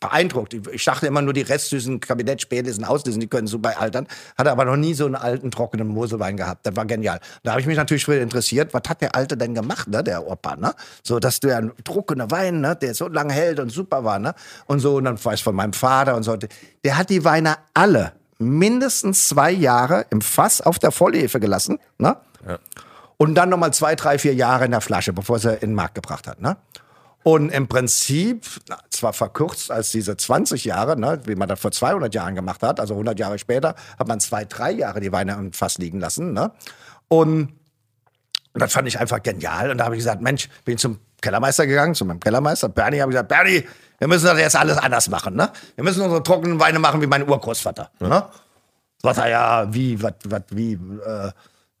beeindruckt. 0.00 0.54
Ich, 0.54 0.84
dachte 0.84 1.06
immer 1.06 1.22
nur, 1.22 1.32
die 1.32 1.42
restsüßen 1.42 2.00
Kabinett 2.00 2.40
spätestens 2.40 2.86
auslösen, 2.86 3.20
die 3.20 3.28
können 3.28 3.46
super 3.46 3.78
altern. 3.78 4.08
Hatte 4.36 4.50
aber 4.50 4.64
noch 4.64 4.76
nie 4.76 4.94
so 4.94 5.06
einen 5.06 5.14
alten, 5.14 5.50
trockenen 5.50 5.88
Moselwein 5.88 6.36
gehabt. 6.36 6.66
Das 6.66 6.74
war 6.74 6.86
genial. 6.86 7.20
Da 7.42 7.52
habe 7.52 7.60
ich 7.60 7.66
mich 7.66 7.76
natürlich 7.76 8.04
früher 8.04 8.20
interessiert, 8.20 8.74
was 8.74 8.82
hat 8.88 9.02
der 9.02 9.14
Alte 9.14 9.36
denn 9.36 9.54
gemacht, 9.54 9.88
ne, 9.88 10.02
der 10.02 10.26
Opa, 10.26 10.56
ne? 10.56 10.74
So, 11.02 11.20
dass 11.20 11.40
der 11.40 11.58
ein 11.58 11.72
trockener 11.84 12.30
Wein, 12.30 12.60
ne, 12.60 12.74
der 12.74 12.94
so 12.94 13.08
lange 13.08 13.32
hält 13.32 13.60
und 13.60 13.70
super 13.70 14.04
war, 14.04 14.18
ne? 14.18 14.34
Und 14.66 14.80
so, 14.80 14.96
und 14.96 15.04
dann 15.04 15.22
weiß 15.22 15.40
von 15.42 15.54
meinem 15.54 15.74
Vater 15.74 16.16
und 16.16 16.22
so. 16.22 16.36
Der 16.84 16.96
hat 16.96 17.10
die 17.10 17.24
Weine 17.24 17.56
alle 17.74 18.12
mindestens 18.38 19.28
zwei 19.28 19.50
Jahre 19.50 20.06
im 20.10 20.22
Fass 20.22 20.60
auf 20.62 20.78
der 20.78 20.90
Vollhefe 20.90 21.40
gelassen, 21.40 21.78
ne? 21.98 22.16
Ja. 22.46 22.58
Und 23.18 23.34
dann 23.34 23.50
nochmal 23.50 23.74
zwei, 23.74 23.96
drei, 23.96 24.18
vier 24.18 24.32
Jahre 24.32 24.64
in 24.64 24.70
der 24.70 24.80
Flasche, 24.80 25.12
bevor 25.12 25.44
er 25.44 25.62
in 25.62 25.70
den 25.70 25.74
Markt 25.74 25.94
gebracht 25.94 26.26
hat, 26.26 26.40
ne? 26.40 26.56
Und 27.22 27.50
im 27.50 27.68
Prinzip, 27.68 28.46
zwar 28.88 29.12
verkürzt 29.12 29.70
als 29.70 29.90
diese 29.90 30.16
20 30.16 30.64
Jahre, 30.64 30.98
ne, 30.98 31.20
wie 31.26 31.34
man 31.34 31.48
das 31.48 31.60
vor 31.60 31.70
200 31.70 32.14
Jahren 32.14 32.34
gemacht 32.34 32.62
hat, 32.62 32.80
also 32.80 32.94
100 32.94 33.18
Jahre 33.18 33.38
später, 33.38 33.74
hat 33.98 34.08
man 34.08 34.20
zwei, 34.20 34.46
drei 34.46 34.70
Jahre 34.70 35.00
die 35.00 35.12
Weine 35.12 35.34
im 35.34 35.52
Fass 35.52 35.76
liegen 35.76 36.00
lassen. 36.00 36.32
Ne? 36.32 36.50
Und 37.08 37.52
das 38.54 38.72
fand 38.72 38.88
ich 38.88 38.98
einfach 38.98 39.22
genial. 39.22 39.70
Und 39.70 39.78
da 39.78 39.84
habe 39.84 39.96
ich 39.96 40.00
gesagt, 40.00 40.22
Mensch, 40.22 40.48
bin 40.64 40.78
zum 40.78 40.98
Kellermeister 41.20 41.66
gegangen, 41.66 41.94
zu 41.94 42.06
meinem 42.06 42.20
Kellermeister, 42.20 42.70
Bernie, 42.70 43.00
habe 43.00 43.12
ich 43.12 43.14
gesagt, 43.14 43.28
Bernie, 43.28 43.66
wir 43.98 44.08
müssen 44.08 44.24
das 44.24 44.38
jetzt 44.38 44.56
alles 44.56 44.78
anders 44.78 45.10
machen. 45.10 45.36
Ne? 45.36 45.50
Wir 45.74 45.84
müssen 45.84 46.00
unsere 46.02 46.22
trockenen 46.22 46.58
Weine 46.58 46.78
machen 46.78 47.02
wie 47.02 47.06
mein 47.06 47.28
Urgroßvater. 47.28 47.90
Ja. 48.00 48.08
Ne? 48.08 48.24
Sagt 49.02 49.18
er, 49.18 49.28
ja, 49.28 49.74
wie, 49.74 50.02
was, 50.02 50.14
was, 50.24 50.42
wie, 50.50 50.72
äh, 50.72 51.30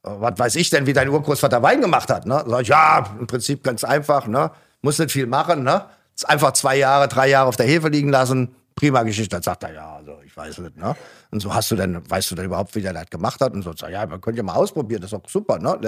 was 0.02 0.38
weiß 0.38 0.56
ich 0.56 0.68
denn, 0.68 0.86
wie 0.86 0.92
dein 0.92 1.08
Urgroßvater 1.08 1.62
Wein 1.62 1.80
gemacht 1.80 2.10
hat? 2.10 2.26
Ne? 2.26 2.44
Sag 2.46 2.60
ich, 2.60 2.68
ja, 2.68 3.06
im 3.18 3.26
Prinzip 3.26 3.64
ganz 3.64 3.84
einfach, 3.84 4.26
ne? 4.26 4.50
Muss 4.82 4.98
nicht 4.98 5.12
viel 5.12 5.26
machen, 5.26 5.62
ne? 5.62 5.86
Einfach 6.24 6.52
zwei 6.52 6.76
Jahre, 6.76 7.08
drei 7.08 7.28
Jahre 7.28 7.48
auf 7.48 7.56
der 7.56 7.66
Hefe 7.66 7.88
liegen 7.88 8.10
lassen, 8.10 8.54
prima 8.74 9.02
Geschichte. 9.02 9.36
Dann 9.36 9.42
sagt 9.42 9.62
er, 9.62 9.72
ja, 9.72 9.96
also 9.96 10.18
ich 10.24 10.36
weiß 10.36 10.58
nicht, 10.58 10.76
ne? 10.76 10.94
Und 11.30 11.40
so 11.40 11.54
hast 11.54 11.70
du 11.70 11.76
denn, 11.76 12.02
weißt 12.08 12.30
du 12.30 12.34
denn 12.34 12.46
überhaupt, 12.46 12.74
wie 12.74 12.82
der 12.82 12.92
das 12.92 13.08
gemacht 13.08 13.40
hat? 13.40 13.52
Und 13.52 13.62
so, 13.62 13.72
ja, 13.86 14.06
man 14.06 14.20
könnte 14.20 14.38
ja 14.38 14.42
mal 14.42 14.54
ausprobieren, 14.54 15.00
das 15.00 15.12
ist 15.12 15.18
doch 15.18 15.28
super, 15.30 15.58
ne? 15.58 15.78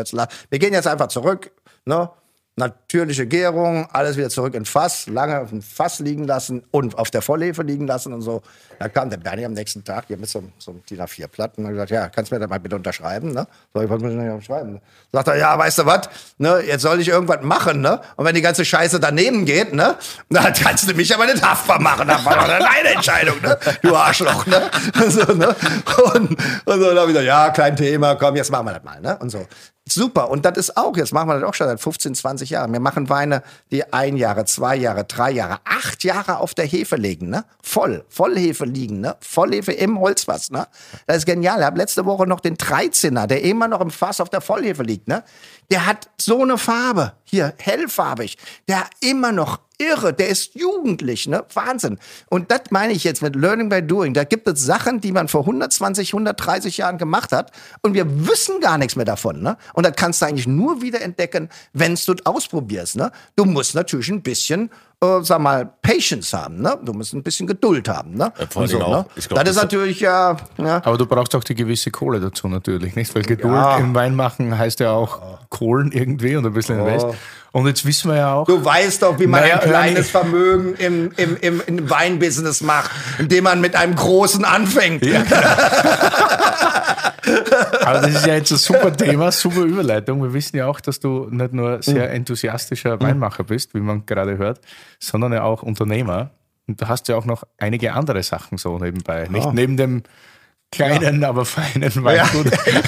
wir 0.51 0.59
gehen 0.59 0.73
jetzt 0.73 0.87
einfach 0.87 1.09
zurück, 1.09 1.53
ne? 1.85 2.11
Natürliche 2.57 3.27
Gärung, 3.27 3.89
alles 3.93 4.19
wieder 4.19 4.29
zurück 4.29 4.55
in 4.55 4.67
Fass, 4.67 5.07
lange 5.07 5.41
auf 5.41 5.49
dem 5.49 5.63
Fass 5.63 6.01
liegen 6.01 6.25
lassen 6.25 6.63
und 6.71 6.99
auf 6.99 7.11
der 7.11 7.23
Vollhefe 7.23 7.63
liegen 7.63 7.87
lassen 7.87 8.13
und 8.13 8.21
so. 8.21 8.43
Da 8.79 8.89
kam 8.89 9.09
der 9.09 9.17
Bernie 9.17 9.47
am 9.47 9.53
nächsten 9.53 9.83
Tag 9.85 10.05
hier 10.09 10.19
mit 10.19 10.29
so, 10.29 10.43
so 10.59 10.73
einem 10.73 10.83
DIN 10.85 11.01
A4-Blatt 11.01 11.57
und 11.57 11.65
hat 11.65 11.73
gesagt, 11.73 11.91
ja, 11.93 12.09
kannst 12.09 12.31
du 12.31 12.35
mir 12.35 12.41
das 12.41 12.51
mal 12.51 12.61
bitte 12.61 12.77
unterschreiben? 12.77 13.33
Ne? 13.33 13.47
So, 13.73 13.81
ich 13.81 13.89
wollte 13.89 14.05
mir 14.05 14.35
nicht 14.35 14.45
schreiben. 14.45 14.81
Sagt 15.13 15.29
er, 15.29 15.37
ja, 15.37 15.59
weißt 15.59 15.79
du 15.79 15.87
was, 15.87 16.11
ne, 16.37 16.61
jetzt 16.67 16.83
soll 16.83 17.01
ich 17.01 17.09
irgendwas 17.09 17.43
machen, 17.43 17.81
ne? 17.81 18.01
Und 18.17 18.27
wenn 18.27 18.35
die 18.35 18.43
ganze 18.43 18.65
Scheiße 18.65 19.01
daneben 19.01 19.47
geht, 19.47 19.73
ne, 19.73 19.97
dann 20.29 20.53
kannst 20.53 20.91
du 20.91 20.95
mich 20.95 21.15
aber 21.15 21.27
nicht 21.27 21.43
haftbar 21.43 21.81
machen. 21.81 22.07
Das 22.07 22.25
war 22.25 22.35
doch 22.35 22.47
deine 22.47 22.95
Entscheidung, 22.95 23.41
ne? 23.41 23.59
Du 23.83 23.97
Arschloch, 23.97 24.47
ne? 24.47 24.71
so, 25.09 25.33
ne? 25.33 25.55
Und, 26.15 26.31
und 26.67 26.81
so, 26.81 26.89
dann 26.89 26.99
habe 26.99 27.11
ich 27.11 27.17
gesagt, 27.17 27.27
ja, 27.27 27.51
kein 27.51 27.77
Thema, 27.77 28.17
komm, 28.17 28.37
jetzt 28.37 28.51
machen 28.51 28.67
wir 28.67 28.75
das 28.75 28.85
mal, 28.85 29.01
ne? 29.01 29.17
Und 29.19 29.31
so. 29.31 29.47
Super. 29.89 30.31
Und 30.31 30.45
das 30.45 30.57
ist 30.59 30.77
auch, 30.77 30.97
jetzt 30.97 31.13
machen 31.13 31.29
wir 31.29 31.41
das 31.41 31.49
auch 31.49 31.55
schon 31.55 31.67
seit 31.67 31.81
15, 31.81 32.15
20 32.15 32.51
Jahren. 32.51 32.73
Wir 32.73 32.79
machen 32.79 33.09
Weine, 33.09 33.43
die 33.73 33.93
ein 33.93 34.17
Jahre, 34.17 34.45
zwei 34.45 34.77
Jahre, 34.77 35.05
drei 35.05 35.33
Jahre, 35.33 35.59
acht 35.65 36.05
Jahre 36.05 36.39
auf 36.39 36.55
der 36.55 36.67
Hefe 36.67 36.95
liegen, 36.95 37.31
ne? 37.31 37.45
Voll, 37.63 38.05
Vollhefe 38.09 38.65
liegen, 38.65 39.01
ne? 39.01 39.17
Vollhefe 39.21 39.73
im 39.73 39.99
Holzfass, 39.99 40.51
ne? 40.51 40.69
Das 41.09 41.19
ist 41.19 41.27
genial. 41.27 41.59
Ich 41.59 41.67
habe 41.67 41.79
letzte 41.79 42.07
Woche 42.07 42.29
noch 42.29 42.39
den 42.39 42.57
13er, 42.57 43.27
der 43.27 43.43
immer 43.43 43.67
noch 43.67 43.81
im 43.81 43.91
Fass 43.91 44.21
auf 44.21 44.31
der 44.31 44.41
Vollhefe 44.41 44.85
liegt, 44.85 45.09
ne? 45.09 45.25
Der 45.73 45.87
hat 45.87 46.11
so 46.21 46.43
eine 46.43 46.59
Farbe, 46.59 47.15
hier, 47.25 47.55
hellfarbig. 47.57 48.37
Der 48.69 48.85
immer 49.01 49.33
noch 49.33 49.59
irre, 49.79 50.13
der 50.13 50.29
ist 50.29 50.55
jugendlich, 50.55 51.27
ne? 51.27 51.47
Wahnsinn. 51.55 51.99
Und 52.29 52.51
das 52.51 52.65
meine 52.69 52.93
ich 52.93 53.05
jetzt 53.05 53.23
mit 53.23 53.35
Learning 53.35 53.71
by 53.71 53.81
Doing. 53.81 54.13
Da 54.13 54.25
gibt 54.25 54.47
es 54.47 54.61
Sachen, 54.61 55.01
die 55.01 55.13
man 55.13 55.29
vor 55.29 55.41
120, 55.41 56.13
130 56.13 56.77
Jahren 56.77 56.99
gemacht 56.99 57.33
hat 57.33 57.53
und 57.81 57.95
wir 57.95 58.29
wissen 58.29 58.61
gar 58.61 58.77
nichts 58.77 58.97
mehr 58.97 59.07
davon, 59.07 59.41
ne? 59.41 59.57
Und 59.73 59.87
das 59.87 59.95
kannst 59.97 60.21
du 60.21 60.27
eigentlich 60.27 60.47
nur 60.47 60.83
wieder 60.83 61.01
entdecken, 61.01 61.49
wenn 61.73 61.95
du 61.95 62.13
es 62.13 62.27
ausprobierst, 62.27 62.97
ne? 62.97 63.11
Du 63.35 63.47
musst 63.47 63.75
natürlich 63.75 64.11
ein 64.11 64.23
bisschen 64.23 64.69
äh, 65.03 65.23
sag 65.23 65.41
mal, 65.41 65.69
Patience 65.83 66.33
haben, 66.33 66.63
ne? 66.63 66.79
Du 66.83 66.93
musst 66.93 67.13
ein 67.13 67.23
bisschen 67.23 67.47
Geduld 67.47 67.89
haben, 67.89 68.15
ne? 68.15 68.33
Ja, 68.39 68.47
vor 68.47 68.69
so, 68.69 68.81
auch, 68.81 68.89
ne? 68.89 69.07
Glaub, 69.15 69.15
das, 69.15 69.29
das 69.29 69.57
ist 69.57 69.63
natürlich 69.63 70.01
ja, 70.01 70.37
ja. 70.59 70.77
Aber 70.85 70.97
du 70.97 71.07
brauchst 71.07 71.35
auch 71.35 71.45
die 71.45 71.55
gewisse 71.55 71.91
Kohle 71.91 72.21
dazu 72.21 72.49
natürlich, 72.49 72.95
nicht? 72.95 73.15
Weil 73.15 73.23
Geduld 73.23 73.53
ja. 73.53 73.79
im 73.79 73.95
Wein 73.95 74.15
machen 74.15 74.57
heißt 74.57 74.81
ja 74.81 74.93
auch 74.93 75.21
Kohlen 75.49 75.93
irgendwie 75.93 76.37
und 76.37 76.47
ein 76.47 76.53
bisschen 76.53 76.81
oh. 76.81 76.87
Invest. 76.87 77.07
Und 77.53 77.67
jetzt 77.67 77.85
wissen 77.85 78.11
wir 78.11 78.17
ja 78.17 78.35
auch. 78.35 78.47
Du 78.47 78.65
weißt 78.65 79.03
doch, 79.03 79.19
wie 79.19 79.27
man 79.27 79.43
naja, 79.43 79.61
ein 79.61 79.69
kleines 79.69 80.11
Vermögen 80.11 80.75
im, 80.77 81.13
im, 81.17 81.37
im, 81.37 81.63
im 81.67 81.91
Weinbusiness 81.91 82.63
macht, 82.63 82.91
indem 83.19 83.45
man 83.45 83.61
mit 83.61 83.77
einem 83.77 83.95
großen 83.95 84.45
anfängt. 84.45 85.05
Ja, 85.05 85.23
genau. 85.23 85.37
Aber 87.85 88.01
das 88.01 88.15
ist 88.15 88.27
ja 88.27 88.35
jetzt 88.35 88.51
ein 88.53 88.59
super 88.59 88.97
Thema, 88.97 89.31
super 89.31 89.61
Überleitung. 89.61 90.23
Wir 90.23 90.33
wissen 90.33 90.57
ja 90.57 90.67
auch, 90.67 90.81
dass 90.81 90.99
du 90.99 91.29
nicht 91.31 91.53
nur 91.53 91.83
sehr 91.83 92.09
mhm. 92.09 92.15
enthusiastischer 92.15 93.01
Weinmacher 93.01 93.45
bist, 93.45 93.75
wie 93.75 93.81
man 93.81 94.07
gerade 94.07 94.39
hört, 94.39 94.61
sondern 94.99 95.33
ja 95.33 95.43
auch 95.43 95.63
Unternehmer. 95.63 96.31
Und 96.67 96.81
du 96.81 96.89
hast 96.89 97.09
ja 97.09 97.17
auch 97.17 97.27
noch 97.27 97.45
einige 97.59 97.93
andere 97.93 98.23
Sachen 98.23 98.57
so 98.57 98.79
nebenbei. 98.79 99.27
Nicht 99.29 99.47
oh. 99.47 99.53
neben 99.53 99.77
dem 99.77 100.05
kleinen, 100.71 101.23
ja. 101.23 101.29
aber 101.29 101.45
feinen 101.45 101.93
Weingut. 102.03 102.51
Ja. 102.51 102.81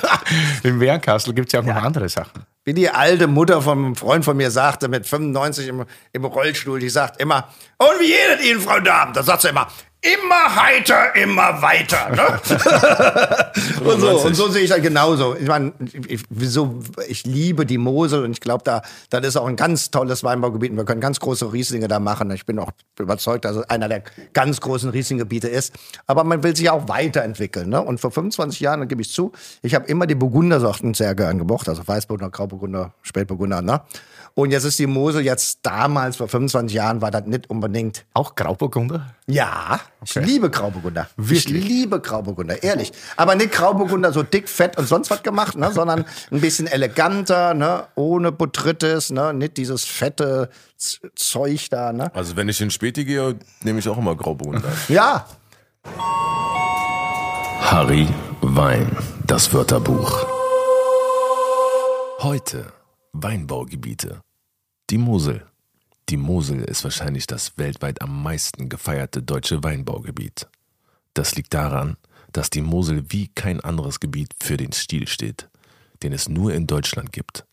Im 0.62 0.80
Wehrenkastel 0.80 1.34
gibt 1.34 1.48
es 1.48 1.52
ja 1.52 1.60
auch 1.60 1.64
noch 1.64 1.82
andere 1.82 2.08
Sachen. 2.08 2.44
Wie 2.64 2.74
die 2.74 2.90
alte 2.90 3.26
Mutter 3.26 3.62
von 3.62 3.78
einem 3.78 3.96
Freund 3.96 4.24
von 4.24 4.36
mir 4.36 4.50
sagte, 4.50 4.88
mit 4.88 5.06
95 5.06 5.68
im, 5.68 5.86
im 6.12 6.24
Rollstuhl, 6.24 6.78
die 6.78 6.90
sagt 6.90 7.20
immer, 7.20 7.48
und 7.78 8.00
wie 8.00 8.08
jedet 8.08 8.44
Ihnen, 8.44 8.60
Frau 8.60 8.80
Damen? 8.80 9.12
Da 9.14 9.22
sagt 9.22 9.42
sie 9.42 9.48
immer, 9.48 9.68
immer 10.02 10.56
heiter, 10.56 11.14
immer 11.14 11.60
weiter. 11.60 12.08
Ne? 12.10 13.84
und, 13.84 14.00
so, 14.00 14.20
und 14.20 14.34
so 14.34 14.48
sehe 14.48 14.62
ich 14.62 14.70
das 14.70 14.80
genauso. 14.80 15.36
Ich 15.36 15.46
meine, 15.46 15.72
ich, 16.08 16.22
wieso, 16.30 16.80
ich 17.06 17.26
liebe 17.26 17.66
die 17.66 17.76
Mosel 17.76 18.24
und 18.24 18.32
ich 18.32 18.40
glaube, 18.40 18.64
da, 18.64 18.82
das 19.10 19.26
ist 19.26 19.36
auch 19.36 19.46
ein 19.46 19.56
ganz 19.56 19.90
tolles 19.90 20.24
Weinbaugebiet. 20.24 20.70
Und 20.70 20.78
wir 20.78 20.86
können 20.86 21.02
ganz 21.02 21.20
große 21.20 21.52
Rieslinge 21.52 21.86
da 21.86 22.00
machen. 22.00 22.30
Ich 22.30 22.46
bin 22.46 22.58
auch 22.58 22.70
überzeugt, 22.98 23.44
dass 23.44 23.56
es 23.56 23.68
einer 23.68 23.88
der 23.88 24.02
ganz 24.32 24.60
großen 24.62 24.88
Rieslinggebiete 24.88 25.48
ist. 25.48 25.74
Aber 26.06 26.24
man 26.24 26.42
will 26.42 26.56
sich 26.56 26.70
auch 26.70 26.88
weiterentwickeln. 26.88 27.68
Ne? 27.68 27.82
Und 27.82 28.00
vor 28.00 28.10
25 28.10 28.60
Jahren, 28.60 28.80
dann 28.80 28.88
gebe 28.88 29.02
ich 29.02 29.12
zu, 29.12 29.32
ich 29.62 29.74
habe 29.74 29.86
immer 29.86 30.06
die 30.06 30.14
Burgundersorten 30.14 30.94
sehr 30.94 31.14
gern 31.14 31.38
gemocht. 31.38 31.68
Also 31.68 31.86
Weißburgunder, 31.86 32.30
Grauburgunder, 32.30 32.94
Spätburgunder. 33.02 33.60
Ne? 33.60 33.82
Und 34.34 34.52
jetzt 34.52 34.64
ist 34.64 34.78
die 34.78 34.86
Mosel 34.86 35.22
jetzt 35.22 35.60
damals, 35.62 36.16
vor 36.16 36.28
25 36.28 36.74
Jahren, 36.74 37.02
war 37.02 37.10
das 37.10 37.26
nicht 37.26 37.50
unbedingt. 37.50 38.04
Auch 38.14 38.34
Grauburgunder? 38.34 39.14
Ja, 39.26 39.80
okay. 40.00 40.20
ich 40.20 40.26
liebe 40.26 40.50
Grauburgunder. 40.50 41.08
Wirklich? 41.16 41.54
Ich 41.54 41.68
liebe 41.68 42.00
Grauburgunder, 42.00 42.62
ehrlich. 42.62 42.92
Aber 43.16 43.34
nicht 43.34 43.52
Grauburgunder 43.52 44.12
so 44.12 44.22
dick, 44.22 44.48
fett 44.48 44.78
und 44.78 44.86
sonst 44.86 45.10
was 45.10 45.22
gemacht, 45.22 45.56
ne, 45.56 45.72
sondern 45.72 46.04
ein 46.30 46.40
bisschen 46.40 46.66
eleganter, 46.66 47.54
ne, 47.54 47.84
ohne 47.96 48.32
Botrytis, 48.32 49.10
ne, 49.10 49.34
nicht 49.34 49.56
dieses 49.56 49.84
fette 49.84 50.50
Z 50.76 51.00
Zeug 51.14 51.68
da. 51.70 51.92
Ne. 51.92 52.10
Also 52.14 52.36
wenn 52.36 52.48
ich 52.48 52.60
in 52.60 52.70
Späti 52.70 53.04
gehe, 53.04 53.36
nehme 53.62 53.78
ich 53.78 53.88
auch 53.88 53.98
immer 53.98 54.16
Grauburgunder. 54.16 54.68
ja. 54.88 55.26
Harry 57.60 58.08
Wein, 58.40 58.96
das 59.26 59.52
Wörterbuch. 59.52 60.26
Heute 62.20 62.79
Weinbaugebiete. 63.12 64.22
Die 64.88 64.98
Mosel. 64.98 65.44
Die 66.08 66.16
Mosel 66.16 66.62
ist 66.62 66.84
wahrscheinlich 66.84 67.26
das 67.26 67.58
weltweit 67.58 68.02
am 68.02 68.22
meisten 68.22 68.68
gefeierte 68.68 69.20
deutsche 69.20 69.64
Weinbaugebiet. 69.64 70.48
Das 71.14 71.34
liegt 71.34 71.52
daran, 71.52 71.96
dass 72.30 72.50
die 72.50 72.62
Mosel 72.62 73.04
wie 73.08 73.26
kein 73.26 73.58
anderes 73.60 73.98
Gebiet 73.98 74.34
für 74.40 74.56
den 74.56 74.70
Stil 74.70 75.08
steht, 75.08 75.48
den 76.04 76.12
es 76.12 76.28
nur 76.28 76.54
in 76.54 76.68
Deutschland 76.68 77.12
gibt. 77.12 77.46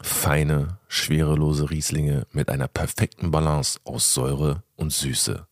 Feine, 0.00 0.78
schwerelose 0.88 1.68
Rieslinge 1.68 2.26
mit 2.32 2.48
einer 2.48 2.68
perfekten 2.68 3.30
Balance 3.30 3.78
aus 3.84 4.14
Säure 4.14 4.62
und 4.76 4.94
Süße. 4.94 5.46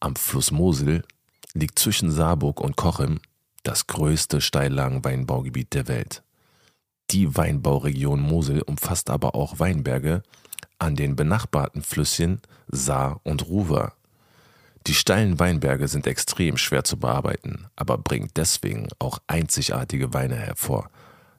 Am 0.00 0.16
Fluss 0.16 0.50
Mosel 0.50 1.04
liegt 1.52 1.78
zwischen 1.78 2.10
Saarburg 2.10 2.60
und 2.60 2.76
Kochem 2.76 3.20
das 3.62 3.86
größte 3.86 4.40
Steillagenweinbaugebiet 4.40 5.72
der 5.72 5.86
Welt. 5.86 6.23
Die 7.10 7.36
Weinbauregion 7.36 8.20
Mosel 8.20 8.62
umfasst 8.62 9.10
aber 9.10 9.34
auch 9.34 9.58
Weinberge 9.58 10.22
an 10.78 10.96
den 10.96 11.16
benachbarten 11.16 11.82
Flüsschen 11.82 12.40
Saar 12.68 13.20
und 13.24 13.46
Ruwer. 13.46 13.92
Die 14.86 14.94
steilen 14.94 15.38
Weinberge 15.38 15.88
sind 15.88 16.06
extrem 16.06 16.56
schwer 16.56 16.84
zu 16.84 16.98
bearbeiten, 16.98 17.66
aber 17.74 17.96
bringen 17.96 18.30
deswegen 18.36 18.88
auch 18.98 19.18
einzigartige 19.26 20.12
Weine 20.12 20.36
hervor, 20.36 20.90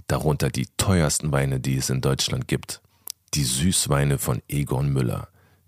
darunter 0.08 0.50
die 0.50 0.68
teuersten 0.78 1.32
Weine, 1.32 1.60
die 1.60 1.78
es 1.78 1.90
in 1.90 2.02
Deutschland 2.02 2.48
gibt. 2.48 2.82
Die 3.36 3.44
Süßweine 3.44 4.18
von 4.18 4.42
Egon 4.48 4.92
Müller, 4.92 5.28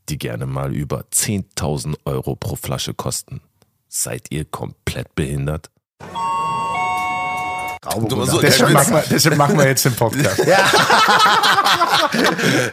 die 0.09 0.17
gerne 0.17 0.45
mal 0.47 0.73
über 0.73 1.01
10.000 1.11 1.97
Euro 2.05 2.35
pro 2.35 2.55
Flasche 2.55 2.93
kosten. 2.93 3.41
Seid 3.89 4.31
ihr 4.31 4.45
komplett 4.45 5.13
behindert? 5.15 5.69
So, 7.83 8.41
Deshalb 8.41 8.69
der 8.69 8.79
machen, 8.79 8.93
wir, 8.93 9.03
deshalb 9.09 9.37
machen 9.37 9.57
wir 9.57 9.67
jetzt 9.67 9.85
den 9.85 9.95
Podcast. 9.95 10.39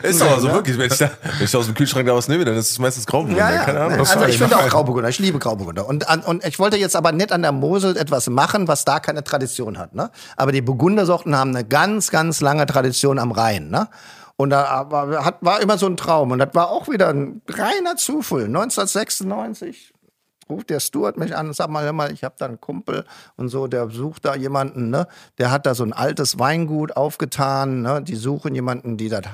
Ist 0.02 0.20
doch 0.20 0.40
so 0.40 0.50
wirklich, 0.50 0.78
wenn 0.78 0.90
ich, 0.90 0.98
da, 0.98 1.10
wenn 1.22 1.44
ich 1.44 1.56
aus 1.56 1.66
dem 1.66 1.74
Kühlschrank 1.74 2.06
da 2.06 2.14
was 2.14 2.28
nehme, 2.28 2.44
dann 2.44 2.56
ist 2.56 2.70
es 2.70 2.78
meistens 2.78 3.06
Grauburgunder. 3.06 3.50
Ja, 3.50 3.54
ja. 3.54 3.64
Keine 3.64 3.80
Ahnung. 3.80 3.98
Also 3.98 4.24
ich 4.24 4.38
finde 4.38 4.56
auch? 4.56 4.68
Grauburgunder. 4.68 5.08
Ich 5.08 5.18
liebe 5.18 5.38
Grauburgunder. 5.38 5.86
Und, 5.86 6.08
an, 6.08 6.20
und 6.20 6.44
ich 6.44 6.58
wollte 6.58 6.76
jetzt 6.76 6.96
aber 6.96 7.12
nicht 7.12 7.32
an 7.32 7.42
der 7.42 7.52
Mosel 7.52 7.96
etwas 7.96 8.28
machen, 8.30 8.68
was 8.68 8.84
da 8.84 9.00
keine 9.00 9.24
Tradition 9.24 9.78
hat. 9.78 9.94
Ne? 9.94 10.10
Aber 10.36 10.52
die 10.52 10.62
Burgundersorten 10.62 11.36
haben 11.36 11.50
eine 11.50 11.64
ganz, 11.64 12.10
ganz 12.10 12.40
lange 12.40 12.66
Tradition 12.66 13.18
am 13.18 13.32
Rhein. 13.32 13.70
Ne? 13.70 13.88
Und 14.36 14.50
da 14.50 14.86
war, 14.90 15.24
hat, 15.24 15.38
war 15.40 15.60
immer 15.60 15.78
so 15.78 15.86
ein 15.86 15.96
Traum. 15.96 16.32
Und 16.32 16.38
das 16.38 16.54
war 16.54 16.70
auch 16.70 16.88
wieder 16.88 17.08
ein 17.08 17.42
reiner 17.48 17.96
Zufall. 17.96 18.44
1996 18.44 19.93
ruft 20.48 20.70
der 20.70 20.80
Stuart 20.80 21.16
mich 21.16 21.36
an 21.36 21.48
und 21.48 21.54
sagt 21.54 21.70
mal, 21.70 21.84
hör 21.84 21.92
mal, 21.92 22.12
ich 22.12 22.24
habe 22.24 22.34
da 22.38 22.46
einen 22.46 22.60
Kumpel 22.60 23.04
und 23.36 23.48
so, 23.48 23.66
der 23.66 23.90
sucht 23.90 24.24
da 24.24 24.34
jemanden, 24.34 24.90
ne? 24.90 25.06
Der 25.38 25.50
hat 25.50 25.66
da 25.66 25.74
so 25.74 25.84
ein 25.84 25.92
altes 25.92 26.38
Weingut 26.38 26.96
aufgetan, 26.96 27.82
ne? 27.82 28.02
Die 28.02 28.16
suchen 28.16 28.54
jemanden, 28.54 28.96
die 28.96 29.08
das 29.08 29.24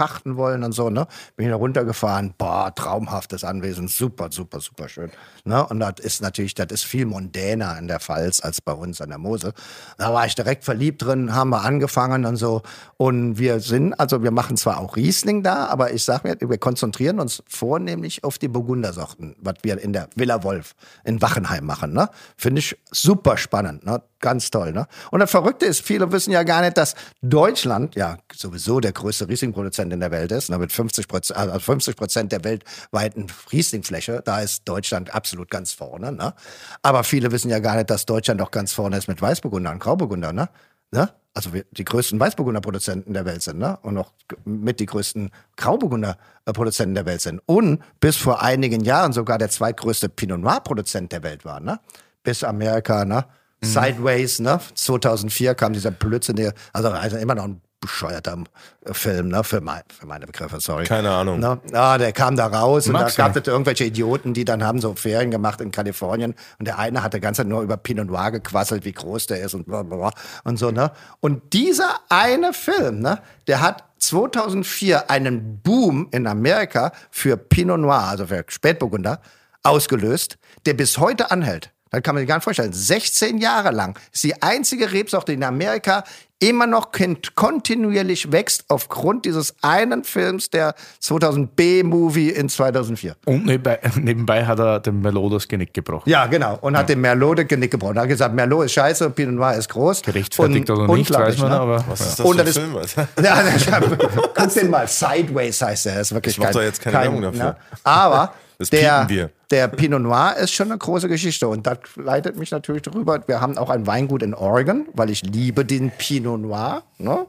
pachten 0.00 0.38
wollen 0.38 0.64
und 0.64 0.72
so, 0.72 0.88
ne? 0.88 1.06
Bin 1.36 1.44
ich 1.44 1.52
da 1.52 1.56
runtergefahren, 1.56 2.32
boah, 2.38 2.74
traumhaftes 2.74 3.44
Anwesen, 3.44 3.86
super, 3.86 4.28
super, 4.32 4.58
super 4.60 4.88
schön. 4.88 5.10
Ne? 5.44 5.66
Und 5.66 5.78
das 5.78 5.96
ist 6.00 6.22
natürlich, 6.22 6.54
das 6.54 6.68
ist 6.70 6.84
viel 6.84 7.04
mondäner 7.04 7.76
in 7.78 7.86
der 7.86 8.00
Pfalz 8.00 8.40
als 8.40 8.62
bei 8.62 8.72
uns 8.72 9.02
an 9.02 9.10
der 9.10 9.18
Mosel. 9.18 9.52
Da 9.98 10.14
war 10.14 10.24
ich 10.24 10.34
direkt 10.34 10.64
verliebt 10.64 11.02
drin, 11.02 11.34
haben 11.34 11.50
wir 11.50 11.64
angefangen 11.64 12.24
und 12.24 12.36
so. 12.36 12.62
Und 12.96 13.36
wir 13.36 13.60
sind, 13.60 13.92
also 14.00 14.22
wir 14.22 14.30
machen 14.30 14.56
zwar 14.56 14.78
auch 14.78 14.96
Riesling 14.96 15.42
da, 15.42 15.66
aber 15.66 15.92
ich 15.92 16.02
sag 16.02 16.24
mir, 16.24 16.34
wir 16.40 16.56
konzentrieren 16.56 17.20
uns 17.20 17.42
vornehmlich 17.46 18.24
auf 18.24 18.38
die 18.38 18.48
Burgundersorten, 18.48 19.36
was 19.38 19.56
wir 19.60 19.82
in 19.82 19.92
der 19.92 20.08
Villa 20.14 20.42
Wolf 20.44 20.74
in 21.04 21.20
Wachenheim 21.20 21.66
machen. 21.66 21.92
Ne? 21.92 22.08
Finde 22.38 22.60
ich 22.60 22.74
super 22.90 23.36
spannend, 23.36 23.84
ne? 23.84 24.00
ganz 24.20 24.50
toll. 24.50 24.72
Ne? 24.72 24.86
Und 25.10 25.20
das 25.20 25.30
Verrückte 25.30 25.66
ist, 25.66 25.82
viele 25.82 26.12
wissen 26.12 26.30
ja 26.30 26.42
gar 26.42 26.60
nicht, 26.60 26.76
dass 26.76 26.94
Deutschland 27.22 27.96
ja 27.96 28.18
sowieso 28.32 28.80
der 28.80 28.92
größte 28.92 29.28
Riesling-Produzent 29.28 29.89
in 29.92 30.00
der 30.00 30.10
Welt 30.10 30.32
ist, 30.32 30.50
mit 30.50 30.72
50 30.72 31.08
Prozent, 31.08 31.38
also 31.38 31.58
50 31.58 31.96
Prozent 31.96 32.32
der 32.32 32.44
weltweiten 32.44 33.26
Rieslingfläche. 33.52 34.22
Da 34.24 34.40
ist 34.40 34.68
Deutschland 34.68 35.14
absolut 35.14 35.50
ganz 35.50 35.72
vorne. 35.72 36.12
Ne? 36.12 36.34
Aber 36.82 37.04
viele 37.04 37.32
wissen 37.32 37.50
ja 37.50 37.58
gar 37.58 37.76
nicht, 37.76 37.90
dass 37.90 38.06
Deutschland 38.06 38.40
auch 38.42 38.50
ganz 38.50 38.72
vorne 38.72 38.96
ist 38.96 39.08
mit 39.08 39.20
Weißburgunder 39.20 39.70
und 39.70 39.78
Grauburgunder. 39.78 40.32
Ne? 40.32 40.48
Ne? 40.92 41.08
Also 41.32 41.50
die 41.70 41.84
größten 41.84 42.18
Weißburgunder-Produzenten 42.18 43.14
der 43.14 43.24
Welt 43.24 43.42
sind, 43.42 43.58
ne? 43.58 43.78
Und 43.82 43.96
auch 43.98 44.12
mit 44.44 44.80
die 44.80 44.86
größten 44.86 45.30
Grauburgunder-Produzenten 45.56 46.96
der 46.96 47.06
Welt 47.06 47.20
sind. 47.20 47.40
Und 47.46 47.80
bis 48.00 48.16
vor 48.16 48.42
einigen 48.42 48.82
Jahren 48.82 49.12
sogar 49.12 49.38
der 49.38 49.48
zweitgrößte 49.48 50.08
Pinot 50.08 50.40
Noir-Produzent 50.40 51.12
der 51.12 51.22
Welt 51.22 51.44
war, 51.44 51.60
ne? 51.60 51.78
Bis 52.24 52.42
Amerika, 52.42 53.04
ne? 53.04 53.26
Sideways, 53.62 54.40
ne? 54.40 54.58
2004 54.74 55.54
kam 55.54 55.72
dieser 55.72 55.92
Blödsinn, 55.92 56.34
der, 56.34 56.52
also, 56.72 56.88
also 56.88 57.16
immer 57.16 57.36
noch 57.36 57.44
ein 57.44 57.60
bescheuerter 57.80 58.44
äh, 58.84 58.94
Film, 58.94 59.28
ne? 59.28 59.42
Für, 59.42 59.60
mein, 59.60 59.82
für 59.88 60.06
meine 60.06 60.26
Begriffe, 60.26 60.60
sorry. 60.60 60.84
Keine 60.84 61.10
Ahnung. 61.10 61.40
Ne? 61.40 61.58
Ah, 61.72 61.98
der 61.98 62.12
kam 62.12 62.36
da 62.36 62.46
raus 62.46 62.86
und 62.86 62.92
Mag 62.92 63.14
da 63.14 63.28
gab 63.28 63.36
es 63.36 63.46
irgendwelche 63.46 63.84
Idioten, 63.84 64.34
die 64.34 64.44
dann 64.44 64.64
haben 64.64 64.80
so 64.80 64.94
Ferien 64.94 65.30
gemacht 65.30 65.60
in 65.60 65.70
Kalifornien 65.70 66.34
und 66.58 66.66
der 66.66 66.78
eine 66.78 67.02
hat 67.02 67.14
die 67.14 67.20
ganze 67.20 67.42
Zeit 67.42 67.48
nur 67.48 67.62
über 67.62 67.76
Pinot 67.76 68.06
Noir 68.06 68.30
gequasselt, 68.30 68.84
wie 68.84 68.92
groß 68.92 69.26
der 69.26 69.40
ist 69.40 69.54
und 69.54 69.66
bla 69.66 69.82
bla 69.82 69.96
bla 69.96 70.10
und 70.44 70.58
so, 70.58 70.70
ne? 70.70 70.92
Und 71.20 71.52
dieser 71.52 72.00
eine 72.08 72.52
Film, 72.52 73.00
ne, 73.00 73.20
der 73.46 73.60
hat 73.60 73.84
2004 73.98 75.10
einen 75.10 75.60
Boom 75.60 76.08
in 76.10 76.26
Amerika 76.26 76.92
für 77.10 77.36
Pinot 77.36 77.80
Noir, 77.80 78.04
also 78.08 78.26
für 78.26 78.44
Spätburgunder, 78.46 79.20
ausgelöst, 79.62 80.38
der 80.66 80.74
bis 80.74 80.98
heute 80.98 81.30
anhält. 81.30 81.70
Das 81.90 82.02
kann 82.02 82.14
man 82.14 82.22
sich 82.22 82.28
gar 82.28 82.36
nicht 82.36 82.44
vorstellen. 82.44 82.72
16 82.72 83.38
Jahre 83.38 83.72
lang 83.72 83.98
ist 84.12 84.22
die 84.22 84.40
einzige 84.42 84.92
Rebsorte 84.92 85.32
in 85.32 85.42
Amerika 85.42 86.04
immer 86.40 86.66
noch 86.66 86.90
kon- 86.90 87.18
kontinuierlich 87.34 88.32
wächst 88.32 88.64
aufgrund 88.68 89.24
dieses 89.26 89.54
einen 89.62 90.04
Films, 90.04 90.50
der 90.50 90.74
2000 91.00 91.54
B-Movie 91.54 92.30
in 92.30 92.48
2004. 92.48 93.14
Und 93.26 93.46
nebenbei, 93.46 93.78
nebenbei 93.96 94.44
hat 94.46 94.58
er 94.58 94.80
dem 94.80 95.00
Merlot 95.02 95.34
das 95.34 95.46
Genick 95.48 95.72
gebrochen. 95.74 96.08
Ja, 96.08 96.26
genau. 96.26 96.58
Und 96.60 96.76
hat 96.76 96.88
dem 96.88 97.00
Merlot 97.02 97.38
das 97.40 97.46
Genick 97.46 97.70
gebrochen. 97.70 97.96
Er 97.96 98.02
hat 98.02 98.08
gesagt, 98.08 98.34
Merlot 98.34 98.64
ist 98.64 98.72
scheiße, 98.72 99.10
Pinot 99.10 99.34
Noir 99.34 99.54
ist 99.54 99.68
groß. 99.68 100.02
Gerechtfertigt 100.02 100.70
Und 100.70 100.78
oder 100.80 100.94
nicht, 100.96 101.12
weiß 101.12 101.38
man, 101.38 101.50
ne? 101.50 101.60
aber 101.60 101.84
Was 101.88 102.00
ist 102.00 102.18
das 102.18 102.26
Und 102.26 102.34
für 102.36 102.40
ein 102.40 102.46
das 102.46 102.56
ist- 102.56 102.58
Film? 102.58 102.76
Alter? 102.76 103.08
Ja, 103.22 103.80
guck 104.34 104.54
den 104.54 104.70
mal. 104.70 104.86
Sideways 104.88 105.60
heißt 105.62 105.86
der. 105.86 105.94
Das 105.96 106.08
ist 106.08 106.14
wirklich 106.14 106.34
Ich 106.34 106.38
mach 106.38 106.46
kein, 106.46 106.54
da 106.54 106.62
jetzt 106.62 106.80
keine 106.80 106.96
kein, 106.96 107.04
Werbung 107.04 107.22
dafür. 107.22 107.56
Aber 107.84 108.32
Das 108.60 108.70
der, 108.70 109.08
wir. 109.08 109.30
der 109.50 109.68
Pinot 109.68 110.02
Noir 110.02 110.36
ist 110.36 110.52
schon 110.52 110.70
eine 110.70 110.78
große 110.78 111.08
Geschichte. 111.08 111.48
Und 111.48 111.66
das 111.66 111.78
leitet 111.96 112.36
mich 112.36 112.50
natürlich 112.50 112.82
darüber. 112.82 113.26
Wir 113.26 113.40
haben 113.40 113.56
auch 113.58 113.70
ein 113.70 113.86
Weingut 113.86 114.22
in 114.22 114.34
Oregon, 114.34 114.86
weil 114.92 115.10
ich 115.10 115.22
liebe 115.22 115.64
den 115.64 115.90
Pinot 115.90 116.40
Noir. 116.40 116.82
Ne? 116.98 117.26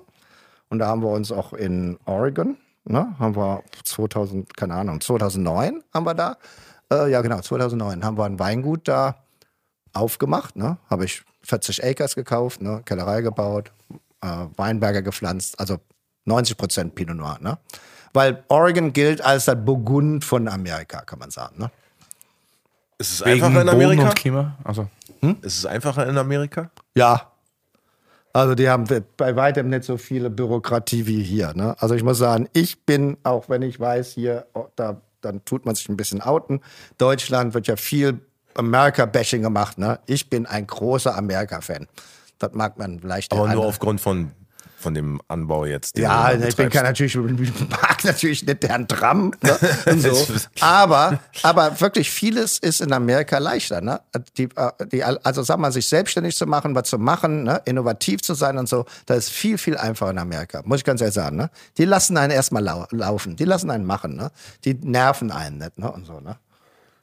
Und 0.72 0.80
da 0.80 0.88
haben 0.88 1.02
wir 1.02 1.10
uns 1.10 1.34
auch 1.34 1.52
in 1.52 2.00
Oregon, 2.06 2.56
ne, 2.86 3.14
haben 3.20 3.36
wir 3.36 3.62
2000, 3.84 4.56
keine 4.56 4.76
Ahnung, 4.76 5.02
2009 5.02 5.84
haben 5.94 6.06
wir 6.06 6.14
da, 6.14 6.38
äh, 6.90 7.12
ja 7.12 7.22
genau, 7.22 7.42
2009 7.42 8.06
haben 8.06 8.18
wir 8.18 8.24
ein 8.24 8.40
Weingut 8.40 8.88
da 8.88 9.26
aufgemacht, 9.92 10.56
ne, 10.56 10.78
habe 10.90 11.04
ich 11.04 11.24
40 11.44 11.84
Acres 11.84 12.16
gekauft, 12.16 12.62
ne, 12.62 12.82
Kellerei 12.86 13.22
gebaut, 13.22 13.74
äh, 14.22 14.46
Weinberge 14.56 15.04
gepflanzt, 15.04 15.60
also 15.60 15.78
90 16.24 16.56
Prozent 16.56 16.96
Pinot 16.96 17.18
Noir, 17.18 17.38
ne. 17.42 17.58
Weil 18.14 18.44
Oregon 18.50 18.92
gilt 18.94 19.22
als 19.22 19.46
das 19.46 19.56
Burgund 19.64 20.26
von 20.26 20.48
Amerika, 20.48 21.02
kann 21.02 21.20
man 21.20 21.32
sagen, 21.32 21.56
ne. 21.60 21.72
Ist 22.98 23.14
es 23.14 23.26
Wegen 23.26 23.44
einfacher 23.44 23.62
in 23.62 23.68
Boden 23.68 23.70
Amerika? 23.84 24.04
und 24.10 24.16
Klima. 24.16 24.58
Also, 24.64 24.88
Ist 25.42 25.58
es 25.60 25.66
einfacher 25.66 26.08
in 26.08 26.18
Amerika? 26.18 26.70
Ja. 26.96 27.32
Also 28.34 28.56
die 28.56 28.70
haben 28.70 28.86
bei 29.18 29.36
weitem 29.36 29.70
nicht 29.70 29.84
so 29.84 29.98
viele 29.98 30.30
Bürokratie 30.30 31.06
wie 31.08 31.22
hier. 31.24 31.54
Ne? 31.54 31.76
Also 31.80 31.96
ich 31.96 32.04
muss 32.04 32.18
sagen, 32.18 32.48
ich 32.54 32.86
bin, 32.86 33.18
auch 33.24 33.50
wenn 33.50 33.62
ich 33.62 33.80
weiß, 33.80 34.12
hier, 34.14 34.46
oh, 34.54 34.68
da, 34.76 35.02
dann 35.22 35.44
tut 35.44 35.66
man 35.66 35.76
sich 35.76 35.90
ein 35.90 35.98
bisschen 35.98 36.22
outen. 36.22 36.62
Deutschland 36.98 37.54
wird 37.54 37.68
ja 37.68 37.76
viel 37.76 38.22
America-Bashing 38.56 39.42
gemacht. 39.42 39.78
Ne? 39.78 40.00
Ich 40.06 40.30
bin 40.30 40.46
ein 40.46 40.66
großer 40.66 41.18
Amerika-Fan. 41.18 41.88
Das 42.40 42.54
mag 42.54 42.78
man 42.78 43.00
vielleicht. 43.02 43.32
Aber 43.34 43.42
nur 43.42 43.50
andere- 43.50 43.68
aufgrund 43.68 44.00
von, 44.00 44.32
von 44.82 44.94
dem 44.94 45.22
Anbau 45.28 45.66
jetzt. 45.66 45.98
ja, 45.98 46.34
ich 46.34 46.56
bin 46.56 46.70
kein 46.70 46.84
natürlich, 46.84 47.16
ich 47.16 47.70
mag 47.70 48.04
natürlich 48.04 48.46
nicht 48.46 48.68
Herrn 48.68 48.88
Trump 48.88 49.42
ne, 49.44 49.58
und 49.86 50.02
so. 50.02 50.28
aber, 50.60 51.20
aber 51.44 51.80
wirklich 51.80 52.12
vieles 52.12 52.58
ist 52.58 52.82
in 52.82 52.92
Amerika 52.92 53.38
leichter. 53.38 53.82
Ne? 53.82 54.02
Die, 54.38 54.50
äh, 54.56 54.72
die, 54.92 55.04
also 55.04 55.44
sag 55.44 55.60
mal, 55.60 55.72
sich 55.72 55.88
selbstständig 55.88 56.36
zu 56.36 56.46
machen, 56.46 56.76
was 56.76 56.90
zu 56.90 56.98
machen, 56.98 57.44
ne? 57.44 57.62
innovativ 57.66 58.22
zu 58.22 58.34
sein 58.34 58.58
und 58.58 58.68
so, 58.68 58.86
das 59.06 59.18
ist 59.20 59.30
viel, 59.30 59.58
viel 59.58 59.78
einfacher 59.78 60.12
in 60.12 60.18
Amerika. 60.18 60.62
Muss 60.66 60.80
ich 60.80 60.84
ganz 60.84 61.02
ehrlich 61.02 61.16
sagen. 61.16 61.38
Ne? 61.38 61.50
Die 61.78 61.86
lassen 61.86 62.18
einen 62.18 62.32
erstmal 62.32 62.64
lau 62.64 62.86
laufen, 62.92 63.36
die 63.36 63.46
lassen 63.46 63.70
einen 63.70 63.86
machen. 63.86 64.16
Ne? 64.16 64.32
Die 64.66 64.74
nerven 64.74 65.32
einen 65.32 65.60
nicht 65.60 65.78
ne? 65.78 65.92
und 65.92 66.06
so. 66.06 66.20
Ne? 66.20 66.38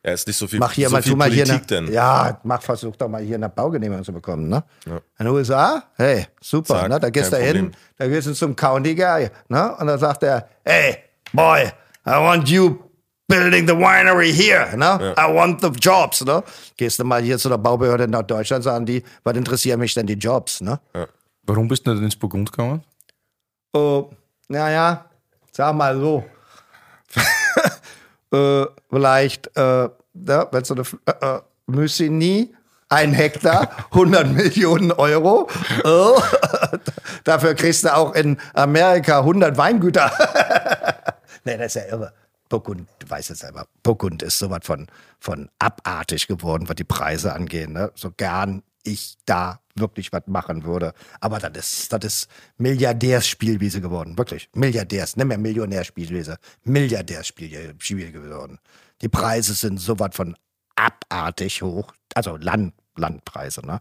Ja, 0.04 0.12
ist 0.12 0.26
nicht 0.26 0.36
so 0.36 0.46
viel, 0.46 0.58
Mach 0.60 0.72
hier 0.72 0.88
so 0.88 0.94
mal, 0.94 1.02
viel 1.02 1.12
tu 1.12 1.16
mal 1.18 1.30
hier 1.30 1.44
Politik 1.44 1.72
eine, 1.72 1.86
denn. 1.86 1.94
ja, 1.94 2.40
mach 2.44 2.62
versuch 2.62 2.94
doch 2.96 3.08
mal 3.08 3.20
hier 3.22 3.34
eine 3.34 3.48
Baugenehmigung 3.48 4.04
zu 4.04 4.12
bekommen, 4.12 4.48
ne? 4.48 4.62
In 4.86 5.00
den 5.18 5.26
USA, 5.28 5.82
hey, 5.96 6.26
super, 6.40 6.80
Zack, 6.80 6.88
ne? 6.88 7.00
Da 7.00 7.10
gehst 7.10 7.32
du 7.32 7.36
hin, 7.36 7.72
da 7.96 8.06
gehst 8.06 8.28
du 8.28 8.32
zum 8.32 8.54
County 8.54 8.94
Guy, 8.94 9.28
ne? 9.48 9.76
Und 9.76 9.86
dann 9.88 9.98
sagt 9.98 10.22
er, 10.22 10.48
hey, 10.64 10.98
boy, 11.32 11.64
I 12.06 12.10
want 12.10 12.48
you 12.48 12.78
building 13.26 13.66
the 13.66 13.74
winery 13.74 14.32
here, 14.32 14.76
ne? 14.76 15.14
I 15.18 15.34
want 15.34 15.60
the 15.60 15.68
jobs, 15.68 16.24
ne? 16.24 16.42
Gehst 16.76 16.98
du 17.00 17.04
mal 17.04 17.20
hier 17.20 17.36
zu 17.38 17.48
der 17.48 17.58
Baubehörde 17.58 18.06
nach 18.06 18.22
Deutschland, 18.22 18.62
sagen 18.64 18.86
die, 18.86 19.02
was 19.24 19.36
interessieren 19.36 19.80
mich 19.80 19.94
denn 19.94 20.06
die 20.06 20.14
Jobs, 20.14 20.60
ne? 20.60 20.78
warum 21.42 21.66
bist 21.66 21.86
du 21.86 21.92
nicht 21.94 22.04
ins 22.04 22.16
Burgund 22.16 22.52
gekommen? 22.52 22.84
Oh, 23.72 24.10
naja, 24.48 25.06
sag 25.50 25.74
mal 25.74 25.98
so. 25.98 26.24
äh, 28.32 28.66
vielleicht, 28.90 29.56
äh, 29.56 29.88
ja, 29.90 30.48
wenn 30.50 30.64
so 30.64 30.74
eine 30.74 30.82
äh, 31.06 31.36
äh, 31.36 31.40
Musigny, 31.66 32.54
ein 32.88 33.12
Hektar, 33.12 33.70
100 33.92 34.28
Millionen 34.28 34.92
Euro. 34.92 35.48
Äh, 35.84 36.78
dafür 37.24 37.54
kriegst 37.54 37.84
du 37.84 37.94
auch 37.94 38.14
in 38.14 38.38
Amerika 38.54 39.18
100 39.20 39.56
Weingüter. 39.56 40.10
nee, 41.44 41.56
das 41.56 41.76
ist 41.76 41.82
ja 41.82 41.92
irre. 41.92 42.12
Burgund, 42.48 42.88
du 42.98 43.10
weißt 43.10 43.30
es 43.30 43.40
selber, 43.40 43.66
Burgund 43.82 44.22
ist 44.22 44.38
sowas 44.38 44.60
von, 44.62 44.86
von 45.20 45.50
abartig 45.58 46.28
geworden, 46.28 46.66
was 46.66 46.76
die 46.76 46.84
Preise 46.84 47.34
angeht. 47.34 47.68
Ne? 47.68 47.92
So 47.94 48.10
gern 48.10 48.62
ich 48.84 49.18
da 49.26 49.60
wirklich 49.80 50.12
was 50.12 50.22
machen 50.26 50.64
würde. 50.64 50.92
Aber 51.20 51.38
das 51.38 51.56
ist, 51.56 51.92
das 51.92 52.04
ist 52.04 52.28
Milliardärsspielwiese 52.56 53.80
geworden. 53.80 54.16
Wirklich. 54.16 54.48
Milliardärs, 54.54 55.16
nicht 55.16 55.26
mehr 55.26 55.38
Millionärspielwiese. 55.38 56.38
Milliardärsspielwiese 56.64 58.12
geworden. 58.12 58.58
Die 59.00 59.08
Preise 59.08 59.54
sind 59.54 59.78
sowas 59.78 60.10
von 60.12 60.36
abartig 60.76 61.62
hoch. 61.62 61.92
Also 62.14 62.36
Land, 62.36 62.74
Landpreise, 62.96 63.64
ne? 63.64 63.80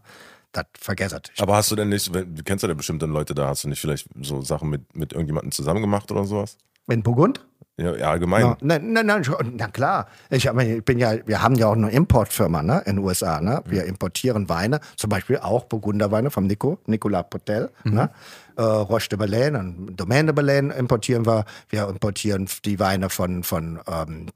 Das 0.52 0.64
vergesst. 0.78 1.30
Aber 1.38 1.56
hast 1.56 1.70
du 1.70 1.76
denn 1.76 1.90
nicht, 1.90 2.12
du 2.14 2.42
kennst 2.42 2.64
ja 2.64 2.72
bestimmt 2.72 3.02
dann 3.02 3.10
Leute 3.10 3.34
da, 3.34 3.48
hast 3.48 3.64
du 3.64 3.68
nicht 3.68 3.80
vielleicht 3.80 4.08
so 4.22 4.40
Sachen 4.40 4.70
mit, 4.70 4.96
mit 4.96 5.12
irgendjemandem 5.12 5.52
zusammen 5.52 5.82
gemacht 5.82 6.10
oder 6.10 6.24
sowas? 6.24 6.56
In 6.86 7.02
Burgund? 7.02 7.44
Ja, 7.78 7.92
allgemein. 8.10 8.42
Ja, 8.42 8.56
nein, 8.60 8.92
nein, 8.92 9.06
nein, 9.06 9.22
na 9.56 9.68
klar. 9.68 10.08
Ich, 10.30 10.46
ich 10.46 10.84
bin 10.84 10.98
ja, 10.98 11.14
wir 11.26 11.40
haben 11.40 11.54
ja 11.54 11.68
auch 11.68 11.76
eine 11.76 11.90
Importfirma 11.90 12.60
ne, 12.60 12.82
in 12.86 12.96
den 12.96 13.04
USA. 13.04 13.40
Ne? 13.40 13.62
Wir 13.66 13.84
importieren 13.84 14.48
Weine, 14.48 14.80
zum 14.96 15.10
Beispiel 15.10 15.38
auch 15.38 15.64
Burgunderweine 15.66 16.30
vom 16.30 16.48
Nico, 16.48 16.78
Nicolas 16.86 17.26
Potel. 17.30 17.70
Ne? 17.84 18.10
Äh, 18.56 18.62
Roche 18.62 19.08
de 19.10 19.18
Belaine 19.18 19.58
und 19.58 19.96
Domaine 19.96 20.26
de 20.26 20.34
Belaine 20.34 20.74
importieren 20.74 21.24
wir. 21.24 21.44
Wir 21.68 21.88
importieren 21.88 22.48
die 22.64 22.80
Weine 22.80 23.10
von, 23.10 23.44
von 23.44 23.78
ähm, 23.86 24.26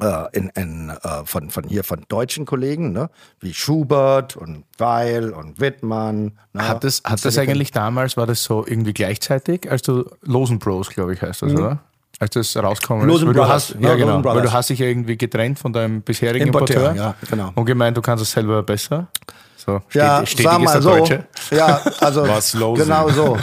äh, 0.00 0.24
in, 0.32 0.50
in, 0.50 0.90
äh, 0.90 1.24
von, 1.24 1.48
von 1.48 1.64
hier 1.64 1.82
von 1.82 2.04
deutschen 2.08 2.44
Kollegen, 2.44 2.92
ne? 2.92 3.08
wie 3.40 3.54
Schubert 3.54 4.36
und 4.36 4.64
Weil 4.76 5.30
und 5.30 5.60
Wittmann. 5.60 6.38
Ne? 6.52 6.68
Hat 6.68 6.84
das, 6.84 7.02
hat 7.04 7.24
das 7.24 7.38
eigentlich 7.38 7.70
damals, 7.70 8.18
war 8.18 8.26
das 8.26 8.44
so 8.44 8.66
irgendwie 8.66 8.92
gleichzeitig, 8.92 9.70
als 9.70 9.80
du 9.80 10.04
Losen 10.20 10.58
Bros, 10.58 10.90
glaube 10.90 11.14
ich, 11.14 11.22
heißt 11.22 11.40
das, 11.40 11.52
oder? 11.54 11.80
Als 12.20 12.34
das 12.34 12.54
rauskommen 12.56 13.06
Losen 13.08 13.28
Weil 13.28 13.34
du 13.34 13.40
Brothers, 13.40 13.70
hast, 13.70 13.80
ja, 13.80 13.88
ja, 13.88 13.94
genau. 13.96 14.22
Weil 14.22 14.42
du 14.42 14.52
hast 14.52 14.68
dich 14.68 14.78
ja 14.78 14.86
irgendwie 14.86 15.16
getrennt 15.16 15.58
von 15.58 15.72
deinem 15.72 16.02
bisherigen 16.02 16.48
Importeur, 16.48 16.90
Importeur. 16.90 17.14
ja, 17.20 17.26
genau. 17.30 17.50
Und 17.54 17.64
gemeint, 17.64 17.96
du 17.96 18.02
kannst 18.02 18.22
es 18.22 18.30
selber 18.30 18.62
besser. 18.62 19.08
So, 19.56 19.80
steht, 19.88 20.02
Ja, 20.02 20.26
stetig 20.26 20.44
sag 20.44 20.58
ist 20.58 20.64
mal 20.66 20.72
der 20.72 20.82
so. 20.82 20.90
Deutsche. 20.90 21.24
Ja, 21.50 21.80
also 22.00 22.74
genau 22.74 23.08
so. 23.08 23.38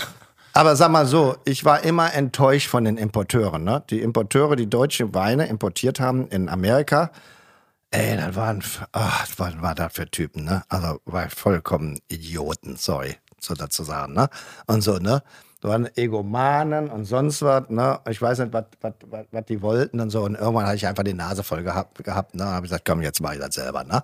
Aber 0.54 0.76
sag 0.76 0.92
mal 0.92 1.06
so, 1.08 1.36
ich 1.46 1.66
war 1.66 1.84
immer 1.84 2.14
enttäuscht 2.14 2.68
von 2.70 2.84
den 2.84 2.98
Importeuren. 2.98 3.64
Ne? 3.64 3.84
Die 3.90 4.00
Importeure, 4.02 4.56
die 4.56 4.70
deutsche 4.70 5.14
Weine 5.14 5.48
importiert 5.48 6.00
haben 6.00 6.28
in 6.30 6.48
Amerika, 6.48 7.12
ey, 7.92 8.18
das 8.18 8.36
waren, 8.36 8.64
ach, 8.92 9.28
was 9.28 9.40
war, 9.40 9.62
war 9.62 9.76
das 9.76 9.94
für 9.94 10.10
Typen, 10.10 10.44
ne? 10.46 10.64
Also 10.70 11.00
war 11.06 11.30
vollkommen 11.30 12.00
Idioten, 12.10 12.76
sorry, 12.76 13.18
so 13.40 13.54
dazu 13.54 13.84
sagen, 13.84 14.14
ne? 14.14 14.30
Und 14.66 14.82
so, 14.82 14.98
ne? 14.98 15.22
Da 15.62 15.70
waren 15.70 15.90
Egomanen 15.96 16.90
und 16.90 17.06
sonst 17.06 17.42
was, 17.42 17.70
ne? 17.70 18.00
Ich 18.10 18.22
weiß 18.22 18.40
nicht, 18.40 18.54
was, 18.54 19.46
die 19.46 19.62
wollten 19.62 20.00
und 20.00 20.10
so. 20.10 20.24
Und 20.24 20.36
irgendwann 20.36 20.66
hatte 20.66 20.76
ich 20.76 20.86
einfach 20.86 21.04
die 21.04 21.14
Nase 21.14 21.44
voll 21.44 21.64
gehabt, 21.64 22.04
gehabt 22.04 22.36
ne? 22.36 22.46
habe 22.46 22.66
ich 22.66 22.72
gesagt, 22.72 22.86
komm, 22.86 23.02
jetzt 23.02 23.22
mach 23.22 23.34
ich 23.34 23.40
das 23.40 23.56
selber, 23.56 23.84
ne? 23.84 24.04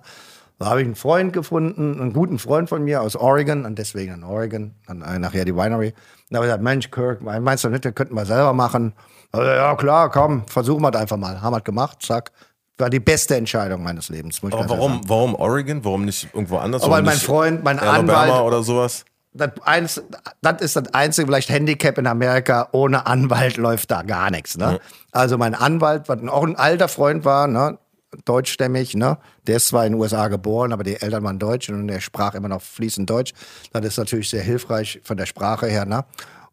Da 0.58 0.66
habe 0.66 0.80
ich 0.80 0.86
einen 0.86 0.94
Freund 0.94 1.32
gefunden, 1.32 2.00
einen 2.00 2.12
guten 2.12 2.38
Freund 2.38 2.68
von 2.68 2.84
mir 2.84 3.02
aus 3.02 3.16
Oregon 3.16 3.64
und 3.64 3.76
deswegen 3.76 4.14
in 4.14 4.24
Oregon, 4.24 4.74
dann 4.86 5.02
äh, 5.02 5.18
nachher 5.18 5.44
die 5.44 5.54
Winery. 5.54 5.92
Da 6.30 6.36
habe 6.36 6.46
ich 6.46 6.50
gesagt, 6.50 6.62
Mensch, 6.62 6.90
Kirk, 6.90 7.22
meinst 7.22 7.64
du 7.64 7.68
nicht, 7.68 7.84
wir 7.84 7.92
könnten 7.92 8.14
wir 8.14 8.24
selber 8.24 8.52
machen? 8.52 8.92
Also, 9.32 9.46
ja, 9.46 9.74
klar, 9.74 10.10
komm, 10.10 10.46
versuchen 10.46 10.82
wir 10.82 10.92
das 10.92 11.02
einfach 11.02 11.16
mal. 11.16 11.42
Haben 11.42 11.54
wir 11.54 11.58
es 11.58 11.64
gemacht, 11.64 12.02
zack. 12.02 12.30
War 12.78 12.90
die 12.90 13.00
beste 13.00 13.36
Entscheidung 13.36 13.82
meines 13.82 14.08
Lebens. 14.08 14.42
Aber 14.42 14.68
warum, 14.68 15.00
warum 15.06 15.34
Oregon? 15.34 15.84
Warum 15.84 16.04
nicht 16.04 16.28
irgendwo 16.32 16.58
anders? 16.58 16.82
Aber 16.82 16.92
Warum 16.92 17.04
mein 17.04 17.18
Freund, 17.18 17.64
mein 17.64 17.78
Alabama 17.78 18.22
Anwalt- 18.22 18.42
oder 18.42 18.62
sowas? 18.62 19.04
Das, 19.34 19.50
eins, 19.64 20.02
das 20.40 20.62
ist 20.62 20.76
das 20.76 20.94
einzige 20.94 21.26
vielleicht 21.26 21.50
Handicap 21.50 21.98
in 21.98 22.06
Amerika. 22.06 22.68
Ohne 22.72 23.06
Anwalt 23.06 23.56
läuft 23.56 23.90
da 23.90 24.02
gar 24.02 24.30
nichts. 24.30 24.56
Ne? 24.56 24.78
Also 25.12 25.36
mein 25.36 25.54
Anwalt, 25.54 26.08
was 26.08 26.22
auch 26.28 26.44
ein 26.44 26.56
alter 26.56 26.88
Freund 26.88 27.24
war, 27.24 27.48
ne? 27.48 27.78
deutschstämmig, 28.24 28.94
ne? 28.94 29.18
der 29.48 29.56
ist 29.56 29.68
zwar 29.68 29.84
in 29.86 29.92
den 29.92 30.00
USA 30.00 30.28
geboren, 30.28 30.72
aber 30.72 30.84
die 30.84 31.00
Eltern 31.00 31.24
waren 31.24 31.40
Deutsch 31.40 31.68
und 31.68 31.88
der 31.88 32.00
sprach 32.00 32.34
immer 32.34 32.48
noch 32.48 32.62
fließend 32.62 33.10
Deutsch. 33.10 33.32
Das 33.72 33.84
ist 33.84 33.98
natürlich 33.98 34.30
sehr 34.30 34.42
hilfreich 34.42 35.00
von 35.02 35.16
der 35.16 35.26
Sprache 35.26 35.66
her. 35.66 35.84
Ne? 35.84 36.04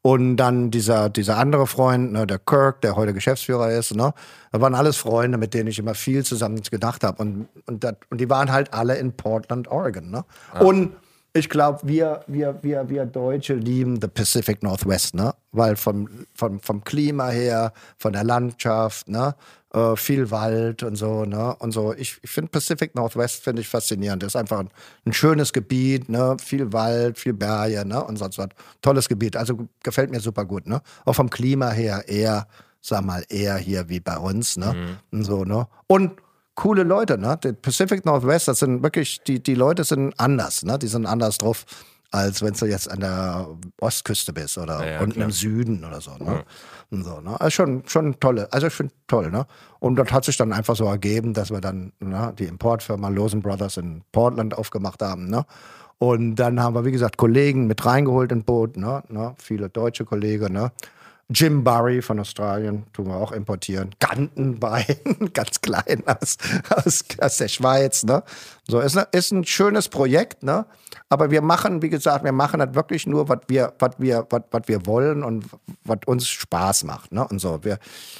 Und 0.01 0.37
dann 0.37 0.71
dieser, 0.71 1.09
dieser 1.09 1.37
andere 1.37 1.67
Freund, 1.67 2.13
ne, 2.13 2.25
der 2.25 2.39
Kirk, 2.39 2.81
der 2.81 2.95
heute 2.95 3.13
Geschäftsführer 3.13 3.71
ist, 3.71 3.93
ne, 3.93 4.13
das 4.51 4.59
waren 4.59 4.73
alles 4.73 4.97
Freunde, 4.97 5.37
mit 5.37 5.53
denen 5.53 5.67
ich 5.67 5.77
immer 5.77 5.93
viel 5.93 6.25
zusammen 6.25 6.59
gedacht 6.63 7.03
habe. 7.03 7.21
Und, 7.21 7.47
und, 7.67 7.85
und 8.09 8.17
die 8.19 8.27
waren 8.27 8.51
halt 8.51 8.73
alle 8.73 8.95
in 8.95 9.13
Portland, 9.13 9.67
Oregon. 9.67 10.09
Ne? 10.09 10.25
Und 10.59 10.93
ich 11.33 11.49
glaube, 11.49 11.79
wir, 11.83 12.23
wir, 12.27 12.61
wir, 12.61 12.89
wir 12.89 13.05
Deutsche 13.05 13.53
lieben 13.53 13.99
the 14.01 14.07
Pacific 14.07 14.61
Northwest, 14.63 15.15
ne? 15.15 15.33
Weil 15.53 15.77
vom, 15.77 16.09
vom, 16.33 16.59
vom 16.59 16.83
Klima 16.83 17.29
her, 17.29 17.71
von 17.97 18.11
der 18.13 18.25
Landschaft, 18.25 19.07
ne? 19.07 19.35
Äh, 19.73 19.95
viel 19.95 20.29
Wald 20.29 20.83
und 20.83 20.97
so, 20.97 21.23
ne? 21.23 21.55
Und 21.59 21.71
so. 21.71 21.93
Ich, 21.93 22.19
ich 22.21 22.29
finde 22.29 22.51
Pacific 22.51 22.95
Northwest 22.95 23.43
finde 23.43 23.61
ich 23.61 23.69
faszinierend. 23.69 24.21
Das 24.23 24.33
ist 24.33 24.35
einfach 24.35 24.59
ein, 24.59 24.69
ein 25.05 25.13
schönes 25.13 25.53
Gebiet, 25.53 26.09
ne? 26.09 26.35
Viel 26.43 26.73
Wald, 26.73 27.17
viel 27.17 27.33
Berge, 27.33 27.85
ne? 27.85 28.03
Und 28.03 28.17
sonst 28.17 28.37
was. 28.37 28.49
Tolles 28.81 29.07
Gebiet. 29.07 29.37
Also 29.37 29.69
gefällt 29.83 30.11
mir 30.11 30.19
super 30.19 30.43
gut, 30.43 30.67
ne? 30.67 30.81
Auch 31.05 31.15
vom 31.15 31.29
Klima 31.29 31.69
her 31.69 32.03
eher, 32.07 32.47
sag 32.81 33.05
mal, 33.05 33.23
eher 33.29 33.55
hier 33.55 33.87
wie 33.87 34.01
bei 34.01 34.17
uns, 34.17 34.57
ne? 34.57 34.97
Und 35.11 35.23
so, 35.23 35.45
ne? 35.45 35.65
Und 35.87 36.11
coole 36.61 36.83
Leute, 36.83 37.17
ne? 37.17 37.37
Der 37.43 37.53
Pacific 37.53 38.05
Northwest, 38.05 38.47
das 38.47 38.59
sind 38.59 38.83
wirklich, 38.83 39.21
die, 39.23 39.41
die 39.41 39.55
Leute 39.55 39.83
sind 39.83 40.13
anders, 40.19 40.63
ne? 40.63 40.77
Die 40.77 40.87
sind 40.87 41.07
anders 41.07 41.39
drauf, 41.39 41.65
als 42.11 42.43
wenn 42.43 42.53
du 42.53 42.65
jetzt 42.67 42.91
an 42.91 42.99
der 42.99 43.47
Ostküste 43.79 44.31
bist 44.31 44.59
oder 44.59 44.85
Ja, 44.85 44.91
ja, 44.91 44.99
unten 44.99 45.13
klar. 45.13 45.25
im 45.25 45.31
Süden 45.31 45.83
oder 45.83 46.01
so, 46.01 46.11
ne? 46.19 46.43
Und 46.91 47.03
so, 47.03 47.19
ne? 47.19 47.41
Also 47.41 47.49
schon, 47.49 47.83
schon 47.87 48.19
tolle, 48.19 48.47
also 48.53 48.67
ich 48.67 48.73
finde 48.73 48.93
toll, 49.07 49.31
ne? 49.31 49.47
Und 49.79 49.95
das 49.95 50.11
hat 50.11 50.23
sich 50.23 50.37
dann 50.37 50.53
einfach 50.53 50.75
so 50.75 50.85
ergeben, 50.85 51.33
dass 51.33 51.49
wir 51.49 51.61
dann 51.61 51.93
ne, 51.99 52.31
die 52.37 52.45
Importfirma 52.45 53.09
Losen 53.09 53.41
Brothers 53.41 53.77
in 53.77 54.03
Portland 54.11 54.55
aufgemacht 54.55 55.01
haben, 55.01 55.29
ne? 55.29 55.45
Und 55.97 56.35
dann 56.35 56.61
haben 56.61 56.75
wir, 56.75 56.85
wie 56.85 56.91
gesagt, 56.91 57.17
Kollegen 57.17 57.65
mit 57.65 57.83
reingeholt 57.83 58.31
in 58.31 58.43
Boot, 58.43 58.77
ne? 58.77 59.01
ne? 59.09 59.33
Viele 59.39 59.69
deutsche 59.69 60.05
Kollegen, 60.05 60.53
ne? 60.53 60.71
Jim 61.33 61.63
Barry 61.63 62.01
von 62.01 62.19
Australien, 62.19 62.85
tun 62.93 63.07
wir 63.07 63.15
auch 63.15 63.31
importieren. 63.31 63.95
Gantenbein, 63.99 64.85
ganz 65.33 65.61
klein 65.61 66.03
aus, 66.05 66.37
aus, 66.69 67.05
aus 67.19 67.37
der 67.37 67.47
Schweiz. 67.47 68.03
Ne? 68.03 68.23
So, 68.67 68.79
ist, 68.79 68.95
ne, 68.95 69.07
ist 69.11 69.31
ein 69.31 69.43
schönes 69.43 69.89
Projekt, 69.89 70.43
ne? 70.43 70.65
aber 71.09 71.31
wir 71.31 71.41
machen, 71.41 71.81
wie 71.81 71.89
gesagt, 71.89 72.23
wir 72.23 72.31
machen 72.31 72.59
das 72.59 72.73
wirklich 72.75 73.07
nur, 73.07 73.27
was 73.27 73.39
wir, 73.47 73.73
was 73.79 73.91
wir, 73.97 74.25
was, 74.29 74.43
was 74.51 74.61
wir 74.67 74.85
wollen 74.85 75.23
und 75.23 75.45
was 75.83 75.97
uns 76.05 76.27
Spaß 76.27 76.83
macht. 76.83 77.11
Ne? 77.11 77.27
Und 77.27 77.39
so, 77.39 77.63
wir, 77.63 77.79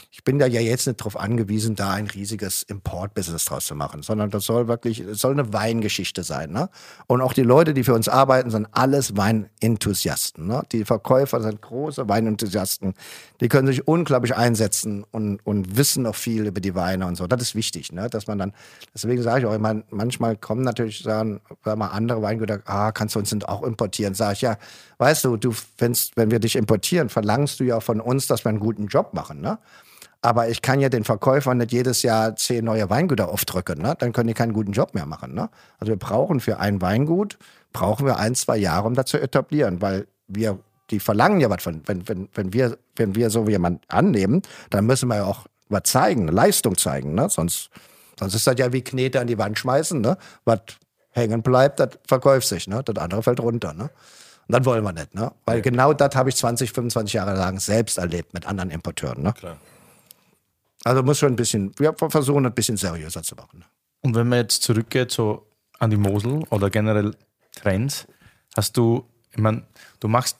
ich 0.09 0.23
bin 0.23 0.39
da 0.39 0.47
ja 0.47 0.59
jetzt 0.59 0.87
nicht 0.87 0.97
drauf 0.97 1.17
angewiesen, 1.17 1.75
da 1.75 1.91
ein 1.91 2.07
riesiges 2.07 2.63
Import-Business 2.63 3.45
draus 3.45 3.65
zu 3.65 3.75
machen, 3.75 4.01
sondern 4.01 4.29
das 4.29 4.43
soll 4.45 4.67
wirklich, 4.67 4.99
es 4.99 5.19
soll 5.19 5.31
eine 5.31 5.53
Weingeschichte 5.53 6.23
sein. 6.23 6.51
Ne? 6.51 6.69
Und 7.07 7.21
auch 7.21 7.33
die 7.33 7.43
Leute, 7.43 7.73
die 7.73 7.83
für 7.83 7.93
uns 7.93 8.09
arbeiten, 8.09 8.49
sind 8.49 8.67
alles 8.71 9.15
Weinenthusiasten. 9.15 10.47
Ne? 10.47 10.63
Die 10.71 10.85
Verkäufer 10.85 11.39
sind 11.41 11.61
große 11.61 12.09
Weinenthusiasten. 12.09 12.95
Die 13.39 13.47
können 13.47 13.67
sich 13.67 13.87
unglaublich 13.87 14.35
einsetzen 14.35 15.05
und, 15.11 15.39
und 15.45 15.77
wissen 15.77 16.05
auch 16.05 16.15
viel 16.15 16.47
über 16.47 16.59
die 16.59 16.75
Weine 16.75 17.05
und 17.05 17.15
so. 17.15 17.27
Das 17.27 17.41
ist 17.41 17.55
wichtig, 17.55 17.93
ne? 17.93 18.09
dass 18.09 18.27
man 18.27 18.39
dann, 18.39 18.53
deswegen 18.93 19.21
sage 19.21 19.41
ich 19.41 19.45
auch, 19.45 19.53
ich 19.53 19.59
meine, 19.59 19.83
manchmal 20.31 20.37
kommen 20.37 20.63
natürlich 20.63 21.03
sagen, 21.03 21.41
sag 21.63 21.77
mal 21.77 21.87
andere 21.87 22.21
Weingüter, 22.21 22.59
ah, 22.65 22.91
kannst 22.91 23.15
du 23.15 23.19
uns 23.19 23.29
denn 23.29 23.43
auch 23.43 23.63
importieren? 23.63 24.13
Sag 24.13 24.33
ich, 24.33 24.41
ja, 24.41 24.57
weißt 24.97 25.25
du, 25.25 25.37
du, 25.37 25.53
wenn's, 25.77 26.11
wenn 26.15 26.31
wir 26.31 26.39
dich 26.39 26.55
importieren, 26.55 27.09
verlangst 27.09 27.59
du 27.59 27.63
ja 27.63 27.79
von 27.79 27.99
uns, 27.99 28.27
dass 28.27 28.45
wir 28.45 28.49
einen 28.49 28.59
guten 28.59 28.87
Job 28.87 29.13
machen. 29.13 29.41
Ne? 29.41 29.57
Aber 30.21 30.49
ich 30.49 30.61
kann 30.61 30.79
ja 30.79 30.89
den 30.89 31.03
Verkäufern 31.03 31.57
nicht 31.57 31.71
jedes 31.71 32.03
Jahr 32.03 32.35
zehn 32.35 32.63
neue 32.63 32.89
Weingüter 32.89 33.29
aufdrücken. 33.29 33.81
Ne? 33.81 33.95
Dann 33.97 34.13
können 34.13 34.27
die 34.27 34.33
keinen 34.33 34.53
guten 34.53 34.71
Job 34.71 34.93
mehr 34.93 35.05
machen. 35.05 35.33
Ne? 35.33 35.49
Also 35.79 35.91
wir 35.91 35.99
brauchen 35.99 36.39
für 36.39 36.59
ein 36.59 36.81
Weingut, 36.81 37.37
brauchen 37.73 38.05
wir 38.05 38.17
ein, 38.17 38.35
zwei 38.35 38.57
Jahre, 38.57 38.87
um 38.87 38.93
das 38.93 39.07
zu 39.07 39.19
etablieren, 39.19 39.81
weil 39.81 40.07
wir, 40.27 40.59
die 40.89 40.99
verlangen 40.99 41.39
ja 41.39 41.49
was 41.49 41.63
von, 41.63 41.81
wenn, 41.85 42.07
wenn, 42.07 42.29
wenn 42.33 42.53
wir, 42.53 42.77
wenn 42.95 43.15
wir 43.15 43.29
so 43.29 43.47
jemand 43.47 43.83
annehmen, 43.89 44.41
dann 44.69 44.85
müssen 44.85 45.07
wir 45.07 45.17
ja 45.17 45.23
auch 45.25 45.45
was 45.69 45.83
zeigen, 45.83 46.27
Leistung 46.27 46.77
zeigen. 46.77 47.15
Ne? 47.15 47.29
Sonst, 47.29 47.69
sonst 48.21 48.35
ist 48.35 48.47
das 48.47 48.55
ja 48.57 48.71
wie 48.71 48.83
Knete 48.83 49.19
an 49.19 49.27
die 49.27 49.37
Wand 49.37 49.57
schmeißen. 49.57 49.99
Ne? 49.99 50.17
Was 50.45 50.61
hängen 51.09 51.41
bleibt, 51.41 51.79
das 51.79 51.89
verkauft 52.07 52.47
sich. 52.47 52.67
Ne? 52.67 52.83
Das 52.83 52.95
andere 52.95 53.23
fällt 53.23 53.39
runter. 53.39 53.73
Ne? 53.73 53.89
Und 54.47 54.55
das 54.55 54.65
wollen 54.65 54.83
wir 54.83 54.93
nicht. 54.93 55.13
Ne? 55.15 55.31
Weil 55.45 55.61
genau 55.61 55.93
das 55.93 56.15
habe 56.15 56.29
ich 56.29 56.35
20, 56.35 56.71
25 56.71 57.13
Jahre 57.13 57.35
lang 57.35 57.59
selbst 57.59 57.97
erlebt 57.97 58.33
mit 58.33 58.45
anderen 58.45 58.69
Importeuren. 58.69 59.23
Ne? 59.23 59.33
Klar. 59.33 59.57
Also 60.83 61.03
muss 61.03 61.19
schon 61.19 61.33
ein 61.33 61.35
bisschen, 61.35 61.73
wir 61.77 61.93
versuchen 61.97 62.45
ein 62.45 62.53
bisschen 62.53 62.77
seriöser 62.77 63.23
zu 63.23 63.35
machen. 63.35 63.65
Und 64.01 64.15
wenn 64.15 64.27
man 64.27 64.39
jetzt 64.39 64.63
zurückgeht 64.63 65.11
so 65.11 65.47
an 65.79 65.89
die 65.89 65.97
Mosel 65.97 66.43
oder 66.49 66.69
generell 66.69 67.15
Trends, 67.55 68.07
hast 68.55 68.77
du, 68.77 69.05
ich 69.31 69.37
meine, 69.37 69.63
du 69.99 70.07
machst 70.07 70.37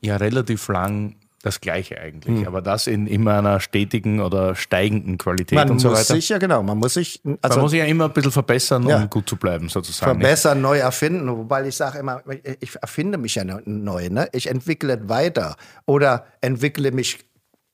ja 0.00 0.16
relativ 0.16 0.66
lang 0.68 1.16
das 1.42 1.60
Gleiche 1.60 2.00
eigentlich, 2.00 2.38
Hm. 2.40 2.46
aber 2.46 2.62
das 2.62 2.86
in 2.86 3.06
immer 3.06 3.38
einer 3.38 3.60
stetigen 3.60 4.20
oder 4.20 4.54
steigenden 4.54 5.18
Qualität 5.18 5.56
Man 5.58 5.70
und 5.70 5.78
so 5.80 5.88
muss 5.88 5.98
weiter. 6.00 6.14
sich, 6.14 6.28
ja 6.28 6.38
genau, 6.38 6.62
man 6.62 6.78
muss 6.78 6.94
sich, 6.94 7.20
also 7.42 7.56
man 7.56 7.62
muss 7.64 7.70
sich 7.72 7.80
ja 7.80 7.86
immer 7.86 8.04
ein 8.06 8.12
bisschen 8.12 8.30
verbessern, 8.32 8.86
Ja. 8.88 8.96
um 8.98 9.10
gut 9.10 9.28
zu 9.28 9.36
bleiben, 9.36 9.68
sozusagen. 9.68 10.12
nicht? 10.18 10.22
verbessern, 10.26 10.60
neu 10.60 10.78
erfinden. 10.78 11.28
Wobei 11.36 11.66
ich 11.66 11.76
sage 11.76 11.98
immer, 11.98 12.22
ich 12.60 12.76
erfinde 12.80 13.18
mich 13.18 13.34
ja 13.34 13.44
neu. 13.44 14.08
Ne? 14.08 14.28
Ich 14.32 14.48
entwickle 14.48 15.08
weiter 15.08 15.56
oder 15.86 16.26
entwickle 16.40 16.92
mich 16.92 17.18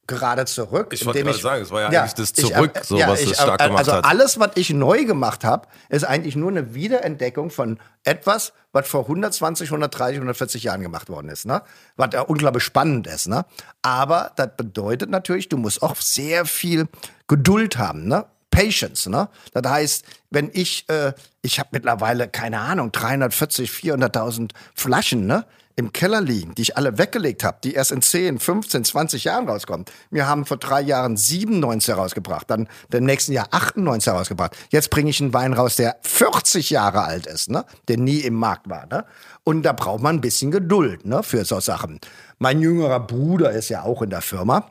gerade 0.09 0.45
zurück. 0.47 0.89
Ich 0.91 1.07
wollte 1.07 1.23
gerade 1.23 1.39
sagen, 1.39 1.63
es 1.63 1.71
war 1.71 1.83
ja 1.83 1.89
eigentlich 1.89 2.15
das 2.15 2.31
ich- 2.31 2.47
Zurück, 2.47 2.81
so 2.83 2.99
was 2.99 3.21
es 3.21 3.35
stark 3.35 3.61
gemacht 3.61 3.79
also 3.79 3.93
hat. 3.93 4.05
alles, 4.05 4.41
was 4.41 4.51
ich 4.57 4.71
neu 4.71 5.05
gemacht 5.05 5.45
habe, 5.45 5.69
ist 5.89 6.05
eigentlich 6.05 6.35
nur 6.35 6.51
eine 6.51 6.75
Wiederentdeckung 6.75 7.51
von 7.51 7.79
etwas, 8.03 8.53
was 8.73 8.89
vor 8.89 9.07
120, 9.07 9.71
130, 9.71 10.17
140 10.17 10.65
Jahren 10.65 10.81
gemacht 10.81 11.09
worden 11.09 11.29
ist. 11.29 11.47
Ne? 11.47 11.63
Was 11.97 12.09
ja 12.13 12.23
unglaublich 12.23 12.65
spannend 12.65 13.07
ist. 13.07 13.29
Ne? 13.29 13.45
Aber 13.83 14.33
das 14.35 14.49
bedeutet 14.57 15.11
natürlich, 15.11 15.49
du 15.49 15.59
musst 15.59 15.83
auch 15.83 15.97
sehr 15.97 16.45
viel 16.47 16.89
Geduld 17.29 17.79
haben. 17.79 18.09
Ne? 18.09 18.25
Patience, 18.51 19.09
ne? 19.09 19.29
Das 19.53 19.71
heißt, 19.71 20.05
wenn 20.31 20.51
ich, 20.53 20.89
äh, 20.89 21.13
ich 21.43 21.59
habe 21.61 21.69
mittlerweile, 21.73 22.29
keine 22.29 22.59
Ahnung, 22.59 22.91
340, 22.91 23.71
400.000 23.71 24.53
Flaschen, 24.75 25.27
ne? 25.27 25.45
Im 25.79 25.93
Keller 25.93 26.21
liegen, 26.21 26.57
die 26.57 26.63
ich 26.63 26.77
alle 26.77 26.99
weggelegt 26.99 27.45
habe, 27.45 27.59
die 27.63 27.75
erst 27.75 27.93
in 27.93 28.03
10, 28.03 28.41
15, 28.41 28.85
20 28.85 29.23
Jahren 29.23 29.49
rauskommen. 29.49 29.87
Wir 30.11 30.27
haben 30.27 30.45
vor 30.45 30.57
drei 30.57 30.81
Jahren 30.81 31.17
97 31.17 31.95
herausgebracht, 31.95 32.51
dann 32.51 32.69
im 32.93 33.05
nächsten 33.05 33.33
Jahr 33.33 33.47
98 33.53 34.13
herausgebracht. 34.13 34.57
Jetzt 34.71 34.91
bringe 34.91 35.11
ich 35.11 35.21
einen 35.21 35.33
Wein 35.33 35.53
raus, 35.53 35.77
der 35.77 35.97
40 36.03 36.71
Jahre 36.71 37.05
alt 37.05 37.29
ist, 37.29 37.49
ne? 37.49 37.65
der 37.87 37.97
nie 37.97 38.19
im 38.19 38.35
Markt 38.35 38.69
war. 38.69 38.87
Ne? 38.87 39.05
Und 39.45 39.63
da 39.63 39.73
braucht 39.73 40.03
man 40.03 40.17
ein 40.17 40.21
bisschen 40.21 40.51
Geduld 40.51 41.07
ne? 41.07 41.23
für 41.23 41.45
so 41.45 41.61
Sachen. 41.61 42.01
Mein 42.41 42.61
jüngerer 42.61 42.99
Bruder 42.99 43.53
ist 43.53 43.69
ja 43.69 43.85
auch 43.85 44.03
in 44.03 44.11
der 44.11 44.21
Firma 44.21 44.69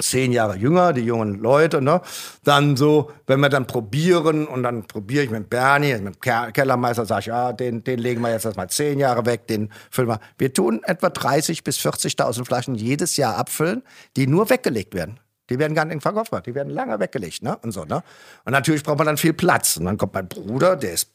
zehn 0.00 0.32
Jahre 0.32 0.56
jünger, 0.56 0.92
die 0.92 1.02
jungen 1.02 1.34
Leute, 1.34 1.80
ne? 1.80 2.00
Dann 2.42 2.76
so, 2.76 3.10
wenn 3.26 3.40
wir 3.40 3.48
dann 3.48 3.66
probieren 3.66 4.46
und 4.46 4.62
dann 4.62 4.84
probiere 4.84 5.24
ich 5.24 5.30
mit 5.30 5.48
Bernie, 5.48 5.94
mit 5.98 6.16
dem 6.16 6.52
Kellermeister, 6.52 7.06
sage 7.06 7.20
ich, 7.20 7.26
ja, 7.26 7.52
den, 7.52 7.84
den 7.84 7.98
legen 7.98 8.20
wir 8.20 8.30
jetzt 8.30 8.44
erstmal 8.44 8.68
zehn 8.68 8.98
Jahre 8.98 9.24
weg, 9.26 9.46
den 9.46 9.70
füllen 9.90 10.08
wir. 10.08 10.20
Wir 10.36 10.52
tun 10.52 10.82
etwa 10.84 11.10
30 11.10 11.62
bis 11.62 11.78
40.000 11.78 12.44
Flaschen 12.44 12.74
jedes 12.74 13.16
Jahr 13.16 13.36
abfüllen, 13.36 13.82
die 14.16 14.26
nur 14.26 14.50
weggelegt 14.50 14.94
werden. 14.94 15.20
Die 15.50 15.58
werden 15.58 15.74
gar 15.74 15.84
nicht 15.84 16.02
verkauft, 16.02 16.32
die 16.46 16.54
werden 16.54 16.70
lange 16.70 16.98
weggelegt, 16.98 17.42
ne? 17.42 17.56
Und 17.62 17.72
so, 17.72 17.84
ne? 17.84 18.02
Und 18.44 18.52
natürlich 18.52 18.82
braucht 18.82 18.98
man 18.98 19.06
dann 19.06 19.16
viel 19.18 19.34
Platz. 19.34 19.76
Und 19.76 19.84
dann 19.84 19.98
kommt 19.98 20.14
mein 20.14 20.28
Bruder, 20.28 20.74
der 20.74 20.94
ist 20.94 21.10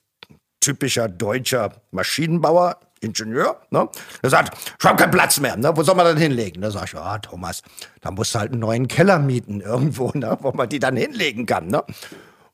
typischer 0.61 1.07
deutscher 1.07 1.81
Maschinenbauer, 1.91 2.79
Ingenieur, 3.01 3.59
ne? 3.69 3.87
Der 4.21 4.29
sagt, 4.29 4.57
ich 4.79 4.85
habe 4.85 4.97
keinen 4.97 5.11
Platz 5.11 5.39
mehr, 5.39 5.55
ne? 5.57 5.71
Wo 5.75 5.83
soll 5.83 5.95
man 5.95 6.05
dann 6.05 6.17
hinlegen? 6.17 6.61
Da 6.61 6.71
sag 6.71 6.85
ich, 6.85 6.93
ja, 6.93 7.17
Thomas, 7.19 7.61
da 8.01 8.11
musst 8.11 8.35
du 8.35 8.39
halt 8.39 8.51
einen 8.51 8.61
neuen 8.61 8.87
Keller 8.87 9.19
mieten 9.19 9.61
irgendwo, 9.61 10.11
ne? 10.13 10.37
Wo 10.41 10.51
man 10.51 10.69
die 10.69 10.79
dann 10.79 10.95
hinlegen 10.95 11.45
kann, 11.45 11.67
ne? 11.67 11.83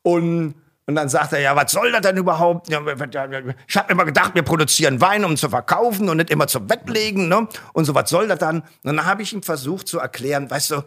Und 0.04 0.56
und 0.88 0.94
dann 0.94 1.10
sagt 1.10 1.34
er, 1.34 1.40
ja, 1.40 1.56
was 1.56 1.72
soll 1.72 1.92
das 1.92 2.02
denn 2.02 2.18
überhaupt? 2.18 2.70
Ich 2.70 2.76
habe 2.76 3.92
immer 3.92 4.06
gedacht, 4.06 4.36
wir 4.36 4.44
produzieren 4.44 5.02
Wein, 5.02 5.26
um 5.26 5.36
zu 5.36 5.50
verkaufen 5.50 6.10
und 6.10 6.18
nicht 6.18 6.30
immer 6.30 6.46
zum 6.48 6.70
Weglegen. 6.70 7.28
Ne? 7.28 7.48
Und 7.74 7.86
so, 7.86 7.96
was 7.96 8.10
soll 8.10 8.28
das 8.28 8.38
dann? 8.38 8.62
Und 8.62 8.96
dann 8.96 9.06
habe 9.06 9.24
ich 9.24 9.34
ihm 9.34 9.42
versucht 9.42 9.88
zu 9.88 9.98
erklären, 9.98 10.50
weißt 10.50 10.72
du, 10.72 10.84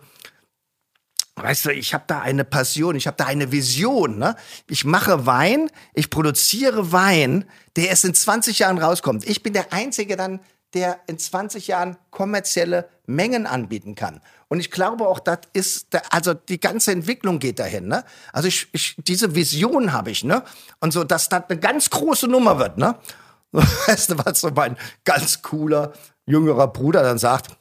Weißt 1.42 1.66
du, 1.66 1.70
ich 1.70 1.94
habe 1.94 2.04
da 2.06 2.20
eine 2.20 2.44
Passion, 2.44 2.96
ich 2.96 3.06
habe 3.06 3.16
da 3.16 3.26
eine 3.26 3.52
Vision. 3.52 4.18
Ne? 4.18 4.36
Ich 4.68 4.84
mache 4.84 5.26
Wein, 5.26 5.70
ich 5.94 6.10
produziere 6.10 6.92
Wein, 6.92 7.44
der 7.76 7.88
erst 7.88 8.04
in 8.04 8.14
20 8.14 8.58
Jahren 8.58 8.78
rauskommt. 8.78 9.28
Ich 9.28 9.42
bin 9.42 9.52
der 9.52 9.72
Einzige 9.72 10.16
dann, 10.16 10.40
der 10.74 11.00
in 11.06 11.18
20 11.18 11.68
Jahren 11.68 11.96
kommerzielle 12.10 12.88
Mengen 13.06 13.46
anbieten 13.46 13.94
kann. 13.94 14.20
Und 14.48 14.60
ich 14.60 14.70
glaube 14.70 15.06
auch, 15.06 15.18
das 15.18 15.40
ist, 15.52 15.88
also 16.10 16.34
die 16.34 16.60
ganze 16.60 16.92
Entwicklung 16.92 17.38
geht 17.38 17.58
dahin. 17.58 17.88
Ne? 17.88 18.04
Also 18.32 18.48
ich, 18.48 18.68
ich, 18.72 18.96
diese 18.98 19.34
Vision 19.34 19.92
habe 19.92 20.10
ich, 20.10 20.24
ne? 20.24 20.42
Und 20.80 20.92
so, 20.92 21.04
dass 21.04 21.28
das 21.28 21.44
eine 21.48 21.58
ganz 21.58 21.90
große 21.90 22.28
Nummer 22.28 22.58
wird, 22.58 22.78
ne? 22.78 22.96
Weißt 23.52 24.10
du, 24.10 24.18
was 24.18 24.40
so 24.40 24.50
mein 24.50 24.76
ganz 25.04 25.42
cooler 25.42 25.92
jüngerer 26.26 26.68
Bruder 26.68 27.02
dann 27.02 27.18
sagt? 27.18 27.56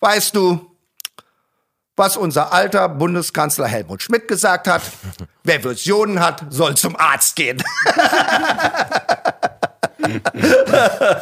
Weißt 0.00 0.34
du, 0.34 0.69
was 2.00 2.16
unser 2.16 2.52
alter 2.52 2.88
Bundeskanzler 2.88 3.66
Helmut 3.66 4.02
Schmidt 4.02 4.26
gesagt 4.26 4.66
hat. 4.66 4.80
Wer 5.44 5.62
Visionen 5.62 6.18
hat, 6.18 6.46
soll 6.48 6.74
zum 6.74 6.96
Arzt 6.96 7.36
gehen. 7.36 7.58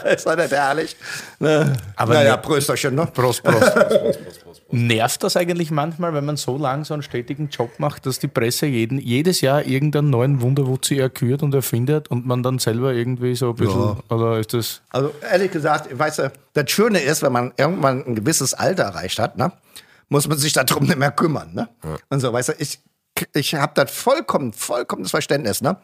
ist 0.04 0.24
doch 0.24 0.36
nicht 0.36 0.52
herrlich? 0.52 0.96
Ne? 1.40 1.72
Aber 1.96 2.14
naja, 2.14 2.36
ne 2.36 2.42
Prösterchen, 2.42 2.94
ne? 2.94 3.06
Prost, 3.06 3.42
Prost, 3.42 3.60
Prost, 3.60 3.74
Prost, 3.74 4.24
Prost, 4.24 4.44
Prost. 4.44 4.62
Nervt 4.70 5.24
das 5.24 5.36
eigentlich 5.36 5.72
manchmal, 5.72 6.14
wenn 6.14 6.24
man 6.24 6.36
so 6.36 6.56
lang 6.56 6.84
so 6.84 6.94
einen 6.94 7.02
stetigen 7.02 7.48
Job 7.48 7.70
macht, 7.78 8.06
dass 8.06 8.20
die 8.20 8.28
Presse 8.28 8.66
jeden, 8.66 9.00
jedes 9.00 9.40
Jahr 9.40 9.64
irgendeinen 9.64 10.10
neuen 10.10 10.40
Wunderwutzi 10.42 10.96
erkürt 10.98 11.42
und 11.42 11.52
erfindet 11.54 12.08
und 12.08 12.24
man 12.24 12.44
dann 12.44 12.60
selber 12.60 12.92
irgendwie 12.92 13.34
so 13.34 13.50
ein 13.50 13.56
bisschen, 13.56 13.80
ja. 13.80 13.96
oder 14.14 14.38
ist 14.38 14.54
das? 14.54 14.80
Also 14.90 15.12
ehrlich 15.28 15.50
gesagt, 15.50 15.98
weißt 15.98 16.18
du, 16.20 16.32
das 16.54 16.70
Schöne 16.70 17.00
ist, 17.00 17.22
wenn 17.22 17.32
man 17.32 17.52
irgendwann 17.56 18.06
ein 18.06 18.14
gewisses 18.14 18.54
Alter 18.54 18.84
erreicht 18.84 19.18
hat, 19.18 19.36
ne? 19.36 19.50
Muss 20.08 20.28
man 20.28 20.38
sich 20.38 20.52
darum 20.52 20.84
nicht 20.84 20.98
mehr 20.98 21.12
kümmern. 21.12 21.54
Ne? 21.54 21.68
Ja. 21.84 21.96
Und 22.08 22.20
so, 22.20 22.32
weißt 22.32 22.50
du, 22.50 22.52
ich, 22.58 22.80
ich 23.34 23.54
habe 23.54 23.72
das 23.74 23.90
vollkommen, 23.90 24.52
vollkommenes 24.52 25.10
Verständnis, 25.10 25.60
ne? 25.60 25.78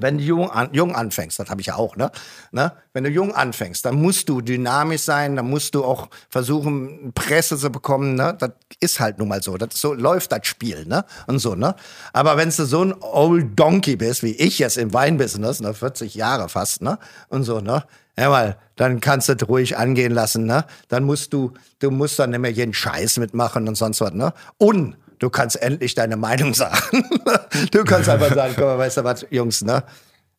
Wenn 0.00 0.18
du 0.18 0.24
jung, 0.24 0.50
an, 0.50 0.68
jung 0.72 0.94
anfängst, 0.94 1.38
das 1.38 1.50
habe 1.50 1.60
ich 1.60 1.68
ja 1.68 1.76
auch, 1.76 1.96
ne? 1.96 2.10
ne? 2.52 2.72
Wenn 2.92 3.04
du 3.04 3.10
jung 3.10 3.34
anfängst, 3.34 3.84
dann 3.84 3.96
musst 3.96 4.28
du 4.28 4.40
dynamisch 4.40 5.02
sein, 5.02 5.36
dann 5.36 5.48
musst 5.48 5.74
du 5.74 5.84
auch 5.84 6.08
versuchen, 6.28 7.12
Presse 7.14 7.56
zu 7.56 7.70
bekommen, 7.70 8.14
ne? 8.14 8.36
Das 8.38 8.50
ist 8.80 9.00
halt 9.00 9.18
nun 9.18 9.28
mal 9.28 9.42
so. 9.42 9.56
Das 9.56 9.80
so 9.80 9.94
läuft 9.94 10.32
das 10.32 10.46
Spiel, 10.46 10.86
ne? 10.86 11.04
Und 11.26 11.38
so, 11.38 11.54
ne? 11.54 11.74
Aber 12.12 12.36
wenn 12.36 12.50
du 12.50 12.64
so 12.64 12.84
ein 12.84 12.94
Old 13.00 13.58
Donkey 13.58 13.96
bist, 13.96 14.22
wie 14.22 14.32
ich 14.32 14.58
jetzt 14.58 14.78
im 14.78 14.92
Weinbusiness, 14.92 15.60
ne? 15.60 15.74
40 15.74 16.14
Jahre 16.14 16.48
fast, 16.48 16.82
ne? 16.82 16.98
Und 17.28 17.44
so, 17.44 17.60
ne? 17.60 17.84
Ja, 18.18 18.30
mal, 18.30 18.56
dann 18.74 19.00
kannst 19.00 19.28
du 19.28 19.34
es 19.34 19.48
ruhig 19.48 19.76
angehen 19.76 20.12
lassen, 20.12 20.44
ne? 20.44 20.64
Dann 20.88 21.04
musst 21.04 21.32
du, 21.32 21.52
du 21.78 21.90
musst 21.92 22.18
dann 22.18 22.30
nicht 22.30 22.40
mehr 22.40 22.50
jeden 22.50 22.74
Scheiß 22.74 23.18
mitmachen 23.18 23.68
und 23.68 23.76
sonst 23.76 24.00
was, 24.00 24.12
ne? 24.12 24.32
Und 24.56 24.96
du 25.18 25.30
kannst 25.30 25.60
endlich 25.60 25.94
deine 25.94 26.16
Meinung 26.16 26.54
sagen. 26.54 27.04
du 27.70 27.84
kannst 27.84 28.08
einfach 28.08 28.34
sagen, 28.34 28.54
komm, 28.56 28.78
weißt 28.78 28.98
du 28.98 29.04
was, 29.04 29.26
Jungs, 29.30 29.62
ne? 29.62 29.82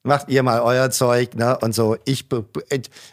Macht 0.02 0.30
ihr 0.30 0.44
mal 0.44 0.62
euer 0.62 0.90
Zeug, 0.92 1.36
ne? 1.36 1.58
Und 1.60 1.76
so. 1.76 1.98
Ich 2.06 2.26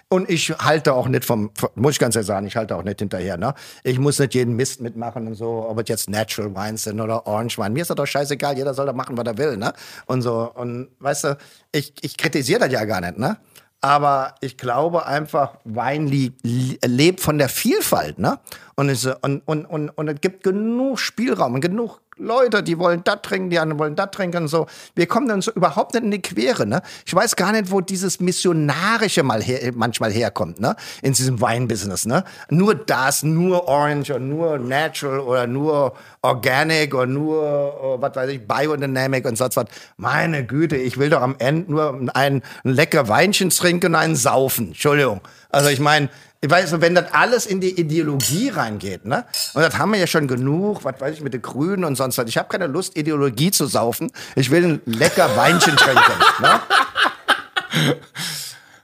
und 0.08 0.30
ich 0.30 0.50
halte 0.50 0.94
auch 0.94 1.08
nicht 1.08 1.24
vom, 1.24 1.50
muss 1.74 1.94
ich 1.94 1.98
ganz 1.98 2.14
ehrlich 2.14 2.28
sagen, 2.28 2.46
ich 2.46 2.54
halte 2.54 2.76
auch 2.76 2.84
nicht 2.84 3.00
hinterher, 3.00 3.36
ne? 3.36 3.54
Ich 3.82 3.98
muss 3.98 4.20
nicht 4.20 4.34
jeden 4.34 4.54
Mist 4.54 4.80
mitmachen 4.80 5.26
und 5.26 5.34
so, 5.34 5.66
ob 5.68 5.80
es 5.80 5.88
jetzt 5.88 6.08
Natural 6.08 6.54
Wines 6.54 6.84
sind 6.84 7.00
oder 7.00 7.26
Orange 7.26 7.58
Wein. 7.58 7.72
Mir 7.72 7.82
ist 7.82 7.90
das 7.90 7.96
doch 7.96 8.06
scheißegal, 8.06 8.56
jeder 8.56 8.72
soll 8.72 8.86
da 8.86 8.92
machen, 8.92 9.16
was 9.16 9.26
er 9.26 9.36
will, 9.36 9.56
ne? 9.56 9.72
Und 10.06 10.22
so. 10.22 10.52
Und 10.54 10.88
weißt 11.00 11.24
du, 11.24 11.38
ich, 11.72 11.92
ich 12.02 12.16
kritisiere 12.16 12.60
das 12.60 12.72
ja 12.72 12.84
gar 12.84 13.00
nicht, 13.00 13.18
ne? 13.18 13.36
Aber 13.80 14.34
ich 14.40 14.56
glaube 14.56 15.06
einfach, 15.06 15.58
Wein 15.64 16.08
lebt 16.08 17.20
von 17.20 17.38
der 17.38 17.48
Vielfalt, 17.48 18.18
ne? 18.18 18.38
Und 18.74 18.88
es, 18.88 19.06
und, 19.06 19.42
und, 19.46 19.64
und, 19.66 19.90
und 19.90 20.08
es 20.08 20.20
gibt 20.20 20.42
genug 20.42 20.98
Spielraum 20.98 21.54
und 21.54 21.60
genug 21.60 22.00
Leute, 22.18 22.62
die 22.62 22.78
wollen 22.78 23.04
das 23.04 23.20
trinken, 23.20 23.50
die 23.50 23.58
anderen 23.58 23.78
wollen 23.78 23.94
das 23.94 24.10
trinken 24.10 24.44
und 24.44 24.48
so. 24.48 24.66
Wir 24.94 25.06
kommen 25.06 25.28
dann 25.28 25.42
so 25.42 25.52
überhaupt 25.52 25.92
nicht 25.92 26.04
in 26.04 26.10
die 26.10 26.22
Quere, 26.22 26.66
ne? 26.66 26.80
Ich 27.04 27.14
weiß 27.14 27.36
gar 27.36 27.52
nicht, 27.52 27.70
wo 27.70 27.82
dieses 27.82 28.20
Missionarische 28.20 29.22
mal 29.22 29.42
her, 29.42 29.72
manchmal 29.74 30.10
herkommt, 30.10 30.58
ne? 30.58 30.76
In 31.02 31.12
diesem 31.12 31.42
Weinbusiness, 31.42 32.06
ne? 32.06 32.24
Nur 32.48 32.74
das, 32.74 33.22
nur 33.22 33.68
Orange 33.68 34.14
und 34.14 34.30
nur 34.30 34.58
Natural 34.58 35.20
oder 35.20 35.46
nur 35.46 35.92
Organic 36.22 36.94
oder 36.94 37.04
nur, 37.04 37.42
oh, 37.82 37.96
was 38.00 38.16
weiß 38.16 38.30
ich, 38.30 38.48
Biodynamic 38.48 39.26
und 39.26 39.36
sonst 39.36 39.56
was. 39.56 39.66
Meine 39.98 40.46
Güte, 40.46 40.76
ich 40.76 40.96
will 40.96 41.10
doch 41.10 41.20
am 41.20 41.36
Ende 41.38 41.70
nur 41.70 42.00
ein, 42.14 42.42
ein 42.64 42.72
lecker 42.72 43.08
Weinchen 43.08 43.50
trinken 43.50 43.88
und 43.88 43.94
einen 43.94 44.16
saufen. 44.16 44.68
Entschuldigung. 44.68 45.20
Also 45.50 45.68
ich 45.68 45.80
meine, 45.80 46.08
weißt 46.46 46.72
du, 46.74 46.80
wenn 46.80 46.94
das 46.94 47.12
alles 47.12 47.46
in 47.46 47.60
die 47.60 47.78
Ideologie 47.80 48.50
reingeht, 48.50 49.04
ne? 49.04 49.24
Und 49.54 49.62
das 49.62 49.78
haben 49.78 49.92
wir 49.92 49.98
ja 49.98 50.06
schon 50.06 50.28
genug, 50.28 50.84
was 50.84 51.00
weiß 51.00 51.14
ich, 51.14 51.20
mit 51.22 51.34
den 51.34 51.42
Grünen 51.42 51.84
und 51.84 51.96
sonst 51.96 52.18
was. 52.18 52.28
Ich 52.28 52.38
habe 52.38 52.48
keine 52.48 52.66
Lust, 52.66 52.96
Ideologie 52.96 53.50
zu 53.50 53.66
saufen. 53.66 54.10
Ich 54.34 54.50
will 54.50 54.64
ein 54.64 54.80
lecker 54.86 55.34
Weinchen 55.36 55.76
trinken. 55.76 56.12
ne? 56.40 56.60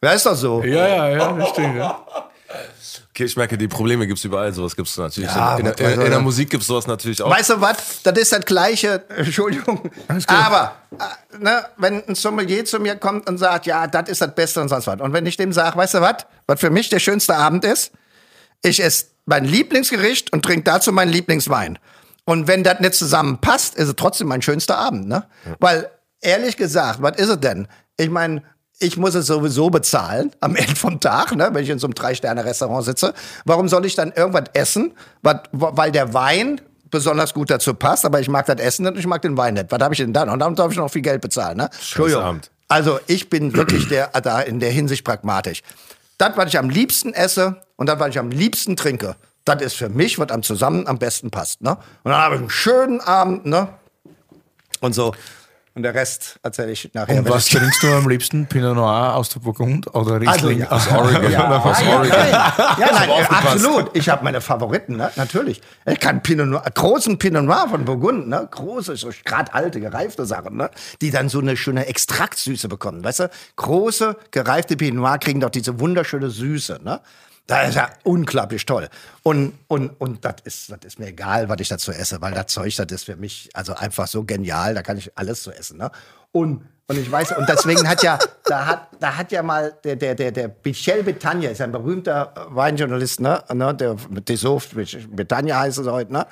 Ja, 0.05 0.11
ist 0.11 0.27
doch 0.27 0.35
so. 0.35 0.63
Ja, 0.65 0.89
ja, 0.89 1.09
ja, 1.11 1.33
das 1.33 1.49
stimmt, 1.51 1.77
ja. 1.77 2.05
Okay, 3.15 3.25
ich 3.25 3.37
merke, 3.37 3.59
die 3.59 3.69
Probleme 3.69 4.07
gibt 4.07 4.19
es 4.19 4.25
überall, 4.25 4.55
sowas 4.55 4.75
gibt 4.75 4.89
es 4.89 4.97
natürlich. 4.97 5.29
Ja, 5.29 5.59
in, 5.59 5.67
in, 5.67 5.75
in, 5.75 6.01
in, 6.01 6.11
der 6.11 6.21
Musik 6.21 6.49
gibt 6.49 6.63
es 6.63 6.67
sowas 6.67 6.87
natürlich 6.87 7.21
auch. 7.21 7.29
Weißt 7.29 7.51
du 7.51 7.61
was? 7.61 8.03
Das 8.03 8.19
ist 8.19 8.33
das 8.33 8.41
Gleiche, 8.47 9.05
Entschuldigung. 9.17 9.91
Aber, 10.29 10.77
äh, 10.93 11.39
ne, 11.39 11.63
wenn 11.77 12.03
ein 12.09 12.15
Sommelier 12.15 12.65
zu 12.65 12.81
mir 12.81 12.97
kommt 12.97 13.29
und 13.29 13.37
sagt, 13.37 13.67
ja, 13.67 13.87
das 13.87 14.09
ist 14.09 14.23
das 14.23 14.35
Beste 14.35 14.63
und 14.63 14.71
sonst 14.71 14.87
was. 14.87 14.99
Und 14.99 15.13
wenn 15.13 15.27
ich 15.27 15.37
dem 15.37 15.53
sage, 15.53 15.77
weißt 15.77 15.93
du 15.93 16.01
was, 16.01 16.25
was 16.47 16.59
für 16.59 16.71
mich 16.71 16.89
der 16.89 17.01
schönste 17.01 17.37
Abend 17.37 17.67
ist? 17.67 17.93
Ich 18.63 18.83
esse 18.83 19.09
mein 19.27 19.45
Lieblingsgericht 19.45 20.33
und 20.33 20.43
trinke 20.43 20.63
dazu 20.63 20.91
meinen 20.91 21.13
Lieblingswein. 21.13 21.79
Und 22.25 22.47
wenn 22.47 22.65
das 22.65 22.81
nicht 22.81 22.95
zusammenpasst, 22.95 23.75
ist 23.75 23.89
es 23.89 23.97
trotzdem 23.97 24.29
mein 24.29 24.41
schönster 24.41 24.79
Abend, 24.79 25.07
ne? 25.07 25.27
Ja. 25.45 25.57
Weil, 25.61 25.91
ehrlich 26.23 26.57
gesagt, 26.57 27.03
was 27.03 27.19
ist 27.19 27.29
es 27.29 27.41
denn? 27.41 27.69
Ich 27.99 28.09
meine, 28.09 28.43
ich 28.83 28.97
muss 28.97 29.15
es 29.15 29.27
sowieso 29.27 29.71
bezahlen 29.71 30.33
am 30.41 30.57
Ende 30.57 30.77
vom 30.77 31.01
Tag, 31.01 31.35
ne, 31.35 31.51
wenn 31.53 31.63
ich 31.63 31.71
in 31.71 31.79
so 31.79 31.87
einem 31.87 31.95
Drei-Sterne-Restaurant 31.95 32.85
sitze. 32.85 33.15
Warum 33.45 33.69
soll 33.69 33.87
ich 33.87 33.95
dann 33.95 34.13
irgendwas 34.13 34.45
essen, 34.53 34.93
wat, 35.23 35.49
weil 35.53 35.93
der 35.93 36.13
Wein 36.15 36.61
besonders 36.91 37.33
gut 37.33 37.51
dazu 37.51 37.75
passt, 37.75 38.05
aber 38.05 38.21
ich 38.21 38.29
mag 38.29 38.47
das 38.47 38.61
Essen 38.61 38.83
nicht 38.83 38.93
und 38.93 38.99
ich 38.99 39.07
mag 39.07 39.23
den 39.23 39.37
Wein 39.37 39.55
nicht. 39.55 39.67
Was 39.71 39.81
habe 39.81 39.95
ich 39.95 39.99
denn 39.99 40.13
dann? 40.13 40.29
Und 40.29 40.41
dann 40.41 40.55
darf 40.55 40.71
ich 40.71 40.79
noch 40.79 40.91
viel 40.91 41.03
Geld 41.03 41.23
bezahlen. 41.23 41.57
Ne? 41.57 41.71
Entschuldigung. 41.73 42.41
Also 42.69 43.01
ich 43.07 43.31
bin 43.31 43.55
wirklich 43.55 43.89
der, 43.89 44.09
da 44.09 44.41
in 44.41 44.61
der 44.61 44.71
Hinsicht 44.71 45.05
pragmatisch. 45.05 45.63
Das, 46.19 46.37
was 46.37 46.49
ich 46.49 46.59
am 46.59 46.71
liebsten 46.71 47.15
esse 47.15 47.63
und 47.77 47.89
das, 47.89 47.99
was 47.99 48.11
ich 48.11 48.19
am 48.19 48.31
liebsten 48.31 48.77
trinke, 48.77 49.17
das 49.45 49.63
ist 49.63 49.75
für 49.75 49.89
mich, 49.89 50.19
was 50.19 50.31
am 50.31 50.43
zusammen 50.43 50.87
am 50.87 50.99
besten 50.99 51.31
passt. 51.31 51.63
Ne? 51.63 51.73
Und 52.03 52.11
dann 52.11 52.21
habe 52.21 52.35
ich 52.37 52.41
einen 52.41 52.51
schönen 52.51 53.01
Abend, 53.01 53.47
ne? 53.47 53.69
Und 54.81 54.95
so. 54.95 55.15
Und 55.75 55.85
der 55.85 55.95
Rest 55.95 56.39
erzähle 56.43 56.73
ich 56.73 56.91
nachher. 56.93 57.19
Und 57.19 57.31
was 57.31 57.47
trinkst 57.47 57.83
du 57.83 57.87
am 57.89 58.07
liebsten? 58.07 58.47
Pinot 58.47 58.77
Noir 58.77 59.15
aus 59.15 59.31
der 59.31 59.41
Burgund 59.41 59.87
oder 59.95 60.21
also, 60.29 60.49
Riesling 60.49 60.67
also, 60.67 60.91
ja. 60.91 60.97
aus 60.97 61.07
Oregon? 61.07 61.33
Ja, 61.33 61.49
aus 61.65 61.81
ja, 61.81 61.97
Oregon. 61.97 62.19
Ja, 62.19 62.77
ja 62.79 62.93
nein, 62.93 63.11
absolut. 63.31 63.97
Ich 63.97 64.09
habe 64.11 64.23
meine 64.23 64.43
Favoriten, 64.43 64.97
ne? 64.97 65.11
natürlich. 65.17 65.63
Ich 65.87 65.99
kann 65.99 66.23
Pinot 66.23 66.49
Noir, 66.49 66.63
großen 66.75 67.19
Pinot 67.19 67.45
Noir 67.45 67.69
von 67.71 67.87
Burgund, 67.87 68.29
ne? 68.29 68.47
große, 68.51 68.97
so 68.97 69.11
gerade 69.25 69.55
alte, 69.55 69.81
gereifte 69.81 70.27
Sachen, 70.27 70.59
ne? 70.59 70.71
die 71.01 71.11
dann 71.11 71.31
so 71.31 71.41
eine 71.41 71.57
schöne 71.57 71.87
Extraktsüße 71.87 72.69
bekommen. 72.69 73.03
Weißt 73.03 73.21
du, 73.21 73.31
große, 73.57 74.17
gereifte 74.31 74.77
Pinot 74.77 75.01
Noir 75.03 75.19
kriegen 75.19 75.41
doch 75.41 75.51
diese 75.51 75.81
wunderschöne 75.81 76.29
Süße. 76.29 76.81
Ne? 76.85 77.01
Das 77.47 77.71
ist 77.71 77.75
ja 77.75 77.91
unglaublich 78.05 78.65
toll. 78.65 78.89
Und, 79.23 79.53
und, 79.67 80.01
und 80.01 80.25
das 80.25 80.37
ist, 80.45 80.71
das 80.71 80.79
ist 80.85 80.99
mir 80.99 81.09
egal, 81.09 81.49
was 81.49 81.61
ich 81.61 81.69
dazu 81.69 81.91
esse, 81.91 82.21
weil 82.21 82.33
das 82.33 82.47
Zeug, 82.47 82.75
das 82.77 82.87
ist 82.91 83.05
für 83.05 83.17
mich 83.17 83.51
also 83.55 83.75
einfach 83.75 84.07
so 84.07 84.25
genial, 84.25 84.75
da 84.75 84.83
kann 84.83 84.97
ich 84.97 85.11
alles 85.17 85.43
so 85.43 85.51
essen. 85.51 85.79
Ne? 85.79 85.91
Und, 86.31 86.65
und 86.87 86.99
ich 86.99 87.11
weiß, 87.11 87.37
und 87.37 87.49
deswegen 87.49 87.89
hat 87.89 88.03
ja, 88.03 88.19
da 88.45 88.67
hat, 88.67 88.89
da 89.01 89.17
hat 89.17 89.33
ja 89.33 89.43
mal 89.43 89.75
der, 89.83 89.97
der, 89.97 90.15
der, 90.15 90.31
der 90.31 90.55
Michel 90.65 91.03
Betania, 91.03 91.51
ist 91.51 91.61
ein 91.61 91.73
berühmter 91.73 92.33
Weinjournalist, 92.49 93.21
ne? 93.21 93.43
ne 93.53 93.75
der 93.75 93.97
Dessauve, 94.11 94.87
Betania 95.09 95.61
heißt 95.61 95.79
es 95.79 95.87
heute, 95.87 96.13
ne? 96.13 96.27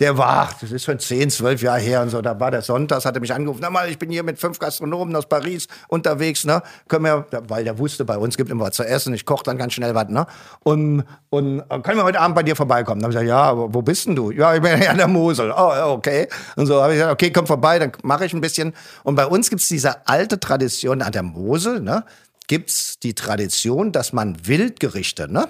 Der 0.00 0.16
war, 0.16 0.48
das 0.60 0.72
ist 0.72 0.84
schon 0.84 0.98
10, 0.98 1.28
12 1.28 1.62
Jahre 1.62 1.78
her 1.78 2.00
und 2.00 2.08
so, 2.08 2.22
da 2.22 2.40
war 2.40 2.50
der 2.50 2.62
Sonntags, 2.62 3.04
hat 3.04 3.14
er 3.14 3.20
mich 3.20 3.34
angerufen, 3.34 3.60
na 3.62 3.68
mal, 3.68 3.88
ich 3.90 3.98
bin 3.98 4.10
hier 4.10 4.22
mit 4.22 4.38
fünf 4.38 4.58
Gastronomen 4.58 5.14
aus 5.14 5.28
Paris 5.28 5.68
unterwegs, 5.88 6.46
ne, 6.46 6.62
können 6.88 7.04
wir, 7.04 7.26
weil 7.48 7.64
der 7.64 7.78
wusste, 7.78 8.06
bei 8.06 8.16
uns 8.16 8.38
gibt 8.38 8.50
immer 8.50 8.64
was 8.64 8.76
zu 8.76 8.82
essen, 8.82 9.12
ich 9.12 9.26
koche 9.26 9.44
dann 9.44 9.58
ganz 9.58 9.74
schnell 9.74 9.94
was, 9.94 10.08
ne, 10.08 10.26
und, 10.64 11.04
und 11.28 11.60
äh, 11.60 11.80
können 11.80 11.98
wir 11.98 12.04
heute 12.04 12.18
Abend 12.18 12.34
bei 12.34 12.42
dir 12.42 12.56
vorbeikommen? 12.56 13.02
Dann 13.02 13.12
habe 13.12 13.22
ich 13.22 13.28
gesagt, 13.28 13.56
ja, 13.56 13.74
wo 13.74 13.82
bist 13.82 14.06
denn 14.06 14.16
du? 14.16 14.30
Ja, 14.30 14.54
ich 14.54 14.62
bin 14.62 14.80
ja 14.80 14.90
an 14.90 14.96
der 14.96 15.06
Mosel. 15.06 15.52
Oh, 15.56 15.92
okay. 15.92 16.28
Und 16.56 16.66
so 16.66 16.82
habe 16.82 16.94
ich 16.94 16.98
gesagt, 16.98 17.12
okay, 17.12 17.30
komm 17.30 17.46
vorbei, 17.46 17.78
dann 17.78 17.92
mache 18.02 18.24
ich 18.24 18.32
ein 18.32 18.40
bisschen. 18.40 18.72
Und 19.04 19.16
bei 19.16 19.26
uns 19.26 19.50
gibt 19.50 19.60
es 19.60 19.68
diese 19.68 20.08
alte 20.08 20.40
Tradition 20.40 21.02
an 21.02 21.12
der 21.12 21.22
Mosel, 21.22 21.80
ne, 21.80 22.04
gibt's 22.48 22.98
die 22.98 23.14
Tradition, 23.14 23.92
dass 23.92 24.14
man 24.14 24.46
Wildgerichte, 24.46 25.30
ne, 25.30 25.48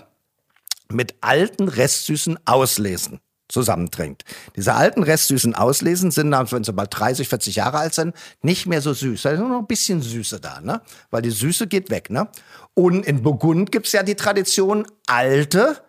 mit 0.88 1.14
alten 1.20 1.68
Restsüßen 1.68 2.36
auslesen 2.46 3.20
zusammentrinkt. 3.50 4.24
Diese 4.56 4.74
alten 4.74 5.02
restsüßen 5.02 5.54
Auslesen 5.54 6.10
sind, 6.10 6.30
wenn 6.32 6.64
sie 6.64 6.72
mal 6.72 6.86
30, 6.86 7.28
40 7.28 7.56
Jahre 7.56 7.78
alt 7.78 7.94
sind, 7.94 8.14
nicht 8.42 8.66
mehr 8.66 8.80
so 8.80 8.92
süß. 8.92 9.22
Da 9.22 9.30
ist 9.30 9.40
nur 9.40 9.48
noch 9.48 9.58
ein 9.58 9.66
bisschen 9.66 10.00
Süße 10.02 10.40
da, 10.40 10.60
ne? 10.60 10.80
Weil 11.10 11.22
die 11.22 11.30
Süße 11.30 11.66
geht 11.66 11.90
weg, 11.90 12.10
ne? 12.10 12.28
Und 12.74 13.04
in 13.06 13.22
Burgund 13.22 13.72
gibt's 13.72 13.92
ja 13.92 14.02
die 14.02 14.14
Tradition, 14.14 14.86
alte 15.06 15.82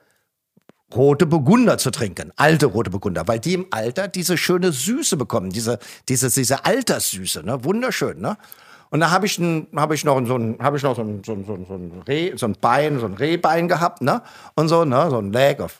rote 0.95 1.25
Burgunder 1.25 1.77
zu 1.77 1.91
trinken. 1.91 2.31
Alte 2.35 2.65
rote 2.65 2.89
Burgunder, 2.89 3.27
weil 3.27 3.39
die 3.39 3.53
im 3.53 3.67
Alter 3.71 4.07
diese 4.07 4.37
schöne 4.37 4.71
Süße 4.71 5.15
bekommen, 5.17 5.49
diese, 5.49 5.79
diese, 6.09 6.29
diese 6.29 6.65
Alterssüße, 6.65 7.43
ne? 7.43 7.63
Wunderschön, 7.63 8.19
ne? 8.19 8.37
Und 8.89 8.99
da 8.99 9.09
habe 9.09 9.25
ich, 9.25 9.39
ein, 9.39 9.67
hab 9.73 9.93
ich 9.93 10.03
noch 10.03 10.21
so 10.27 10.35
ein, 10.35 10.57
hab 10.59 10.75
ich 10.75 10.83
noch 10.83 10.97
so 10.97 11.01
ein, 11.01 11.23
so 11.23 11.31
ein, 11.31 11.45
so 11.45 11.53
ein, 11.53 12.03
Reh, 12.07 12.35
so 12.35 12.45
ein 12.45 12.57
Bein, 12.59 12.99
so 12.99 13.05
ein 13.05 13.13
Rehbein 13.13 13.69
gehabt, 13.69 14.01
ne? 14.01 14.21
Und 14.55 14.67
so, 14.67 14.83
ne? 14.83 15.09
So 15.09 15.17
ein 15.17 15.31
Leg 15.31 15.61
of, 15.61 15.79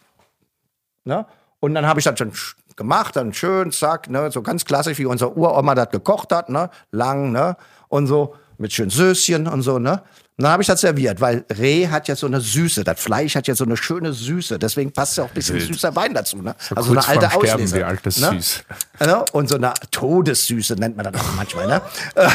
ne? 1.03 1.25
Und 1.61 1.75
dann 1.75 1.85
habe 1.85 1.99
ich 1.99 2.03
das 2.03 2.17
schon 2.17 2.33
gemacht, 2.75 3.15
dann 3.15 3.33
schön, 3.33 3.71
zack, 3.71 4.09
ne, 4.09 4.31
so 4.31 4.41
ganz 4.41 4.65
klassisch, 4.65 4.97
wie 4.97 5.05
unser 5.05 5.37
Uroma 5.37 5.75
das 5.75 5.89
gekocht 5.91 6.33
hat, 6.33 6.49
ne, 6.49 6.69
lang, 6.91 7.31
ne, 7.31 7.55
und 7.87 8.07
so, 8.07 8.35
mit 8.57 8.73
schön 8.73 8.89
Söschen 8.89 9.47
und 9.47 9.61
so, 9.61 9.79
ne. 9.79 10.01
Und 10.37 10.45
dann 10.45 10.53
habe 10.53 10.63
ich 10.63 10.67
das 10.67 10.81
serviert, 10.81 11.21
weil 11.21 11.45
Reh 11.55 11.87
hat 11.87 12.07
ja 12.07 12.15
so 12.15 12.25
eine 12.25 12.41
Süße, 12.41 12.83
das 12.83 12.99
Fleisch 12.99 13.35
hat 13.35 13.47
ja 13.47 13.53
so 13.53 13.63
eine 13.63 13.77
schöne 13.77 14.11
Süße, 14.11 14.57
deswegen 14.57 14.91
passt 14.91 15.17
ja 15.17 15.25
auch 15.25 15.27
ein 15.27 15.33
bisschen 15.35 15.57
Wild. 15.57 15.67
süßer 15.67 15.95
Wein 15.95 16.15
dazu, 16.15 16.37
ne. 16.37 16.55
So 16.57 16.75
also 16.75 16.91
eine 16.91 17.07
alte 17.07 17.31
Auslese. 17.35 17.85
Altes 17.85 18.19
ne? 18.19 18.29
Süß. 18.31 18.63
Ne? 19.01 19.23
Und 19.33 19.49
so 19.49 19.55
eine 19.55 19.73
Todessüße 19.91 20.75
nennt 20.75 20.97
man 20.97 21.11
das 21.11 21.21
auch 21.21 21.35
manchmal, 21.35 21.67
ne. 21.67 21.81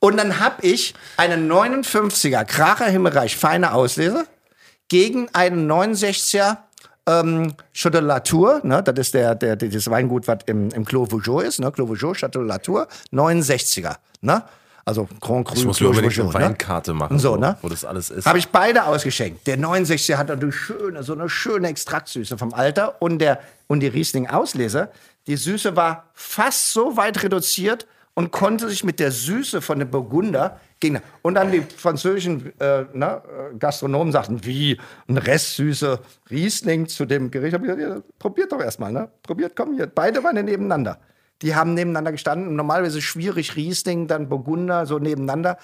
und 0.00 0.18
dann 0.18 0.40
habe 0.40 0.66
ich 0.66 0.94
einen 1.16 1.50
59er 1.50 2.44
Kracher 2.44 2.86
Himmelreich 2.86 3.34
feine 3.36 3.72
Auslese 3.72 4.26
gegen 4.88 5.28
einen 5.32 5.70
69er 5.70 6.58
ähm, 7.06 7.54
Chateau 7.72 8.00
Latour, 8.00 8.60
ne, 8.62 8.82
das 8.82 8.98
ist 8.98 9.14
der, 9.14 9.34
der, 9.34 9.56
das 9.56 9.90
Weingut, 9.90 10.28
was 10.28 10.38
im, 10.46 10.70
im 10.70 10.84
Clos 10.84 11.10
Vougeot 11.10 11.42
ist, 11.42 11.60
ne, 11.60 11.70
Clos 11.72 11.88
Vougeot, 11.88 12.16
Chateau 12.16 12.42
Latour, 12.42 12.88
69er, 13.12 13.96
ne? 14.20 14.42
Also 14.84 15.08
Grand 15.20 15.46
Cru, 15.46 15.54
Ich 15.56 15.64
muss 15.64 15.80
mir 15.80 15.88
unbedingt 15.88 16.18
eine 16.18 16.28
ne? 16.28 16.34
Weinkarte 16.34 16.94
machen, 16.94 17.18
so, 17.18 17.36
ne? 17.36 17.56
wo 17.62 17.68
das 17.68 17.84
alles 17.84 18.10
ist. 18.10 18.26
Habe 18.26 18.38
ich 18.38 18.48
beide 18.48 18.86
ausgeschenkt. 18.86 19.46
Der 19.46 19.58
69er 19.58 20.16
hat 20.16 20.30
eine 20.30 20.50
schöne, 20.50 21.02
so 21.02 21.12
eine 21.12 21.28
schöne 21.28 21.68
Extraktsüße 21.68 22.38
vom 22.38 22.54
Alter 22.54 23.00
und 23.00 23.18
der 23.18 23.40
und 23.66 23.80
die 23.80 23.88
Riesling 23.88 24.26
Auslese, 24.26 24.88
die 25.26 25.36
Süße 25.36 25.76
war 25.76 26.04
fast 26.14 26.72
so 26.72 26.96
weit 26.96 27.22
reduziert 27.22 27.86
und 28.20 28.32
konnte 28.32 28.68
sich 28.68 28.84
mit 28.84 29.00
der 29.00 29.12
Süße 29.12 29.62
von 29.62 29.78
dem 29.78 29.90
Burgunder 29.90 30.60
Gegner. 30.78 31.00
Und 31.22 31.36
dann 31.36 31.50
die 31.50 31.62
französischen 31.62 32.52
äh, 32.60 32.84
ne, 32.92 33.22
Gastronomen 33.58 34.12
sagten, 34.12 34.44
wie 34.44 34.78
ein 35.08 35.16
Rest 35.16 35.56
süße 35.56 35.98
Riesling 36.30 36.86
zu 36.86 37.06
dem 37.06 37.30
Gericht. 37.30 37.56
Ich 37.56 37.62
gesagt, 37.62 37.80
ja, 37.80 38.02
probiert 38.18 38.52
doch 38.52 38.60
erstmal, 38.60 38.92
ne? 38.92 39.08
Probiert, 39.22 39.56
komm 39.56 39.74
hier. 39.74 39.86
Beide 39.86 40.22
waren 40.22 40.34
nebeneinander. 40.44 40.98
Die 41.40 41.54
haben 41.54 41.72
nebeneinander 41.72 42.12
gestanden. 42.12 42.56
Normalerweise 42.56 43.00
schwierig 43.00 43.56
Riesling, 43.56 44.06
dann 44.06 44.28
Burgunder, 44.28 44.84
so 44.84 44.98
nebeneinander. 44.98 45.56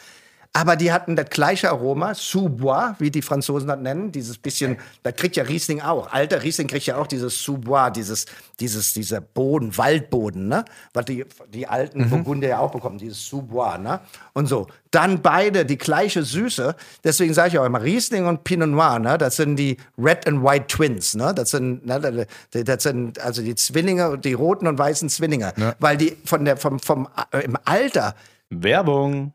Aber 0.57 0.75
die 0.77 0.91
hatten 0.91 1.17
das 1.17 1.29
gleiche 1.29 1.69
Aroma, 1.69 2.15
Sous-Bois, 2.15 2.95
wie 2.99 3.11
die 3.11 3.21
Franzosen 3.21 3.69
das 3.69 3.79
nennen. 3.79 4.11
Dieses 4.11 4.39
bisschen, 4.39 4.79
da 5.03 5.13
kriegt 5.13 5.37
ja 5.37 5.45
Riesling 5.45 5.83
auch. 5.83 6.11
Alter 6.11 6.43
Riesling 6.43 6.67
kriegt 6.67 6.87
ja 6.87 6.97
auch 6.97 7.07
dieses 7.07 7.43
Sous-Bois, 7.43 7.91
dieses, 7.91 8.25
dieses, 8.59 8.95
dieser 8.95 9.21
Boden, 9.21 9.77
Waldboden, 9.77 10.49
ne? 10.49 10.65
Was 10.95 11.05
die, 11.05 11.27
die 11.53 11.67
alten 11.67 12.05
mhm. 12.05 12.09
Burgunder 12.09 12.49
ja 12.49 12.59
auch 12.61 12.71
bekommen, 12.71 12.97
dieses 12.97 13.29
Sous-Bois, 13.29 13.77
ne? 13.77 14.01
Und 14.33 14.47
so. 14.47 14.67
Dann 14.91 15.21
beide 15.21 15.67
die 15.67 15.77
gleiche 15.77 16.23
Süße. 16.23 16.75
Deswegen 17.05 17.35
sage 17.35 17.49
ich 17.49 17.59
auch 17.59 17.67
immer, 17.67 17.83
Riesling 17.83 18.25
und 18.25 18.43
Pinot 18.45 18.71
Noir, 18.71 18.99
ne? 18.99 19.19
Das 19.19 19.37
sind 19.37 19.57
die 19.57 19.77
Red 19.99 20.27
and 20.27 20.43
White 20.43 20.69
Twins, 20.69 21.15
ne? 21.17 21.35
Das 21.35 21.51
sind, 21.51 21.85
ne? 21.85 22.27
Das 22.51 22.83
sind 22.83 23.21
also 23.21 23.43
die 23.43 23.57
Zwillinge, 23.57 24.17
die 24.17 24.33
roten 24.33 24.67
und 24.69 24.79
weißen 24.79 25.11
Zwillinge. 25.11 25.53
Ja. 25.59 25.75
Weil 25.81 25.99
die 25.99 26.17
von 26.25 26.47
der, 26.47 26.57
vom, 26.57 26.79
vom, 26.79 27.09
äh, 27.31 27.41
im 27.41 27.59
Alter. 27.67 28.15
Werbung. 28.49 29.35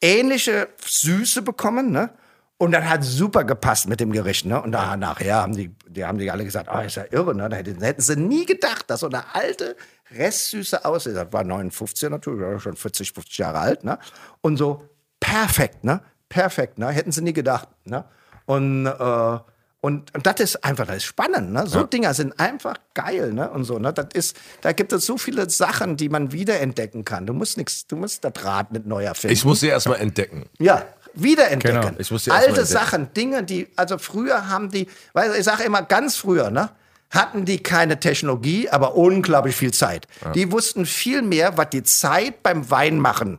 ähnliche 0.00 0.68
Süße 0.84 1.42
bekommen, 1.42 1.90
ne? 1.90 2.10
Und 2.58 2.72
das 2.72 2.84
hat 2.84 3.04
super 3.04 3.44
gepasst 3.44 3.86
mit 3.86 4.00
dem 4.00 4.12
Gericht, 4.12 4.46
ne? 4.46 4.60
Und 4.62 4.72
da 4.72 4.96
nachher 4.96 5.36
haben 5.36 5.54
die, 5.54 5.74
die 5.88 6.04
haben 6.04 6.16
die 6.16 6.30
alle 6.30 6.44
gesagt, 6.44 6.68
ah, 6.70 6.82
ist 6.82 6.96
ja 6.96 7.04
irre, 7.10 7.34
ne? 7.34 7.48
Da 7.50 7.56
hätten, 7.56 7.82
hätten 7.82 8.00
sie 8.00 8.16
nie 8.16 8.46
gedacht, 8.46 8.88
dass 8.88 9.00
so 9.00 9.08
eine 9.08 9.34
alte 9.34 9.76
Restsüße 10.10 10.84
aussieht. 10.84 11.16
Das 11.16 11.32
war 11.32 11.44
59 11.44 12.08
natürlich, 12.08 12.40
war 12.40 12.58
schon 12.58 12.76
40, 12.76 13.12
50 13.12 13.38
Jahre 13.38 13.58
alt, 13.58 13.84
ne? 13.84 13.98
Und 14.40 14.56
so 14.56 14.88
perfekt, 15.20 15.84
ne? 15.84 16.00
Perfekt, 16.30 16.78
ne? 16.78 16.88
Hätten 16.88 17.12
sie 17.12 17.22
nie 17.22 17.34
gedacht, 17.34 17.68
ne? 17.84 18.06
Und 18.46 18.86
äh, 18.86 19.38
und, 19.86 20.12
und 20.16 20.26
das 20.26 20.40
ist 20.40 20.64
einfach, 20.64 20.84
das 20.84 20.96
ist 20.96 21.04
spannend, 21.04 21.52
ne? 21.52 21.64
So 21.68 21.84
Dinger 21.84 22.12
sind 22.12 22.40
einfach 22.40 22.74
geil, 22.92 23.32
ne? 23.32 23.48
Und 23.48 23.62
so, 23.62 23.78
ne? 23.78 23.92
Das 23.92 24.08
ist, 24.14 24.36
da 24.62 24.72
gibt 24.72 24.92
es 24.92 25.06
so 25.06 25.16
viele 25.16 25.48
Sachen, 25.48 25.96
die 25.96 26.08
man 26.08 26.32
wiederentdecken 26.32 27.04
kann. 27.04 27.24
Du 27.24 27.32
musst 27.32 27.56
nichts, 27.56 27.86
du 27.86 27.94
musst 27.94 28.24
das 28.24 28.32
Rad 28.44 28.72
nicht 28.72 28.86
neu 28.86 29.04
erfinden. 29.04 29.32
Ich 29.32 29.44
muss 29.44 29.60
sie 29.60 29.68
erstmal 29.68 30.00
entdecken. 30.00 30.46
Ja, 30.58 30.84
wiederentdecken. 31.14 31.80
Genau. 31.82 31.94
Ich 31.98 32.10
muss 32.10 32.26
mal 32.26 32.34
Alte 32.34 32.48
entdecken. 32.48 32.66
Sachen, 32.66 33.14
Dinge, 33.14 33.44
die, 33.44 33.68
also 33.76 33.96
früher 33.98 34.48
haben 34.48 34.72
die, 34.72 34.88
weil 35.12 35.36
ich 35.36 35.44
sage 35.44 35.62
immer 35.62 35.82
ganz 35.82 36.16
früher, 36.16 36.50
ne? 36.50 36.70
Hatten 37.10 37.44
die 37.44 37.62
keine 37.62 38.00
Technologie, 38.00 38.68
aber 38.68 38.96
unglaublich 38.96 39.54
viel 39.54 39.72
Zeit. 39.72 40.08
Die 40.34 40.50
wussten 40.50 40.84
viel 40.84 41.22
mehr, 41.22 41.56
was 41.56 41.70
die 41.70 41.84
Zeit 41.84 42.42
beim 42.42 42.68
Weinmachen 42.72 43.38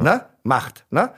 ne, 0.00 0.24
macht. 0.44 0.84
Ne? 0.90 1.10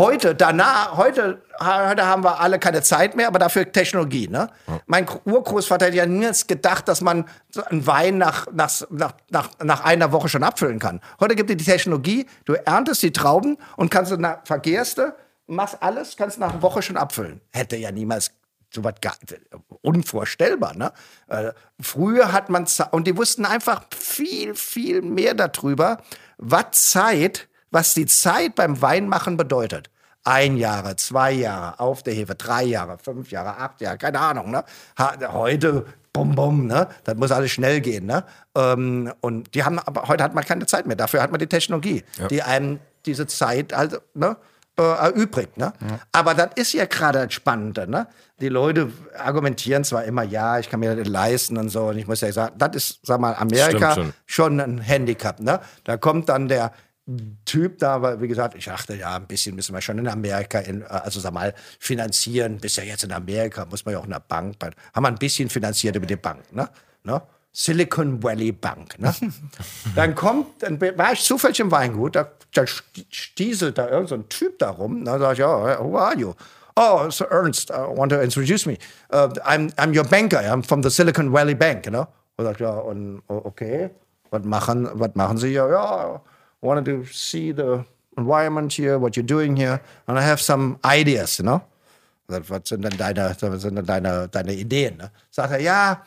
Heute, 0.00 0.34
danach, 0.34 0.96
heute, 0.96 1.42
heute 1.60 2.06
haben 2.06 2.24
wir 2.24 2.40
alle 2.40 2.58
keine 2.58 2.80
Zeit 2.80 3.16
mehr, 3.16 3.26
aber 3.26 3.38
dafür 3.38 3.70
Technologie. 3.70 4.28
Ne? 4.28 4.48
Mein 4.86 5.06
Urgroßvater 5.26 5.88
hat 5.88 5.92
ja 5.92 6.06
niemals 6.06 6.46
gedacht, 6.46 6.88
dass 6.88 7.02
man 7.02 7.26
einen 7.66 7.86
Wein 7.86 8.16
nach, 8.16 8.46
nach, 8.50 8.80
nach, 8.88 9.12
nach, 9.28 9.50
nach 9.62 9.84
einer 9.84 10.10
Woche 10.10 10.30
schon 10.30 10.42
abfüllen 10.42 10.78
kann. 10.78 11.02
Heute 11.20 11.36
gibt 11.36 11.50
es 11.50 11.56
die 11.58 11.64
Technologie, 11.64 12.24
du 12.46 12.54
erntest 12.54 13.02
die 13.02 13.12
Trauben 13.12 13.58
und 13.76 13.90
kannst 13.90 14.10
du 14.10 14.16
nach, 14.16 14.38
vergehrst 14.44 14.96
du, 14.96 15.14
machst 15.46 15.76
alles, 15.82 16.16
kannst 16.16 16.38
nach 16.38 16.52
einer 16.52 16.62
Woche 16.62 16.80
schon 16.80 16.96
abfüllen. 16.96 17.42
Hätte 17.52 17.76
ja 17.76 17.92
niemals 17.92 18.32
so 18.72 18.82
was 18.82 18.94
unvorstellbar, 19.82 20.74
ne? 20.76 20.92
Äh, 21.26 21.52
früher 21.78 22.32
hat 22.32 22.48
man 22.48 22.66
Ze- 22.66 22.88
und 22.90 23.06
die 23.06 23.18
wussten 23.18 23.44
einfach 23.44 23.84
viel, 23.94 24.54
viel 24.54 25.02
mehr 25.02 25.34
darüber, 25.34 25.98
was 26.38 26.90
Zeit, 26.90 27.49
was 27.70 27.94
die 27.94 28.06
Zeit 28.06 28.54
beim 28.54 28.80
Weinmachen 28.82 29.36
bedeutet. 29.36 29.90
Ein 30.22 30.56
Jahre, 30.56 30.96
zwei 30.96 31.32
Jahre 31.32 31.80
auf 31.80 32.02
der 32.02 32.12
Hefe, 32.12 32.34
drei 32.34 32.64
Jahre, 32.64 32.98
fünf 32.98 33.30
Jahre, 33.30 33.56
acht 33.56 33.80
Jahre, 33.80 33.96
keine 33.96 34.20
Ahnung, 34.20 34.50
ne? 34.50 34.64
Heute, 35.32 35.86
bum, 36.12 36.34
bum, 36.34 36.66
ne? 36.66 36.88
Das 37.04 37.16
muss 37.16 37.32
alles 37.32 37.52
schnell 37.52 37.80
gehen, 37.80 38.04
ne? 38.04 38.24
Ähm, 38.54 39.12
und 39.22 39.54
die 39.54 39.64
haben, 39.64 39.78
aber 39.78 40.08
heute 40.08 40.22
hat 40.22 40.34
man 40.34 40.44
keine 40.44 40.66
Zeit 40.66 40.86
mehr. 40.86 40.96
Dafür 40.96 41.22
hat 41.22 41.30
man 41.30 41.40
die 41.40 41.46
Technologie, 41.46 42.04
die 42.28 42.42
einem 42.42 42.80
diese 43.06 43.26
Zeit 43.26 43.74
halt, 43.74 44.00
ne? 44.12 44.36
äh, 44.80 44.82
erübrigt. 44.82 45.56
Ne? 45.56 45.72
Aber 46.12 46.34
das 46.34 46.50
ist 46.54 46.72
ja 46.72 46.86
gerade 46.86 47.24
das 47.24 47.34
Spannende. 47.34 47.88
Ne? 47.88 48.06
Die 48.40 48.48
Leute 48.48 48.90
argumentieren 49.18 49.84
zwar 49.84 50.04
immer, 50.04 50.22
ja, 50.22 50.58
ich 50.58 50.70
kann 50.70 50.80
mir 50.80 50.96
das 50.96 51.08
leisten 51.08 51.56
und 51.58 51.68
so. 51.68 51.86
Und 51.86 51.98
ich 51.98 52.06
muss 52.06 52.20
ja 52.20 52.32
sagen, 52.32 52.54
das 52.58 52.76
ist, 52.76 53.00
sag 53.02 53.20
mal, 53.20 53.34
Amerika 53.34 53.96
schon 54.26 54.60
ein 54.60 54.78
Handicap. 54.78 55.40
Ne? 55.40 55.60
Da 55.84 55.96
kommt 55.96 56.28
dann 56.28 56.48
der 56.48 56.72
Typ 57.44 57.78
da, 57.78 57.94
aber 57.94 58.20
wie 58.20 58.28
gesagt, 58.28 58.54
ich 58.54 58.66
dachte, 58.66 58.94
ja, 58.94 59.16
ein 59.16 59.26
bisschen 59.26 59.56
müssen 59.56 59.74
wir 59.74 59.80
schon 59.80 59.98
in 59.98 60.06
Amerika, 60.06 60.60
in, 60.60 60.84
also 60.84 61.18
sag 61.18 61.32
mal, 61.32 61.54
finanzieren. 61.78 62.58
Bist 62.58 62.76
ja 62.76 62.84
jetzt 62.84 63.02
in 63.02 63.12
Amerika, 63.12 63.64
muss 63.64 63.84
man 63.84 63.94
ja 63.94 64.00
auch 64.00 64.04
in 64.04 64.10
der 64.10 64.20
Bank. 64.20 64.56
Haben 64.94 65.02
wir 65.02 65.08
ein 65.08 65.18
bisschen 65.18 65.48
finanziert 65.48 65.96
über 65.96 66.06
die 66.06 66.16
Bank. 66.16 66.52
Ne? 66.52 66.68
Ne? 67.02 67.20
Silicon 67.52 68.22
Valley 68.22 68.52
Bank. 68.52 68.98
Ne? 68.98 69.12
dann 69.96 70.14
kommt, 70.14 70.62
dann 70.62 70.80
war 70.80 71.12
ich 71.12 71.22
zufällig 71.22 71.58
im 71.60 71.70
Weingut, 71.70 72.14
da, 72.14 72.30
da 72.52 72.64
stieselt 72.66 73.78
da 73.78 73.88
irgend 73.88 74.10
so 74.10 74.14
ein 74.14 74.28
Typ 74.28 74.58
da 74.58 74.70
rum. 74.70 75.04
Da 75.04 75.18
sag 75.18 75.32
ich, 75.32 75.38
ja, 75.38 75.82
who 75.82 75.98
are 75.98 76.16
you? 76.16 76.34
Oh, 76.76 77.10
so 77.10 77.24
Ernst, 77.24 77.70
I 77.70 77.82
want 77.88 78.12
to 78.12 78.20
introduce 78.22 78.66
me. 78.66 78.78
Uh, 79.12 79.28
I'm, 79.44 79.72
I'm 79.76 79.96
your 79.96 80.04
banker, 80.04 80.38
I'm 80.38 80.62
from 80.62 80.82
the 80.82 80.90
Silicon 80.90 81.32
Valley 81.32 81.54
Bank, 81.54 81.86
you 81.86 81.90
know? 81.90 82.06
Und 82.36 82.44
sagt, 82.44 82.60
ja, 82.60 82.70
und, 82.70 83.22
oh, 83.28 83.42
okay, 83.44 83.90
was 84.30 84.44
machen, 84.44 84.88
was 84.94 85.10
machen 85.14 85.36
Sie 85.36 85.48
hier? 85.48 85.68
Ja, 85.68 86.14
I 86.14 86.20
wanted 86.60 86.84
to 86.86 87.04
see 87.12 87.52
the 87.52 87.84
environment 88.16 88.72
here, 88.72 88.98
what 88.98 89.16
you're 89.16 89.26
doing 89.26 89.56
here, 89.56 89.80
and 90.06 90.18
I 90.18 90.22
have 90.22 90.40
some 90.40 90.78
ideas, 90.84 91.38
you 91.38 91.44
know? 91.44 91.62
Was 92.28 92.68
sind 92.68 92.82
denn 92.82 92.96
deine, 92.96 93.36
was 93.40 93.62
sind 93.62 93.74
denn 93.74 93.86
deine, 93.86 94.28
deine 94.28 94.52
Ideen? 94.52 94.98
Ne? 94.98 95.10
Sagt 95.30 95.52
er, 95.52 95.60
ja, 95.60 96.04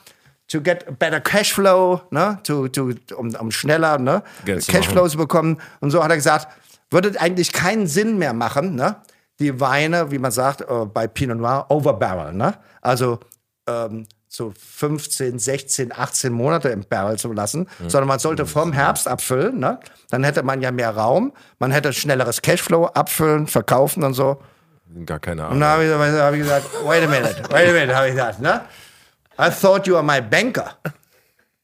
to 0.48 0.62
get 0.62 0.98
better 0.98 1.20
Cashflow, 1.20 2.02
ne? 2.12 2.40
to, 2.44 2.70
to, 2.70 2.94
um, 3.18 3.36
um 3.36 3.52
schneller 3.52 3.98
ne? 3.98 4.24
Cashflow 4.46 5.08
zu 5.10 5.18
bekommen. 5.18 5.58
Und 5.82 5.92
so 5.92 6.02
hat 6.02 6.12
er 6.12 6.16
gesagt, 6.16 6.48
würde 6.90 7.20
eigentlich 7.20 7.52
keinen 7.52 7.88
Sinn 7.88 8.18
mehr 8.20 8.34
machen, 8.34 8.76
ne? 8.76 8.96
die 9.40 9.60
Weine, 9.60 10.12
wie 10.12 10.20
man 10.20 10.32
sagt, 10.32 10.62
äh, 10.62 10.86
bei 10.86 11.08
Pinot 11.08 11.38
Noir, 11.38 11.66
overbarrel. 11.70 12.34
Ne? 12.34 12.54
Also 12.82 13.20
ähm, 13.68 14.06
so 14.36 14.52
15, 14.58 15.38
16, 15.38 15.92
18 15.96 16.34
Monate 16.34 16.70
im 16.70 16.84
Barrel 16.84 17.20
zu 17.20 17.32
lassen, 17.34 17.68
sondern 17.88 18.08
man 18.08 18.18
sollte 18.18 18.48
vom 18.48 18.74
Herbst 18.74 19.08
abfüllen. 19.08 19.60
Ne? 19.60 19.80
Dann 20.10 20.24
hätte 20.24 20.42
man 20.42 20.60
ja 20.60 20.72
mehr 20.72 20.90
Raum, 20.90 21.34
man 21.60 21.70
hätte 21.70 21.94
schnelleres 21.94 22.42
Cashflow, 22.42 22.86
abfüllen, 22.88 23.46
verkaufen 23.46 24.04
und 24.04 24.16
so. 24.16 24.42
Gar 25.06 25.20
keine 25.20 25.44
Und 25.44 25.48
Ahnung. 25.48 25.60
dann 25.60 25.70
habe 25.70 25.86
ich, 25.86 26.20
hab 26.20 26.34
ich 26.34 26.40
gesagt, 26.40 26.66
wait 26.84 27.04
a 27.04 27.08
minute, 27.08 27.44
wait 27.52 27.70
a 27.70 27.74
minute, 27.74 27.96
habe 27.96 28.08
ich 28.08 28.16
gesagt, 28.16 28.40
ne? 28.40 28.62
I 29.40 29.50
thought 29.52 29.86
you 29.88 29.94
were 29.94 30.04
my 30.04 30.20
banker. 30.20 30.78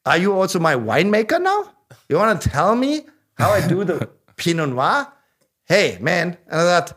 Are 0.03 0.17
you 0.17 0.39
also 0.39 0.59
my 0.59 0.75
winemaker 0.75 1.39
now? 1.39 1.65
You 2.07 2.17
want 2.19 2.39
to 2.41 2.49
tell 2.49 2.75
me 2.75 3.03
how 3.39 3.51
I 3.55 3.67
do 3.67 3.83
the 3.83 4.07
Pinot 4.35 4.69
Noir? 4.69 5.07
Hey, 5.65 5.97
man. 6.01 6.29
Und 6.29 6.37
er 6.51 6.65
sagt, 6.65 6.95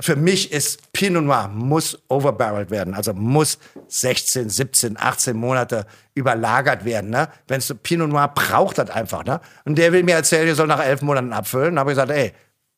für 0.00 0.16
mich 0.16 0.52
ist 0.52 0.92
Pinot 0.92 1.24
Noir 1.24 1.48
muss 1.48 1.98
overbarreled 2.08 2.70
werden, 2.70 2.94
also 2.94 3.12
muss 3.12 3.58
16, 3.88 4.48
17, 4.48 4.96
18 4.98 5.36
Monate 5.36 5.86
überlagert 6.14 6.84
werden. 6.84 7.10
Ne? 7.10 7.28
Wenn 7.48 7.58
es 7.58 7.74
Pinot 7.82 8.08
Noir 8.08 8.28
braucht 8.28 8.78
das 8.78 8.90
einfach. 8.90 9.24
Ne? 9.24 9.40
Und 9.64 9.76
der 9.76 9.92
will 9.92 10.04
mir 10.04 10.14
erzählen, 10.14 10.46
ihr 10.46 10.54
soll 10.54 10.68
nach 10.68 10.84
elf 10.84 11.02
Monaten 11.02 11.32
abfüllen. 11.32 11.74
Dann 11.74 11.80
habe 11.80 11.90
ich 11.92 11.96
gesagt, 11.96 12.12
ey, 12.12 12.32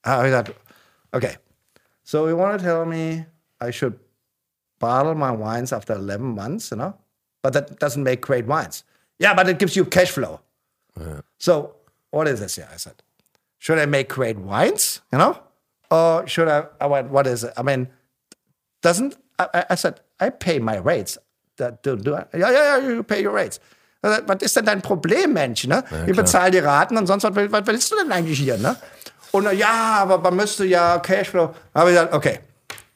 habe 0.04 0.28
ich 0.28 0.30
gesagt, 0.30 0.54
okay. 1.12 1.36
So 2.02 2.28
you 2.28 2.36
want 2.36 2.58
to 2.58 2.64
tell 2.64 2.86
me 2.86 3.26
I 3.62 3.70
should 3.70 3.98
bottle 4.78 5.14
my 5.14 5.30
wines 5.30 5.72
after 5.72 5.94
11 5.94 6.34
months, 6.34 6.70
you 6.70 6.76
know? 6.76 6.94
But 7.42 7.52
that 7.52 7.80
doesn't 7.80 8.02
make 8.02 8.22
great 8.22 8.46
wines. 8.46 8.84
Yeah, 9.18 9.34
but 9.34 9.46
it 9.48 9.58
gives 9.58 9.76
you 9.76 9.84
cash 9.84 10.10
flow. 10.10 10.40
So 11.38 11.76
what 12.10 12.26
is 12.28 12.40
this 12.40 12.56
here? 12.56 12.68
I 12.72 12.78
said, 12.78 13.02
should 13.58 13.78
I 13.78 13.86
make 13.86 14.08
great 14.08 14.38
wines, 14.38 15.02
you 15.12 15.18
know? 15.18 15.38
Or 15.91 16.26
should 16.28 16.49
I, 16.49 16.64
I 16.80 16.86
went, 16.86 17.11
what 17.11 17.26
is 17.26 17.43
it? 17.45 17.53
I 17.57 17.62
mean, 17.62 17.88
doesn't, 18.82 19.16
I, 19.38 19.64
I- 19.70 19.74
said, 19.76 20.01
I 20.20 20.30
pay 20.30 20.59
my 20.61 20.76
rates. 20.78 21.18
That, 21.57 21.82
do, 21.82 21.97
do 21.97 22.14
I? 22.14 22.24
Ja, 22.38 22.51
ja, 22.51 22.76
ja, 22.76 22.88
you 22.88 23.03
pay 23.03 23.22
your 23.22 23.32
rates. 23.34 23.59
Said, 24.03 24.26
Was 24.28 24.43
ist 24.43 24.57
denn 24.57 24.64
dein 24.64 24.80
Problem, 24.82 25.32
Mensch? 25.34 25.66
Ne? 25.66 25.84
ich 26.07 26.16
bezahle 26.16 26.51
die 26.53 26.59
Raten 26.59 26.97
und 26.97 27.07
sonst 27.07 27.24
was, 27.24 27.34
was 27.53 27.66
willst 27.66 27.91
du 27.93 27.97
denn 27.97 28.11
eigentlich 28.12 28.38
hier? 28.38 28.57
Ne? 28.57 28.76
Und 29.32 29.51
ja, 29.53 29.99
aber 30.01 30.18
man 30.18 30.36
müsste 30.36 30.64
ja 30.64 30.99
Cashflow. 30.99 31.55
Habe 31.74 31.91
ich 31.91 31.97
gesagt, 31.97 32.14
okay, 32.14 32.41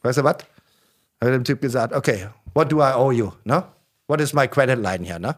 weißt 0.02 0.18
du 0.18 0.24
was? 0.24 0.36
Habe 1.20 1.32
dem 1.32 1.44
Typ 1.44 1.60
gesagt, 1.60 1.92
okay, 1.92 2.28
what 2.54 2.70
do 2.72 2.80
I 2.80 2.92
owe 2.94 3.12
you? 3.12 3.32
Ne? 3.44 3.64
What 4.06 4.20
is 4.20 4.32
my 4.32 4.46
credit 4.48 4.78
line 4.78 5.04
hier? 5.04 5.18
Ne? 5.18 5.36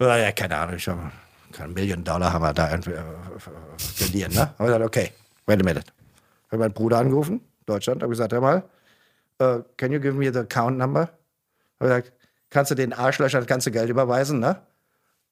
Ja, 0.00 0.16
ja, 0.16 0.32
keine 0.32 0.56
Ahnung, 0.56 0.76
ich 0.76 0.86
habe 0.88 1.10
keine 1.52 1.72
Million 1.72 2.04
Dollar 2.04 2.32
haben 2.32 2.42
wir 2.42 2.52
da 2.52 2.70
äh, 2.70 2.78
verlieren. 3.78 4.32
Ne? 4.32 4.40
Habe 4.40 4.52
ich 4.60 4.66
gesagt, 4.66 4.84
okay, 4.84 5.12
wait 5.46 5.60
a 5.60 5.64
minute. 5.64 5.84
Habe 6.48 6.58
meinen 6.58 6.74
Bruder 6.74 6.98
angerufen, 6.98 7.40
Deutschland, 7.66 8.02
habe 8.02 8.10
gesagt, 8.10 8.32
hör 8.32 8.40
mal, 8.40 8.62
äh, 9.38 9.60
can 9.76 9.92
you 9.92 10.00
give 10.00 10.14
me 10.14 10.32
the 10.32 10.40
account 10.40 10.78
number? 10.78 11.10
Habe 11.80 11.90
gesagt, 11.90 12.12
kannst 12.50 12.70
du 12.70 12.74
den 12.74 12.92
Arschlöchern 12.92 13.40
das 13.40 13.46
ganze 13.46 13.70
Geld 13.70 13.90
überweisen, 13.90 14.40
ne? 14.40 14.56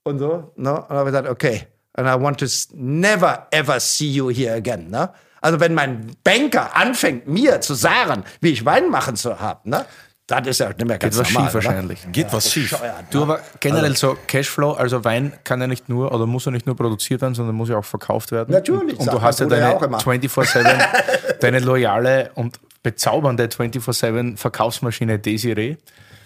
Und 0.02 0.18
so, 0.18 0.52
ne? 0.56 0.72
Und 0.72 0.90
habe 0.90 1.06
gesagt, 1.06 1.28
okay, 1.28 1.66
and 1.94 2.06
I 2.06 2.22
want 2.22 2.38
to 2.40 2.46
never 2.74 3.46
ever 3.50 3.80
see 3.80 4.10
you 4.10 4.30
here 4.30 4.54
again, 4.54 4.90
ne? 4.90 5.10
Also 5.40 5.60
wenn 5.60 5.74
mein 5.74 6.16
Banker 6.24 6.74
anfängt, 6.76 7.26
mir 7.28 7.60
zu 7.60 7.74
sagen, 7.74 8.24
wie 8.40 8.50
ich 8.50 8.64
Wein 8.64 8.90
machen 8.90 9.16
zu 9.16 9.38
haben, 9.40 9.70
ne? 9.70 9.86
Das 10.26 10.44
ist 10.46 10.58
ja 10.58 10.68
nicht 10.68 10.84
mehr 10.84 10.98
ganz 10.98 11.14
Geht 11.14 11.24
was 11.24 11.32
normal, 11.32 11.50
schief 11.50 11.54
oder? 11.54 11.64
wahrscheinlich. 11.64 12.06
Geht 12.10 12.32
was 12.32 12.50
schief. 12.50 12.76
Du 13.10 13.22
aber 13.22 13.40
generell 13.60 13.96
so 13.96 14.16
Cashflow, 14.26 14.72
also 14.72 15.04
Wein 15.04 15.32
kann 15.44 15.60
ja 15.60 15.68
nicht 15.68 15.88
nur 15.88 16.12
oder 16.12 16.26
muss 16.26 16.46
ja 16.46 16.50
nicht 16.50 16.66
nur 16.66 16.74
produziert 16.76 17.20
werden, 17.20 17.34
sondern 17.34 17.54
muss 17.54 17.68
ja 17.68 17.78
auch 17.78 17.84
verkauft 17.84 18.32
werden. 18.32 18.52
Natürlich, 18.52 18.98
Und, 18.98 19.06
und 19.06 19.14
du 19.14 19.22
hast 19.22 19.38
ja 19.38 19.46
ja 19.46 19.50
deine 19.50 19.76
auch 19.76 19.82
immer. 19.82 19.98
24-7, 19.98 21.38
deine 21.40 21.60
loyale 21.60 22.32
und 22.34 22.58
bezaubernde 22.82 23.44
24-7 23.46 24.36
Verkaufsmaschine 24.36 25.20
Desiree. 25.20 25.76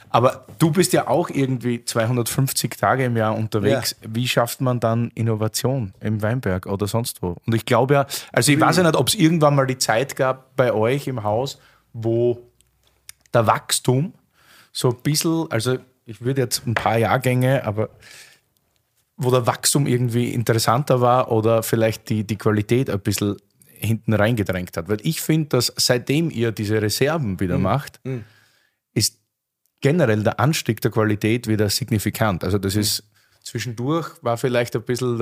Aber 0.09 0.47
du 0.59 0.71
bist 0.73 0.93
ja 0.93 1.07
auch 1.07 1.29
irgendwie 1.31 1.85
250 1.85 2.77
Tage 2.77 3.05
im 3.05 3.17
Jahr 3.17 3.37
unterwegs. 3.37 3.97
Wie 4.01 4.27
schafft 4.27 4.61
man 4.61 4.81
dann 4.81 5.11
Innovation 5.15 5.93
im 6.01 6.21
Weinberg 6.21 6.67
oder 6.67 6.89
sonst 6.89 7.23
wo? 7.23 7.37
Und 7.47 7.55
ich 7.55 7.65
glaube 7.65 7.95
ja, 7.95 8.07
also 8.33 8.51
ich 8.51 8.59
weiß 8.61 8.79
ja 8.79 8.83
nicht, 8.83 8.97
ob 8.97 9.09
es 9.09 9.15
irgendwann 9.15 9.55
mal 9.55 9.67
die 9.67 9.79
Zeit 9.79 10.17
gab 10.17 10.57
bei 10.57 10.73
euch 10.73 11.07
im 11.07 11.23
Haus, 11.23 11.59
wo 11.93 12.50
der 13.35 13.47
Wachstum 13.47 14.15
so 14.73 14.91
ein 14.91 14.97
bisschen, 15.03 15.51
also 15.51 15.79
ich 16.05 16.21
würde 16.21 16.43
jetzt 16.43 16.67
ein 16.67 16.75
paar 16.75 16.99
Jahrgänge, 16.99 17.65
aber 17.65 17.91
wo 19.17 19.31
der 19.31 19.47
Wachstum 19.47 19.87
irgendwie 19.87 20.33
interessanter 20.33 21.01
war 21.01 21.31
oder 21.31 21.63
vielleicht 21.63 22.09
die, 22.09 22.25
die 22.25 22.37
Qualität 22.37 22.89
ein 22.89 23.01
bisschen 23.01 23.37
hinten 23.67 24.15
reingedrängt 24.15 24.77
hat. 24.77 24.89
Weil 24.89 24.99
ich 25.03 25.21
finde, 25.21 25.49
dass 25.51 25.73
seitdem 25.77 26.31
ihr 26.31 26.53
diese 26.53 26.81
Reserven 26.81 27.39
wieder 27.41 27.59
macht, 27.59 28.01
ist 28.95 29.19
generell 29.81 30.23
der 30.23 30.41
Anstieg 30.41 30.81
der 30.81 30.91
Qualität 30.91 31.49
wieder 31.49 31.69
signifikant. 31.69 32.45
Also 32.45 32.59
das 32.59 32.77
ist 32.77 33.05
zwischendurch 33.43 34.11
war 34.23 34.37
vielleicht 34.37 34.77
ein 34.77 34.83
bisschen 34.83 35.19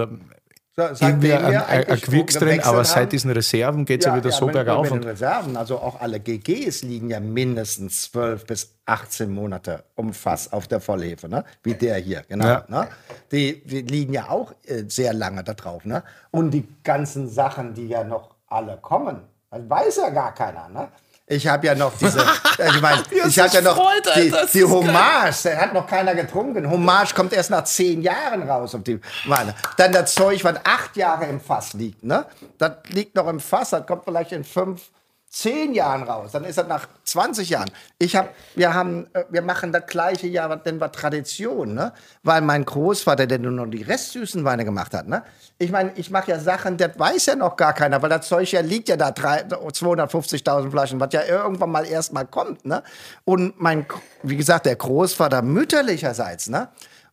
irgendwie 0.79 1.29
wir 1.29 1.67
ein, 1.67 2.01
Quirks 2.01 2.35
drin, 2.35 2.61
aber 2.61 2.79
haben- 2.79 2.85
seit 2.85 3.13
diesen 3.13 3.31
Reserven 3.31 3.85
geht 3.85 4.01
es 4.01 4.07
ja, 4.07 4.17
wieder 4.17 4.31
so 4.31 4.47
mit, 4.47 4.55
bergauf. 4.55 4.85
Mit 4.85 4.93
Und 4.93 5.05
den 5.05 5.11
Reserven, 5.11 5.57
also 5.57 5.79
auch 5.79 6.01
alle 6.01 6.21
GGs 6.21 6.83
liegen 6.83 7.11
ja 7.11 7.21
mindestens 7.21 8.11
12 8.13 8.47
bis 8.47 8.75
18 8.87 9.31
Monate 9.31 9.85
um 9.97 10.13
Fass 10.13 10.53
auf 10.53 10.69
der 10.69 10.81
Vollhefe, 10.81 11.29
ne? 11.29 11.45
wie 11.63 11.75
der 11.75 11.97
hier, 11.97 12.23
genau. 12.29 12.47
Ja. 12.47 12.65
Ne? 12.69 12.89
Die, 13.33 13.63
die 13.65 13.83
liegen 13.83 14.13
ja 14.13 14.31
auch 14.31 14.53
äh, 14.67 14.85
sehr 14.89 15.13
lange 15.13 15.45
da 15.45 15.55
drauf. 15.55 15.85
Ne? 15.85 16.03
Und 16.31 16.53
die 16.53 16.67
ganzen 16.85 17.29
Sachen, 17.29 17.75
die 17.75 17.89
ja 17.89 18.05
noch 18.05 18.35
alle 18.47 18.77
kommen, 18.77 19.21
das 19.51 19.69
weiß 19.69 19.97
ja 19.97 20.11
gar 20.11 20.35
keiner. 20.35 20.69
Ne? 20.69 20.89
Ich 21.31 21.47
habe 21.47 21.67
ja 21.67 21.75
noch 21.75 21.93
diese, 21.99 22.19
ich 22.59 22.81
meine, 22.81 23.03
ich 23.27 23.39
habe 23.39 23.51
ja 23.53 23.61
noch 23.61 23.79
die, 24.17 24.33
die 24.55 24.65
Hommage, 24.65 25.43
der 25.43 25.61
hat 25.61 25.75
noch 25.75 25.87
keiner 25.87 26.15
getrunken. 26.15 26.69
Hommage 26.71 27.15
kommt 27.15 27.33
erst 27.35 27.51
nach 27.51 27.65
zehn 27.65 28.01
Jahren 28.01 28.49
raus. 28.49 28.75
Auf 28.75 28.83
die, 28.83 28.99
meine. 29.27 29.55
Dann 29.77 29.93
das 29.93 30.15
Zeug, 30.15 30.43
was 30.43 30.57
acht 30.65 30.97
Jahre 30.97 31.27
im 31.27 31.41
Fass 31.41 31.75
liegt, 31.75 32.03
ne? 32.03 32.25
Das 32.57 32.73
liegt 32.89 33.15
noch 33.15 33.29
im 33.29 33.41
Fass, 33.41 33.71
das 33.71 33.87
kommt 33.87 34.05
vielleicht 34.05 34.33
in 34.33 34.43
fünf, 34.43 34.83
zehn 35.31 35.75
Jahren 35.75 36.03
raus. 36.05 36.33
Dann 36.33 36.45
ist 36.45 36.57
das 36.59 36.67
nach 36.67 36.89
20 37.05 37.51
Jahren. 37.51 37.71
Ich 37.99 38.17
hab, 38.17 38.35
wir, 38.55 38.73
haben, 38.73 39.07
äh, 39.13 39.25
wir 39.29 39.43
machen 39.43 39.73
das 39.73 39.87
gleiche 39.87 40.27
Jahr, 40.27 40.57
denn 40.57 40.81
war 40.81 40.91
Tradition, 40.91 41.75
ne? 41.75 41.93
Weil 42.23 42.41
mein 42.41 42.65
Großvater, 42.65 43.27
der 43.27 43.39
nur 43.39 43.53
noch 43.53 43.67
die 43.67 43.83
restsüßen 43.83 44.45
Weine 44.45 44.65
gemacht 44.65 44.95
hat, 44.95 45.07
ne? 45.07 45.23
Ich 45.59 45.71
meine, 45.71 45.93
ich 45.97 46.11
mache 46.11 46.31
ja 46.31 46.39
Sachen, 46.39 46.77
das 46.77 46.99
weiß 46.99 47.27
ja 47.27 47.37
noch 47.37 47.57
gar 47.57 47.73
keiner, 47.75 48.01
weil 48.01 48.11
das 48.11 48.29
Zeug 48.29 48.51
ja 48.53 48.61
liegt 48.61 48.89
ja 48.89 48.97
da 48.97 49.11
drei- 49.11 49.43
250.000 49.45 50.71
Flaschen, 50.71 51.01
was 51.01 51.13
ja 51.13 51.25
irgendwann 51.25 51.71
mal 51.71 51.87
erst 51.87 52.13
mal 52.13 52.25
kommt, 52.25 52.65
ne? 52.65 52.83
Und 53.25 53.61
mein, 53.61 53.87
wie 54.23 54.37
gesagt, 54.37 54.67
der 54.67 54.77
Großvater 54.77 55.43
mütterlicherseits, 55.43 56.49
ne? 56.49 56.69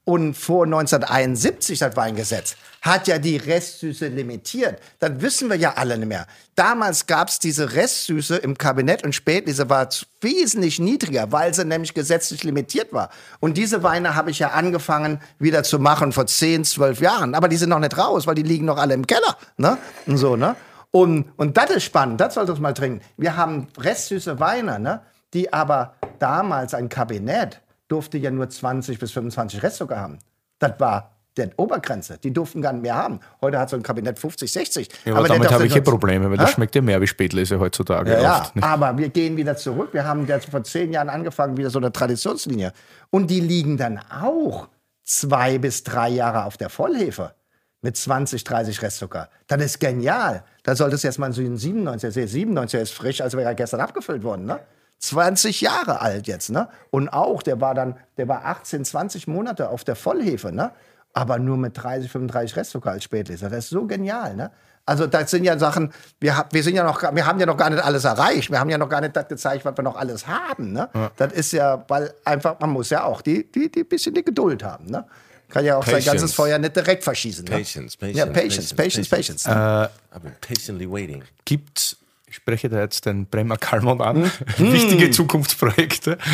Und 0.05 0.35
vor 0.35 0.65
1971, 0.65 1.79
das 1.79 1.95
Weingesetz, 1.95 2.55
hat 2.83 3.07
ja 3.07 3.17
die 3.17 3.37
Restsüße 3.37 4.07
limitiert. 4.07 4.79
Das 4.99 5.11
wissen 5.17 5.49
wir 5.49 5.57
ja 5.57 5.73
alle 5.73 5.97
nicht 5.97 6.07
mehr. 6.07 6.27
Damals 6.53 7.07
gab 7.07 7.29
es 7.29 7.39
diese 7.39 7.73
Restsüße 7.73 8.35
im 8.37 8.55
Kabinett 8.55 9.03
und 9.03 9.15
Spätlese 9.15 9.67
war 9.67 9.89
wesentlich 10.21 10.79
niedriger, 10.79 11.31
weil 11.31 11.55
sie 11.55 11.65
nämlich 11.65 11.95
gesetzlich 11.95 12.43
limitiert 12.43 12.93
war. 12.93 13.09
Und 13.39 13.57
diese 13.57 13.81
Weine 13.81 14.13
habe 14.13 14.29
ich 14.29 14.37
ja 14.37 14.49
angefangen 14.49 15.19
wieder 15.39 15.63
zu 15.63 15.79
machen 15.79 16.11
vor 16.11 16.27
10, 16.27 16.65
12 16.65 17.01
Jahren. 17.01 17.33
Aber 17.33 17.47
die 17.47 17.57
sind 17.57 17.69
noch 17.69 17.79
nicht 17.79 17.97
raus, 17.97 18.27
weil 18.27 18.35
die 18.35 18.43
liegen 18.43 18.65
noch 18.65 18.77
alle 18.77 18.93
im 18.93 19.07
Keller. 19.07 19.35
Ne? 19.57 19.79
Und 20.05 20.17
so, 20.17 20.35
ne? 20.35 20.55
Und, 20.91 21.31
und 21.35 21.57
das 21.57 21.71
ist 21.71 21.83
spannend, 21.83 22.21
das 22.21 22.35
solltest 22.35 22.59
du 22.59 22.61
mal 22.61 22.73
trinken. 22.73 23.01
Wir 23.17 23.35
haben 23.35 23.67
restsüße 23.77 24.39
Weine, 24.39 24.79
ne? 24.79 25.01
die 25.33 25.51
aber 25.51 25.95
damals 26.19 26.73
ein 26.73 26.87
Kabinett 26.87 27.61
durfte 27.87 28.17
ja 28.17 28.31
nur 28.31 28.49
20 28.49 28.99
bis 28.99 29.11
25 29.11 29.61
Restzucker 29.63 29.99
haben. 29.99 30.19
Das 30.59 30.79
war 30.79 31.11
der 31.37 31.49
Obergrenze. 31.57 32.17
Die 32.17 32.31
durften 32.31 32.61
gar 32.61 32.71
nicht 32.71 32.81
mehr 32.83 32.95
haben. 32.95 33.19
Heute 33.41 33.59
hat 33.59 33.69
so 33.69 33.75
ein 33.75 33.83
Kabinett 33.83 34.17
50, 34.17 34.51
60. 34.51 34.89
ja, 35.03 35.13
aber, 35.15 35.27
der 35.27 35.35
damit 35.35 35.51
habe 35.51 35.65
ich 35.65 35.73
hier 35.73 35.81
nur- 35.81 35.91
Probleme, 35.91 36.25
weil 36.29 36.37
Hä? 36.37 36.43
das 36.43 36.51
schmeckt 36.51 36.75
ja 36.75 36.81
mehr 36.81 37.01
wie 37.01 37.07
Spätlese 37.07 37.59
heutzutage 37.59 38.11
Ja, 38.13 38.21
ja, 38.21 38.41
oft. 38.41 38.55
nicht? 38.55 38.63
aber 38.65 38.97
wir 38.97 39.09
gehen 39.09 39.35
wieder 39.35 39.57
zurück. 39.57 39.89
Wir 39.91 40.05
haben 40.05 40.25
jetzt 40.27 40.49
vor 40.49 40.63
zehn 40.63 40.93
Jahren 40.93 41.09
angefangen, 41.09 41.57
wieder 41.57 41.69
so 41.69 41.79
eine 41.79 41.91
Traditionslinie. 41.91 42.71
Und 43.09 43.29
die 43.29 43.41
liegen 43.41 43.75
dann 43.75 43.99
auch 44.09 44.69
zwei 45.03 45.57
bis 45.57 45.83
drei 45.83 46.09
Jahre 46.09 46.45
auf 46.45 46.55
der 46.57 46.69
Vollhefe 46.69 47.33
mit 47.81 47.97
20, 47.97 48.43
30 48.45 48.81
Restzucker. 48.81 49.29
Das 49.47 49.61
ist 49.61 49.79
genial. 49.79 50.43
Da 50.63 50.75
sollte 50.75 50.95
es 50.95 51.03
jetzt 51.03 51.19
mal 51.19 51.31
so 51.33 51.41
in 51.41 51.57
97, 51.57 52.13
der 52.13 52.27
97 52.29 52.79
ist 52.79 52.93
frisch, 52.93 53.19
als 53.21 53.33
wäre 53.35 53.43
er 53.49 53.55
gestern 53.55 53.81
abgefüllt 53.81 54.23
worden, 54.23 54.45
ne? 54.45 54.59
20 54.99 55.61
Jahre 55.61 56.01
alt 56.01 56.27
jetzt, 56.27 56.49
ne? 56.49 56.67
Und 56.89 57.09
auch, 57.09 57.43
der 57.43 57.61
war 57.61 57.73
dann, 57.75 57.97
der 58.17 58.27
war 58.27 58.45
18, 58.45 58.85
20 58.85 59.27
Monate 59.27 59.69
auf 59.69 59.83
der 59.83 59.95
Vollhefe, 59.95 60.51
ne? 60.51 60.71
Aber 61.13 61.39
nur 61.39 61.57
mit 61.57 61.81
30, 61.81 62.11
35 62.11 62.57
Restzucker 62.57 62.91
als 62.91 63.03
Spätleser. 63.03 63.49
Das 63.49 63.65
ist 63.65 63.69
so 63.69 63.85
genial, 63.85 64.35
ne? 64.35 64.51
Also 64.87 65.07
das 65.07 65.31
sind 65.31 65.43
ja 65.45 65.57
Sachen, 65.57 65.91
wir, 66.19 66.45
wir, 66.51 66.61
sind 66.61 66.75
ja 66.75 66.83
noch, 66.83 66.99
gar- 66.99 67.15
wir 67.15 67.25
haben 67.25 67.39
ja 67.39 67.47
noch 67.47 67.57
gar 67.57 67.71
nicht 67.71 67.83
alles 67.83 68.03
erreicht. 68.03 68.51
Wir 68.51 68.59
haben 68.59 68.69
ja 68.69 68.77
noch 68.77 68.89
gar 68.89 69.01
nicht 69.01 69.15
das 69.15 69.27
gezeigt, 69.27 69.65
was 69.65 69.75
wir 69.75 69.83
noch 69.83 69.95
alles 69.95 70.27
haben. 70.27 70.73
Ne? 70.73 70.87
Das 71.17 71.33
ist 71.33 71.53
ja, 71.53 71.83
weil 71.87 72.13
einfach, 72.23 72.59
man 72.59 72.69
muss 72.69 72.91
ja 72.91 73.03
auch 73.03 73.21
die, 73.23 73.51
die, 73.51 73.71
die 73.71 73.83
bisschen 73.83 74.13
die 74.13 74.23
Geduld 74.23 74.63
haben. 74.63 74.85
Ne? 74.85 75.03
Kann 75.49 75.65
ja 75.65 75.77
auch 75.77 75.83
sein 75.83 75.95
Patience. 75.95 76.19
ganzes 76.21 76.33
Feuer 76.35 76.59
nicht 76.59 76.75
direkt 76.75 77.03
verschießen. 77.03 77.45
Ne? 77.45 77.49
Patience, 77.51 77.97
patience, 77.97 78.17
Ja, 78.19 78.25
Patience, 78.27 78.73
Patience, 78.75 79.09
patience, 79.09 79.43
Patience. 79.43 79.47
ne? 79.49 79.89
I've 80.13 80.19
been 80.19 80.35
patiently 80.39 80.91
waiting. 80.91 81.23
Gibt 81.45 81.97
ich 82.35 82.41
spreche 82.41 82.67
da 82.67 82.79
jetzt 82.81 83.05
den 83.05 83.27
Bremer 83.27 83.55
Kalmont 83.55 84.01
an, 84.01 84.29
Hm. 84.57 84.73
wichtige 84.73 85.09
Zukunftsprojekte. 85.09 86.17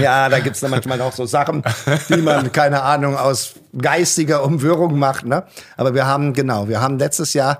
Ja, 0.00 0.28
da 0.28 0.38
gibt 0.38 0.54
es 0.54 0.60
dann 0.60 0.70
manchmal 0.70 1.00
auch 1.00 1.12
so 1.12 1.26
Sachen, 1.26 1.62
die 2.08 2.22
man, 2.22 2.52
keine 2.52 2.82
Ahnung, 2.82 3.16
aus 3.16 3.54
geistiger 3.76 4.44
Umwirrung 4.44 4.98
macht. 4.98 5.26
Ne? 5.26 5.42
Aber 5.76 5.94
wir 5.94 6.06
haben, 6.06 6.32
genau, 6.32 6.68
wir 6.68 6.80
haben 6.80 6.98
letztes 6.98 7.34
Jahr, 7.34 7.58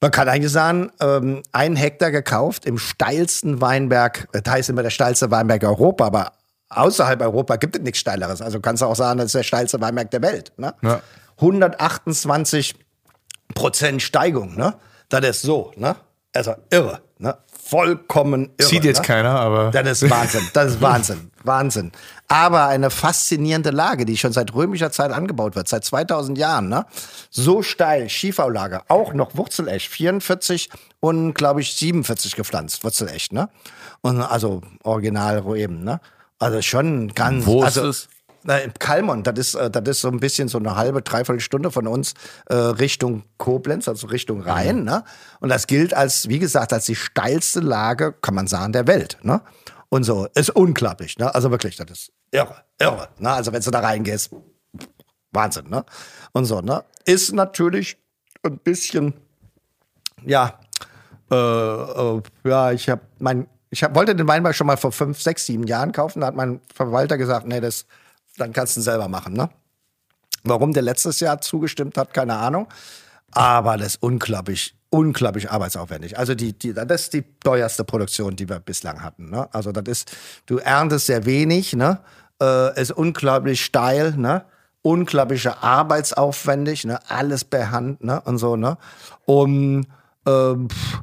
man 0.00 0.10
kann 0.10 0.28
eigentlich 0.28 0.50
sagen, 0.50 0.90
ähm, 1.00 1.42
einen 1.52 1.76
Hektar 1.76 2.10
gekauft 2.10 2.64
im 2.64 2.78
steilsten 2.78 3.60
Weinberg, 3.60 4.26
das 4.32 4.42
heißt 4.52 4.70
immer 4.70 4.82
der 4.82 4.90
steilste 4.90 5.30
Weinberg 5.30 5.62
Europa, 5.64 6.06
aber 6.06 6.32
außerhalb 6.70 7.20
Europa 7.20 7.56
gibt 7.56 7.76
es 7.76 7.82
nichts 7.82 7.98
Steileres. 8.00 8.40
Also 8.40 8.58
kannst 8.60 8.82
du 8.82 8.86
auch 8.86 8.96
sagen, 8.96 9.18
das 9.18 9.26
ist 9.26 9.34
der 9.34 9.42
steilste 9.44 9.80
Weinberg 9.80 10.10
der 10.10 10.22
Welt. 10.22 10.52
Ne? 10.56 10.74
Ja. 10.82 11.02
128 11.36 12.74
Prozent 13.54 14.02
Steigung, 14.02 14.56
ne? 14.56 14.74
Das 15.08 15.24
ist 15.24 15.42
so, 15.42 15.72
ne? 15.76 15.96
Also 16.34 16.54
irre, 16.70 17.00
ne? 17.18 17.36
Vollkommen 17.64 18.50
irre. 18.58 18.68
Sieht 18.68 18.84
jetzt 18.84 19.00
ne? 19.00 19.06
keiner, 19.06 19.30
aber 19.30 19.70
Das 19.70 20.02
ist 20.02 20.10
Wahnsinn, 20.10 20.48
das 20.52 20.72
ist 20.72 20.80
Wahnsinn, 20.80 21.30
Wahnsinn. 21.42 21.92
Aber 22.28 22.66
eine 22.66 22.90
faszinierende 22.90 23.70
Lage, 23.70 24.04
die 24.04 24.16
schon 24.16 24.32
seit 24.32 24.54
römischer 24.54 24.90
Zeit 24.90 25.10
angebaut 25.10 25.56
wird, 25.56 25.68
seit 25.68 25.84
2000 25.84 26.36
Jahren, 26.38 26.68
ne? 26.68 26.86
So 27.30 27.62
steil, 27.62 28.08
Schiefaulage, 28.08 28.82
auch 28.88 29.14
noch 29.14 29.36
Wurzelecht, 29.36 29.88
44 29.88 30.70
und 31.00 31.34
glaube 31.34 31.62
ich 31.62 31.74
47 31.74 32.36
gepflanzt, 32.36 32.84
Wurzelecht, 32.84 33.32
ne? 33.32 33.48
Und 34.02 34.22
also 34.22 34.62
original 34.82 35.42
eben, 35.56 35.82
ne? 35.84 36.00
Also 36.38 36.62
schon 36.62 37.14
ganz 37.14 37.46
Wo 37.46 37.60
ist 37.60 37.78
also, 37.78 37.88
es? 37.88 38.08
Na, 38.44 38.58
in 38.58 38.72
Kalmont, 38.74 39.26
das 39.26 39.38
ist, 39.38 39.54
äh, 39.54 39.70
das 39.70 39.88
ist 39.88 40.00
so 40.00 40.08
ein 40.08 40.20
bisschen 40.20 40.48
so 40.48 40.58
eine 40.58 40.76
halbe, 40.76 41.02
dreiviertel 41.02 41.40
Stunde 41.40 41.70
von 41.70 41.86
uns 41.86 42.14
äh, 42.46 42.54
Richtung 42.54 43.24
Koblenz, 43.36 43.88
also 43.88 44.06
Richtung 44.06 44.40
Rhein. 44.40 44.84
Ne? 44.84 45.04
Und 45.40 45.48
das 45.48 45.66
gilt 45.66 45.94
als, 45.94 46.28
wie 46.28 46.38
gesagt, 46.38 46.72
als 46.72 46.86
die 46.86 46.96
steilste 46.96 47.60
Lage, 47.60 48.12
kann 48.12 48.34
man 48.34 48.46
sagen, 48.46 48.72
der 48.72 48.86
Welt. 48.86 49.18
Ne? 49.22 49.40
Und 49.88 50.04
so, 50.04 50.26
ist 50.34 50.50
unglaublich. 50.50 51.18
Ne? 51.18 51.34
Also 51.34 51.50
wirklich, 51.50 51.76
das 51.76 51.90
ist 51.90 52.12
irre, 52.30 52.56
irre. 52.78 53.08
Ne? 53.18 53.30
Also 53.30 53.52
wenn 53.52 53.62
du 53.62 53.70
da 53.70 53.80
reingehst, 53.80 54.30
Wahnsinn. 55.32 55.68
Ne? 55.68 55.84
Und 56.32 56.44
so, 56.44 56.60
ne? 56.60 56.84
Ist 57.04 57.32
natürlich 57.32 57.98
ein 58.42 58.58
bisschen, 58.58 59.14
ja, 60.24 60.58
äh, 61.30 61.34
äh, 61.34 62.22
ja, 62.44 62.72
ich 62.72 62.88
habe 62.88 63.02
mein, 63.18 63.46
ich 63.70 63.84
hab, 63.84 63.94
wollte 63.94 64.14
den 64.14 64.26
Weinberg 64.26 64.54
schon 64.54 64.66
mal 64.66 64.76
vor 64.76 64.92
fünf, 64.92 65.20
sechs, 65.20 65.46
sieben 65.46 65.66
Jahren 65.66 65.92
kaufen. 65.92 66.20
Da 66.20 66.28
hat 66.28 66.34
mein 66.34 66.60
Verwalter 66.74 67.18
gesagt, 67.18 67.46
nee, 67.46 67.60
das, 67.60 67.86
dann 68.38 68.52
kannst 68.52 68.76
du 68.76 68.80
ihn 68.80 68.84
selber 68.84 69.08
machen. 69.08 69.34
Ne? 69.34 69.50
Warum 70.44 70.72
der 70.72 70.82
letztes 70.82 71.20
Jahr 71.20 71.40
zugestimmt 71.40 71.96
hat, 71.98 72.14
keine 72.14 72.36
Ahnung. 72.36 72.68
Aber 73.32 73.76
das 73.76 73.88
ist 73.88 74.02
unglaublich, 74.02 74.74
unglaublich 74.90 75.50
arbeitsaufwendig. 75.50 76.18
Also 76.18 76.34
die, 76.34 76.58
die, 76.58 76.72
das 76.72 77.02
ist 77.02 77.12
die 77.12 77.24
teuerste 77.40 77.84
Produktion, 77.84 78.36
die 78.36 78.48
wir 78.48 78.58
bislang 78.60 79.02
hatten. 79.02 79.30
Ne? 79.30 79.48
Also 79.52 79.72
das 79.72 79.84
ist, 79.86 80.16
du 80.46 80.58
erntest 80.58 81.06
sehr 81.06 81.26
wenig, 81.26 81.74
ne? 81.74 82.00
Äh, 82.40 82.80
ist 82.80 82.92
unglaublich 82.92 83.64
steil, 83.64 84.12
ne? 84.16 84.44
Unglaubliche 84.82 85.62
arbeitsaufwendig, 85.62 86.84
ne? 86.84 87.00
Alles 87.10 87.44
per 87.44 87.70
Hand, 87.70 88.02
ne? 88.02 88.20
Und 88.22 88.38
so, 88.38 88.56
ne? 88.56 88.78
Und 89.26 89.86
ähm, 90.24 90.68
pff, 90.70 91.00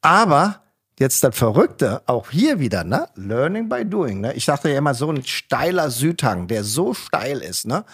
aber 0.00 0.60
jetzt 0.98 1.22
das 1.24 1.36
Verrückte, 1.36 2.02
auch 2.06 2.30
hier 2.30 2.58
wieder, 2.58 2.84
ne? 2.84 3.08
Learning 3.14 3.68
by 3.68 3.84
doing, 3.84 4.20
ne? 4.20 4.34
Ich 4.34 4.44
sagte 4.44 4.70
ja 4.70 4.78
immer, 4.78 4.94
so 4.94 5.10
ein 5.10 5.24
steiler 5.24 5.90
Südhang, 5.90 6.48
der 6.48 6.64
so 6.64 6.94
steil 6.94 7.38
ist, 7.38 7.66
ne? 7.66 7.84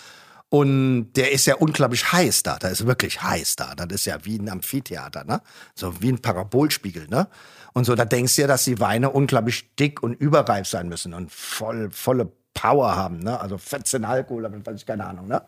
Und 0.48 1.14
der 1.14 1.32
ist 1.32 1.46
ja 1.46 1.56
unglaublich 1.56 2.12
heiß 2.12 2.44
da. 2.44 2.58
Da 2.58 2.68
ist 2.68 2.86
wirklich 2.86 3.20
heiß 3.20 3.56
da. 3.56 3.74
Das 3.74 3.88
ist 3.90 4.04
ja 4.04 4.24
wie 4.24 4.38
ein 4.38 4.48
Amphitheater, 4.48 5.24
ne? 5.24 5.40
So 5.74 6.00
wie 6.00 6.12
ein 6.12 6.22
Parabolspiegel, 6.22 7.08
ne? 7.08 7.28
Und 7.72 7.84
so, 7.84 7.94
da 7.94 8.04
denkst 8.04 8.36
du 8.36 8.42
ja, 8.42 8.48
dass 8.48 8.64
die 8.64 8.78
Weine 8.78 9.10
unglaublich 9.10 9.74
dick 9.74 10.02
und 10.02 10.14
überreif 10.14 10.68
sein 10.68 10.88
müssen 10.88 11.12
und 11.12 11.32
voll, 11.32 11.90
volle 11.90 12.30
Power 12.54 12.94
haben, 12.94 13.18
ne? 13.18 13.40
Also 13.40 13.58
14 13.58 14.04
Alkohol, 14.04 14.46
aber 14.46 14.64
weiß 14.64 14.76
ich 14.76 14.86
keine 14.86 15.06
Ahnung, 15.06 15.26
ne? 15.26 15.42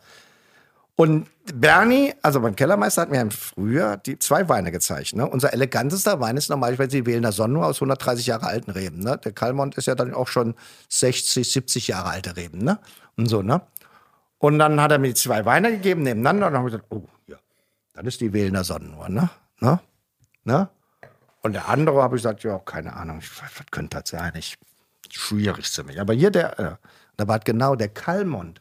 Und 0.97 1.29
Bernie, 1.55 2.15
also 2.23 2.41
mein 2.41 2.57
Kellermeister, 2.57 3.03
hat 3.03 3.11
mir 3.11 3.21
im 3.21 3.31
Frühjahr 3.31 3.99
die 3.99 4.19
zwei 4.19 4.49
Weine 4.49 4.73
gezeigt. 4.73 5.15
Ne? 5.15 5.29
Unser 5.29 5.53
elegantester 5.53 6.21
Wein 6.21 6.39
ist 6.39 6.49
normalerweise 6.49 6.89
die 6.89 7.07
Wählener 7.07 7.33
Sonne 7.33 7.65
aus 7.65 7.77
130 7.77 8.27
Jahre 8.27 8.47
alten 8.47 8.71
Reben. 8.71 9.01
Ne? 9.01 9.19
Der 9.19 9.33
Kalmont 9.33 9.77
ist 9.77 9.87
ja 9.87 9.95
dann 9.95 10.15
auch 10.15 10.29
schon 10.29 10.55
60, 10.89 11.53
70 11.53 11.89
Jahre 11.89 12.09
alte 12.09 12.37
Reben. 12.37 12.59
Ne? 12.65 12.79
Und 13.17 13.27
so, 13.27 13.43
ne? 13.43 13.61
Und 14.39 14.59
dann 14.59 14.81
hat 14.81 14.91
er 14.91 14.99
mir 14.99 15.15
zwei 15.15 15.45
Weine 15.45 15.71
gegeben 15.71 16.03
nebeneinander 16.03 16.47
und 16.47 16.53
dann 16.55 16.61
habe 16.61 16.69
ich 16.71 16.75
gesagt, 16.75 16.93
oh, 16.93 17.09
ja, 17.27 17.37
das 17.95 18.07
ist 18.07 18.21
die 18.21 18.33
Wählener 18.33 18.65
Sonnenuhr, 18.65 19.09
ne? 19.09 19.31
ne? 19.61 19.81
ne? 20.45 20.69
Und 21.43 21.53
der 21.53 21.69
andere 21.69 22.03
habe 22.03 22.17
ich 22.17 22.23
gesagt, 22.23 22.43
ja, 22.43 22.59
keine 22.59 22.95
Ahnung, 22.95 23.21
was 23.21 23.67
könnte 23.71 23.99
das 23.99 24.11
sein? 24.11 24.33
Ich, 24.37 24.59
schwierig 25.11 25.69
für 25.69 25.85
mich. 25.85 26.01
Aber 26.01 26.13
hier 26.13 26.31
der, 26.31 26.59
äh, 26.59 26.77
da 27.17 27.29
war 27.29 27.39
genau 27.39 27.77
der 27.77 27.89
Kalmont, 27.89 28.61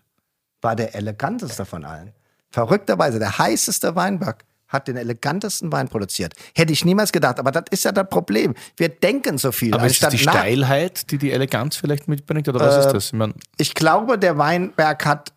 war 0.62 0.76
der 0.76 0.96
eleganteste 0.96 1.66
von 1.66 1.84
allen. 1.84 2.14
Verrückterweise, 2.52 3.20
der 3.20 3.38
heißeste 3.38 3.96
Weinberg 3.96 4.46
hat 4.68 4.88
den 4.88 4.98
elegantesten 4.98 5.72
Wein 5.72 5.88
produziert. 5.88 6.34
Hätte 6.56 6.74
ich 6.74 6.86
niemals 6.86 7.12
gedacht, 7.12 7.40
aber 7.40 7.52
das 7.52 7.66
ist 7.70 7.86
ja 7.86 7.92
das 7.92 8.10
Problem. 8.10 8.56
Wir 8.78 8.90
denken 8.90 9.38
so 9.38 9.52
viel. 9.52 9.74
Aber 9.74 9.86
ist 9.86 10.02
es 10.02 10.10
die 10.10 10.18
Steilheit, 10.18 11.12
die 11.12 11.18
die 11.18 11.32
Eleganz 11.32 11.76
vielleicht 11.76 12.08
mitbringt, 12.08 12.48
oder 12.48 12.60
was 12.60 12.76
äh, 12.76 12.80
ist 12.80 12.94
das? 12.94 13.06
Ich, 13.08 13.14
mein 13.14 13.34
ich 13.58 13.74
glaube, 13.74 14.18
der 14.18 14.38
Weinberg 14.38 15.06
hat 15.06 15.32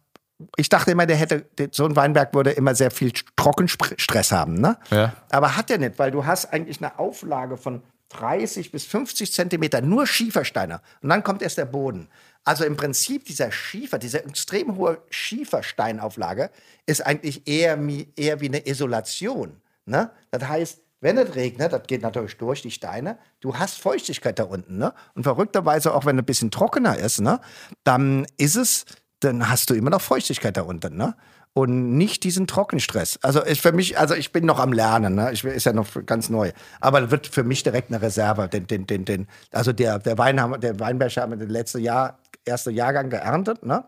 ich 0.57 0.69
dachte 0.69 0.93
immer, 0.93 1.05
der 1.05 1.17
hätte, 1.17 1.47
so 1.73 1.85
ein 1.85 1.97
Weinberg 1.97 2.33
würde 2.33 2.51
immer 2.51 2.75
sehr 2.75 2.93
viel 2.93 3.13
Trockenstress 3.35 4.31
haben, 4.31 4.55
ne? 4.55 4.79
Ja. 4.91 5.15
Aber 5.31 5.57
hat 5.57 5.69
er 5.69 5.79
nicht, 5.79 5.99
weil 5.99 6.13
du 6.13 6.27
hast 6.27 6.53
eigentlich 6.53 6.79
eine 6.81 6.99
Auflage 6.99 7.57
von 7.57 7.83
30 8.11 8.71
bis 8.71 8.85
50 8.85 9.33
Zentimeter, 9.33 9.81
nur 9.81 10.07
Schiefersteine. 10.07 10.81
Und 11.03 11.09
dann 11.09 11.23
kommt 11.23 11.43
erst 11.43 11.59
der 11.59 11.67
Boden. 11.67 12.09
Also 12.49 12.65
im 12.65 12.79
Prinzip 12.79 13.27
dieser 13.27 13.53
Schiefer, 13.53 13.99
diese 13.99 14.25
extrem 14.25 14.77
hohe 14.77 15.03
Schiefersteinauflage 15.11 16.49
ist 16.87 17.05
eigentlich 17.05 17.47
eher, 17.47 17.79
eher 18.16 18.41
wie 18.41 18.49
eine 18.49 18.66
Isolation. 18.66 19.61
Ne? 19.85 20.11
Das 20.31 20.49
heißt, 20.49 20.81
wenn 21.03 21.19
es 21.19 21.35
regnet, 21.35 21.75
das 21.75 21.83
geht 21.87 22.01
natürlich 22.01 22.39
durch 22.39 22.62
die 22.62 22.70
Steine, 22.70 23.19
du 23.41 23.59
hast 23.59 23.79
Feuchtigkeit 23.79 24.39
da 24.39 24.45
unten. 24.45 24.79
Ne? 24.79 24.95
Und 25.15 25.25
verrückterweise, 25.25 25.93
auch 25.93 26.07
wenn 26.07 26.16
es 26.16 26.23
ein 26.23 26.25
bisschen 26.25 26.51
trockener 26.51 26.97
ist, 26.97 27.20
ne, 27.20 27.39
dann 27.85 28.27
ist 28.39 28.57
es 28.57 28.87
dann 29.20 29.51
hast 29.51 29.69
du 29.69 29.75
immer 29.75 29.91
noch 29.91 30.01
Feuchtigkeit 30.01 30.57
da 30.57 30.62
unten, 30.62 30.97
ne? 30.97 31.16
Und 31.55 31.97
nicht 31.97 32.23
diesen 32.23 32.47
Trockenstress. 32.47 33.19
Also 33.23 33.43
ist 33.43 33.61
für 33.61 33.73
mich, 33.73 33.99
also 33.99 34.15
ich 34.15 34.31
bin 34.31 34.47
noch 34.47 34.61
am 34.61 34.73
Lernen, 34.73 35.16
ne? 35.16 35.33
Ich 35.33 35.43
ist 35.43 35.66
ja 35.66 35.73
noch 35.73 35.89
ganz 36.07 36.29
neu. 36.29 36.53
Aber 36.81 37.01
das 37.01 37.11
wird 37.11 37.27
für 37.27 37.43
mich 37.43 37.65
direkt 37.65 37.91
eine 37.91 38.01
Reserve. 38.01 38.49
Den, 38.49 38.69
den, 38.69 38.87
den, 38.87 39.05
den, 39.05 39.27
also 39.51 39.73
der, 39.73 39.99
der, 39.99 40.19
Wein 40.19 40.37
der 40.61 40.79
Weinberg 40.79 41.16
haben 41.16 41.33
wir 41.33 41.39
das 41.39 41.49
letzte 41.49 41.81
Jahr, 41.81 42.20
erste 42.49 42.70
Jahrgang 42.70 43.11
geerntet, 43.11 43.65
ne? 43.65 43.85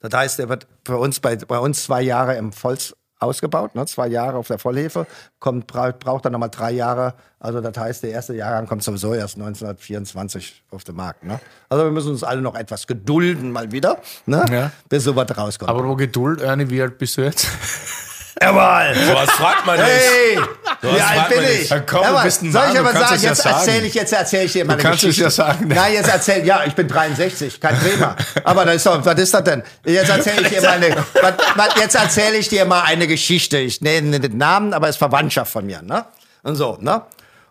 Das 0.00 0.12
heißt, 0.12 0.38
der 0.40 0.48
wird 0.48 0.66
für 0.84 0.98
uns 0.98 1.20
bei, 1.20 1.36
bei 1.36 1.58
uns 1.58 1.84
zwei 1.84 2.02
Jahre 2.02 2.36
im 2.36 2.52
Volks, 2.52 2.94
ausgebaut, 3.22 3.74
ne? 3.74 3.86
zwei 3.86 4.08
Jahre 4.08 4.36
auf 4.36 4.48
der 4.48 4.58
Vollhefe, 4.58 5.06
kommt, 5.38 5.66
braucht 5.66 6.24
dann 6.24 6.32
nochmal 6.32 6.50
drei 6.50 6.72
Jahre. 6.72 7.14
Also 7.38 7.60
das 7.60 7.76
heißt, 7.76 8.02
der 8.02 8.10
erste 8.10 8.34
Jahrgang 8.34 8.66
kommt 8.66 8.82
sowieso 8.82 9.14
erst 9.14 9.36
1924 9.36 10.64
auf 10.70 10.84
den 10.84 10.96
Markt. 10.96 11.24
Ne? 11.24 11.40
Also 11.68 11.84
wir 11.84 11.92
müssen 11.92 12.10
uns 12.10 12.24
alle 12.24 12.42
noch 12.42 12.54
etwas 12.54 12.86
gedulden 12.86 13.52
mal 13.52 13.72
wieder, 13.72 13.98
ne? 14.26 14.44
ja. 14.50 14.72
bis 14.88 15.04
sowas 15.04 15.26
rauskommt. 15.36 15.70
Aber 15.70 15.86
wo 15.86 15.94
Geduld, 15.94 16.40
Ernie, 16.40 16.68
wie 16.68 16.82
alt 16.82 16.98
bist 16.98 17.16
du 17.16 17.22
jetzt? 17.22 17.48
Jawohl! 18.40 18.94
So 19.06 19.14
was 19.14 19.30
fragt 19.32 19.66
man 19.66 19.76
nicht. 19.78 19.88
Hey! 19.88 20.38
Wie 20.80 21.00
alt 21.00 21.28
bin 21.28 21.44
ich? 21.44 21.68
Ja, 21.68 21.80
komm, 21.80 22.02
Jawohl. 22.02 22.22
bist 22.24 22.42
ein 22.42 22.52
Soll 22.52 22.62
ich 22.68 22.74
Mann, 22.74 22.76
aber 22.78 22.92
kannst 22.92 23.08
sagen, 23.08 23.14
es 23.16 23.22
ja 23.22 23.28
jetzt 23.30 23.42
sagen. 23.42 23.56
erzähle 23.56 23.86
ich, 23.86 23.94
jetzt 23.94 24.12
erzähle 24.12 24.44
ich 24.44 24.52
dir 24.52 24.64
meine 24.64 24.76
Du 24.78 24.82
kannst 24.82 24.98
es 25.04 25.08
Geschichte. 25.08 25.22
ja 25.24 25.30
sagen. 25.30 25.68
Nein, 25.68 25.92
jetzt 25.92 26.08
erzähl, 26.08 26.46
ja, 26.46 26.62
ich 26.66 26.74
bin 26.74 26.88
63, 26.88 27.60
kein 27.60 27.78
Thema. 27.80 28.16
Aber 28.44 28.64
das 28.64 28.76
ist 28.76 28.86
doch, 28.86 29.04
was 29.04 29.18
ist 29.18 29.34
das 29.34 29.44
denn? 29.44 29.62
Jetzt 29.84 30.08
erzähle 30.10 30.42
ich 30.42 30.48
dir 30.48 30.62
mal 30.62 30.70
eine, 30.70 30.96
was, 31.20 31.34
was, 31.56 31.68
jetzt 31.76 31.94
erzähle 31.94 32.36
ich 32.38 32.48
dir 32.48 32.64
mal 32.64 32.82
eine 32.82 33.06
Geschichte. 33.06 33.58
Ich 33.58 33.80
nenne 33.80 34.18
den 34.18 34.38
Namen, 34.38 34.72
aber 34.72 34.88
es 34.88 34.94
ist 34.96 34.98
Verwandtschaft 34.98 35.52
von 35.52 35.66
mir, 35.66 35.82
ne? 35.82 36.04
Und 36.42 36.56
so, 36.56 36.78
ne? 36.80 37.02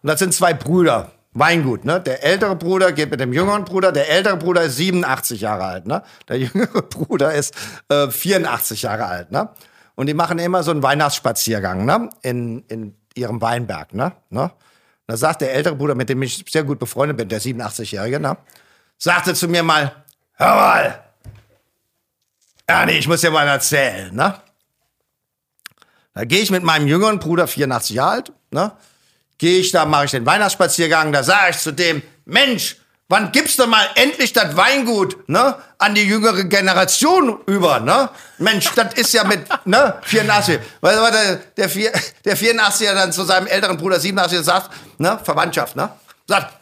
Und 0.02 0.08
das 0.10 0.20
sind 0.20 0.34
zwei 0.34 0.54
Brüder. 0.54 1.12
Weingut, 1.34 1.86
ne? 1.86 2.02
Der 2.02 2.26
ältere 2.26 2.58
Bruder 2.58 2.92
geht 2.92 3.10
mit 3.10 3.22
dem 3.22 3.32
jüngeren 3.32 3.64
Bruder. 3.64 3.94
Der 3.94 4.10
ältere 4.10 4.36
Bruder 4.36 4.64
ist 4.64 4.76
87 4.76 5.40
Jahre 5.40 5.64
alt, 5.64 5.88
ne? 5.88 6.04
Der 6.28 6.40
jüngere 6.40 6.82
Bruder 6.90 7.34
ist 7.34 7.54
äh, 7.88 8.10
84 8.10 8.82
Jahre 8.82 9.06
alt, 9.06 9.32
ne? 9.32 9.48
Und 9.96 10.08
die 10.08 10.14
machen 10.14 10.40
immer 10.40 10.64
so 10.64 10.72
einen 10.72 10.84
Weihnachtsspaziergang, 10.84 11.86
ne? 11.86 12.10
In, 12.22 12.64
in 12.68 12.96
ihrem 13.16 13.42
Weinberg, 13.42 13.94
ne? 13.94 14.14
ne? 14.30 14.52
Da 15.08 15.18
sagt 15.18 15.42
der 15.42 15.54
ältere 15.54 15.76
Bruder, 15.76 15.96
mit 15.96 16.10
dem 16.10 16.22
ich 16.22 16.46
sehr 16.50 16.64
gut 16.64 16.80
befreundet 16.80 17.18
bin, 17.18 17.28
der 17.28 17.42
87-Jährige, 17.42 18.20
ne? 18.20 18.38
Sagte 18.98 19.34
zu 19.34 19.48
mir 19.48 19.64
mal, 19.64 20.04
hör 20.34 20.56
mal, 20.56 21.04
Ernie, 22.68 22.94
ich 22.94 23.08
muss 23.08 23.22
dir 23.22 23.32
mal 23.32 23.48
erzählen, 23.48 24.14
ne? 24.16 24.36
Da 26.14 26.26
gehe 26.26 26.40
ich 26.40 26.52
mit 26.52 26.64
meinem 26.64 26.88
jüngeren 26.88 27.20
Bruder, 27.20 27.48
84 27.48 27.96
Jahre 27.96 28.12
alt, 28.12 28.34
ne? 28.52 28.72
Gehe 29.38 29.60
ich 29.60 29.72
da, 29.72 29.86
mache 29.86 30.06
ich 30.06 30.12
den 30.12 30.26
Weihnachtsspaziergang, 30.26 31.12
da 31.12 31.24
sage 31.24 31.52
ich 31.52 31.58
zu 31.58 31.74
dem, 31.74 32.02
Mensch, 32.26 32.78
wann 33.12 33.32
gibst 33.34 33.60
du 33.60 33.68
mal 33.68 33.86
endlich 33.96 34.32
das 34.32 34.56
Weingut, 34.56 35.28
ne, 35.28 35.56
an 35.78 35.94
die 35.94 36.04
jüngere 36.04 36.46
Generation 36.46 37.42
über, 37.46 37.82
ne? 37.82 38.10
Mensch, 38.38 38.72
das 38.74 38.94
ist 38.94 39.14
ja 39.14 39.26
mit, 39.26 39.46
ne, 39.66 39.96
84. 40.04 40.60
Weil 40.80 40.96
der, 41.12 41.36
der, 41.58 41.68
der 42.26 42.38
84er 42.38 42.94
dann 42.94 43.12
zu 43.12 43.24
seinem 43.24 43.48
älteren 43.48 43.76
Bruder 43.78 44.00
87 44.00 44.40
sagt, 44.40 44.72
ne, 44.98 45.20
Verwandtschaft, 45.24 45.76
ne? 45.76 45.90
Sagt, 46.26 46.54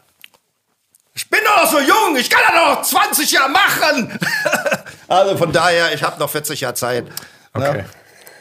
ich 1.14 1.30
bin 1.30 1.40
doch 1.46 1.64
noch 1.64 1.72
so 1.72 1.80
jung, 1.80 2.18
ich 2.18 2.30
kann 2.30 2.42
das 2.48 2.56
noch 2.56 2.82
20 2.82 3.32
Jahre 3.32 3.50
machen. 3.50 4.20
also 5.08 5.38
von 5.38 5.52
daher, 5.52 5.94
ich 5.94 6.02
habe 6.02 6.20
noch 6.20 6.30
40 6.30 6.62
Jahre 6.62 6.74
Zeit. 6.74 7.06
Okay. 7.54 7.74
Ne? 7.74 7.86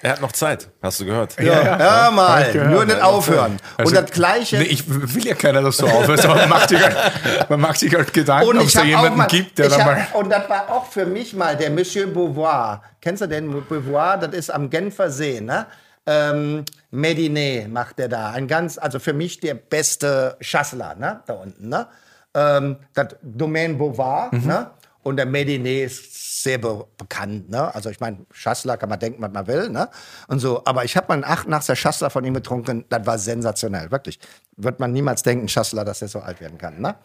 Er 0.03 0.13
hat 0.13 0.21
noch 0.21 0.33
Zeit, 0.33 0.69
hast 0.83 1.01
du 1.01 1.05
gehört. 1.07 1.41
Ja, 1.41 1.63
ja, 1.79 2.05
Hab 2.07 2.15
mal, 2.15 2.53
gehört, 2.53 2.71
nur 2.71 2.85
nicht 2.85 3.01
aufhören. 3.03 3.57
Also, 3.77 3.97
Und 3.97 4.03
das 4.05 4.11
Gleiche. 4.13 4.59
Nee, 4.59 4.65
ich 4.65 4.85
will 4.89 5.27
ja 5.27 5.35
keiner, 5.35 5.61
dass 5.63 5.77
du 5.79 5.87
aufhörst, 5.87 6.25
aber 6.25 6.37
man 6.37 6.49
macht 6.49 6.69
sich 6.69 6.81
halt, 6.81 7.51
man 7.51 7.61
macht 7.61 7.79
sich 7.81 7.95
halt 7.95 8.13
Gedanken, 8.13 8.49
Und 8.49 8.59
ob 8.59 8.67
es 8.67 8.73
da 8.75 8.85
jemanden 8.85 9.19
mal, 9.19 9.27
gibt, 9.27 9.59
der 9.59 9.69
da 9.69 9.79
mal. 9.79 10.07
und 10.15 10.31
das 10.31 10.49
war 10.49 10.69
auch 10.71 10.87
für 10.87 11.05
mich 11.07 11.35
mal 11.35 11.57
der 11.57 11.71
Monsieur 11.71 12.07
Beauvoir. 12.07 12.83
Kennst 13.01 13.23
du 13.23 13.27
den 13.27 13.51
Beauvoir? 13.69 14.19
Das 14.19 14.35
ist 14.35 14.51
am 14.51 14.71
Genfer 14.71 15.11
See, 15.11 15.41
ne? 15.41 15.67
Ähm, 16.07 16.65
Medinet 16.91 17.71
macht 17.71 17.99
der 17.99 18.09
da. 18.09 18.31
Ein 18.31 18.49
ganz, 18.49 18.79
also 18.79 18.99
für 18.99 19.13
mich 19.13 19.41
der 19.41 19.55
beste 19.55 20.37
Schassler, 20.41 20.95
ne? 20.95 21.21
Da 21.27 21.35
unten, 21.35 21.69
ne? 21.69 21.87
Ähm, 22.35 22.77
das 22.95 23.09
Domaine 23.23 23.75
Beauvoir, 23.75 24.29
Mhm. 24.33 24.47
ne? 24.47 24.71
Und 25.03 25.17
der 25.17 25.27
Medinet 25.27 25.87
ist 25.91 26.18
sehr 26.43 26.59
be 26.59 26.87
bekannt, 26.97 27.51
ne? 27.51 27.75
Also 27.75 27.91
ich 27.91 28.01
meine, 28.01 28.27
Schassler 28.31 28.77
kann 28.77 28.89
man 28.89 28.99
denken, 28.99 29.23
was 29.23 29.33
man 29.33 29.47
will, 29.47 29.69
ne? 29.71 29.89
Und 30.29 30.39
so. 30.41 30.63
Aber 30.65 30.85
ich 30.85 30.97
habe 30.97 31.09
mal 31.09 31.15
einen 31.15 31.25
acht 31.25 31.49
nachts 31.49 31.67
der 31.67 31.77
Schassler 31.77 32.11
von 32.11 32.25
ihm 32.25 32.35
getrunken. 32.35 32.85
Das 32.89 33.07
war 33.07 33.19
sensationell, 33.19 33.91
wirklich. 33.91 34.19
Wird 34.57 34.81
man 34.81 34.93
niemals 34.93 35.23
denken, 35.23 35.49
Schassler, 35.49 35.85
dass 35.85 36.01
der 36.01 36.09
so 36.09 36.21
alt 36.21 36.41
werden 36.41 36.59
kann, 36.59 36.81
ne? 36.81 36.97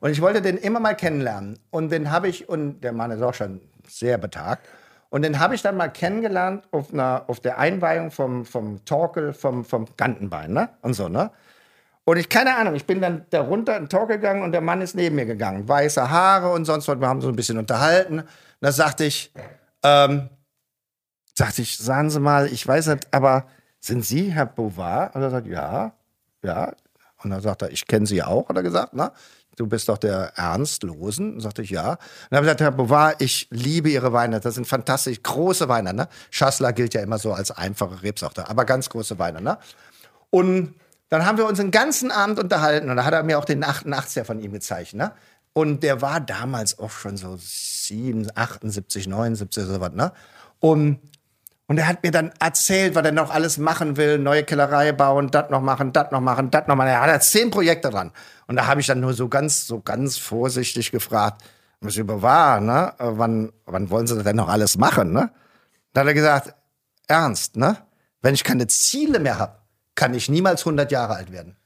Und 0.00 0.10
ich 0.10 0.20
wollte 0.20 0.42
den 0.42 0.56
immer 0.56 0.80
mal 0.80 0.96
kennenlernen. 0.96 1.58
Und 1.70 1.90
den 1.90 2.10
habe 2.10 2.28
ich, 2.28 2.48
und 2.48 2.80
der 2.80 2.92
Mann 2.92 3.12
ist 3.12 3.22
auch 3.22 3.34
schon 3.34 3.60
sehr 3.86 4.18
betagt. 4.18 4.66
Und 5.10 5.22
den 5.22 5.38
habe 5.38 5.54
ich 5.54 5.62
dann 5.62 5.76
mal 5.76 5.88
kennengelernt 5.88 6.66
auf, 6.72 6.92
einer, 6.92 7.24
auf 7.28 7.38
der 7.38 7.58
Einweihung 7.58 8.10
vom, 8.10 8.44
vom 8.44 8.84
Torkel, 8.84 9.32
vom, 9.32 9.64
vom 9.64 9.86
Gantenbein, 9.96 10.52
ne? 10.52 10.70
Und 10.80 10.94
so, 10.94 11.08
ne? 11.08 11.30
Und 12.04 12.16
ich, 12.16 12.28
keine 12.28 12.56
Ahnung, 12.56 12.74
ich 12.74 12.84
bin 12.84 13.00
dann 13.00 13.26
da 13.30 13.42
runter 13.42 13.76
in 13.76 13.84
den 13.84 13.88
Talk 13.88 14.08
gegangen 14.08 14.42
und 14.42 14.52
der 14.52 14.60
Mann 14.60 14.80
ist 14.80 14.96
neben 14.96 15.14
mir 15.14 15.26
gegangen. 15.26 15.68
Weiße 15.68 16.10
Haare 16.10 16.50
und 16.50 16.64
sonst 16.64 16.88
was. 16.88 16.98
Wir 16.98 17.08
haben 17.08 17.20
so 17.20 17.28
ein 17.28 17.36
bisschen 17.36 17.58
unterhalten. 17.58 18.24
Und 18.62 18.66
da 18.66 18.72
sagte 18.72 19.04
ich, 19.04 19.32
ähm, 19.82 20.28
sagte 21.36 21.62
ich, 21.62 21.78
sagen 21.78 22.10
Sie 22.10 22.20
mal, 22.20 22.46
ich 22.46 22.64
weiß 22.64 22.86
nicht, 22.86 23.12
aber 23.12 23.46
sind 23.80 24.06
Sie 24.06 24.30
Herr 24.30 24.46
Beauvoir? 24.46 25.10
Und 25.14 25.22
er 25.22 25.30
sagt, 25.30 25.48
ja, 25.48 25.94
ja. 26.44 26.72
Und 27.24 27.30
dann 27.30 27.40
sagt 27.40 27.62
er, 27.62 27.72
ich 27.72 27.88
kenne 27.88 28.06
Sie 28.06 28.22
auch, 28.22 28.48
hat 28.48 28.56
er 28.56 28.62
gesagt, 28.62 28.94
ne? 28.94 29.10
Du 29.56 29.66
bist 29.66 29.88
doch 29.88 29.98
der 29.98 30.32
Ernst 30.36 30.84
Losen. 30.84 31.34
Und 31.34 31.40
sagte 31.40 31.62
ich, 31.62 31.70
ja. 31.70 31.90
Und 31.90 31.98
dann 32.30 32.36
habe 32.36 32.46
ich 32.46 32.52
gesagt, 32.52 32.60
Herr 32.60 32.70
Beauvoir, 32.70 33.14
ich 33.18 33.48
liebe 33.50 33.90
Ihre 33.90 34.12
Weine. 34.12 34.38
Das 34.38 34.54
sind 34.54 34.68
fantastisch 34.68 35.20
große 35.20 35.68
Weine, 35.68 35.92
ne? 35.92 36.08
Schassler 36.30 36.72
gilt 36.72 36.94
ja 36.94 37.00
immer 37.00 37.18
so 37.18 37.32
als 37.32 37.50
einfache 37.50 38.04
Rebsorte, 38.04 38.48
aber 38.48 38.64
ganz 38.64 38.88
große 38.88 39.18
Weine, 39.18 39.40
ne? 39.40 39.58
Und 40.30 40.76
dann 41.08 41.26
haben 41.26 41.36
wir 41.36 41.46
uns 41.46 41.58
den 41.58 41.72
ganzen 41.72 42.10
Abend 42.12 42.38
unterhalten 42.38 42.88
und 42.88 42.96
da 42.96 43.04
hat 43.04 43.12
er 43.12 43.22
mir 43.22 43.38
auch 43.38 43.44
den 43.44 43.62
88er 43.62 44.24
von 44.24 44.40
ihm 44.40 44.52
gezeigt. 44.52 44.94
Ne? 44.94 45.12
Und 45.54 45.82
der 45.82 46.00
war 46.00 46.20
damals 46.20 46.78
auch 46.78 46.90
schon 46.90 47.16
so 47.16 47.36
7, 47.38 48.28
78, 48.34 49.06
79 49.06 49.64
oder 49.64 49.74
sowas. 49.74 49.92
Ne? 49.92 50.12
Und, 50.60 51.00
und 51.66 51.78
er 51.78 51.86
hat 51.86 52.02
mir 52.02 52.10
dann 52.10 52.32
erzählt, 52.40 52.94
was 52.94 53.04
er 53.04 53.12
noch 53.12 53.30
alles 53.30 53.58
machen 53.58 53.96
will, 53.96 54.18
neue 54.18 54.44
Kellerei 54.44 54.92
bauen, 54.92 55.30
das 55.30 55.50
noch 55.50 55.60
machen, 55.60 55.92
das 55.92 56.10
noch 56.10 56.20
machen, 56.20 56.50
das 56.50 56.66
noch 56.68 56.76
machen. 56.76 56.88
Er 56.88 57.00
hat 57.02 57.08
ja 57.08 57.20
zehn 57.20 57.50
Projekte 57.50 57.90
dran. 57.90 58.12
Und 58.46 58.56
da 58.56 58.66
habe 58.66 58.80
ich 58.80 58.86
dann 58.86 59.00
nur 59.00 59.12
so 59.12 59.28
ganz, 59.28 59.66
so 59.66 59.80
ganz 59.80 60.16
vorsichtig 60.16 60.90
gefragt, 60.90 61.42
was 61.80 61.96
über 61.96 62.22
war, 62.22 62.60
ne? 62.60 62.94
Wann, 62.98 63.52
wann 63.66 63.90
wollen 63.90 64.06
Sie 64.06 64.14
das 64.14 64.24
denn 64.24 64.36
noch 64.36 64.48
alles 64.48 64.78
machen, 64.78 65.12
ne? 65.12 65.30
Da 65.92 66.02
hat 66.02 66.06
er 66.06 66.14
gesagt, 66.14 66.54
ernst, 67.08 67.56
ne? 67.56 67.76
Wenn 68.22 68.34
ich 68.34 68.44
keine 68.44 68.68
Ziele 68.68 69.18
mehr 69.18 69.38
habe, 69.38 69.56
kann 69.94 70.14
ich 70.14 70.28
niemals 70.28 70.60
100 70.62 70.90
Jahre 70.92 71.16
alt 71.16 71.32
werden. 71.32 71.56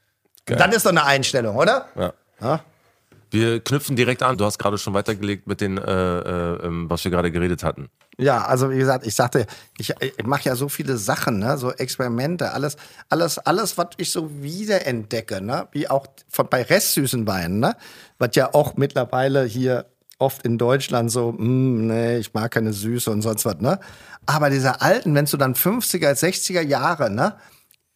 Das 0.47 0.75
ist 0.75 0.87
doch 0.87 0.91
eine 0.91 1.05
Einstellung, 1.05 1.57
oder? 1.57 1.87
Ja. 1.97 2.13
Ja? 2.41 2.61
Wir 3.37 3.61
knüpfen 3.61 3.97
direkt 3.97 4.23
an. 4.23 4.39
Du 4.39 4.47
hast 4.47 4.59
gerade 4.59 4.79
schon 4.79 4.95
weitergelegt 4.95 5.47
mit 5.47 5.61
den, 5.61 5.77
äh, 5.77 5.83
äh, 5.83 6.67
ähm, 6.67 6.89
was 6.89 7.05
wir 7.05 7.11
gerade 7.11 7.31
geredet 7.31 7.63
hatten. 7.63 7.91
Ja, 8.17 8.47
also 8.47 8.71
wie 8.71 8.79
gesagt, 8.79 9.07
ich 9.07 9.15
sagte, 9.15 9.47
ich, 9.77 9.93
ich 10.01 10.25
mache 10.25 10.45
ja 10.49 10.57
so 10.57 10.71
viele 10.71 10.97
Sachen, 10.97 11.41
ne? 11.41 11.59
so 11.59 11.71
Experimente, 11.71 12.53
alles, 12.53 12.79
alles, 13.11 13.37
alles, 13.37 13.77
was 13.77 13.89
ich 13.99 14.11
so 14.11 14.31
wiederentdecke, 14.43 15.43
ne? 15.43 15.69
wie 15.73 15.87
auch 15.87 16.07
von, 16.31 16.49
bei 16.49 16.63
restsüßen 16.63 17.27
Weinen, 17.27 17.61
ne? 17.61 17.77
was 18.19 18.31
ja 18.37 18.55
auch 18.55 18.77
mittlerweile 18.77 19.45
hier 19.45 19.85
oft 20.19 20.43
in 20.47 20.57
Deutschland 20.57 21.11
so, 21.11 21.33
mm, 21.33 21.89
nee, 21.89 22.17
ich 22.17 22.33
mag 22.33 22.53
keine 22.53 22.73
Süße 22.73 23.11
und 23.11 23.21
sonst 23.21 23.45
was, 23.45 23.61
ne? 23.61 23.79
Aber 24.25 24.49
diese 24.49 24.81
alten, 24.81 25.15
wenn 25.15 25.27
du 25.27 25.37
dann 25.37 25.55
50er, 25.55 26.13
60er 26.13 26.63
Jahre, 26.63 27.11
ne? 27.11 27.35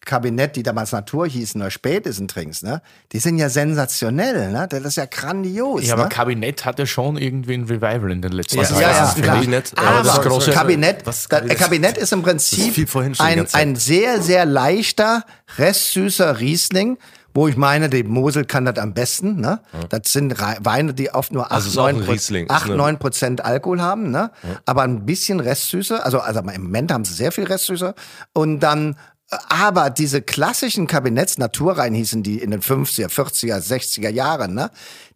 Kabinett, 0.03 0.55
die 0.55 0.63
damals 0.63 0.91
Natur 0.91 1.27
hießen 1.27 1.61
oder 1.61 1.69
Spätessen 1.69 2.27
trinkst, 2.27 2.63
ne? 2.63 2.81
Die 3.11 3.19
sind 3.19 3.37
ja 3.37 3.49
sensationell, 3.49 4.51
ne? 4.51 4.67
Das 4.67 4.81
ist 4.83 4.95
ja 4.97 5.05
grandios. 5.05 5.85
Ja, 5.85 5.93
aber 5.93 6.03
ne? 6.03 6.09
Kabinett 6.09 6.65
hatte 6.65 6.87
schon 6.87 7.17
irgendwie 7.17 7.53
ein 7.53 7.65
Revival 7.65 8.11
in 8.11 8.21
den 8.21 8.31
letzten 8.31 8.57
Ja, 8.57 8.63
Jahren. 8.63 8.81
ja, 8.81 8.89
ja, 8.91 9.03
ist 9.09 9.21
klar. 9.21 9.35
Kabinett? 9.35 9.73
Äh, 9.73 9.79
Aber 9.81 10.03
das 10.03 10.21
große- 10.21 10.51
Kabinett, 10.51 11.05
was 11.05 11.19
ist 11.19 11.31
das, 11.31 11.39
Kabinett? 11.39 11.57
Kabinett 11.59 11.97
ist 11.97 12.13
im 12.13 12.23
Das 12.23 12.49
Prinzip 12.49 13.19
ein, 13.19 13.47
ein 13.53 13.75
sehr, 13.75 14.21
sehr 14.21 14.45
leichter, 14.45 15.23
restsüßer 15.57 16.39
Riesling, 16.39 16.97
wo 17.33 17.47
ich 17.47 17.55
meine, 17.55 17.87
die 17.87 18.03
Mosel 18.03 18.43
kann 18.43 18.65
das 18.65 18.77
am 18.77 18.93
besten. 18.93 19.39
Ne? 19.39 19.61
Das 19.87 20.11
sind 20.11 20.35
Weine, 20.59 20.93
die 20.93 21.11
oft 21.13 21.31
nur 21.31 21.45
8, 21.45 21.51
Also 21.53 21.69
ist 21.69 21.77
auch 21.77 21.85
ein 21.85 21.99
9, 21.99 22.09
Riesling, 22.09 22.45
ist 22.45 22.51
8 22.51 22.65
eine- 22.65 22.75
9 22.75 22.99
Prozent 22.99 23.45
Alkohol 23.45 23.81
haben. 23.81 24.11
Ne? 24.11 24.31
Aber 24.65 24.81
ein 24.81 25.05
bisschen 25.05 25.39
Restsüße, 25.39 26.03
also, 26.03 26.19
also 26.19 26.41
im 26.41 26.63
Moment 26.63 26.91
haben 26.91 27.05
sie 27.05 27.13
sehr 27.13 27.31
viel 27.31 27.45
Restsüße. 27.45 27.95
Und 28.33 28.59
dann 28.59 28.97
aber 29.49 29.89
diese 29.89 30.21
klassischen 30.21 30.87
Kabinetts, 30.87 31.37
Naturrein 31.37 31.93
hießen 31.93 32.21
die 32.23 32.39
in 32.39 32.51
den 32.51 32.61
50er, 32.61 33.07
40er, 33.07 33.57
60er 33.59 34.09
Jahren, 34.09 34.53
ne? 34.53 34.69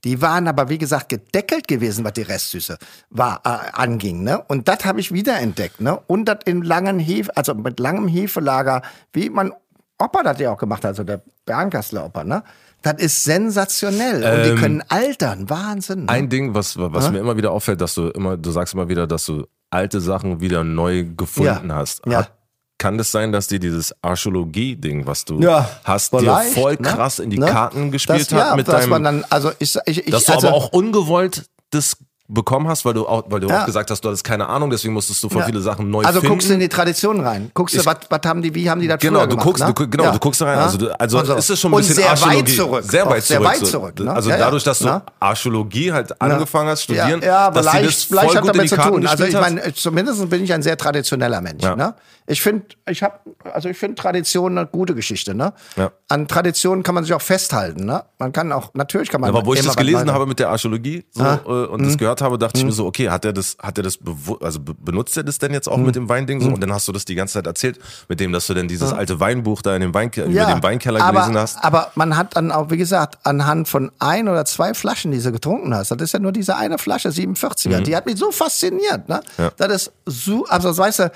Die 0.04 0.22
waren 0.22 0.48
aber, 0.48 0.70
wie 0.70 0.78
gesagt, 0.78 1.10
gedeckelt 1.10 1.68
gewesen, 1.68 2.06
was 2.06 2.14
die 2.14 2.22
Restsüße 2.22 2.78
war, 3.10 3.42
äh, 3.44 3.72
anging, 3.74 4.24
ne? 4.24 4.42
Und 4.48 4.68
das 4.68 4.86
habe 4.86 5.00
ich 5.00 5.12
wiederentdeckt, 5.12 5.82
ne? 5.82 6.00
Und 6.08 6.26
das 6.26 6.40
in 6.46 6.62
langen 6.62 7.00
Hefe, 7.00 7.36
also 7.36 7.54
mit 7.56 7.80
langem 7.80 8.08
Hefelager, 8.08 8.82
wie 9.14 9.30
man 9.30 9.52
Opa 9.98 10.24
das 10.24 10.40
ja 10.40 10.52
auch 10.52 10.58
gemacht 10.58 10.84
hat, 10.84 10.90
also 10.92 11.04
der 11.04 11.22
Bernkastler 11.46 12.06
Opa, 12.06 12.24
ne? 12.24 12.44
Das 12.82 13.02
ist 13.02 13.24
sensationell. 13.24 14.24
Und 14.24 14.44
die 14.46 14.62
können 14.62 14.84
altern. 14.90 15.50
Wahnsinn. 15.50 16.02
Ne? 16.06 16.10
Ein 16.10 16.30
Ding, 16.30 16.54
was, 16.54 16.78
was 16.78 17.10
mir 17.12 17.18
immer 17.18 17.36
wieder 17.36 17.52
auffällt, 17.52 17.82
dass 17.82 17.96
du 17.96 18.10
immer, 18.10 18.38
du 18.38 18.52
sagst 18.52 18.76
immer 18.76 18.88
wieder, 18.88 19.08
dass 19.08 19.26
du 19.26 19.48
alte 19.72 20.00
Sachen 20.00 20.40
wieder 20.40 20.64
neu 20.64 21.04
gefunden 21.18 21.70
Ja. 21.70 21.76
hast. 21.76 22.06
Ja. 22.06 22.20
Hat, 22.20 22.32
kann 22.78 22.98
das 22.98 23.12
sein, 23.12 23.32
dass 23.32 23.48
dir 23.48 23.60
dieses 23.60 23.94
Archäologie-Ding, 24.02 25.08
was 25.08 25.26
du 25.26 25.40
Ja, 25.40 25.70
hast, 25.84 26.12
dir 26.14 26.42
voll 26.54 26.74
ne? 26.74 26.78
krass 26.82 27.20
in 27.20 27.30
die 27.30 27.40
Ne? 27.40 27.46
Karten 27.48 27.92
gespielt 27.92 28.22
das, 28.22 28.30
ja, 28.32 28.50
hat 28.50 28.56
mit 28.58 28.68
dass 28.68 28.82
deinem, 28.82 28.90
man 28.90 29.04
dann, 29.04 29.26
also 29.30 29.52
ich, 29.60 29.78
ich, 29.86 30.06
ich 30.06 30.12
dass 30.12 30.26
du 30.26 30.34
also, 30.34 30.48
aber 30.48 30.58
auch 30.58 30.70
ungewollt 30.74 31.46
das 31.72 31.98
bekommen 32.28 32.68
hast, 32.68 32.86
weil 32.86 32.96
du 32.96 33.08
auch, 33.08 33.24
weil 33.30 33.40
du 33.40 33.48
Ja. 33.48 33.62
auch 33.62 33.66
gesagt 33.68 33.92
hast, 33.92 34.02
du 34.04 34.08
hattest 34.10 34.24
keine 34.24 34.48
Ahnung, 34.50 34.72
deswegen 34.72 34.96
musstest 34.96 35.24
du 35.24 35.30
für 35.30 35.40
Ja. 35.40 35.46
viele 35.46 35.62
Sachen 35.62 35.92
neu 35.92 36.04
Also 36.04 36.22
finden. 36.22 36.34
guckst 36.34 36.50
du 36.50 36.54
in 36.56 36.60
die 36.60 36.70
Tradition 36.70 37.20
rein. 37.20 37.52
Guckst 37.54 37.76
du, 37.78 37.86
was 37.86 37.98
haben 38.26 38.42
die, 38.42 38.54
wie 38.56 38.68
haben 38.68 38.82
die 38.82 38.88
das 38.88 39.00
Genau, 39.00 39.22
du 39.22 39.30
gemacht, 39.30 39.46
guckst, 39.46 39.64
ne? 39.64 39.72
du, 39.74 39.88
genau, 39.88 40.06
Ja. 40.06 40.12
du 40.12 40.18
guckst 40.20 40.42
da 40.42 40.46
rein. 40.46 40.58
Ja. 40.58 40.64
Also, 40.64 40.78
du, 40.80 41.00
also 41.00 41.20
Und 41.20 41.26
so. 41.28 41.36
ist 41.36 41.50
es 41.52 41.60
schon 41.60 41.72
ein 41.72 41.78
bisschen 41.78 41.96
sehr 41.96 42.06
weit 42.06 42.24
Archäologie. 42.24 42.56
zurück. 42.56 42.84
Sehr 42.84 43.06
weit 43.06 43.24
sehr 43.24 43.38
zurück. 43.38 43.52
weit 43.52 43.60
so. 43.60 43.66
zurück, 43.68 44.00
ne? 44.00 44.12
Also 44.12 44.30
Ja, 44.32 44.38
ja. 44.38 44.44
dadurch, 44.46 44.64
dass 44.64 44.80
du 44.80 44.86
Na? 44.86 45.04
Archäologie 45.20 45.92
halt 45.94 46.20
angefangen 46.20 46.70
hast, 46.70 46.82
studieren, 46.82 47.22
Ja, 47.22 47.28
ja 47.28 47.38
aber 47.48 47.62
dass 47.62 47.74
leicht, 47.74 47.88
das 47.90 48.04
voll 48.06 48.16
leicht 48.18 48.36
hat 48.38 48.48
damit 48.48 48.70
zu 48.70 48.78
tun. 48.78 49.06
Also 49.08 49.24
ich 49.26 49.34
meine, 49.36 49.74
zumindest 49.76 50.28
bin 50.30 50.44
ich 50.44 50.52
ein 50.52 50.64
sehr 50.64 50.78
traditioneller 50.78 51.42
Mensch. 51.42 51.64
Ja. 51.64 51.76
Ne? 51.76 51.94
Ich 52.28 52.42
finde, 52.42 52.66
ich 52.90 53.04
habe, 53.04 53.20
also 53.54 53.70
ich 53.70 53.78
finde 53.78 53.96
Tradition 54.02 54.58
eine 54.58 54.66
gute 54.68 54.96
Geschichte. 54.96 55.36
Ne? 55.36 55.54
Ja. 55.76 55.92
An 56.08 56.28
Traditionen 56.28 56.82
kann 56.82 56.96
man 56.96 57.04
sich 57.04 57.14
auch 57.14 57.22
festhalten. 57.22 57.86
Ne? 57.86 58.04
Man 58.18 58.34
kann 58.34 58.52
auch, 58.52 58.74
natürlich 58.74 59.10
kann 59.10 59.22
man. 59.22 59.30
Aber 59.30 59.46
wo 59.46 59.54
ich 59.54 59.62
das 59.64 59.76
gelesen 59.76 60.12
habe 60.12 60.26
mit 60.26 60.40
der 60.40 60.50
Archäologie 60.50 61.06
so, 61.12 61.24
äh, 61.24 61.38
und 61.68 61.82
Mhm. 61.82 61.86
das 61.86 61.98
gehört 62.00 62.22
habe, 62.22 62.40
dachte 62.40 62.58
ich 62.58 62.66
mir 62.66 62.72
so, 62.72 62.88
okay, 62.88 63.10
hat 63.10 63.26
er 63.26 63.34
das, 63.34 63.58
hat 63.62 63.78
er 63.78 63.84
das, 63.84 64.00
also 64.42 64.60
be- 64.60 64.74
benutzt 64.74 65.16
er 65.18 65.24
das 65.24 65.38
denn 65.38 65.54
jetzt 65.54 65.68
auch 65.68 65.78
Mhm. 65.78 65.86
mit 65.86 65.96
dem 65.96 66.10
Weinding 66.10 66.42
so? 66.42 66.48
Und 66.50 66.62
dann 66.62 66.74
hast 66.74 66.88
du 66.88 66.92
das 66.92 67.06
die 67.06 67.14
ganze 67.14 67.36
Zeit 67.36 67.46
erzählt, 67.46 67.80
mit 68.10 68.20
dem, 68.20 68.32
dass 68.32 68.48
du 68.48 68.56
denn 68.56 68.68
dieses 68.68 68.92
alte 68.92 69.20
Weinbuch 69.20 69.62
da 69.62 69.76
in 69.76 69.82
dem 69.82 69.94
Weinke 69.94 70.24
über 70.24 70.46
den 70.46 70.64
Weinkeller 70.64 71.02
aber, 71.04 71.20
gelesen 71.22 71.38
hast. 71.38 71.64
Aber 71.64 71.92
man 71.94 72.18
hat 72.18 72.36
dann 72.36 72.52
auch, 72.52 72.72
wie 72.72 72.78
gesagt, 72.78 73.20
anhand 73.24 73.68
von 73.68 73.92
ein 74.00 74.28
oder 74.30 74.46
zwei 74.46 74.74
Flaschen, 74.74 75.12
die 75.12 75.22
du 75.22 75.32
getrunken 75.32 75.76
hast, 75.76 75.92
das 75.92 76.02
ist 76.02 76.14
ja 76.14 76.20
nur 76.20 76.32
diese 76.32 76.56
eine 76.56 76.80
Flasche, 76.80 77.10
47er, 77.12 77.82
die 77.82 77.96
hat 77.96 78.08
mich 78.08 78.18
so 78.18 78.32
fasziniert. 78.32 79.08
Ne? 79.10 79.22
Mhm. 79.38 79.44
Ja. 79.44 79.52
Das 79.58 79.72
ist 79.72 79.92
so, 80.08 80.46
also 80.46 80.70
das 80.70 80.78
weißt 80.80 81.00
du, 81.00 81.12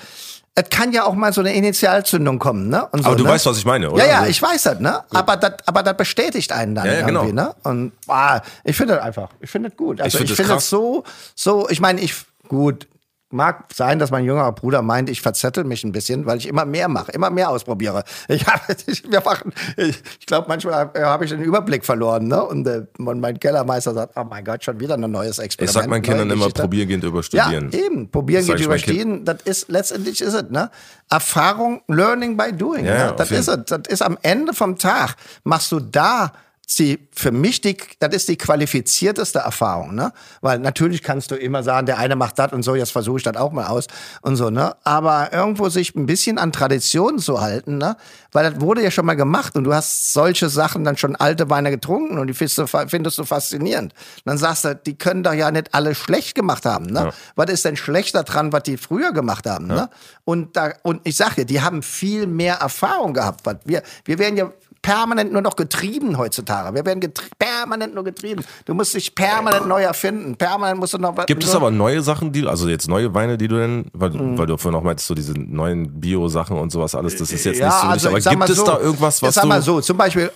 es 0.54 0.68
kann 0.68 0.92
ja 0.92 1.04
auch 1.04 1.14
mal 1.14 1.32
so 1.32 1.40
eine 1.40 1.54
Initialzündung 1.54 2.38
kommen. 2.38 2.68
Ne? 2.68 2.88
So, 2.92 3.04
Aber 3.04 3.16
du 3.16 3.24
ne? 3.24 3.30
weißt, 3.30 3.46
was 3.46 3.56
ich 3.58 3.64
meine, 3.64 3.90
oder? 3.90 4.02
Ja, 4.04 4.10
ja, 4.10 4.18
Also- 4.18 4.30
ich 4.30 4.42
weiß 4.42 4.62
das, 4.64 4.80
ne? 4.80 5.02
Aber 5.10 5.36
das, 5.36 5.52
aber 5.66 5.82
das 5.82 5.96
bestätigt 5.96 6.52
einen 6.52 6.74
dann 6.74 6.86
Ja, 6.86 6.92
ja, 6.94 7.06
genau. 7.06 7.20
irgendwie, 7.22 7.34
ne? 7.34 7.54
Und 7.62 7.92
ah, 8.08 8.40
ich 8.64 8.76
finde 8.76 8.94
das 8.96 9.04
einfach, 9.04 9.30
ich 9.40 9.50
finde 9.50 9.68
das 9.70 9.76
gut. 9.76 10.00
Also 10.00 10.08
Ich 10.08 10.18
find 10.18 10.30
das 10.30 10.36
finde 10.36 10.52
krass. 10.52 10.64
das 10.64 10.70
so, 10.70 11.04
so, 11.34 11.68
ich 11.70 11.80
meine, 11.80 12.00
ich, 12.00 12.14
gut, 12.48 12.88
mag 13.30 13.66
sein, 13.72 13.98
dass 13.98 14.10
mein 14.10 14.24
jüngerer 14.24 14.52
Bruder 14.52 14.82
meint, 14.82 15.08
ich 15.08 15.22
verzettel 15.22 15.64
mich 15.64 15.84
ein 15.84 15.92
bisschen, 15.92 16.26
weil 16.26 16.38
ich 16.38 16.48
immer 16.48 16.64
mehr 16.64 16.88
mache, 16.88 17.12
immer 17.12 17.30
mehr 17.30 17.50
ausprobiere. 17.50 18.02
Ich 18.28 18.44
ich, 18.86 19.04
ich, 19.06 20.02
ich 20.20 20.26
glaube, 20.26 20.46
manchmal 20.48 20.90
äh, 20.94 21.02
habe 21.02 21.24
ich 21.24 21.30
den 21.30 21.40
Überblick 21.40 21.84
verloren, 21.84 22.26
ne? 22.26 22.42
Und, 22.44 22.66
äh, 22.66 22.86
und 22.98 23.20
mein 23.20 23.38
Kellermeister 23.38 23.94
sagt, 23.94 24.14
oh 24.16 24.24
mein 24.24 24.44
Gott, 24.44 24.64
schon 24.64 24.80
wieder 24.80 24.94
ein 24.94 25.10
neues 25.10 25.38
Experiment. 25.38 25.76
Ich 25.76 25.82
sag 25.82 25.88
meinen 25.88 26.02
Kindern 26.02 26.28
immer, 26.28 26.46
Geschichte. 26.46 26.62
probier 26.62 26.86
gehend 26.86 27.04
über 27.04 27.22
Studieren. 27.22 27.70
Ja, 27.72 27.78
eben. 27.78 28.10
Probieren 28.10 28.46
Das 28.46 28.56
geht 28.56 28.66
über 28.66 28.78
Stehen. 28.78 29.24
Das 29.24 29.42
ist, 29.44 29.70
letztendlich 29.70 30.20
ist 30.20 30.34
es, 30.34 30.50
ne? 30.50 30.70
Erfahrung, 31.08 31.82
Learning 31.86 32.36
by 32.36 32.52
Doing. 32.52 32.84
Ja, 32.84 33.10
ne? 33.10 33.14
Das 33.16 33.30
ist 33.30 33.48
es. 33.48 33.58
Das 33.66 33.82
ist 33.88 34.02
am 34.02 34.18
Ende 34.22 34.54
vom 34.54 34.76
Tag, 34.76 35.16
machst 35.44 35.70
du 35.70 35.78
da 35.78 36.32
die, 36.78 37.08
für 37.12 37.32
mich 37.32 37.60
die, 37.60 37.76
das 37.98 38.14
ist 38.14 38.28
die 38.28 38.36
qualifizierteste 38.36 39.40
Erfahrung, 39.40 39.94
ne? 39.94 40.12
Weil 40.40 40.58
natürlich 40.58 41.02
kannst 41.02 41.30
du 41.30 41.34
immer 41.34 41.62
sagen, 41.62 41.86
der 41.86 41.98
eine 41.98 42.16
macht 42.16 42.38
das 42.38 42.52
und 42.52 42.62
so, 42.62 42.74
jetzt 42.74 42.92
versuche 42.92 43.18
ich 43.18 43.22
das 43.24 43.36
auch 43.36 43.52
mal 43.52 43.66
aus 43.66 43.86
und 44.22 44.36
so, 44.36 44.50
ne? 44.50 44.76
Aber 44.84 45.32
irgendwo 45.32 45.68
sich 45.68 45.94
ein 45.94 46.06
bisschen 46.06 46.38
an 46.38 46.52
Traditionen 46.52 47.18
zu 47.18 47.40
halten, 47.40 47.78
ne? 47.78 47.96
Weil 48.32 48.50
das 48.50 48.60
wurde 48.60 48.82
ja 48.82 48.90
schon 48.90 49.06
mal 49.06 49.14
gemacht 49.14 49.56
und 49.56 49.64
du 49.64 49.74
hast 49.74 50.12
solche 50.12 50.48
Sachen 50.48 50.84
dann 50.84 50.96
schon 50.96 51.16
alte 51.16 51.50
Weine 51.50 51.70
getrunken 51.70 52.18
und 52.18 52.26
die 52.26 52.34
findest 52.34 52.58
du, 52.58 52.66
findest 52.66 53.18
du 53.18 53.24
faszinierend. 53.24 53.92
Und 53.92 54.22
dann 54.26 54.38
sagst 54.38 54.64
du, 54.64 54.74
die 54.74 54.96
können 54.96 55.22
doch 55.22 55.34
ja 55.34 55.50
nicht 55.50 55.74
alle 55.74 55.94
schlecht 55.94 56.34
gemacht 56.34 56.64
haben, 56.64 56.86
ne? 56.86 57.12
Was 57.34 57.50
ist 57.50 57.64
denn 57.64 57.76
schlechter 57.76 58.22
dran, 58.22 58.52
was 58.52 58.62
die 58.62 58.76
früher 58.76 59.12
gemacht 59.12 59.46
haben, 59.46 59.66
ne? 59.66 59.88
Und 60.24 60.56
da, 60.56 60.72
und 60.82 61.00
ich 61.04 61.16
sag 61.16 61.34
dir, 61.34 61.44
die 61.44 61.60
haben 61.60 61.82
viel 61.82 62.26
mehr 62.26 62.56
Erfahrung 62.56 63.14
gehabt. 63.14 63.40
Was 63.44 63.56
wir, 63.64 63.82
wir 64.04 64.18
werden 64.18 64.36
ja 64.36 64.52
permanent 64.82 65.32
nur 65.32 65.42
noch 65.42 65.56
getrieben 65.56 66.16
heutzutage. 66.18 66.74
Wir 66.74 66.84
werden 66.86 67.02
permanent 67.38 67.94
nur 67.94 68.04
getrieben. 68.04 68.44
Du 68.64 68.74
musst 68.74 68.94
dich 68.94 69.14
permanent 69.14 69.66
neu 69.68 69.82
erfinden. 69.82 70.36
Permanent 70.36 70.80
musst 70.80 70.94
du 70.94 70.98
noch 70.98 71.16
was. 71.16 71.26
Gibt 71.26 71.44
es 71.44 71.54
aber 71.54 71.70
neue 71.70 72.02
Sachen, 72.02 72.32
die, 72.32 72.46
also 72.46 72.68
jetzt 72.68 72.88
neue 72.88 73.12
Weine, 73.14 73.36
die 73.36 73.48
du 73.48 73.58
denn, 73.58 73.86
weil, 73.92 74.10
Mhm. 74.10 74.38
weil 74.38 74.46
du 74.46 74.56
vorhin 74.56 74.78
auch 74.78 74.84
meintest, 74.84 75.08
so 75.08 75.14
diese 75.14 75.34
neuen 75.38 76.00
Bio-Sachen 76.00 76.56
und 76.56 76.70
sowas 76.72 76.94
alles, 76.94 77.16
das 77.16 77.30
ist 77.30 77.44
jetzt 77.44 77.60
nicht 77.60 77.70
so 77.72 77.86
also 77.86 77.92
wichtig, 77.92 78.08
aber 78.08 78.18
ich 78.18 78.24
sag 78.24 78.30
gibt 78.32 78.50
es 78.50 78.56
so, 78.56 78.64
da 78.64 78.78
irgendwas, 78.78 79.16
ich 79.16 79.22
was 79.22 79.34
sag 79.34 79.42
du, 79.42 79.48
mal 79.48 79.62
so, 79.62 79.80
zum 79.80 79.96
Beispiel, 79.96 80.30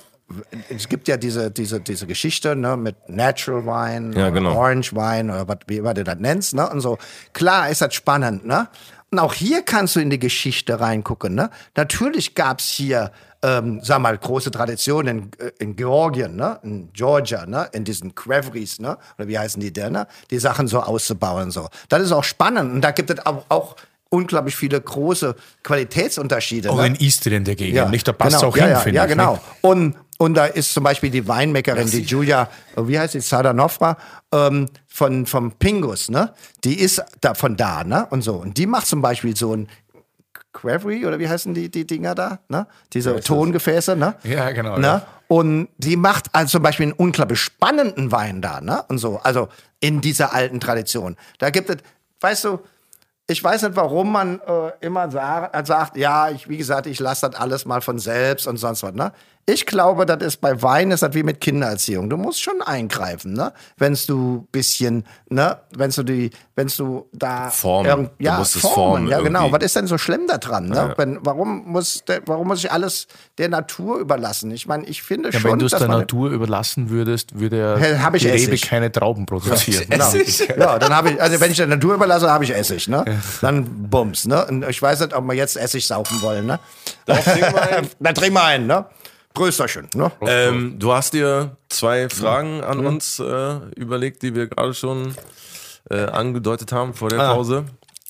es 0.71 0.89
gibt 0.89 1.09
ja 1.09 1.17
diese, 1.17 1.51
diese, 1.51 1.81
diese 1.81 2.07
Geschichte 2.07 2.57
ne, 2.57 2.77
mit 2.77 2.97
Natural 3.09 3.65
Wine, 3.67 4.19
Ja, 4.19 4.31
genau. 4.31 4.55
Orange 4.57 4.93
Wine 4.95 5.33
oder 5.33 5.49
was, 5.49 5.59
wie 5.67 5.79
immer 5.79 5.95
du 5.95 6.05
das 6.05 6.17
nennst. 6.19 6.55
Ne, 6.55 6.69
und 6.69 6.81
so. 6.81 6.99
Klar 7.33 7.69
ist 7.71 7.81
das 7.83 7.95
spannend. 7.95 8.47
Ne? 8.47 8.69
Und 9.11 9.19
auch 9.19 9.35
hier 9.35 9.63
kannst 9.63 9.97
du 9.97 10.01
in 10.01 10.11
die 10.11 10.19
Geschichte 10.19 10.81
reingucken. 10.81 11.35
Ne? 11.35 11.51
Natürlich 11.77 12.35
gab's 12.35 12.71
hier, 12.71 13.13
ähm, 13.45 13.81
sag 13.83 14.01
mal, 14.01 14.17
große 14.17 14.51
Traditionen 14.51 15.19
in, 15.39 15.47
äh, 15.47 15.53
in 15.59 15.77
Georgien, 15.77 16.35
ne? 16.35 16.59
in 16.63 16.91
Georgia, 16.95 17.45
ne? 17.45 17.69
in 17.73 17.85
diesen 17.85 18.15
Quevries, 18.15 18.79
ne? 18.79 18.97
oder 19.19 19.29
wie 19.29 19.39
heißen 19.39 19.61
die 19.61 19.73
denn, 19.73 19.93
ne? 19.93 20.07
die 20.31 20.39
Sachen 20.39 20.67
so 20.67 20.81
auszubauen. 20.81 21.51
So. 21.51 21.69
Das 21.91 22.03
ist 22.03 22.11
auch 22.13 22.25
spannend. 22.25 22.73
Und 22.73 22.81
da 22.81 22.91
gibt 22.93 23.11
es 23.11 23.25
auch, 23.27 23.45
auch 23.51 23.77
unglaublich 24.09 24.57
viele 24.57 24.81
große 24.81 25.35
Qualitätsunterschiede. 25.63 26.71
Auch 26.71 26.79
ne? 26.79 26.87
in 26.87 26.95
Istrien 26.95 27.45
der 27.45 27.55
Gegend. 27.55 27.91
Nicht, 27.91 28.09
da 28.09 28.13
passt 28.13 28.37
genau, 28.37 28.49
auch 28.49 28.57
ja, 28.57 28.65
hin, 28.65 28.73
ja, 28.73 28.81
finde 28.81 28.97
Ja, 28.97 29.05
ich. 29.05 29.11
genau. 29.11 29.33
nicht? 29.33 29.43
Und, 29.61 29.97
und 30.17 30.35
da 30.35 30.47
ist 30.47 30.73
zum 30.73 30.85
Beispiel 30.85 31.11
die 31.11 31.29
Weinmeckerin, 31.29 31.91
die 31.91 32.03
Julia, 32.03 32.49
wie 32.77 32.99
heißt 32.99 33.13
die, 33.13 33.21
Sadanofra, 33.21 33.99
ähm, 34.33 34.71
von, 34.87 35.27
vom 35.27 35.53
Pingus, 35.53 36.09
ne? 36.09 36.33
Die 36.63 36.79
ist 36.79 37.03
da 37.21 37.35
von 37.35 37.57
da, 37.57 37.83
ne? 37.83 38.07
Und 38.11 38.23
so. 38.23 38.37
Und 38.37 38.57
die 38.57 38.67
macht 38.67 38.87
zum 38.87 39.03
Beispiel 39.03 39.37
so 39.37 39.55
ein 39.55 39.69
Quevery, 40.55 41.05
oder 41.05 41.19
wie 41.19 41.29
heißen 41.29 41.53
die, 41.53 41.69
die 41.71 41.87
Dinger 41.87 42.15
da, 42.15 42.39
ne? 42.49 42.67
Diese 42.95 43.21
Tongefäße, 43.21 43.95
ne? 43.97 44.15
Ja, 44.23 44.51
genau, 44.53 44.79
Ne? 44.79 44.87
ja. 44.87 45.07
Und 45.29 45.69
die 45.79 45.97
macht 45.97 46.27
also 46.33 46.53
zum 46.53 46.63
Beispiel 46.63 46.85
einen 46.85 46.93
unglaublich 46.93 47.41
spannenden 47.41 48.11
Wein 48.13 48.41
da, 48.41 48.61
ne? 48.63 48.83
Und 48.89 48.99
so. 48.99 49.21
Also 49.23 49.49
in 49.81 50.01
dieser 50.01 50.33
alten 50.33 50.61
Tradition. 50.61 51.17
Da 51.39 51.51
gibt 51.51 51.69
es, 51.69 51.77
weißt 52.21 52.45
du, 52.45 52.61
ich 53.27 53.43
weiß 53.43 53.63
nicht, 53.63 53.77
warum 53.77 54.13
man 54.13 54.41
äh, 54.41 54.71
immer 54.81 55.11
sagt, 55.11 55.67
sagt, 55.67 55.97
ja, 55.97 56.29
ich, 56.31 56.49
wie 56.49 56.59
gesagt, 56.59 56.87
ich 56.87 57.01
lasse 57.01 57.29
das 57.29 57.41
alles 57.41 57.65
mal 57.65 57.81
von 57.81 57.99
selbst 57.99 58.47
und 58.47 58.59
sonst 58.59 58.83
was. 58.83 58.93
Ne? 58.95 59.13
Ich 59.47 59.67
glaube, 59.67 60.07
das 60.07 60.23
ist 60.23 60.41
bei 60.41 60.63
Wein 60.63 60.91
ist 60.91 61.03
das 61.03 61.13
wie 61.13 61.23
mit 61.23 61.39
Kindererziehung. 61.41 62.09
Du 62.09 62.17
musst 62.17 62.43
schon 62.43 62.63
eingreifen, 62.63 63.35
ne? 63.35 63.53
Wenn 63.77 63.95
du 64.07 64.49
bisschen, 64.53 65.05
ne, 65.29 65.59
wenn 65.77 65.91
du 65.91 66.03
die, 66.03 66.31
wenn 66.57 66.69
du 66.69 67.07
da 67.13 67.51
Formen. 67.51 67.87
irgend- 67.91 68.11
Du 68.19 68.25
ja, 68.25 68.39
musst 68.39 68.57
es 68.57 68.63
formen, 68.63 68.75
formen 68.75 69.09
ja 69.09 69.21
genau. 69.21 69.41
irgendwie. 69.43 69.57
Was 69.59 69.65
ist 69.67 69.77
denn 69.77 69.87
so 69.87 69.99
schlimm 69.99 70.23
daran? 70.29 70.69
Ne? 70.71 70.77
Ja. 70.77 70.95
Wenn, 70.97 71.19
warum 71.23 71.63
muss, 71.67 72.03
der, 72.07 72.23
warum 72.25 72.49
muss 72.49 72.61
ich 72.61 72.73
alles 72.73 73.07
der 73.37 73.51
Natur 73.51 73.99
überlassen? 73.99 74.51
Ich 74.51 74.67
meine, 74.67 74.87
ich 74.87 75.03
finde 75.03 75.29
Ja, 75.29 75.39
schon, 75.39 75.51
wenn 75.53 75.59
du 75.59 75.67
es 75.67 75.73
der 75.73 75.89
Natur 75.89 76.31
überlassen 76.31 76.89
würdest, 76.89 77.39
würde 77.39 77.59
ja 77.59 78.03
hab 78.03 78.15
ich 78.15 78.23
die 78.23 78.29
Rebe 78.31 78.57
keine 78.57 78.91
Trauben 78.91 79.27
produzieren. 79.27 79.85
Genau. 79.91 80.11
Ja, 80.59 80.79
dann 80.79 80.95
habe 80.97 81.11
ich, 81.11 81.21
also 81.21 81.39
wenn 81.41 81.51
ich 81.51 81.59
der 81.59 81.67
Natur 81.67 81.95
überlasse, 81.97 82.31
habe 82.31 82.45
ich 82.45 82.55
Essig, 82.55 82.89
ne? 82.89 83.05
Dann 83.43 83.89
Bums, 83.91 84.25
ne? 84.25 84.47
Und 84.47 84.65
ich 84.69 84.81
weiß 84.81 85.01
nicht, 85.01 85.13
ob 85.15 85.25
wir 85.27 85.35
jetzt 85.35 85.59
Essig 85.59 85.87
saufen 85.87 86.23
wollen, 86.23 86.47
ne? 86.47 86.59
Dann 87.07 88.15
trinken 88.15 88.33
wir 88.35 88.45
einen, 88.45 88.67
ne? 88.67 88.87
Prösterchen, 89.35 89.89
ne? 89.95 90.13
Ähm, 90.23 90.79
du 90.79 90.93
hast 90.93 91.13
dir 91.13 91.57
zwei 91.69 92.09
Fragen 92.09 92.59
Mhm. 92.59 92.65
an 92.65 92.87
uns 92.87 93.19
äh, 93.19 93.57
überlegt, 93.77 94.23
die 94.23 94.35
wir 94.35 94.47
gerade 94.47 94.73
schon 94.75 95.15
äh, 95.91 96.05
angedeutet 96.05 96.71
haben 96.73 96.95
vor 96.95 97.11
der 97.11 97.19
Ah. 97.21 97.35
Pause. 97.35 97.65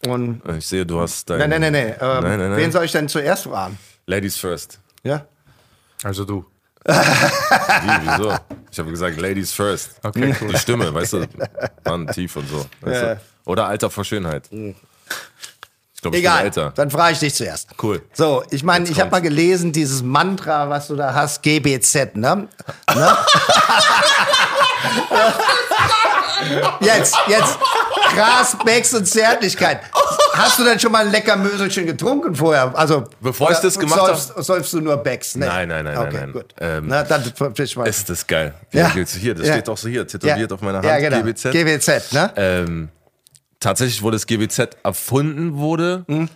Und, 0.06 0.42
Äh, 0.46 0.58
Ich 0.58 0.66
sehe, 0.66 0.84
du 0.84 1.00
hast 1.00 1.28
dein 1.30 1.38
nein, 1.38 1.48
nein, 1.50 1.60
nein, 1.60 1.72
nein. 1.72 1.86
Ähm, 1.98 2.22
Nein, 2.22 2.38
nein, 2.38 2.50
nein. 2.50 2.56
Wen 2.58 2.70
soll 2.72 2.84
ich 2.84 2.92
denn 2.92 3.08
zuerst 3.08 3.44
fragen? 3.44 3.78
Ladies 4.06 4.36
first. 4.36 4.78
Ja? 5.02 5.26
Also 6.02 6.24
du. 6.26 6.44
Wie, 6.84 6.92
wieso? 8.06 8.34
Ich 8.70 8.78
habe 8.78 8.90
gesagt, 8.90 9.18
Ladies 9.18 9.50
first. 9.52 9.92
Okay, 10.02 10.34
cool. 10.42 10.48
Die 10.48 10.58
Stimme, 10.58 10.92
weißt 10.92 11.14
du, 11.14 11.26
waren 11.84 12.06
tief 12.08 12.36
und 12.36 12.46
so. 12.48 12.66
Weißt 12.82 13.02
Ja. 13.02 13.14
du? 13.14 13.20
Oder 13.46 13.66
Alter 13.66 13.88
vor 13.88 14.04
Schönheit. 14.04 14.50
Ich 14.52 14.74
bin 16.10 16.20
Egal, 16.20 16.50
dann 16.74 16.90
frage 16.90 17.12
ich 17.14 17.18
dich 17.18 17.34
zuerst. 17.34 17.68
Cool. 17.82 18.02
So, 18.12 18.42
ich 18.50 18.62
meine, 18.62 18.88
ich 18.88 19.00
habe 19.00 19.10
mal 19.10 19.22
gelesen, 19.22 19.72
dieses 19.72 20.02
Mantra, 20.02 20.68
was 20.68 20.88
du 20.88 20.96
da 20.96 21.14
hast, 21.14 21.42
GBZ, 21.42 22.16
ne? 22.16 22.48
ne? 22.94 23.16
jetzt, 26.80 27.16
jetzt, 27.26 27.58
Gras, 28.14 28.56
Becks 28.64 28.94
und 28.94 29.06
Zärtlichkeit. 29.06 29.80
Hast 30.34 30.58
du 30.58 30.64
denn 30.64 30.78
schon 30.80 30.92
mal 30.92 31.04
ein 31.06 31.12
lecker 31.12 31.36
Möselchen 31.36 31.86
getrunken 31.86 32.34
vorher? 32.34 32.72
Also, 32.76 33.04
Bevor 33.20 33.50
ich 33.52 33.58
das 33.58 33.78
gemacht 33.78 34.00
hab- 34.00 34.42
säufst, 34.44 34.72
du 34.72 34.80
nur 34.80 34.96
Becks? 34.96 35.36
Ne? 35.36 35.46
Nein, 35.46 35.68
nein, 35.68 35.84
nein, 35.84 35.96
okay, 35.96 36.16
nein. 36.20 36.32
Gut. 36.32 36.54
Ähm, 36.60 36.84
Na, 36.88 37.02
dann 37.04 37.22
ich 37.56 37.76
mal. 37.76 37.86
Ist 37.86 38.08
das 38.10 38.26
geil. 38.26 38.52
Ja. 38.72 38.92
Hier, 38.92 39.34
das 39.34 39.46
Ja. 39.46 39.54
steht 39.54 39.68
auch 39.68 39.76
so 39.78 39.88
hier, 39.88 40.06
tätowiert 40.06 40.52
auf 40.52 40.60
meiner 40.60 40.78
Hand, 40.78 40.86
ja, 40.86 40.98
genau. 40.98 41.22
GBZ. 41.22 41.52
GBZ, 41.52 42.12
ne? 42.12 42.32
ähm, 42.36 42.88
tatsächlich, 43.64 44.02
wo 44.02 44.10
das 44.10 44.26
GBZ 44.26 44.76
erfunden 44.82 45.56
wurde, 45.56 46.04
Hm. 46.08 46.28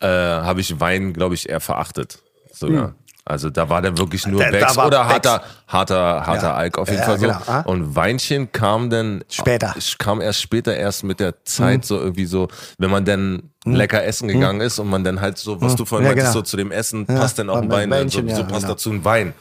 äh, 0.00 0.06
habe 0.08 0.60
ich 0.60 0.80
Wein, 0.80 1.12
glaube 1.12 1.34
ich, 1.34 1.48
eher 1.48 1.60
verachtet. 1.60 2.18
Sogar. 2.52 2.94
Also 3.26 3.48
da 3.48 3.70
war 3.70 3.80
der 3.80 3.96
wirklich 3.96 4.26
nur 4.26 4.44
Becks 4.44 4.76
oder 4.76 5.06
harter, 5.08 5.42
harter, 5.66 6.26
harter 6.26 6.46
Ja. 6.48 6.54
Alk 6.56 6.76
auf 6.76 6.88
jeden 6.88 7.00
Ja, 7.00 7.06
Fall 7.06 7.18
so. 7.18 7.26
genau. 7.26 7.38
Ah. 7.46 7.60
Und 7.60 7.96
Weinchen 7.96 8.52
kam 8.52 8.90
dann 8.90 9.24
Später. 9.30 9.74
Ich 9.78 9.96
kam 9.96 10.20
erst 10.20 10.42
später 10.42 10.76
erst 10.76 11.04
mit 11.04 11.20
der 11.20 11.42
Zeit 11.46 11.86
so 11.86 11.98
irgendwie 11.98 12.26
so, 12.26 12.48
wenn 12.76 12.90
man 12.90 13.06
dann 13.06 13.50
lecker 13.64 14.04
essen 14.04 14.28
gegangen 14.28 14.60
ist 14.60 14.78
und 14.78 14.88
man 14.90 15.04
dann 15.04 15.22
halt 15.22 15.38
so, 15.38 15.58
was 15.62 15.74
du 15.74 15.86
vorhin. 15.86 16.04
Ja, 16.06 16.10
meintest, 16.10 16.32
genau. 16.34 16.44
so 16.44 16.50
zu 16.50 16.56
dem 16.58 16.70
Essen 16.70 17.06
passt 17.06 17.38
dann 17.38 17.48
auch 17.48 17.62
ein 17.62 17.70
Wein, 17.70 17.88
so, 17.88 17.96
Weinchen, 17.96 18.28
so 18.28 18.36
ja, 18.36 18.42
passt 18.42 18.60
genau. 18.60 18.74
dazu 18.74 18.90
ein 18.90 19.04
Wein. 19.06 19.32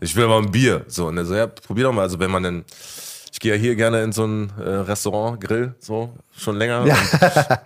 Ich 0.00 0.14
will 0.16 0.24
aber 0.24 0.36
ein 0.36 0.50
Bier. 0.50 0.84
So, 0.88 1.06
und 1.06 1.16
er 1.16 1.24
so, 1.24 1.34
ja, 1.34 1.46
probier 1.46 1.84
doch 1.84 1.92
mal. 1.94 2.02
Also 2.02 2.18
wenn 2.18 2.30
man 2.30 2.42
dann 2.42 2.64
gehe 3.40 3.54
ja 3.54 3.58
hier 3.60 3.74
gerne 3.74 4.02
in 4.02 4.12
so 4.12 4.24
ein 4.24 4.52
äh, 4.58 4.68
Restaurant, 4.68 5.40
Grill, 5.40 5.74
so, 5.80 6.10
schon 6.36 6.56
länger. 6.56 6.86
Ja. 6.86 6.96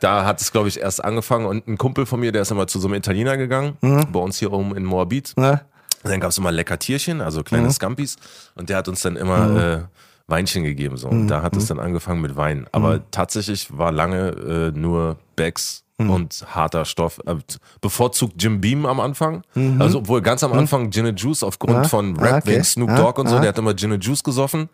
Da 0.01 0.25
hat 0.25 0.41
es, 0.41 0.51
glaube 0.53 0.69
ich, 0.69 0.81
erst 0.81 1.05
angefangen. 1.05 1.45
Und 1.47 1.69
ein 1.69 1.77
Kumpel 1.77 2.07
von 2.07 2.21
mir, 2.21 2.33
der 2.33 2.43
ist 2.43 2.51
immer 2.51 2.67
zu 2.67 2.81
so 2.81 2.89
einem 2.89 2.95
Italiener 2.95 3.37
gegangen, 3.37 3.77
bei 4.11 4.21
uns 4.21 4.39
hier 4.39 4.53
oben 4.53 4.75
in 4.77 4.85
Moabit. 4.85 5.35
Ne? 5.37 5.61
Dann 6.05 6.21
gab 6.21 6.31
es 6.31 6.39
immer 6.39 6.53
lecker 6.53 6.79
Tierchen, 6.79 7.21
also 7.21 7.43
kleine 7.43 7.71
Scampis. 7.71 8.17
Und 8.55 8.69
der 8.71 8.77
hat 8.79 8.89
uns 8.89 9.03
dann 9.03 9.17
immer 9.17 9.61
äh, 9.61 9.83
Weinchen 10.27 10.63
gegeben. 10.65 10.97
So. 10.97 11.09
Und 11.09 11.29
da 11.29 11.43
hat 11.43 11.57
es 11.57 11.67
dann 11.67 11.79
angefangen 11.81 12.21
mit 12.23 12.37
Wein. 12.37 12.67
Aber 12.73 13.01
tatsächlich 13.11 13.77
war 13.77 13.91
lange 13.93 14.73
äh, 14.75 14.79
nur 14.79 15.17
Becks 15.37 15.83
und 15.97 16.45
harter 16.49 16.85
Stoff. 16.85 17.21
Äh, 17.27 17.37
bevorzugt 17.81 18.35
Jim 18.43 18.61
Beam 18.61 18.85
am 18.85 19.01
Anfang. 19.01 19.43
Also 19.79 19.99
obwohl 19.99 20.21
ganz 20.23 20.43
am 20.45 20.53
Anfang 20.53 20.91
Gin 20.91 21.07
and 21.07 21.21
Juice 21.21 21.43
aufgrund 21.43 21.87
von 21.87 22.17
Rap 22.17 22.33
Ah, 22.33 22.39
okay. 22.39 22.63
Snoop 22.63 22.91
Ah, 22.91 22.97
Dogg 22.97 23.21
und 23.21 23.29
so. 23.29 23.37
ah. 23.37 23.41
Der 23.41 23.49
hat 23.51 23.59
immer 23.59 23.75
Gin 23.75 23.93
and 23.93 24.05
Juice 24.05 24.23
gesoffen. 24.23 24.69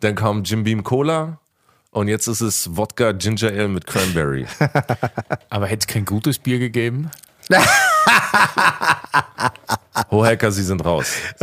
Dann 0.00 0.14
kam 0.14 0.42
Jim 0.44 0.64
Beam 0.64 0.82
Cola. 0.84 1.38
Und 1.92 2.06
jetzt 2.08 2.26
ist 2.28 2.40
es 2.40 2.76
Wodka 2.76 3.12
Ginger 3.12 3.48
Ale 3.48 3.68
mit 3.68 3.86
Cranberry. 3.86 4.46
Aber 5.50 5.66
hätte 5.66 5.80
es 5.80 5.86
kein 5.92 6.04
gutes 6.04 6.38
Bier 6.38 6.58
gegeben? 6.60 7.10
Hohecker, 10.10 10.50
Sie 10.52 10.62
sind 10.62 10.84
raus. 10.84 11.12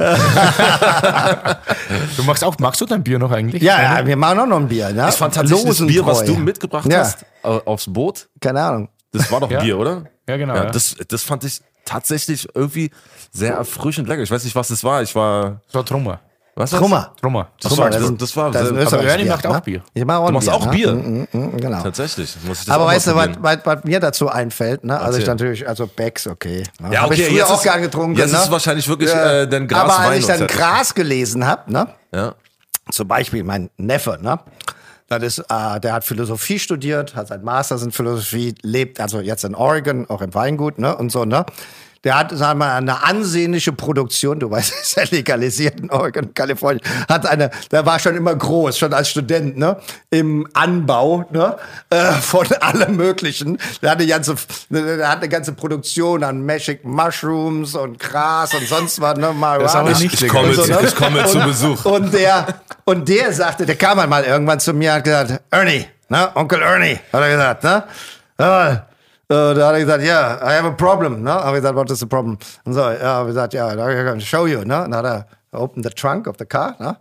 Du 2.16 2.24
machst 2.24 2.44
auch, 2.44 2.58
magst 2.60 2.82
du 2.82 2.86
dein 2.86 3.04
Bier 3.04 3.20
noch 3.20 3.32
eigentlich? 3.32 3.62
Ja, 3.62 3.82
ja, 4.00 4.06
wir 4.06 4.16
machen 4.18 4.40
auch 4.40 4.46
noch 4.46 4.58
ein 4.58 4.68
Bier, 4.68 4.90
ne? 4.92 5.08
Ich 5.10 5.16
fand 5.16 5.34
tatsächlich 5.36 5.78
das 5.78 5.86
Bier, 5.88 6.06
was 6.06 6.24
du 6.26 6.36
mitgebracht 6.36 6.86
Ja. 6.92 7.00
hast, 7.00 7.26
aufs 7.44 7.92
Boot, 7.92 8.28
Keine 8.42 8.62
Ahnung. 8.62 8.90
Das 9.14 9.32
war 9.32 9.40
doch 9.40 9.50
Ja. 9.52 9.62
Bier, 9.62 9.78
oder? 9.78 10.04
Ja, 10.28 10.38
genau, 10.38 10.56
ja. 10.56 10.66
Das, 10.66 10.96
das 11.08 11.24
fand 11.24 11.44
ich 11.46 11.62
tatsächlich 11.86 12.48
irgendwie 12.54 12.92
sehr 13.32 13.54
erfrischend 13.54 14.08
lecker. 14.10 14.22
Ich 14.22 14.32
weiß 14.32 14.44
nicht, 14.44 14.56
was 14.56 14.68
das 14.70 14.84
war. 14.84 15.02
Ich 15.02 15.16
war. 15.16 15.62
Das 15.68 15.76
war 15.76 15.86
Trummer. 15.86 16.20
Was? 16.60 16.72
Trummer. 16.72 17.14
Trummer. 17.22 17.48
Das 17.62 17.72
Trummer, 17.72 17.84
war, 17.84 17.90
das 17.92 18.02
das, 18.02 18.10
ist- 18.12 18.22
das 18.22 18.36
war 18.36 18.52
Das 18.52 18.68
sehr, 18.68 18.78
Österreicher 18.78 19.10
Ernie 19.10 19.24
Bier, 19.24 19.32
macht 19.32 19.46
auch 19.48 19.54
ne? 19.54 19.62
Bier. 19.62 19.82
Ich 19.94 20.06
mach 20.06 20.18
auch 20.18 20.28
Du 20.28 20.34
machst 20.34 20.48
Bier, 20.48 20.56
auch 20.56 20.66
ne? 20.66 20.72
Bier? 20.72 20.94
Mhm, 20.94 21.28
mhm, 21.32 21.58
genau. 21.58 21.82
tatsächlich. 21.84 22.36
Muss 22.46 22.60
ich 22.62 22.66
das 22.66 22.76
Aber 22.76 22.86
weißt 22.88 23.08
du, 23.08 23.16
was, 23.16 23.26
probieren. 23.28 23.44
was, 23.44 23.60
was 23.78 23.84
mir 23.84 24.00
dazu 24.00 24.28
einfällt, 24.30 24.84
ne? 24.84 25.00
Also 25.00 25.20
ich 25.20 25.28
Erzähl. 25.28 25.34
natürlich, 25.36 25.68
also 25.68 25.86
Becks, 25.88 26.26
okay. 26.28 26.64
Ne? 26.80 26.94
Ja, 26.94 27.02
Hab 27.02 27.12
okay, 27.12 27.22
ich 27.22 27.28
früher 27.28 27.38
jetzt 27.38 27.52
auch 27.52 27.58
ist- 27.58 27.64
gern 27.64 27.82
getrunken. 27.82 28.18
jetzt 28.18 28.34
ne? 28.34 28.40
ist 28.40 28.50
wahrscheinlich 28.52 28.88
wirklich, 28.88 29.10
Ja. 29.12 29.42
äh, 29.42 29.48
dann 29.48 29.68
Gras, 29.68 29.82
Aber 29.84 30.00
als 30.00 30.10
Wein 30.10 30.20
ich 30.20 30.26
dann. 30.26 30.48
Gras 30.48 30.94
gelesen 30.96 31.46
habe, 31.46 31.72
ne? 31.72 31.88
Ja. 32.14 32.34
zum 32.92 33.08
Beispiel 33.08 33.44
mein 33.44 33.70
Neffe, 33.78 34.18
ne? 34.22 34.40
Das 35.10 35.22
ist, 35.24 35.40
äh, 35.40 35.80
der 35.80 35.94
hat 35.94 36.04
Philosophie 36.04 36.58
studiert, 36.60 37.16
hat 37.16 37.28
sein 37.30 37.44
Masters 37.44 37.82
in 37.84 37.92
Philosophie, 37.92 38.56
lebt 38.62 39.00
also 39.00 39.22
jetzt 39.22 39.46
in 39.46 39.56
Oregon, 39.56 40.10
auch 40.10 40.22
im 40.22 40.34
Weingut, 40.34 40.80
ne? 40.80 40.98
Und 40.98 41.12
so, 41.12 41.24
ne? 41.24 41.46
Der 42.08 42.18
hat, 42.18 42.32
sagen 42.32 42.60
wir 42.60 42.68
mal, 42.68 42.78
eine 42.78 43.04
ansehnliche 43.04 43.74
Produktion, 43.74 44.40
du 44.40 44.50
weißt, 44.50 44.74
ist 44.82 44.96
ja 44.96 45.04
legalisiert 45.12 45.82
in 45.82 45.92
Oregon, 45.92 46.34
Kalifornien, 46.34 46.82
hat 47.10 47.26
eine, 47.26 47.52
der 47.70 47.86
war 47.86 48.00
schon 48.00 48.16
immer 48.16 48.34
groß, 48.34 48.78
schon 48.78 48.94
als 48.94 49.10
Student, 49.10 49.58
ne? 49.58 49.76
Im 50.10 50.48
Anbau, 50.54 51.26
ne? 51.32 51.58
Äh, 51.90 52.14
von 52.14 52.48
allem 52.62 52.96
Möglichen. 52.96 53.58
Der 53.82 53.92
hat 53.92 53.98
eine 53.98 54.08
ganze, 54.08 54.36
der 54.70 55.10
hat 55.10 55.18
eine 55.18 55.28
ganze 55.28 55.52
Produktion 55.52 56.24
an 56.24 56.46
Magic 56.46 56.86
Mushrooms 56.86 57.76
und 57.76 58.00
Gras 58.00 58.54
und 58.54 58.66
sonst 58.66 59.02
was, 59.02 59.18
ne? 59.18 59.24
Das 59.60 59.76
habe 59.76 59.92
ich 59.92 59.98
Marihuana. 59.98 60.00
nicht 60.00 60.22
Ich 60.22 60.30
komme, 60.30 60.54
so, 60.54 60.64
zu, 60.64 60.72
ne? 60.72 60.80
ich 60.84 60.96
komme 60.96 61.26
zu 61.26 61.40
Besuch. 61.42 61.84
Und 61.84 62.14
der, 62.14 62.62
und 62.86 63.10
der 63.10 63.34
sagte, 63.34 63.66
der 63.66 63.76
kam 63.76 64.00
halt 64.00 64.10
mal 64.10 64.24
irgendwann 64.24 64.62
zu 64.62 64.72
mir 64.74 64.92
und 64.92 64.96
hat 64.96 65.04
gesagt, 65.04 65.42
Ernie, 65.52 65.86
ne, 66.08 66.30
Onkel 66.36 66.62
Ernie, 66.62 67.00
hat 67.12 67.22
er 67.22 67.30
gesagt, 67.30 67.64
ne? 67.66 67.84
Da 69.30 69.49
hat 69.49 69.74
er 69.74 69.80
gesagt, 69.80 70.04
ja, 70.04 70.38
I 70.38 70.58
have 70.58 70.68
a 70.68 70.72
problem, 70.72 71.22
ne? 71.22 71.34
Hab 71.34 71.54
ich 71.54 71.56
gesagt, 71.56 71.76
what 71.76 71.91
is 71.91 71.99
the 71.99 72.06
problem? 72.06 72.38
Und 72.64 72.74
so, 72.74 72.80
ja, 72.80 73.16
hab 73.16 73.24
ich 73.24 73.32
gesagt, 73.32 73.54
ja, 73.54 73.74
I 73.74 74.06
can 74.06 74.22
show 74.22 74.48
you, 74.48 74.64
ne? 74.64 74.86
Und 74.86 74.91
dann 74.91 75.06
hat 75.06 75.28
er 75.52 75.60
opened 75.60 75.86
the 75.86 75.91
trunk 75.94 76.28
of 76.28 76.36
the 76.40 76.45
car, 76.45 76.76
ne? 76.80 76.98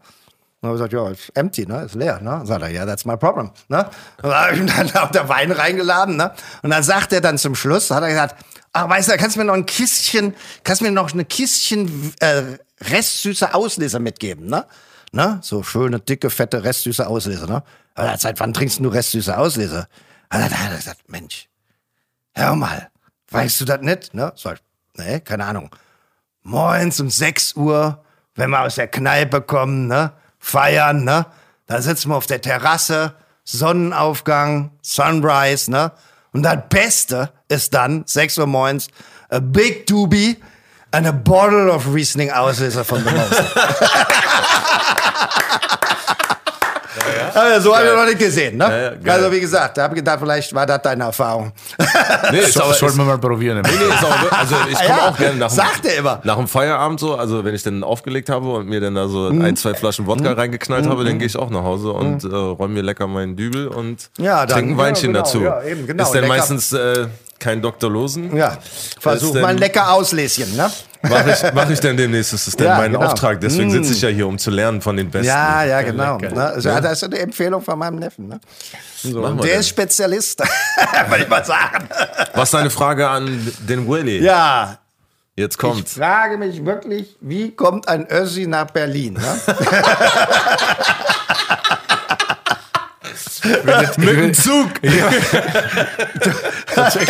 Und 0.60 0.68
hab 0.68 0.70
ich 0.70 0.72
gesagt, 0.72 0.92
ja, 0.92 1.10
it's 1.10 1.28
empty, 1.34 1.66
ne? 1.66 1.84
Ist 1.84 1.94
leer, 1.94 2.20
ne? 2.20 2.40
Und 2.40 2.46
sagt 2.46 2.62
er, 2.62 2.68
ja, 2.68 2.84
that's 2.84 3.04
my 3.04 3.16
problem, 3.16 3.52
ne? 3.68 3.88
Und 4.22 4.30
dann 4.30 4.34
hab 4.34 4.52
ich 4.52 4.58
ihm 4.58 4.66
dann 4.66 4.90
auf 4.96 5.12
der 5.12 5.28
Wein 5.28 5.52
reingeladen, 5.52 6.16
ne? 6.16 6.32
Und 6.62 6.70
dann 6.70 6.82
sagt 6.82 7.12
er 7.12 7.20
dann 7.20 7.38
zum 7.38 7.54
Schluss, 7.54 7.92
hat 7.92 8.02
er 8.02 8.08
gesagt, 8.08 8.34
ach, 8.72 8.88
weißt 8.88 9.08
du, 9.08 9.16
kannst 9.16 9.36
du 9.36 9.40
mir 9.40 9.46
noch 9.46 9.54
ein 9.54 9.66
Kistchen, 9.66 10.34
kannst 10.64 10.80
du 10.80 10.86
mir 10.86 10.90
noch 10.90 11.12
eine 11.12 11.24
Kistchen 11.24 12.12
äh, 12.18 12.42
restsüße 12.90 13.54
Ausleser 13.54 14.00
mitgeben, 14.00 14.46
ne? 14.46 14.66
Ne? 15.12 15.38
So 15.42 15.62
schöne, 15.62 16.00
dicke, 16.00 16.30
fette, 16.30 16.64
restsüße 16.64 17.06
Ausleser, 17.06 17.46
ne? 17.46 17.62
Aber 17.94 18.18
seit 18.18 18.40
wann 18.40 18.52
trinkst 18.52 18.80
du 18.80 18.88
restsüße 18.88 19.38
Ausleser? 19.38 19.86
Und 20.32 20.40
dann 20.40 20.50
hat 20.50 20.70
er 20.72 20.76
gesagt, 20.76 21.08
Mensch, 21.08 21.48
hör 22.36 22.54
mal, 22.54 22.90
weißt 23.30 23.60
du 23.60 23.64
das 23.64 23.80
nicht? 23.80 24.14
Ne? 24.14 24.32
So, 24.36 24.52
nee, 24.94 25.20
keine 25.20 25.46
Ahnung. 25.46 25.74
Morgens 26.42 27.00
um 27.00 27.10
6 27.10 27.54
Uhr, 27.54 28.04
wenn 28.34 28.50
wir 28.50 28.60
aus 28.60 28.76
der 28.76 28.88
Kneipe 28.88 29.40
kommen, 29.40 29.88
ne? 29.88 30.12
Feiern, 30.38 31.02
ne? 31.02 31.26
Da 31.66 31.82
sitzen 31.82 32.10
wir 32.10 32.16
auf 32.16 32.26
der 32.26 32.40
Terrasse, 32.40 33.14
Sonnenaufgang, 33.42 34.70
Sunrise, 34.82 35.70
ne? 35.70 35.92
Und 36.32 36.42
das 36.42 36.58
Beste 36.68 37.32
ist 37.48 37.74
dann, 37.74 38.04
6 38.06 38.38
Uhr 38.38 38.46
morgens, 38.46 38.88
a 39.30 39.40
big 39.40 39.86
doobie 39.86 40.36
and 40.92 41.06
a 41.06 41.12
bottle 41.12 41.72
of 41.72 41.92
Riesling 41.92 42.30
Auslöser 42.30 42.84
von 42.84 43.02
The 43.02 43.10
Most. 43.10 43.42
Aber 47.34 47.60
so 47.60 47.76
habe 47.76 47.86
ich 47.88 47.94
noch 47.94 48.04
nicht 48.06 48.18
gesehen, 48.18 48.56
ne? 48.56 48.64
Ja, 48.64 49.06
ja, 49.08 49.12
also 49.14 49.30
wie 49.32 49.40
gesagt, 49.40 49.76
da 49.76 49.82
habe 49.84 49.94
ich 49.94 49.98
gedacht, 49.98 50.18
vielleicht 50.20 50.54
war 50.54 50.64
das 50.66 50.80
deine 50.82 51.04
Erfahrung. 51.04 51.52
Nee, 52.32 52.38
ist 52.38 52.54
So, 52.54 52.62
aber, 52.62 52.72
sollten 52.74 52.86
ist, 52.94 52.98
wir 52.98 53.04
mal 53.04 53.18
probieren. 53.18 53.60
nee, 53.62 53.70
ist 53.70 54.04
auch, 54.04 54.32
also 54.38 54.54
ich 54.70 54.76
komme 54.86 54.88
Ja, 54.88 55.08
auch 55.10 55.16
gerne 55.16 55.36
nach 55.38 55.48
dem, 55.48 55.56
sagt 55.56 55.84
er 55.86 55.96
immer. 55.98 56.20
nach 56.24 56.36
dem 56.36 56.48
Feierabend 56.48 57.00
so, 57.00 57.14
also 57.16 57.44
wenn 57.44 57.54
ich 57.54 57.62
dann 57.62 57.84
aufgelegt 57.84 58.28
habe 58.28 58.48
und 58.52 58.68
mir 58.68 58.80
dann 58.80 58.94
da 58.94 59.08
so 59.08 59.30
Mhm. 59.30 59.42
ein, 59.42 59.56
zwei 59.56 59.74
Flaschen 59.74 60.06
Wodka 60.06 60.32
reingeknallt 60.32 60.86
habe, 60.86 61.04
dann 61.04 61.18
gehe 61.18 61.26
ich 61.26 61.36
auch 61.36 61.50
nach 61.50 61.62
Hause 61.62 61.90
und 61.92 62.24
äh, 62.24 62.28
räume 62.34 62.74
mir 62.74 62.82
lecker 62.82 63.06
meinen 63.06 63.36
Dübel 63.36 63.68
und 63.68 64.08
Ja, 64.18 64.46
dann- 64.46 64.58
trinke 64.58 64.74
ein 64.74 64.78
Weinchen 64.78 65.14
ja, 65.14 65.22
genau, 65.22 65.24
dazu. 65.24 65.42
ja, 65.42 65.62
eben, 65.62 65.86
genau, 65.86 66.02
ist 66.04 66.12
dann 66.12 66.22
lecker. 66.22 66.34
meistens 66.34 66.72
äh, 66.72 67.06
kein 67.38 67.60
Dr. 67.62 67.90
Losen. 67.90 68.36
Ja, 68.36 68.58
versuch 69.00 69.32
denn- 69.32 69.42
mal 69.42 69.48
ein 69.48 69.58
lecker 69.58 69.92
Ausläschen, 69.92 70.56
ne? 70.56 70.70
Mache 71.02 71.30
ich, 71.30 71.52
mach 71.54 71.70
ich 71.70 71.78
dann 71.78 71.96
demnächst. 71.96 72.32
Das 72.32 72.48
ist 72.48 72.58
dann 72.58 72.66
Ja, 72.68 72.76
mein 72.78 72.92
genau. 72.92 73.04
Auftrag. 73.06 73.40
Deswegen 73.40 73.70
sitze 73.70 73.92
ich 73.92 74.02
ja 74.02 74.08
hier, 74.08 74.26
um 74.26 74.38
zu 74.38 74.50
lernen 74.50 74.80
von 74.80 74.96
den 74.96 75.08
Besten. 75.10 75.28
Ja, 75.28 75.62
ja, 75.62 75.82
genau. 75.82 76.18
Ne? 76.18 76.42
Also, 76.42 76.68
Das 76.68 76.92
ist 76.92 77.04
eine 77.04 77.18
Empfehlung 77.18 77.62
von 77.62 77.78
meinem 77.78 77.96
Neffen. 78.00 78.26
Ne? 78.28 78.40
So, 79.02 79.22
wir 79.22 79.30
der 79.36 79.42
denn. 79.52 79.60
ist 79.60 79.68
Spezialist, 79.68 80.40
würde 81.08 81.22
ich 81.22 81.28
mal 81.28 81.44
sagen. 81.44 81.88
Was 82.34 82.44
ist 82.48 82.54
deine 82.54 82.70
Frage 82.70 83.08
an 83.08 83.46
den 83.68 83.86
Willy? 83.88 84.18
Ja, 84.24 84.78
Jetzt 85.36 85.54
ich 85.56 85.58
kommt. 85.58 85.88
frage 85.88 86.38
mich 86.38 86.64
wirklich, 86.64 87.14
wie 87.20 87.50
kommt 87.54 87.86
ein 87.88 88.06
Össi 88.10 88.46
nach 88.46 88.70
Berlin? 88.70 89.12
Ne? 89.14 89.20
Mit 93.96 94.16
dem 94.16 94.34
Zug. 94.34 94.70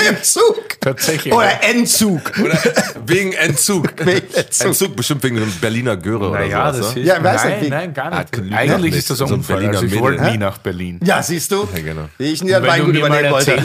Im 0.08 0.22
Zug. 0.22 0.80
Tatsächlich. 0.80 1.32
Oder 1.34 1.62
Entzug. 1.62 2.32
Oder 2.42 2.58
wegen 3.06 3.32
Entzug. 3.32 3.88
Wegen 4.06 4.32
Entzug. 4.34 4.66
Entzug 4.66 4.94
bestimmt 4.96 5.22
wegen 5.24 5.36
einem 5.38 5.52
Berliner 5.60 5.96
Göre 5.96 6.30
Naja, 6.30 6.62
oder 6.70 6.74
sowas. 6.74 6.86
das 6.88 6.94
ne? 6.96 7.00
ist. 7.02 7.08
Ja, 7.08 7.24
weiß 7.24 7.44
nein, 7.44 7.60
nicht, 7.60 7.70
nein, 7.70 7.94
gar 7.94 8.12
Ah, 8.12 8.20
nicht. 8.20 8.36
lügt 8.36 8.54
Eigentlich 8.54 8.92
nicht. 8.92 8.98
ist 9.00 9.10
das 9.10 9.18
So 9.18 9.26
ein. 9.26 9.42
Berliner 9.42 9.72
Also 9.74 9.86
ich 9.86 9.98
wollte 10.00 10.22
Hä? 10.24 10.30
nie 10.32 10.38
nach 10.38 10.58
Berlin. 10.58 11.00
Ja, 11.02 11.22
siehst 11.22 11.50
du? 11.50 11.68
Ja, 11.74 11.82
genau. 11.82 12.08
Ich 12.18 12.42
nie 12.42 12.52
du 12.52 12.62
Weingut 12.62 12.94
übernehmen 12.96 13.30
wollte. 13.32 13.56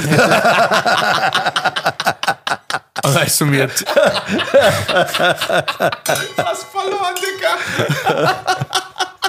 weißt 3.04 3.42
du 3.42 3.46
mir, 3.46 3.68
Hast 6.38 6.66
verloren, 6.72 7.16
Dicker. 7.22 8.36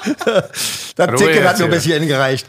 Das 0.95 1.09
Ruhe 1.09 1.17
Ticket 1.17 1.45
hat 1.49 1.59
nur 1.59 1.69
bis 1.69 1.85
hierhin 1.85 2.07
gereicht. 2.07 2.47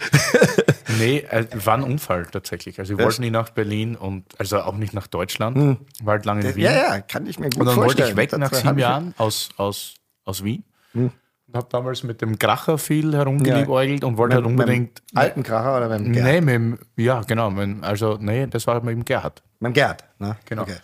nee, 0.99 1.19
äh, 1.19 1.45
war 1.53 1.75
ein 1.75 1.83
Unfall 1.83 2.25
tatsächlich. 2.25 2.77
Also 2.77 2.93
ich 2.93 2.99
wollte 2.99 3.21
nie 3.21 3.29
nach 3.29 3.51
Berlin 3.51 3.95
und 3.95 4.25
also 4.37 4.59
auch 4.59 4.75
nicht 4.75 4.93
nach 4.93 5.07
Deutschland. 5.07 5.79
War 6.03 6.15
halt 6.15 6.25
lange 6.25 6.41
in 6.49 6.55
Wien. 6.55 6.65
Ja, 6.65 6.73
ja, 6.73 7.01
kann 7.01 7.25
ich 7.25 7.39
mir 7.39 7.49
gut 7.49 7.61
Und 7.61 7.67
dann 7.67 7.75
vorstellen. 7.75 8.17
wollte 8.17 8.21
ich 8.21 8.33
weg 8.33 8.39
nach 8.39 8.53
sieben 8.53 8.77
Jahren 8.77 9.13
aus, 9.17 9.49
aus, 9.55 9.93
aus 10.25 10.43
Wien. 10.43 10.65
Und 10.93 11.13
habe 11.53 11.67
damals 11.69 12.03
mit 12.03 12.21
dem 12.21 12.39
Kracher 12.39 12.77
viel 12.77 13.13
herumgeliebäugelt 13.15 14.03
und 14.03 14.17
wollte 14.17 14.35
halt 14.35 14.45
Mit 14.45 14.51
dem 14.51 14.59
unbedingt. 14.59 15.01
Alten 15.13 15.43
Kracher 15.43 15.77
oder 15.77 15.87
mit 15.89 15.99
dem 16.07 16.13
Gerd? 16.13 16.25
Nee, 16.25 16.41
mit 16.41 16.53
dem, 16.55 16.79
ja, 16.95 17.21
genau. 17.21 17.51
Mit, 17.51 17.83
also, 17.83 18.17
nee, 18.19 18.47
das 18.47 18.65
war 18.67 18.81
mit 18.83 18.95
dem 18.95 19.05
Gerhard. 19.05 19.43
Mit 19.59 19.69
dem 19.69 19.73
Gerd, 19.73 20.03
ne? 20.19 20.35
Genau. 20.45 20.63
Okay. 20.63 20.77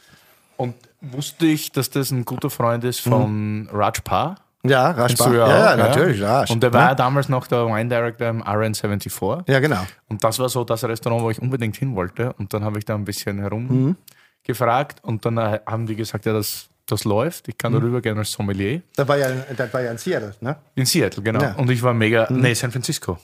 Und 0.57 0.75
wusste 1.01 1.45
ich, 1.45 1.71
dass 1.71 1.89
das 1.89 2.11
ein 2.11 2.25
guter 2.25 2.49
Freund 2.49 2.83
ist 2.83 3.01
von 3.01 3.67
Raj 3.71 4.01
Paar. 4.03 4.35
Ja, 4.63 4.91
Raschbach. 4.91 5.31
Ja, 5.31 5.47
ja, 5.47 5.69
ja, 5.71 5.75
natürlich, 5.77 6.19
ja. 6.19 6.43
Und 6.49 6.61
der 6.61 6.73
war 6.73 6.89
ja 6.89 6.95
damals 6.95 7.29
noch 7.29 7.47
der 7.47 7.65
Wine 7.67 7.87
Director 7.87 8.27
im 8.27 8.43
RN74. 8.43 9.43
Ja, 9.49 9.59
genau. 9.59 9.85
Und 10.09 10.23
das 10.23 10.37
war 10.39 10.49
so 10.49 10.63
das 10.65 10.83
Restaurant, 10.83 11.23
wo 11.23 11.29
ich 11.31 11.41
unbedingt 11.41 11.77
hin 11.77 11.95
wollte. 11.95 12.33
Und 12.33 12.53
dann 12.53 12.63
habe 12.65 12.77
ich 12.77 12.83
da 12.85 12.95
ein 12.95 13.05
bisschen 13.05 13.37
Mhm. 13.37 13.95
herumgefragt 14.43 15.03
und 15.03 15.25
dann 15.25 15.37
äh, 15.37 15.59
haben 15.65 15.85
die 15.87 15.95
gesagt, 15.95 16.25
ja, 16.25 16.33
das, 16.33 16.67
das 16.87 17.03
läuft. 17.05 17.47
Ich 17.47 17.53
Mhm. 17.55 17.57
kann 17.57 17.73
darüber 17.73 18.01
gerne 18.01 18.19
als 18.19 18.31
Sommelier. 18.31 18.81
Das 18.95 19.07
war 19.07 19.17
ja, 19.17 19.29
das 19.55 19.73
war 19.73 19.81
ja 19.81 19.91
in 19.91 19.97
Seattle, 19.97 20.33
ne? 20.41 20.57
In 20.75 20.85
Seattle, 20.85 21.23
genau. 21.23 21.41
Ja. 21.41 21.51
Mhm. 21.53 21.59
Und 21.59 21.71
ich 21.71 21.81
war 21.81 21.93
mega, 21.93 22.27
nee, 22.29 22.53
San 22.53 22.71
Francisco. 22.71 23.17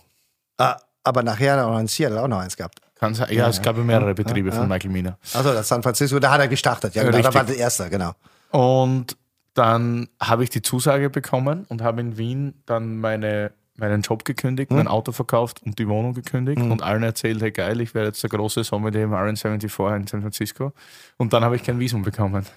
Ah, 0.58 0.78
aber 1.04 1.22
nachher 1.24 1.54
hat 1.54 1.60
er 1.60 1.68
auch 1.68 1.80
in 1.80 1.88
Seattle 1.88 2.22
auch 2.22 2.28
noch 2.30 2.40
eins 2.40 2.56
gehabt. 2.56 2.80
Kann 2.98 3.14
sein, 3.14 3.28
ja, 3.34 3.50
es 3.50 3.62
gab 3.62 3.76
ja 3.76 3.84
mehrere 3.84 4.14
Betriebe 4.14 4.54
von 4.54 4.70
Michael 4.70 4.90
Mina. 4.90 5.18
Also 5.34 5.52
das 5.54 5.68
San 5.68 5.84
Francisco, 5.84 6.18
da 6.18 6.32
hat 6.32 6.40
er 6.40 6.48
gestartet. 6.48 6.96
Ja, 6.96 7.04
genau. 7.04 7.22
Da 7.22 7.34
war 7.34 7.44
der 7.44 7.58
erste, 7.58 7.90
genau. 7.90 8.14
Und 8.52 9.18
dann 9.56 10.08
habe 10.22 10.44
ich 10.44 10.52
die 10.52 10.62
Zusage 10.62 11.10
bekommen 11.10 11.66
und 11.70 11.82
habe 11.82 12.02
in 12.02 12.18
Wien 12.18 12.54
dann 12.68 13.00
meine, 13.00 13.52
meinen 13.78 14.02
Job 14.04 14.24
gekündigt, 14.26 14.70
Hm. 14.70 14.78
mein 14.78 14.88
Auto 14.88 15.12
verkauft 15.12 15.62
und 15.66 15.80
die 15.80 15.88
Wohnung 15.90 16.14
gekündigt 16.14 16.62
und 16.62 16.84
allen 16.84 17.04
erzählt, 17.04 17.42
hey 17.42 17.52
geil, 17.52 17.82
ich 17.82 17.94
werde 17.96 18.10
jetzt 18.10 18.22
der 18.22 18.30
große 18.30 18.64
Sommelier 18.64 19.04
im 19.06 19.14
RN74 19.14 19.96
in 19.96 20.08
San 20.08 20.22
Francisco. 20.22 20.72
Und 21.18 21.34
dann 21.34 21.44
habe 21.44 21.56
ich 21.56 21.64
kein 21.64 21.80
Visum 21.80 22.04
bekommen. 22.04 22.46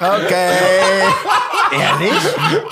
Okay. 0.00 1.02
Ehrlich? 1.72 2.12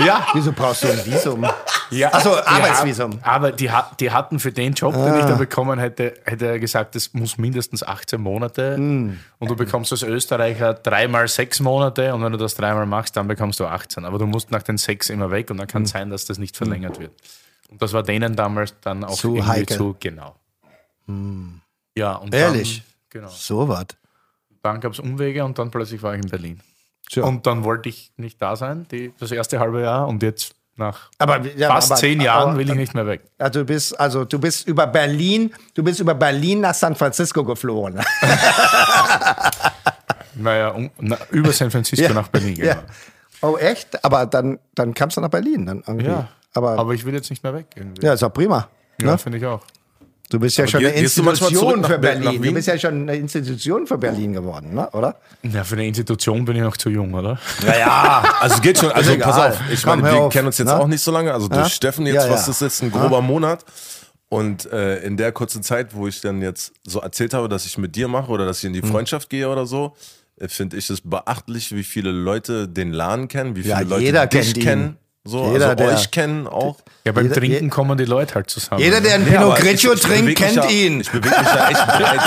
ja, 0.07 0.27
Wieso 0.35 0.53
brauchst 0.53 0.85
du 0.85 0.89
ein 0.89 1.05
Visum? 1.05 1.47
Ja, 1.91 2.11
Ach 2.13 2.21
so, 2.21 2.31
die 2.37 2.47
Arbeitsvisum. 2.47 3.15
hat- 3.23 3.27
aber 3.27 3.53
die, 3.53 3.71
die 3.99 4.11
hatten 4.11 4.39
für 4.39 4.53
den 4.53 4.75
Job, 4.75 4.95
den 4.95 5.19
ich 5.19 5.25
da 5.25 5.35
bekommen 5.35 5.79
hätte, 5.79 6.15
hätte 6.25 6.47
er 6.47 6.59
gesagt, 6.61 6.95
das 6.95 7.13
muss 7.15 7.37
mindestens 7.39 7.83
18 7.83 8.21
Monate. 8.21 8.75
Und 8.77 9.19
du 9.51 9.57
bekommst 9.57 9.91
als 9.93 10.03
Österreicher 10.03 10.75
dreimal 10.75 11.27
sechs 11.29 11.61
Monate 11.61 12.15
und 12.15 12.23
wenn 12.23 12.33
du 12.33 12.39
das 12.39 12.55
dreimal 12.55 12.87
machst, 12.87 13.17
dann 13.17 13.27
bekommst 13.27 13.59
du 13.59 13.67
18. 13.67 14.05
Aber 14.05 14.19
du 14.19 14.27
musst 14.27 14.51
nach 14.51 14.63
den 14.63 14.79
sechs 14.79 15.11
immer 15.11 15.31
weg 15.31 15.51
und 15.51 15.57
dann 15.57 15.67
kann 15.67 15.87
sein, 15.87 16.11
dass 16.11 16.27
das 16.27 16.39
nicht 16.39 16.57
verlängert 16.57 17.01
wird. 17.01 17.13
Und 17.71 17.81
das 17.83 17.93
war 17.93 18.03
denen 18.03 18.37
damals 18.37 18.75
dann 18.81 19.03
auch 19.05 19.15
Zu 19.17 19.37
irgendwie 19.37 19.49
heikel. 19.49 19.77
zu, 19.77 19.97
genau. 19.99 20.37
Ja, 21.97 22.15
und 22.17 22.35
Ehrlich? 22.35 22.83
Dann, 23.13 23.23
genau. 23.23 23.29
So 23.35 23.69
was. 23.69 23.87
Dann 24.63 24.81
gab 24.81 24.93
es 24.93 25.01
Umwege 25.01 25.45
und 25.45 25.59
dann 25.59 25.71
plötzlich 25.71 26.03
war 26.03 26.15
ich 26.15 26.23
in 26.23 26.29
Berlin. 26.31 26.61
Tja. 27.11 27.25
Und 27.25 27.47
dann 27.47 27.65
wollte 27.65 27.89
ich 27.89 28.13
nicht 28.17 28.41
da 28.41 28.55
sein, 28.57 28.87
die, 28.91 29.13
das 29.19 29.33
erste 29.33 29.59
halbe 29.59 29.83
Jahr 29.83 30.07
und 30.07 30.23
jetzt 30.23 30.55
nach 30.77 31.11
Aber, 31.19 31.45
ja, 31.57 31.69
fast 31.69 31.91
aber, 31.91 32.01
zehn 32.01 32.21
Jahren 32.21 32.51
aber- 32.51 32.59
will 32.59 32.71
ich 32.71 32.77
nicht 32.77 32.95
mehr 32.95 33.07
weg. 33.07 33.23
Also 33.37 33.61
du 33.61 33.65
bist, 33.67 33.99
also 33.99 34.25
du 34.25 34.39
bist 34.39 34.67
über 34.69 34.87
Berlin, 34.87 35.53
du 35.75 35.83
bist 35.83 35.99
über 36.01 36.15
Berlin 36.15 36.61
nach 36.61 36.75
San 36.75 36.95
Francisco 36.95 37.45
geflogen. 37.45 38.01
Naja, 40.37 40.69
um, 40.71 40.91
na, 41.01 41.19
über 41.31 41.53
San 41.53 41.71
Francisco 41.71 42.13
nach 42.15 42.29
Berlin 42.29 42.55
Ja. 42.57 42.75
gegangen. 42.75 42.87
Oh, 43.43 43.57
echt? 43.57 44.03
Aber 44.05 44.27
dann, 44.27 44.59
dann 44.75 44.95
kamst 44.95 45.17
du 45.17 45.21
nach 45.21 45.29
Berlin. 45.29 45.67
Dann 45.67 45.83
irgendwie. 45.87 46.07
Ja. 46.07 46.29
Aber, 46.55 46.79
Aber 46.79 46.93
ich 46.95 47.05
will 47.05 47.15
jetzt 47.15 47.31
nicht 47.31 47.43
mehr 47.43 47.53
weg. 47.55 47.67
Irgendwie. 47.75 48.05
ja, 48.07 48.13
ist 48.15 48.23
auch 48.23 48.33
prima. 48.33 48.69
Ja, 49.01 49.13
Ne? 49.13 49.19
finde 49.19 49.39
ich 49.39 49.47
auch. 49.47 49.61
Du 50.31 50.39
bist 50.39 50.57
ja 50.57 50.67
schon 50.67 50.81
geh- 50.81 50.87
eine 50.89 50.97
Institution 50.97 51.85
für 51.85 51.99
Be- 51.99 52.15
nach 52.15 52.21
Berlin. 52.23 52.43
Du 52.43 52.53
bist 52.55 52.69
ja 52.69 52.79
schon 52.79 53.03
eine 53.03 53.17
Institution 53.17 53.87
für 53.87 53.99
Berlin 53.99 54.33
geworden, 54.33 54.75
ne? 54.75 54.89
oder? 54.93 55.17
Ja, 55.43 55.65
für 55.65 55.75
eine 55.75 55.87
Institution 55.87 56.45
bin 56.45 56.57
ich 56.57 56.63
noch 56.63 56.77
zu 56.77 56.89
jung, 56.89 57.13
oder? 57.15 57.39
Naja. 57.67 58.23
Also 58.41 58.61
geht 58.63 58.79
schon, 58.79 58.91
also 58.93 59.17
pass 59.19 59.37
auf, 59.39 59.61
ich 59.71 59.83
Komm, 59.83 60.01
meine, 60.01 60.15
wir 60.15 60.21
auf, 60.23 60.33
kennen 60.33 60.47
uns 60.47 60.57
jetzt 60.59 60.69
ne? 60.69 60.77
auch 60.81 60.87
nicht 60.87 61.03
so 61.03 61.11
lange, 61.11 61.35
also 61.35 61.49
durch? 61.49 61.75
Steffen 61.75 62.07
jetzt, 62.07 62.15
Ja, 62.15 62.27
ja. 62.27 62.31
was 62.33 62.49
ist 62.49 62.63
jetzt, 62.63 62.83
ein 62.83 62.91
grober 62.91 63.21
Monat. 63.21 63.65
Und 64.29 64.71
äh, 64.73 64.99
in 65.03 65.17
der 65.17 65.33
kurzen 65.33 65.63
Zeit, 65.65 65.95
wo 65.95 66.07
ich 66.07 66.21
dann 66.21 66.41
jetzt 66.41 66.73
so 66.87 67.01
erzählt 67.01 67.35
habe, 67.35 67.49
dass 67.49 67.67
ich 67.67 67.77
mit 67.79 67.97
dir 67.97 68.07
mache 68.07 68.31
oder 68.31 68.47
dass 68.47 68.59
ich 68.59 68.65
in 68.65 68.73
die 68.73 68.83
Freundschaft 68.83 69.29
gehe 69.29 69.49
oder 69.49 69.67
so, 69.67 69.97
äh, 70.37 70.47
finde 70.47 70.77
ich 70.77 70.89
es 70.89 71.01
beachtlich, 71.01 71.75
wie 71.75 71.83
viele 71.83 72.13
Leute 72.13 72.69
den 72.69 72.93
Laden 72.93 73.27
kennen, 73.27 73.57
wie 73.57 73.63
viele 73.63 73.75
Ja, 73.75 73.81
Leute 73.81 74.03
jeder 74.03 74.27
dich 74.29 74.41
kennt 74.47 74.57
ihn. 74.57 74.63
kennen. 74.63 74.97
So, 75.23 75.53
Jeder, 75.53 75.67
also 75.71 75.75
der- 75.85 75.95
euch 75.95 76.11
kennen 76.11 76.47
auch. 76.47 76.79
Ja, 77.05 77.13
beim 77.13 77.25
Jeder- 77.25 77.37
Trinken 77.37 77.65
je- 77.65 77.69
kommen 77.69 77.99
die 77.99 78.07
Leute 78.07 78.35
halt 78.37 78.49
zusammen. 78.49 78.81
Jeder, 78.81 79.01
der 79.03 79.17
ein 79.17 79.25
Nee, 79.25 79.31
Pinot 79.33 79.57
Grigio 79.57 79.93
ich- 79.93 80.01
trinkt, 80.01 80.35
kennt 80.37 80.57
ja, 80.57 80.65
ihn. 80.69 81.01
Ich 81.03 81.11
bewege 81.11 81.29
mich 81.39 81.47
ja 81.55 81.69
echt 81.69 81.87
breit. 81.87 82.21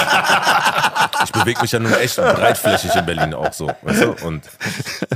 Ich 1.25 1.31
bewege 1.31 1.61
mich 1.61 1.71
ja 1.71 1.79
nun 1.79 1.93
echt 1.93 2.15
breitflächig 2.17 2.95
in 2.95 3.05
Berlin 3.05 3.33
auch 3.33 3.51
so. 3.51 3.71
Weißt 3.81 4.01
du? 4.03 4.11
Und 4.27 4.43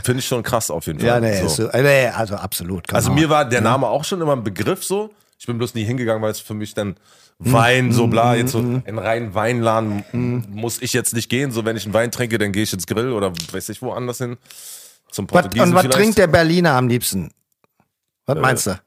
finde 0.04 0.20
ich 0.20 0.26
schon 0.28 0.42
krass 0.42 0.72
auf 0.72 0.88
jeden 0.88 1.00
Fall. 1.00 1.08
Ja, 1.08 1.20
nee, 1.20 1.46
so. 1.48 1.68
äh, 1.70 1.82
nee 1.84 2.08
also 2.08 2.36
absolut. 2.36 2.92
Also 2.94 3.12
mir 3.12 3.30
war 3.30 3.46
der 3.46 3.62
Name 3.62 3.88
auch 3.88 4.04
schon 4.04 4.22
immer 4.22 4.34
ein 4.34 4.44
Begriff 4.44 4.84
so. 4.84 5.12
Ich 5.40 5.46
bin 5.46 5.58
bloß 5.60 5.76
nie 5.76 5.84
hingegangen, 5.84 6.22
weil 6.24 6.32
es 6.32 6.40
für 6.40 6.56
mich 6.56 6.74
dann 6.74 6.96
Wein, 7.40 7.92
so 7.92 8.08
bla, 8.08 8.34
jetzt 8.34 8.54
so 8.54 8.58
in 8.60 8.98
reinen 8.98 9.36
Weinladen 9.36 10.04
muss 10.52 10.82
ich 10.82 10.94
jetzt 10.94 11.14
nicht 11.14 11.30
gehen. 11.30 11.52
So, 11.52 11.64
wenn 11.66 11.78
ich 11.78 11.86
einen 11.86 11.94
Wein 11.94 12.10
trinke, 12.12 12.40
dann 12.40 12.52
gehe 12.52 12.64
ich 12.64 12.74
ins 12.74 12.88
Grill 12.88 13.12
oder 13.12 13.32
weiß 13.52 13.70
ich 13.70 13.80
woanders 13.84 14.18
hin. 14.18 14.38
Zum 15.12 15.26
Was, 15.30 15.44
Portugiesen 15.44 15.70
und 15.70 15.76
was 15.76 15.82
vielleicht. 15.84 15.98
trinkt 16.00 16.18
der 16.18 16.28
Berliner 16.28 16.72
am 16.74 16.88
liebsten? 16.88 17.30
Was 18.28 18.38
meinst 18.38 18.68
du? 18.68 18.80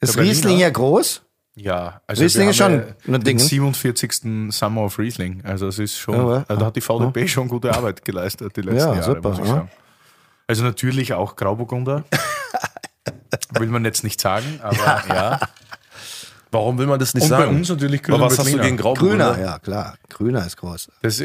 Ist? 0.00 0.18
Riesling 0.18 0.58
ja 0.58 0.70
groß? 0.70 1.22
Ja, 1.54 2.00
also 2.06 2.22
Riesling 2.22 2.46
wir 2.46 2.50
ist 2.52 2.56
schon 2.56 2.72
ja 2.72 2.78
ein 3.06 3.12
den 3.12 3.24
Ding, 3.24 3.36
ne? 3.36 3.42
47. 3.42 4.50
Summer 4.50 4.82
of 4.84 4.98
Riesling. 4.98 5.42
Also 5.44 5.68
es 5.68 5.78
ist 5.78 5.98
schon, 5.98 6.14
Ja, 6.14 6.20
aber- 6.22 6.44
also 6.48 6.60
da 6.60 6.66
hat 6.66 6.76
die 6.76 6.80
VDB 6.80 7.28
schon 7.28 7.46
gute 7.48 7.74
Arbeit 7.74 8.04
geleistet 8.04 8.56
die 8.56 8.62
letzten 8.62 8.78
Ja, 8.78 8.94
Jahre, 8.94 9.02
super, 9.16 9.28
muss 9.28 9.38
ich 9.38 9.44
ja. 9.44 9.54
sagen. 9.56 9.70
Also 10.46 10.64
natürlich 10.64 11.12
auch 11.12 11.36
Grauburgunder. 11.36 12.04
Will 13.58 13.68
man 13.68 13.84
jetzt 13.84 14.02
nicht 14.04 14.20
sagen, 14.20 14.60
aber 14.62 15.02
ja. 15.08 15.40
Warum 16.50 16.76
will 16.78 16.86
man 16.86 16.98
das 16.98 17.14
nicht 17.14 17.24
Und 17.24 17.30
bei 17.30 17.38
sagen? 17.38 17.56
uns 17.56 17.68
natürlich 17.70 18.00
Aber 18.04 18.12
Grüner 18.18 18.26
was 18.30 18.38
hast 18.38 18.52
du 18.52 18.58
gegen 18.58 18.76
Grauburgunder? 18.76 19.32
Grüner, 19.34 19.46
ja 19.46 19.58
klar. 19.58 19.94
Grüner 20.10 20.46
ist 20.46 20.58
groß. 20.58 20.90
Das, 21.00 21.22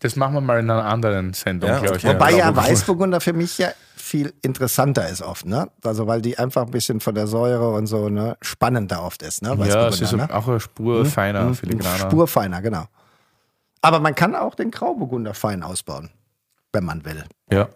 das 0.00 0.16
machen 0.16 0.32
wir 0.34 0.40
mal 0.40 0.60
in 0.60 0.70
einer 0.70 0.84
anderen 0.84 1.34
Sendung, 1.34 1.68
Ja, 1.68 1.78
glaube 1.78 1.98
ich. 1.98 2.04
Wobei 2.04 2.32
ja. 2.36 2.54
Weißburgunder 2.56 3.20
für 3.20 3.34
mich 3.34 3.58
ja 3.58 3.68
viel 4.12 4.34
interessanter 4.42 5.08
ist 5.08 5.22
oft, 5.22 5.46
ne? 5.46 5.70
Also 5.82 6.06
weil 6.06 6.20
die 6.20 6.38
einfach 6.38 6.62
ein 6.66 6.70
bisschen 6.70 7.00
von 7.00 7.14
der 7.14 7.26
Säure 7.26 7.70
und 7.70 7.86
so 7.86 8.10
ne, 8.10 8.36
spannender 8.42 9.02
oft 9.02 9.22
ist, 9.22 9.40
ne? 9.40 9.48
Ja, 9.48 9.58
Weißburgunder, 9.58 9.88
es 9.88 10.00
ist 10.02 10.12
ne? 10.12 10.28
auch 10.34 10.46
eine 10.48 10.60
Spur 10.60 11.06
feiner, 11.06 11.54
filigraner. 11.54 12.10
Spurfeiner, 12.10 12.60
genau. 12.60 12.84
Aber 13.80 14.00
man 14.00 14.14
kann 14.14 14.34
auch 14.34 14.54
den 14.54 14.70
Grauburgunder 14.70 15.32
fein 15.32 15.62
ausbauen, 15.62 16.10
wenn 16.74 16.84
man 16.84 17.04
will. 17.06 17.24
Ja. 17.50 17.68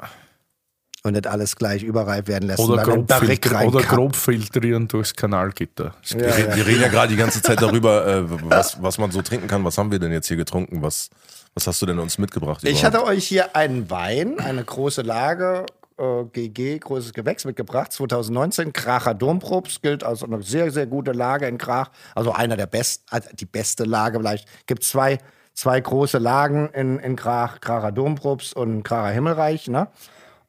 und 1.05 1.13
nicht 1.15 1.27
alles 1.27 1.57
gleich 1.57 1.83
überreif 1.83 2.27
werden 2.29 2.49
lässt. 2.49 2.59
Oder 2.61 2.83
grob, 2.83 3.11
filtri 3.11 3.67
oder 3.67 3.83
grob 3.83 4.15
filtrieren 4.15 4.89
durchs 4.89 5.15
Kanalgitter. 5.15 5.95
Wir, 6.11 6.27
reden- 6.37 6.55
wir 6.57 6.67
reden 6.67 6.83
ja 6.83 6.89
gerade 6.89 7.09
die 7.09 7.17
ganze 7.17 7.41
Zeit 7.41 7.63
darüber, 7.63 8.07
äh, 8.07 8.25
was, 8.51 8.83
was 8.83 8.99
man 8.99 9.11
so 9.11 9.23
trinken 9.23 9.49
kann. 9.49 9.65
Was 9.65 9.79
haben 9.79 9.91
wir 9.91 9.99
denn 9.99 10.13
jetzt 10.13 10.29
hier 10.29 10.37
getrunken? 10.37 10.83
Was, 10.83 11.09
was 11.55 11.67
hast 11.67 11.81
du 11.81 11.87
denn 11.87 11.99
uns 11.99 12.19
mitgebracht? 12.19 12.63
Ich 12.65 12.81
überhaupt? 12.81 12.97
hatte 12.97 13.05
euch 13.07 13.27
hier 13.27 13.57
einen 13.57 13.89
Wein, 13.89 14.39
eine 14.41 14.63
große 14.65 15.03
Lage, 15.03 15.65
äh, 15.99 16.25
GG, 16.25 16.79
großes 16.79 17.13
Gewächs 17.13 17.45
mitgebracht, 17.45 17.93
2019. 17.93 18.73
Kracher 18.73 19.15
Domprobst 19.15 19.83
gilt 19.83 20.05
als 20.05 20.23
eine 20.23 20.43
sehr, 20.43 20.71
sehr 20.71 20.87
gute 20.87 21.13
Lage 21.13 21.47
in 21.47 21.59
Krach. 21.59 21.91
Also 22.15 22.33
einer 22.33 22.57
der 22.57 22.67
besten, 22.67 23.05
also 23.11 23.29
die 23.35 23.47
beste 23.47 23.85
Lage 23.85 24.19
vielleicht. 24.19 24.49
Gibt 24.67 24.85
zwei, 24.85 25.19
zwei 25.55 25.81
große 25.81 26.19
Lagen 26.19 26.69
in, 26.71 26.99
in 26.99 27.17
Krach, 27.17 27.61
Kracher 27.61 27.93
Domprobst 27.93 28.55
und 28.55 28.83
Kracher 28.83 29.13
Himmelreich. 29.13 29.69
Ne? 29.69 29.89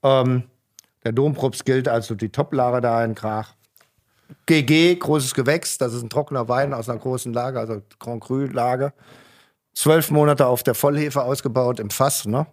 Ähm, 0.03 0.43
der 1.03 1.13
Domprobst 1.13 1.65
gilt 1.65 1.87
als 1.87 2.07
so 2.07 2.15
die 2.15 2.29
Top-Lage 2.29 2.81
da 2.81 3.03
in 3.03 3.15
Krach. 3.15 3.53
GG, 4.45 4.95
großes 4.95 5.33
Gewächs, 5.33 5.77
das 5.77 5.93
ist 5.93 6.03
ein 6.03 6.09
trockener 6.09 6.49
Wein 6.49 6.73
aus 6.73 6.89
einer 6.89 6.99
großen 6.99 7.33
Lage, 7.33 7.59
also 7.59 7.81
Grand 7.99 8.21
Cru-Lage. 8.21 8.91
Zwölf 9.73 10.11
Monate 10.11 10.47
auf 10.47 10.63
der 10.63 10.75
Vollhefe 10.75 11.23
ausgebaut 11.23 11.79
im 11.79 11.89
Fass, 11.89 12.25
ne? 12.25 12.47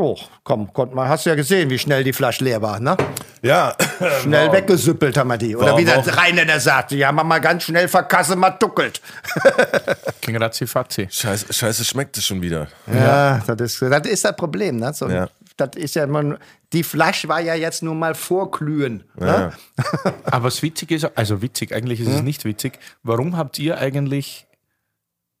Oh, 0.00 0.16
komm, 0.44 0.72
konnte 0.72 0.94
man, 0.94 1.08
hast 1.08 1.26
du 1.26 1.30
ja 1.30 1.36
gesehen, 1.36 1.68
wie 1.70 1.78
schnell 1.78 2.04
die 2.04 2.12
Flasche 2.12 2.44
leer 2.44 2.62
war, 2.62 2.78
ne? 2.78 2.96
Ja, 3.42 3.74
Schnell 4.22 4.52
weggesüppelt 4.52 5.16
haben 5.16 5.26
wir 5.28 5.38
die. 5.38 5.56
Oder 5.56 5.72
War 5.72 5.78
wie 5.78 5.84
der 5.84 5.98
auch- 5.98 6.16
Rheinländer 6.16 6.60
sagte, 6.60 6.94
ja, 6.96 7.10
man 7.10 7.26
mal 7.26 7.40
ganz 7.40 7.64
schnell 7.64 7.88
verkasse, 7.88 8.36
mal 8.36 8.50
duckelt. 8.50 9.00
Ging 10.20 10.36
ratzi 10.36 10.66
fatzi. 10.68 11.08
scheiße, 11.10 11.52
scheiße 11.52 11.84
schmeckt 11.84 12.16
es 12.16 12.26
schon 12.26 12.40
wieder. 12.40 12.68
Ja, 12.92 13.38
das 13.46 13.60
ist 13.74 13.82
das, 13.82 14.06
ist 14.06 14.24
das 14.24 14.36
Problem, 14.36 14.76
ne? 14.76 14.92
So, 14.94 15.08
Ja. 15.08 15.28
Das 15.56 15.70
ist 15.74 15.96
ja 15.96 16.04
immer, 16.04 16.38
die 16.72 16.84
Flasche 16.84 17.26
war 17.26 17.40
ja 17.40 17.54
jetzt 17.56 17.82
nur 17.82 17.96
mal 17.96 18.14
vorglühen. 18.14 19.02
Ne? 19.16 19.52
Aber 20.24 20.44
das 20.44 20.62
Witzige 20.62 20.94
ist, 20.94 21.10
also 21.16 21.42
witzig, 21.42 21.74
eigentlich 21.74 21.98
ist 21.98 22.06
es 22.06 22.22
nicht 22.22 22.44
witzig. 22.44 22.78
Warum 23.02 23.36
habt 23.36 23.58
ihr 23.58 23.76
eigentlich 23.78 24.46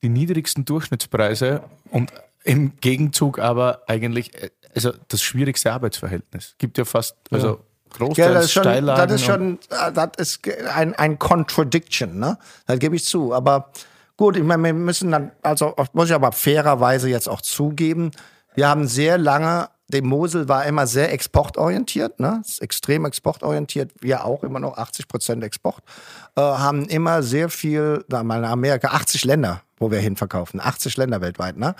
die 0.02 0.08
niedrigsten 0.08 0.64
Durchschnittspreise 0.64 1.62
und 1.92 2.10
im 2.48 2.72
Gegenzug 2.80 3.38
aber 3.38 3.82
eigentlich 3.86 4.34
äh, 4.42 4.50
also 4.74 4.92
das 5.08 5.22
schwierigste 5.22 5.72
Arbeitsverhältnis? 5.72 6.54
Gibt 6.58 6.78
ja 6.78 6.84
fast, 6.84 7.16
also 7.30 7.60
großteils 7.90 8.16
Ja, 8.16 8.32
das 8.32 8.44
ist 8.46 8.52
schon, 8.52 8.86
das 8.86 9.12
ist, 9.12 9.24
schon 9.24 9.58
äh, 9.70 9.92
das 9.92 10.10
ist 10.16 10.40
ein, 10.74 10.94
ein 10.94 11.18
Contradiction, 11.18 12.18
ne? 12.18 12.38
Das 12.66 12.78
gebe 12.78 12.96
ich 12.96 13.04
zu. 13.04 13.34
Aber 13.34 13.70
gut, 14.16 14.36
ich 14.36 14.42
meine, 14.42 14.62
wir 14.62 14.72
müssen 14.72 15.10
dann, 15.10 15.32
also 15.42 15.74
muss 15.92 16.08
ich 16.08 16.14
aber 16.14 16.32
fairerweise 16.32 17.08
jetzt 17.08 17.28
auch 17.28 17.42
zugeben, 17.42 18.12
wir 18.54 18.68
haben 18.68 18.88
sehr 18.88 19.18
lange, 19.18 19.68
die 19.88 20.02
Mosel 20.02 20.48
war 20.48 20.64
immer 20.66 20.86
sehr 20.86 21.12
exportorientiert, 21.12 22.18
ne? 22.18 22.42
Ist 22.44 22.62
extrem 22.62 23.04
exportorientiert, 23.04 23.92
wir 24.00 24.24
auch 24.24 24.42
immer 24.42 24.58
noch 24.58 24.78
80 24.78 25.06
Prozent 25.06 25.44
Export, 25.44 25.82
äh, 26.38 26.40
haben 26.40 26.84
immer 26.84 27.24
sehr 27.24 27.48
viel, 27.48 28.04
da 28.08 28.22
mal 28.22 28.38
in 28.38 28.44
Amerika, 28.44 28.88
80 28.88 29.24
Länder, 29.24 29.62
wo 29.78 29.90
wir 29.90 29.98
hinverkaufen, 29.98 30.60
80 30.60 30.96
Länder 30.96 31.20
weltweit, 31.20 31.56
ne? 31.56 31.74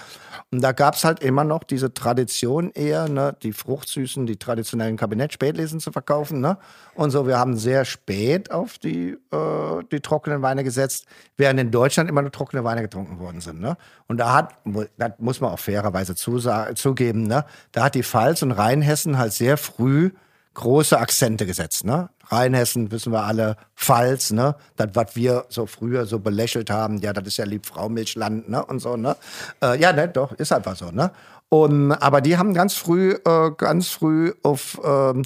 Und 0.50 0.62
da 0.62 0.72
gab's 0.72 1.04
halt 1.04 1.20
immer 1.20 1.44
noch 1.44 1.62
diese 1.62 1.94
Tradition 1.94 2.72
eher, 2.72 3.08
ne, 3.08 3.36
die 3.42 3.52
fruchtsüßen, 3.52 4.26
die 4.26 4.36
traditionellen 4.36 4.96
Kabinett-Spätlesen 4.96 5.78
zu 5.78 5.92
verkaufen, 5.92 6.40
ne? 6.40 6.58
Und 6.96 7.12
so, 7.12 7.28
wir 7.28 7.38
haben 7.38 7.56
sehr 7.56 7.84
spät 7.84 8.50
auf 8.50 8.78
die, 8.78 9.16
äh, 9.30 9.84
die 9.92 10.00
trockenen 10.00 10.42
Weine 10.42 10.64
gesetzt, 10.64 11.06
während 11.36 11.60
in 11.60 11.70
Deutschland 11.70 12.10
immer 12.10 12.22
nur 12.22 12.32
trockene 12.32 12.64
Weine 12.64 12.82
getrunken 12.82 13.20
worden 13.20 13.40
sind, 13.40 13.60
ne? 13.60 13.76
Und 14.08 14.16
da 14.16 14.34
hat, 14.34 14.58
das 14.96 15.12
muss 15.18 15.40
man 15.40 15.52
auch 15.52 15.60
fairerweise 15.60 16.16
zugeben, 16.16 17.28
ne? 17.28 17.44
Da 17.70 17.84
hat 17.84 17.94
die 17.94 18.02
Pfalz 18.02 18.42
und 18.42 18.50
Rheinhessen 18.50 19.18
halt 19.18 19.32
sehr 19.32 19.56
früh 19.56 20.10
große 20.58 20.98
Akzente 20.98 21.46
gesetzt, 21.46 21.84
ne? 21.84 22.10
Rheinhessen, 22.26 22.90
wissen 22.90 23.12
wir 23.12 23.22
alle, 23.22 23.56
Pfalz, 23.76 24.32
ne? 24.32 24.56
Das, 24.76 24.88
was 24.94 25.14
wir 25.14 25.46
so 25.48 25.66
früher 25.66 26.04
so 26.04 26.18
belächelt 26.18 26.68
haben, 26.68 26.98
ja, 26.98 27.12
das 27.12 27.28
ist 27.28 27.36
ja 27.36 27.44
Liebfraumilchland, 27.44 28.48
ne? 28.48 28.64
Und 28.64 28.80
so, 28.80 28.96
ne? 28.96 29.16
Äh, 29.62 29.80
ja, 29.80 29.92
ne, 29.92 30.08
doch, 30.08 30.32
ist 30.32 30.52
einfach 30.52 30.76
so, 30.76 30.90
ne? 30.90 31.12
Und, 31.48 31.92
aber 31.92 32.20
die 32.20 32.36
haben 32.36 32.54
ganz 32.54 32.74
früh, 32.74 33.12
äh, 33.24 33.50
ganz 33.56 33.88
früh 33.88 34.34
auf 34.42 34.80
ähm, 34.84 35.22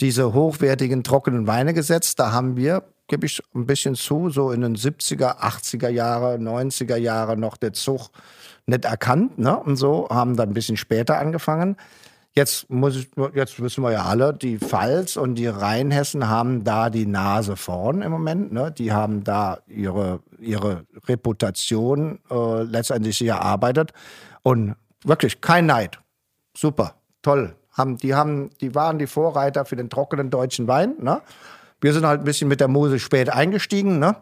diese 0.00 0.34
hochwertigen, 0.34 1.04
trockenen 1.04 1.46
Weine 1.46 1.72
gesetzt. 1.72 2.18
Da 2.18 2.32
haben 2.32 2.56
wir, 2.56 2.82
gebe 3.06 3.26
ich 3.26 3.40
ein 3.54 3.64
bisschen 3.64 3.94
zu, 3.94 4.28
so 4.28 4.50
in 4.50 4.60
den 4.60 4.76
70er, 4.76 5.38
80er 5.38 5.88
Jahre, 5.88 6.34
90er 6.34 6.96
Jahre 6.96 7.36
noch 7.36 7.56
der 7.56 7.72
Zug 7.72 8.10
nicht 8.66 8.84
erkannt, 8.84 9.38
ne? 9.38 9.56
Und 9.56 9.76
so, 9.76 10.08
haben 10.10 10.36
dann 10.36 10.50
ein 10.50 10.54
bisschen 10.54 10.76
später 10.76 11.16
angefangen. 11.18 11.76
Jetzt 12.38 12.70
muss 12.70 12.94
ich, 12.94 13.10
jetzt 13.34 13.60
wissen 13.60 13.82
wir 13.82 13.90
ja 13.90 14.04
alle, 14.04 14.32
die 14.32 14.58
Pfalz 14.58 15.16
und 15.16 15.34
die 15.34 15.48
Rheinhessen 15.48 16.28
haben 16.28 16.62
da 16.62 16.88
die 16.88 17.04
Nase 17.04 17.56
vorn 17.56 18.00
im 18.00 18.12
Moment. 18.12 18.52
Ne? 18.52 18.70
Die 18.70 18.92
haben 18.92 19.24
da 19.24 19.58
ihre, 19.66 20.20
ihre 20.38 20.86
Reputation 21.08 22.20
äh, 22.30 22.62
letztendlich 22.62 23.18
sich 23.18 23.26
erarbeitet. 23.26 23.92
Und 24.44 24.76
wirklich 25.02 25.40
kein 25.40 25.66
Neid. 25.66 25.98
Super, 26.56 26.94
toll. 27.22 27.56
Haben, 27.72 27.96
die, 27.96 28.14
haben, 28.14 28.50
die 28.60 28.72
waren 28.72 29.00
die 29.00 29.08
Vorreiter 29.08 29.64
für 29.64 29.74
den 29.74 29.90
trockenen 29.90 30.30
deutschen 30.30 30.68
Wein. 30.68 30.94
Ne? 31.00 31.20
Wir 31.80 31.92
sind 31.92 32.06
halt 32.06 32.20
ein 32.20 32.24
bisschen 32.24 32.46
mit 32.46 32.60
der 32.60 32.68
Mosel 32.68 33.00
spät 33.00 33.30
eingestiegen 33.30 33.98
ne? 33.98 34.14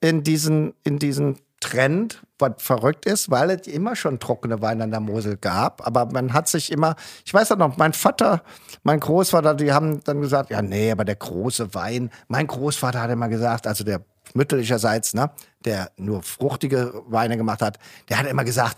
in, 0.00 0.22
diesen, 0.22 0.72
in 0.84 0.98
diesen 0.98 1.36
Trend, 1.60 2.22
was 2.38 2.52
verrückt 2.58 3.06
ist, 3.06 3.30
weil 3.30 3.50
es 3.50 3.66
immer 3.66 3.96
schon 3.96 4.18
trockene 4.18 4.60
Weine 4.60 4.84
an 4.84 4.90
der 4.90 5.00
Mosel 5.00 5.36
gab. 5.36 5.86
Aber 5.86 6.06
man 6.06 6.32
hat 6.32 6.48
sich 6.48 6.70
immer, 6.72 6.96
ich 7.24 7.34
weiß 7.34 7.52
auch 7.52 7.56
noch, 7.56 7.76
mein 7.76 7.92
Vater, 7.92 8.42
mein 8.82 9.00
Großvater, 9.00 9.54
die 9.54 9.72
haben 9.72 10.02
dann 10.04 10.20
gesagt, 10.20 10.50
ja, 10.50 10.62
nee, 10.62 10.90
aber 10.90 11.04
der 11.04 11.16
große 11.16 11.74
Wein, 11.74 12.10
mein 12.28 12.46
Großvater 12.46 13.00
hat 13.00 13.10
immer 13.10 13.28
gesagt, 13.28 13.66
also 13.66 13.84
der 13.84 14.02
mütterlicherseits, 14.34 15.14
ne, 15.14 15.30
der 15.64 15.90
nur 15.96 16.22
fruchtige 16.22 17.02
Weine 17.06 17.36
gemacht 17.36 17.62
hat, 17.62 17.78
der 18.08 18.18
hat 18.18 18.26
immer 18.26 18.44
gesagt, 18.44 18.76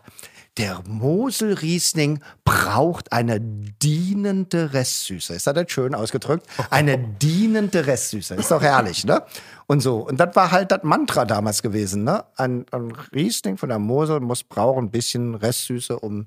der 0.59 0.83
Mosel-Riesling 0.87 2.21
braucht 2.45 3.13
eine 3.13 3.41
dienende 3.41 4.73
Restsüße. 4.73 5.35
Ist 5.35 5.47
das 5.47 5.55
nicht 5.55 5.71
schön 5.71 5.95
ausgedrückt? 5.95 6.47
Eine 6.71 6.99
dienende 7.23 7.87
Restsüße. 7.87 8.35
Ist 8.35 8.51
doch 8.51 8.61
herrlich, 8.61 9.05
ne? 9.05 9.23
Und 9.67 9.81
so. 9.81 10.07
Und 10.07 10.19
das 10.19 10.35
war 10.35 10.51
halt 10.51 10.73
das 10.73 10.83
Mantra 10.83 11.25
damals 11.25 11.63
gewesen, 11.63 12.05
ne? 12.05 12.25
Ein, 12.37 12.67
ein 12.73 12.93
Riesling 13.15 13.57
von 13.57 13.69
der 13.69 13.79
Mosel 13.79 14.21
muss 14.21 14.43
brauchen 14.43 14.87
ein 14.87 14.91
bisschen 14.91 15.35
Restsüße, 15.35 15.99
um 15.99 16.27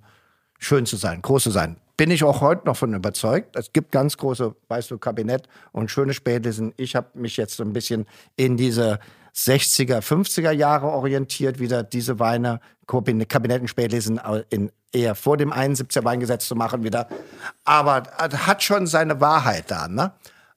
schön 0.57 0.85
zu 0.85 0.95
sein, 0.95 1.21
groß 1.21 1.43
zu 1.43 1.51
sein. 1.51 1.77
Bin 1.97 2.09
ich 2.09 2.23
auch 2.23 2.41
heute 2.41 2.65
noch 2.65 2.77
von 2.77 2.93
überzeugt. 2.93 3.55
Es 3.55 3.71
gibt 3.71 3.91
ganz 3.91 4.17
große, 4.17 4.55
weißt 4.67 4.89
du, 4.89 4.97
Kabinett 4.97 5.47
und 5.73 5.91
schöne 5.91 6.13
Spätlesen. 6.13 6.73
Ich 6.77 6.95
habe 6.95 7.07
mich 7.13 7.37
jetzt 7.37 7.55
so 7.57 7.63
ein 7.63 7.73
bisschen 7.73 8.07
in 8.35 8.57
diese 8.57 8.99
60er, 9.35 9.99
50er 10.01 10.51
Jahre 10.51 10.87
orientiert, 10.87 11.59
wieder 11.59 11.83
diese 11.83 12.19
Weine, 12.19 12.59
Kabinetten 12.85 13.67
Spätlesen 13.67 14.19
in 14.49 14.71
eher 14.91 15.15
vor 15.15 15.37
dem 15.37 15.51
71er 15.51 16.03
Weingesetz 16.03 16.47
zu 16.47 16.55
machen 16.55 16.83
wieder. 16.83 17.07
Aber 17.65 18.03
es 18.19 18.45
hat 18.45 18.61
schon 18.63 18.87
seine 18.87 19.19
Wahrheit 19.19 19.71
da, 19.71 19.87
ne? 19.87 20.13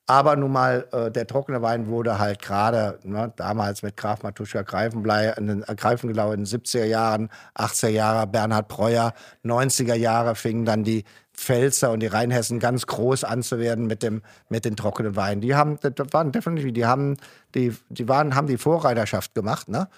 Aber 0.08 0.36
nun 0.36 0.52
mal, 0.52 0.86
äh, 0.92 1.10
der 1.10 1.26
trockene 1.26 1.62
Wein 1.62 1.88
wurde 1.88 2.18
halt 2.20 2.40
gerade 2.40 3.00
ne, 3.02 3.32
damals 3.34 3.82
mit 3.82 3.96
Graf 3.96 4.22
Matuschka 4.22 4.62
Greifenblei, 4.62 5.30
in 5.30 5.48
den, 5.48 5.62
äh, 5.64 5.74
Greifengelau 5.74 6.30
in 6.30 6.44
den 6.44 6.46
70er 6.46 6.84
Jahren, 6.84 7.28
80er 7.56 7.88
Jahre, 7.88 8.26
Bernhard 8.28 8.68
Breuer, 8.68 9.14
90er 9.44 9.94
Jahre 9.94 10.36
fingen 10.36 10.64
dann 10.64 10.84
die 10.84 11.04
Pfälzer 11.32 11.90
und 11.90 12.00
die 12.00 12.06
Rheinhessen 12.06 12.60
ganz 12.60 12.86
groß 12.86 13.24
anzuwerden 13.24 13.86
mit 13.86 14.02
dem 14.02 14.22
mit 14.48 14.64
den 14.64 14.76
trockenen 14.76 15.16
Weinen. 15.16 15.40
Die 15.40 15.54
haben, 15.54 15.78
das 15.82 16.12
waren 16.12 16.32
definitiv, 16.32 16.72
die 16.72 16.86
haben 16.86 17.16
die, 17.54 17.76
die 17.88 18.08
waren, 18.08 18.34
haben 18.34 18.46
die 18.46 18.58
Vorreiterschaft 18.58 19.34
gemacht, 19.34 19.68
ne? 19.68 19.88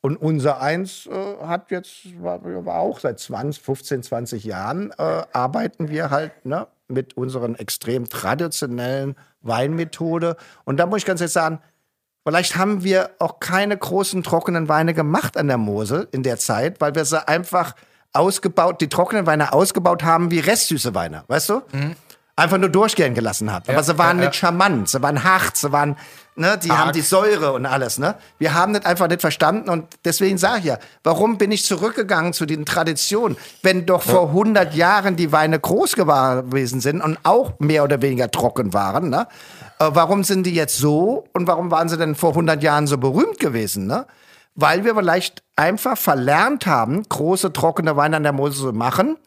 Und 0.00 0.18
unser 0.18 0.60
Eins 0.60 1.06
äh, 1.06 1.46
hat 1.46 1.70
jetzt, 1.70 2.22
war, 2.22 2.44
war 2.44 2.80
auch 2.80 3.00
seit 3.00 3.18
20, 3.18 3.62
15, 3.62 4.02
20 4.02 4.44
Jahren, 4.44 4.90
äh, 4.98 5.22
arbeiten 5.32 5.88
wir 5.88 6.10
halt 6.10 6.44
ne, 6.44 6.66
mit 6.88 7.16
unseren 7.16 7.54
extrem 7.54 8.08
traditionellen 8.08 9.16
Weinmethode. 9.40 10.36
Und 10.64 10.78
da 10.78 10.86
muss 10.86 10.98
ich 10.98 11.04
ganz 11.04 11.20
ehrlich 11.20 11.32
sagen, 11.32 11.60
vielleicht 12.26 12.56
haben 12.56 12.84
wir 12.84 13.10
auch 13.18 13.40
keine 13.40 13.76
großen 13.76 14.22
trockenen 14.22 14.68
Weine 14.68 14.94
gemacht 14.94 15.36
an 15.36 15.48
der 15.48 15.58
Mosel 15.58 16.08
in 16.12 16.22
der 16.22 16.38
Zeit, 16.38 16.80
weil 16.80 16.94
wir 16.94 17.04
sie 17.04 17.26
einfach 17.26 17.74
ausgebaut, 18.12 18.80
die 18.80 18.88
trockenen 18.88 19.26
Weine 19.26 19.52
ausgebaut 19.52 20.04
haben 20.04 20.30
wie 20.30 20.40
restsüße 20.40 20.94
Weine, 20.94 21.24
weißt 21.26 21.48
du? 21.48 21.62
Einfach 22.36 22.58
nur 22.58 22.68
durchgehen 22.68 23.14
gelassen 23.14 23.52
haben. 23.52 23.64
Aber 23.68 23.82
sie 23.84 23.96
waren 23.96 24.16
ja, 24.16 24.24
ja. 24.24 24.28
nicht 24.28 24.38
charmant, 24.38 24.88
sie 24.88 25.00
waren 25.00 25.22
hart, 25.22 25.56
sie 25.56 25.70
waren, 25.70 25.96
ne, 26.34 26.58
die 26.60 26.72
haben 26.72 26.92
die 26.92 27.00
Säure 27.00 27.52
und 27.52 27.64
alles, 27.64 27.98
ne? 27.98 28.16
Wir 28.38 28.54
haben 28.54 28.72
das 28.74 28.84
einfach 28.84 29.06
nicht 29.06 29.20
verstanden 29.20 29.70
und 29.70 29.86
deswegen 30.04 30.36
sage 30.36 30.58
ich 30.58 30.64
ja, 30.64 30.78
warum 31.04 31.38
bin 31.38 31.52
ich 31.52 31.64
zurückgegangen 31.64 32.32
zu 32.32 32.44
den 32.44 32.66
Traditionen, 32.66 33.36
wenn 33.62 33.86
doch 33.86 34.02
vor 34.02 34.30
100 34.30 34.74
Jahren 34.74 35.14
die 35.14 35.30
Weine 35.30 35.60
groß 35.60 35.94
gewesen 35.94 36.80
sind 36.80 37.02
und 37.02 37.18
auch 37.22 37.52
mehr 37.60 37.84
oder 37.84 38.02
weniger 38.02 38.28
trocken 38.28 38.74
waren, 38.74 39.10
ne? 39.10 39.28
Äh, 39.78 39.90
warum 39.90 40.24
sind 40.24 40.44
die 40.44 40.54
jetzt 40.54 40.76
so 40.78 41.28
und 41.34 41.46
warum 41.46 41.70
waren 41.70 41.88
sie 41.88 41.96
denn 41.96 42.16
vor 42.16 42.30
100 42.30 42.64
Jahren 42.64 42.88
so 42.88 42.98
berühmt 42.98 43.38
gewesen, 43.38 43.86
ne? 43.86 44.06
Weil 44.56 44.84
wir 44.84 44.96
vielleicht 44.96 45.44
einfach 45.54 45.96
verlernt 45.96 46.66
haben, 46.66 47.04
große 47.08 47.52
trockene 47.52 47.96
Weine 47.96 48.16
an 48.16 48.22
der 48.24 48.32
Mosel 48.32 48.70
zu 48.70 48.72
machen, 48.72 49.18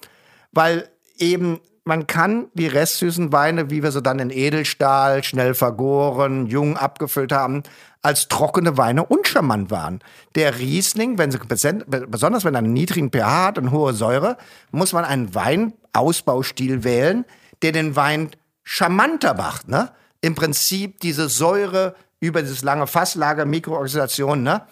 weil 0.51 0.89
eben 1.17 1.61
man 1.87 2.05
kann 2.05 2.49
die 2.53 2.67
restsüßen 2.67 3.31
Weine, 3.31 3.69
wie 3.69 3.81
wir 3.81 3.91
sie 3.91 4.01
dann 4.01 4.19
in 4.19 4.29
Edelstahl, 4.29 5.23
schnell 5.23 5.53
vergoren, 5.53 6.45
jung 6.45 6.77
abgefüllt 6.77 7.31
haben, 7.31 7.63
als 8.01 8.27
trockene 8.27 8.77
Weine 8.77 9.05
uncharmant 9.05 9.71
waren. 9.71 9.99
Der 10.35 10.59
Riesling, 10.59 11.17
wenn 11.17 11.31
sie, 11.31 11.39
besonders 11.39 12.43
wenn 12.43 12.55
er 12.55 12.59
einen 12.59 12.73
niedrigen 12.73 13.09
pH 13.09 13.45
hat 13.45 13.57
und 13.57 13.71
hohe 13.71 13.93
Säure, 13.93 14.37
muss 14.71 14.91
man 14.91 15.05
einen 15.05 15.33
Weinausbaustil 15.33 16.83
wählen, 16.83 17.25
der 17.61 17.71
den 17.71 17.95
Wein 17.95 18.31
charmanter 18.63 19.33
macht. 19.33 19.69
Ne? 19.69 19.89
Im 20.21 20.35
Prinzip 20.35 20.99
diese 20.99 21.29
Säure 21.29 21.95
über 22.19 22.41
dieses 22.41 22.63
lange 22.63 22.87
Fasslager, 22.87 23.45
Mikrooxidation, 23.45 24.43
ne? 24.43 24.63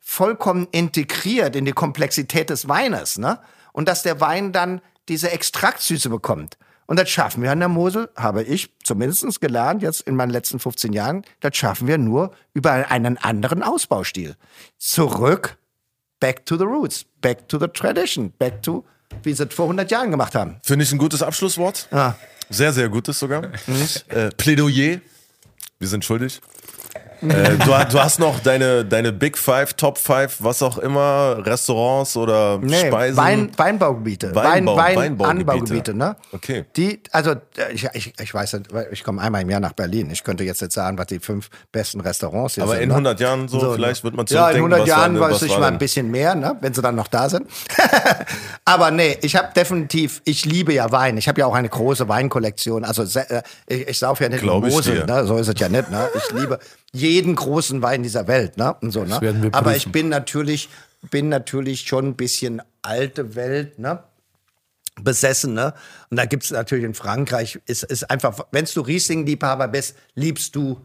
vollkommen 0.00 0.68
integriert 0.70 1.56
in 1.56 1.64
die 1.64 1.72
Komplexität 1.72 2.50
des 2.50 2.68
Weines. 2.68 3.16
Ne? 3.18 3.38
Und 3.72 3.88
dass 3.88 4.02
der 4.02 4.20
Wein 4.20 4.52
dann 4.52 4.82
diese 5.08 5.30
Extraktsüße 5.30 6.08
bekommt. 6.08 6.56
Und 6.86 6.98
das 6.98 7.10
schaffen 7.10 7.42
wir 7.42 7.52
an 7.52 7.58
der 7.58 7.68
Mosel, 7.68 8.08
habe 8.16 8.42
ich 8.42 8.70
zumindest 8.82 9.40
gelernt, 9.42 9.82
jetzt 9.82 10.00
in 10.02 10.16
meinen 10.16 10.30
letzten 10.30 10.58
15 10.58 10.94
Jahren, 10.94 11.22
das 11.40 11.54
schaffen 11.54 11.86
wir 11.86 11.98
nur 11.98 12.32
über 12.54 12.72
einen 12.72 13.18
anderen 13.18 13.62
Ausbaustil. 13.62 14.36
Zurück, 14.78 15.58
back 16.18 16.46
to 16.46 16.56
the 16.56 16.64
roots, 16.64 17.04
back 17.20 17.46
to 17.48 17.58
the 17.58 17.68
tradition, 17.68 18.32
back 18.38 18.62
to, 18.62 18.86
wie 19.22 19.34
sie 19.34 19.44
es 19.44 19.54
vor 19.54 19.66
100 19.66 19.90
Jahren 19.90 20.10
gemacht 20.10 20.34
haben. 20.34 20.60
Finde 20.62 20.84
ich 20.84 20.92
ein 20.92 20.98
gutes 20.98 21.22
Abschlusswort. 21.22 21.88
Ja. 21.92 22.16
Sehr, 22.50 22.72
sehr 22.72 22.88
gutes 22.88 23.18
sogar. 23.18 23.50
äh, 24.08 24.30
Plädoyer. 24.30 25.00
Wir 25.78 25.88
sind 25.88 26.04
schuldig. 26.04 26.40
Äh, 27.22 27.56
du, 27.56 27.64
du, 27.64 28.00
hast 28.00 28.18
noch 28.18 28.40
deine, 28.40 28.84
deine 28.84 29.12
Big 29.12 29.36
Five, 29.36 29.74
Top 29.74 29.98
Five, 29.98 30.36
was 30.40 30.62
auch 30.62 30.78
immer, 30.78 31.44
Restaurants 31.44 32.16
oder 32.16 32.58
nee, 32.58 32.86
Speisen. 32.86 33.16
Wein, 33.16 33.50
Weinbaugebiete. 33.56 34.34
Weinbau, 34.34 34.76
Wein, 34.76 34.96
Wein 34.96 35.18
Weinbaugebiete. 35.18 35.30
Anbaugebiete, 35.30 35.94
ne? 35.94 36.16
Okay. 36.32 36.64
Die, 36.76 37.00
also 37.12 37.32
äh, 37.32 37.72
ich, 37.72 37.88
ich, 37.94 38.14
ich 38.20 38.34
weiß 38.34 38.54
nicht, 38.54 38.70
ich 38.92 39.04
komme 39.04 39.20
einmal 39.20 39.42
im 39.42 39.50
Jahr 39.50 39.60
nach 39.60 39.72
Berlin. 39.72 40.10
Ich 40.10 40.24
könnte 40.24 40.44
jetzt 40.44 40.62
nicht 40.62 40.72
sagen, 40.72 40.98
was 40.98 41.06
die 41.06 41.18
fünf 41.18 41.48
besten 41.72 42.00
Restaurants 42.00 42.54
hier 42.54 42.64
Aber 42.64 42.74
sind. 42.74 42.82
in 42.84 42.88
ne? 42.88 42.94
100 42.94 43.20
Jahren 43.20 43.48
so, 43.48 43.60
So, 43.60 43.72
vielleicht 43.72 44.04
wird 44.04 44.14
man 44.14 44.26
Ja, 44.26 44.50
in 44.50 44.56
zurückdenken, 44.56 44.72
100 44.72 44.80
was 44.80 44.88
war 44.88 44.98
Jahren 44.98 45.20
weiß 45.20 45.42
ich 45.42 45.58
mal 45.58 45.72
ein 45.72 45.78
bisschen 45.78 46.10
mehr, 46.10 46.34
ne? 46.34 46.56
wenn 46.60 46.74
sie 46.74 46.82
dann 46.82 46.94
noch 46.94 47.08
da 47.08 47.28
sind. 47.28 47.46
Aber 48.64 48.90
nee, 48.90 49.18
ich 49.22 49.36
habe 49.36 49.48
definitiv, 49.54 50.22
ich 50.24 50.44
liebe 50.44 50.72
ja 50.72 50.90
Wein. 50.92 51.16
Ich 51.16 51.28
habe 51.28 51.40
ja 51.40 51.46
auch 51.46 51.54
eine 51.54 51.68
große 51.68 52.08
Weinkollektion. 52.08 52.84
Also 52.84 53.02
äh, 53.18 53.42
ich, 53.66 53.88
ich 53.88 53.98
sauf 53.98 54.20
ja 54.20 54.28
nicht 54.28 54.40
Glaub 54.40 54.64
Mosel, 54.64 55.04
ne? 55.04 55.26
so 55.26 55.36
ist 55.38 55.48
es 55.48 55.58
ja 55.58 55.68
nicht. 55.68 55.90
Ne? 55.90 56.08
Ich 56.14 56.32
liebe 56.32 56.58
jeden 56.94 57.34
großen 57.34 57.82
Wein 57.82 58.02
dieser 58.02 58.26
Welt. 58.26 58.56
Ne? 58.56 58.74
Und 58.80 58.90
so, 58.90 59.04
ne? 59.04 59.50
Aber 59.52 59.76
ich 59.76 59.90
bin 59.92 60.08
natürlich, 60.08 60.68
bin 61.10 61.28
natürlich 61.28 61.82
schon 61.82 62.08
ein 62.08 62.16
bisschen 62.16 62.62
alte 62.82 63.34
Welt. 63.34 63.78
Ne? 63.78 64.02
besessen, 65.02 65.54
ne? 65.54 65.74
Und 66.10 66.16
da 66.16 66.24
gibt's 66.24 66.50
natürlich 66.50 66.84
in 66.84 66.94
Frankreich, 66.94 67.60
ist, 67.66 67.84
ist 67.84 68.10
einfach, 68.10 68.46
wenn 68.50 68.64
du 68.64 68.80
Riesling-Liebhaber 68.80 69.68
bist, 69.68 69.96
liebst 70.14 70.54
du, 70.56 70.80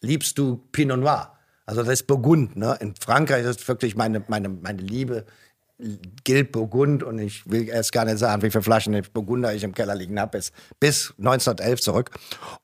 liebst 0.00 0.38
du 0.38 0.56
Pinot 0.72 1.00
Noir. 1.00 1.32
Also 1.66 1.82
das 1.82 2.00
ist 2.00 2.06
Burgund, 2.06 2.56
ne? 2.56 2.76
In 2.80 2.94
Frankreich 2.96 3.44
ist 3.44 3.66
wirklich 3.68 3.94
meine, 3.94 4.24
meine, 4.28 4.48
meine 4.48 4.82
Liebe 4.82 5.26
gilt 6.24 6.52
Burgund 6.52 7.02
und 7.02 7.18
ich 7.18 7.48
will 7.48 7.68
erst 7.68 7.92
gar 7.92 8.04
nicht 8.04 8.18
sagen, 8.18 8.42
wie 8.42 8.50
viele 8.50 8.62
Flaschen 8.62 9.00
Burgunder 9.12 9.54
ich 9.54 9.62
im 9.62 9.74
Keller 9.74 9.94
liegen 9.94 10.18
habe, 10.18 10.38
bis, 10.38 10.52
bis 10.80 11.14
1911 11.18 11.80
zurück. 11.80 12.10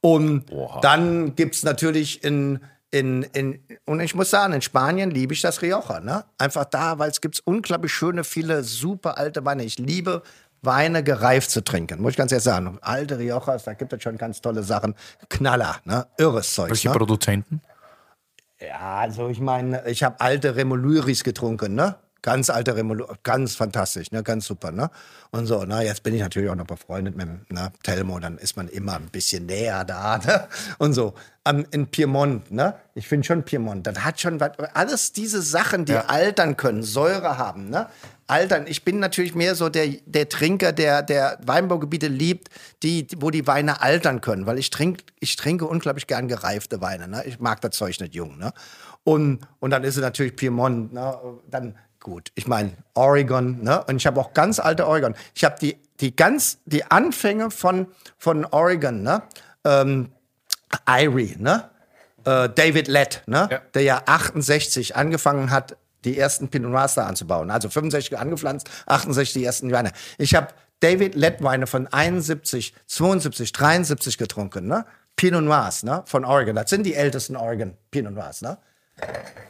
Und 0.01 0.47
dann 0.83 1.35
gibt's 1.37 1.63
natürlich 1.63 2.25
in, 2.25 2.61
in, 2.91 3.23
in, 3.33 3.61
und 3.87 4.01
ich 4.01 4.15
muss 4.15 4.31
sagen, 4.31 4.53
in 4.53 4.63
Spanien 4.63 5.11
liebe 5.11 5.33
ich 5.33 5.41
das 5.41 5.63
Rioja. 5.63 6.01
Ne? 6.01 6.25
Einfach 6.39 6.65
da, 6.65 6.99
weil 6.99 7.11
es 7.11 7.21
gibt 7.21 7.41
unglaublich 7.45 7.93
schöne, 7.93 8.25
viele 8.25 8.65
super 8.65 9.17
alte 9.17 9.45
Weine. 9.45 9.65
Ich 9.65 9.79
liebe 9.79 10.23
Weine 10.63 11.05
gereift 11.05 11.51
zu 11.51 11.63
trinken, 11.63 12.01
muss 12.01 12.13
ich 12.13 12.17
ganz 12.17 12.33
ehrlich 12.33 12.45
sagen. 12.45 12.79
Alte 12.81 13.19
Riojas, 13.19 13.65
da 13.65 13.75
gibt 13.75 13.93
es 13.93 14.03
schon 14.03 14.19
ganz 14.19 14.41
tolle 14.41 14.63
Sachen. 14.63 14.95
Knaller, 15.29 15.77
ne? 15.85 16.07
irres 16.19 16.53
Zeug. 16.55 16.71
Welche 16.71 16.89
ne? 16.89 16.95
Produzenten? 16.95 17.61
Ja, 18.61 18.99
also 19.01 19.29
ich 19.29 19.41
meine, 19.41 19.87
ich 19.89 20.03
habe 20.03 20.21
alte 20.21 20.57
Remoluris 20.57 21.23
getrunken, 21.23 21.75
ne? 21.75 21.97
Ganz 22.25 22.49
alte 22.49 22.75
Remolu, 22.75 23.05
ganz 23.23 23.55
fantastisch, 23.55 24.11
ne? 24.11 24.23
Ganz 24.23 24.47
super, 24.47 24.73
ne? 24.73 24.91
Und 25.31 25.45
so, 25.45 25.63
na, 25.67 25.83
jetzt 25.83 26.03
bin 26.03 26.15
ich 26.15 26.23
natürlich 26.23 26.49
auch 26.49 26.55
noch 26.55 26.67
befreundet 26.67 27.15
mit 27.15 27.27
dem 27.27 27.45
ne? 27.51 27.71
Telmo, 27.83 28.19
dann 28.19 28.39
ist 28.39 28.57
man 28.57 28.69
immer 28.69 28.95
ein 28.95 29.11
bisschen 29.11 29.45
näher 29.45 29.85
da, 29.85 30.17
ne? 30.17 30.49
Und 30.79 30.95
so. 30.95 31.13
Am, 31.47 31.67
in 31.71 31.87
Piemont, 31.89 32.51
ne? 32.51 32.77
Ich 32.95 33.07
finde 33.07 33.27
schon 33.27 33.43
Piemont, 33.43 33.87
das 33.87 34.03
hat 34.03 34.19
schon 34.19 34.41
was, 34.41 34.53
alles 34.73 35.13
diese 35.13 35.43
Sachen, 35.43 35.85
die 35.85 35.95
altern 35.95 36.57
können, 36.57 36.83
Säure 36.83 37.37
haben, 37.37 37.69
ne? 37.69 37.89
Altern. 38.27 38.67
Ich 38.69 38.85
bin 38.85 39.01
natürlich 39.01 39.35
mehr 39.35 39.55
so 39.55 39.69
der, 39.69 39.89
der 40.07 40.31
Trinker, 40.31 40.73
der, 40.73 41.03
der 41.03 41.39
Weinbaugebiete 41.45 42.07
liebt, 42.07 42.49
die, 42.83 43.07
wo 43.19 43.29
die 43.29 43.47
Weine 43.47 43.83
altern 43.83 44.23
können, 44.23 44.47
weil 44.47 44.59
ich 44.59 44.71
trinke, 44.71 45.05
ich 45.21 45.37
trinke 45.37 45.67
unglaublich 45.67 46.07
gern 46.07 46.27
gereifte 46.27 46.81
Weine, 46.81 47.07
ne? 47.07 47.23
Ich 47.27 47.39
mag 47.39 47.61
das 47.61 47.77
Zeug 47.77 48.01
nicht 48.01 48.15
jung, 48.15 48.39
ne? 48.39 48.55
Und, 49.03 49.41
und 49.61 49.71
dann 49.71 49.85
ist 49.85 49.97
es 49.97 50.03
natürlich 50.03 50.37
Piemont, 50.37 50.95
ne? 50.95 51.19
Dann, 51.51 51.75
gut, 52.05 52.31
ich 52.37 52.47
meine, 52.47 52.77
Oregon, 52.93 53.63
ne? 53.63 53.83
Und 53.85 53.97
ich 53.97 54.07
habe 54.07 54.21
auch 54.21 54.33
ganz 54.35 54.61
alte 54.61 54.87
Oregon. 54.87 55.15
Ich 55.35 55.43
habe 55.43 55.57
die, 55.61 55.77
die 55.99 56.15
ganz, 56.15 56.59
die 56.67 56.85
Anfänge 56.85 57.51
von, 57.51 57.89
von 58.19 58.45
Oregon, 58.45 59.03
ne? 59.03 59.23
Ähm, 59.65 60.13
Irie, 60.87 61.35
ne? 61.39 61.71
Äh, 62.25 62.51
David 62.51 62.87
Lett, 62.87 63.23
ne? 63.27 63.49
Ja. 63.51 63.63
Der 63.73 63.83
ja 63.83 64.03
68 64.07 64.95
angefangen 64.95 65.51
hat, 65.51 65.77
die 66.05 66.19
ersten 66.19 66.49
Pinot 66.49 66.71
Noirs 66.71 66.95
da 66.95 67.07
anzubauen. 67.07 67.51
Also 67.51 67.71
65 67.71 68.19
angepflanzt, 68.19 68.69
68 68.87 69.33
die 69.33 69.45
ersten 69.45 69.73
Weine. 69.73 69.91
Ich 70.19 70.35
habe 70.35 70.49
David 70.81 71.15
Lett 71.15 71.43
Weine 71.43 71.67
von 71.67 71.87
71, 71.87 72.75
72, 72.87 73.53
73 73.53 74.19
getrunken, 74.19 74.67
ne? 74.67 74.85
Pinot 75.17 75.43
Noirs, 75.43 75.85
ne? 75.85 76.03
Von 76.05 76.27
Oregon. 76.27 76.55
Das 76.55 76.69
sind 76.69 76.85
die 76.85 76.95
ältesten 76.95 77.35
Oregon 77.35 77.79
Pinot 77.91 78.13
Noirs, 78.13 78.43
ne? 78.43 78.59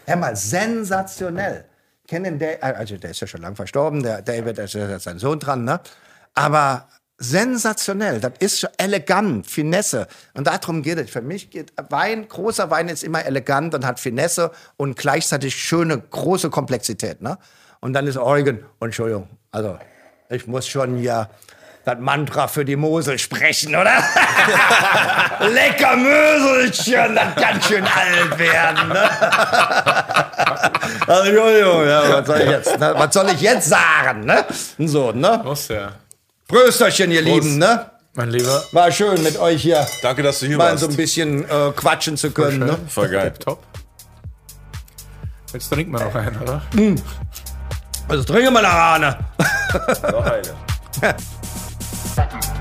Hör 0.06 0.16
mal, 0.16 0.36
sensationell. 0.36 1.64
Kennen 2.06 2.38
der, 2.38 2.62
also 2.62 2.96
der 2.96 3.10
ist 3.10 3.20
ja 3.20 3.26
schon 3.26 3.40
lang 3.40 3.56
verstorben, 3.56 4.02
der 4.02 4.22
David, 4.22 4.58
da 4.58 4.64
ist 4.64 4.74
ja 4.74 4.98
sein 4.98 5.18
Sohn 5.18 5.38
dran, 5.38 5.64
ne? 5.64 5.80
Aber 6.34 6.88
sensationell, 7.16 8.20
das 8.20 8.32
ist 8.40 8.60
schon 8.60 8.70
elegant, 8.76 9.46
Finesse. 9.46 10.06
Und 10.34 10.46
darum 10.46 10.82
geht 10.82 10.98
es. 10.98 11.10
Für 11.10 11.22
mich 11.22 11.50
geht 11.50 11.72
Wein, 11.90 12.28
großer 12.28 12.70
Wein 12.70 12.88
ist 12.88 13.04
immer 13.04 13.24
elegant 13.24 13.74
und 13.74 13.86
hat 13.86 14.00
Finesse 14.00 14.50
und 14.76 14.96
gleichzeitig 14.96 15.54
schöne, 15.54 15.98
große 15.98 16.50
Komplexität, 16.50 17.22
ne? 17.22 17.38
Und 17.80 17.92
dann 17.92 18.06
ist 18.06 18.16
Eugen, 18.16 18.64
Entschuldigung, 18.80 19.28
also 19.50 19.78
ich 20.30 20.46
muss 20.46 20.66
schon 20.66 20.96
hier 20.96 21.28
das 21.84 21.98
Mantra 21.98 22.48
für 22.48 22.64
die 22.64 22.76
Mosel 22.76 23.18
sprechen, 23.18 23.76
oder? 23.76 23.92
Lecker 25.40 25.96
Möselchen, 25.96 27.14
das 27.14 27.34
kann 27.34 27.60
schön 27.60 27.84
alt 27.84 28.38
werden. 28.38 28.88
Ne? 28.88 29.10
also, 31.06 31.28
Entschuldigung, 31.28 31.86
ja, 31.86 32.12
was 32.12 32.26
soll 32.26 32.40
ich 32.40 32.50
jetzt, 32.50 32.78
ne? 32.78 32.94
was 32.96 33.14
soll 33.14 33.28
ich 33.30 33.40
jetzt 33.40 33.68
sagen? 33.68 34.24
Ne? 34.24 34.44
So, 34.78 35.12
ne? 35.12 35.40
Was 35.44 35.68
ja. 35.68 35.92
Prösterchen, 36.48 37.10
ihr 37.10 37.22
Lieben, 37.22 37.58
ne? 37.58 37.90
Mein 38.14 38.30
Lieber. 38.30 38.62
War 38.72 38.92
schön 38.92 39.22
mit 39.24 39.38
euch 39.38 39.62
hier 39.62 39.84
Danke, 40.02 40.22
dass 40.22 40.38
du 40.38 40.46
hier 40.46 40.56
mal 40.56 40.70
warst. 40.70 40.84
so 40.84 40.88
ein 40.88 40.96
bisschen 40.96 41.44
äh, 41.44 41.72
quatschen 41.74 42.16
zu 42.16 42.30
können. 42.30 42.60
Ne? 42.60 42.78
Voll 42.88 43.08
geil. 43.08 43.34
Top. 43.38 43.64
Jetzt 45.52 45.72
trinken 45.72 45.92
wir 45.92 46.00
noch 46.00 46.14
einen, 46.14 46.40
oder? 46.40 46.62
Also 48.08 48.24
trinke 48.24 48.50
mal 48.50 48.64
eine 48.64 48.74
Rane. 48.74 49.18
Noch 50.12 50.26
eine. 50.26 51.16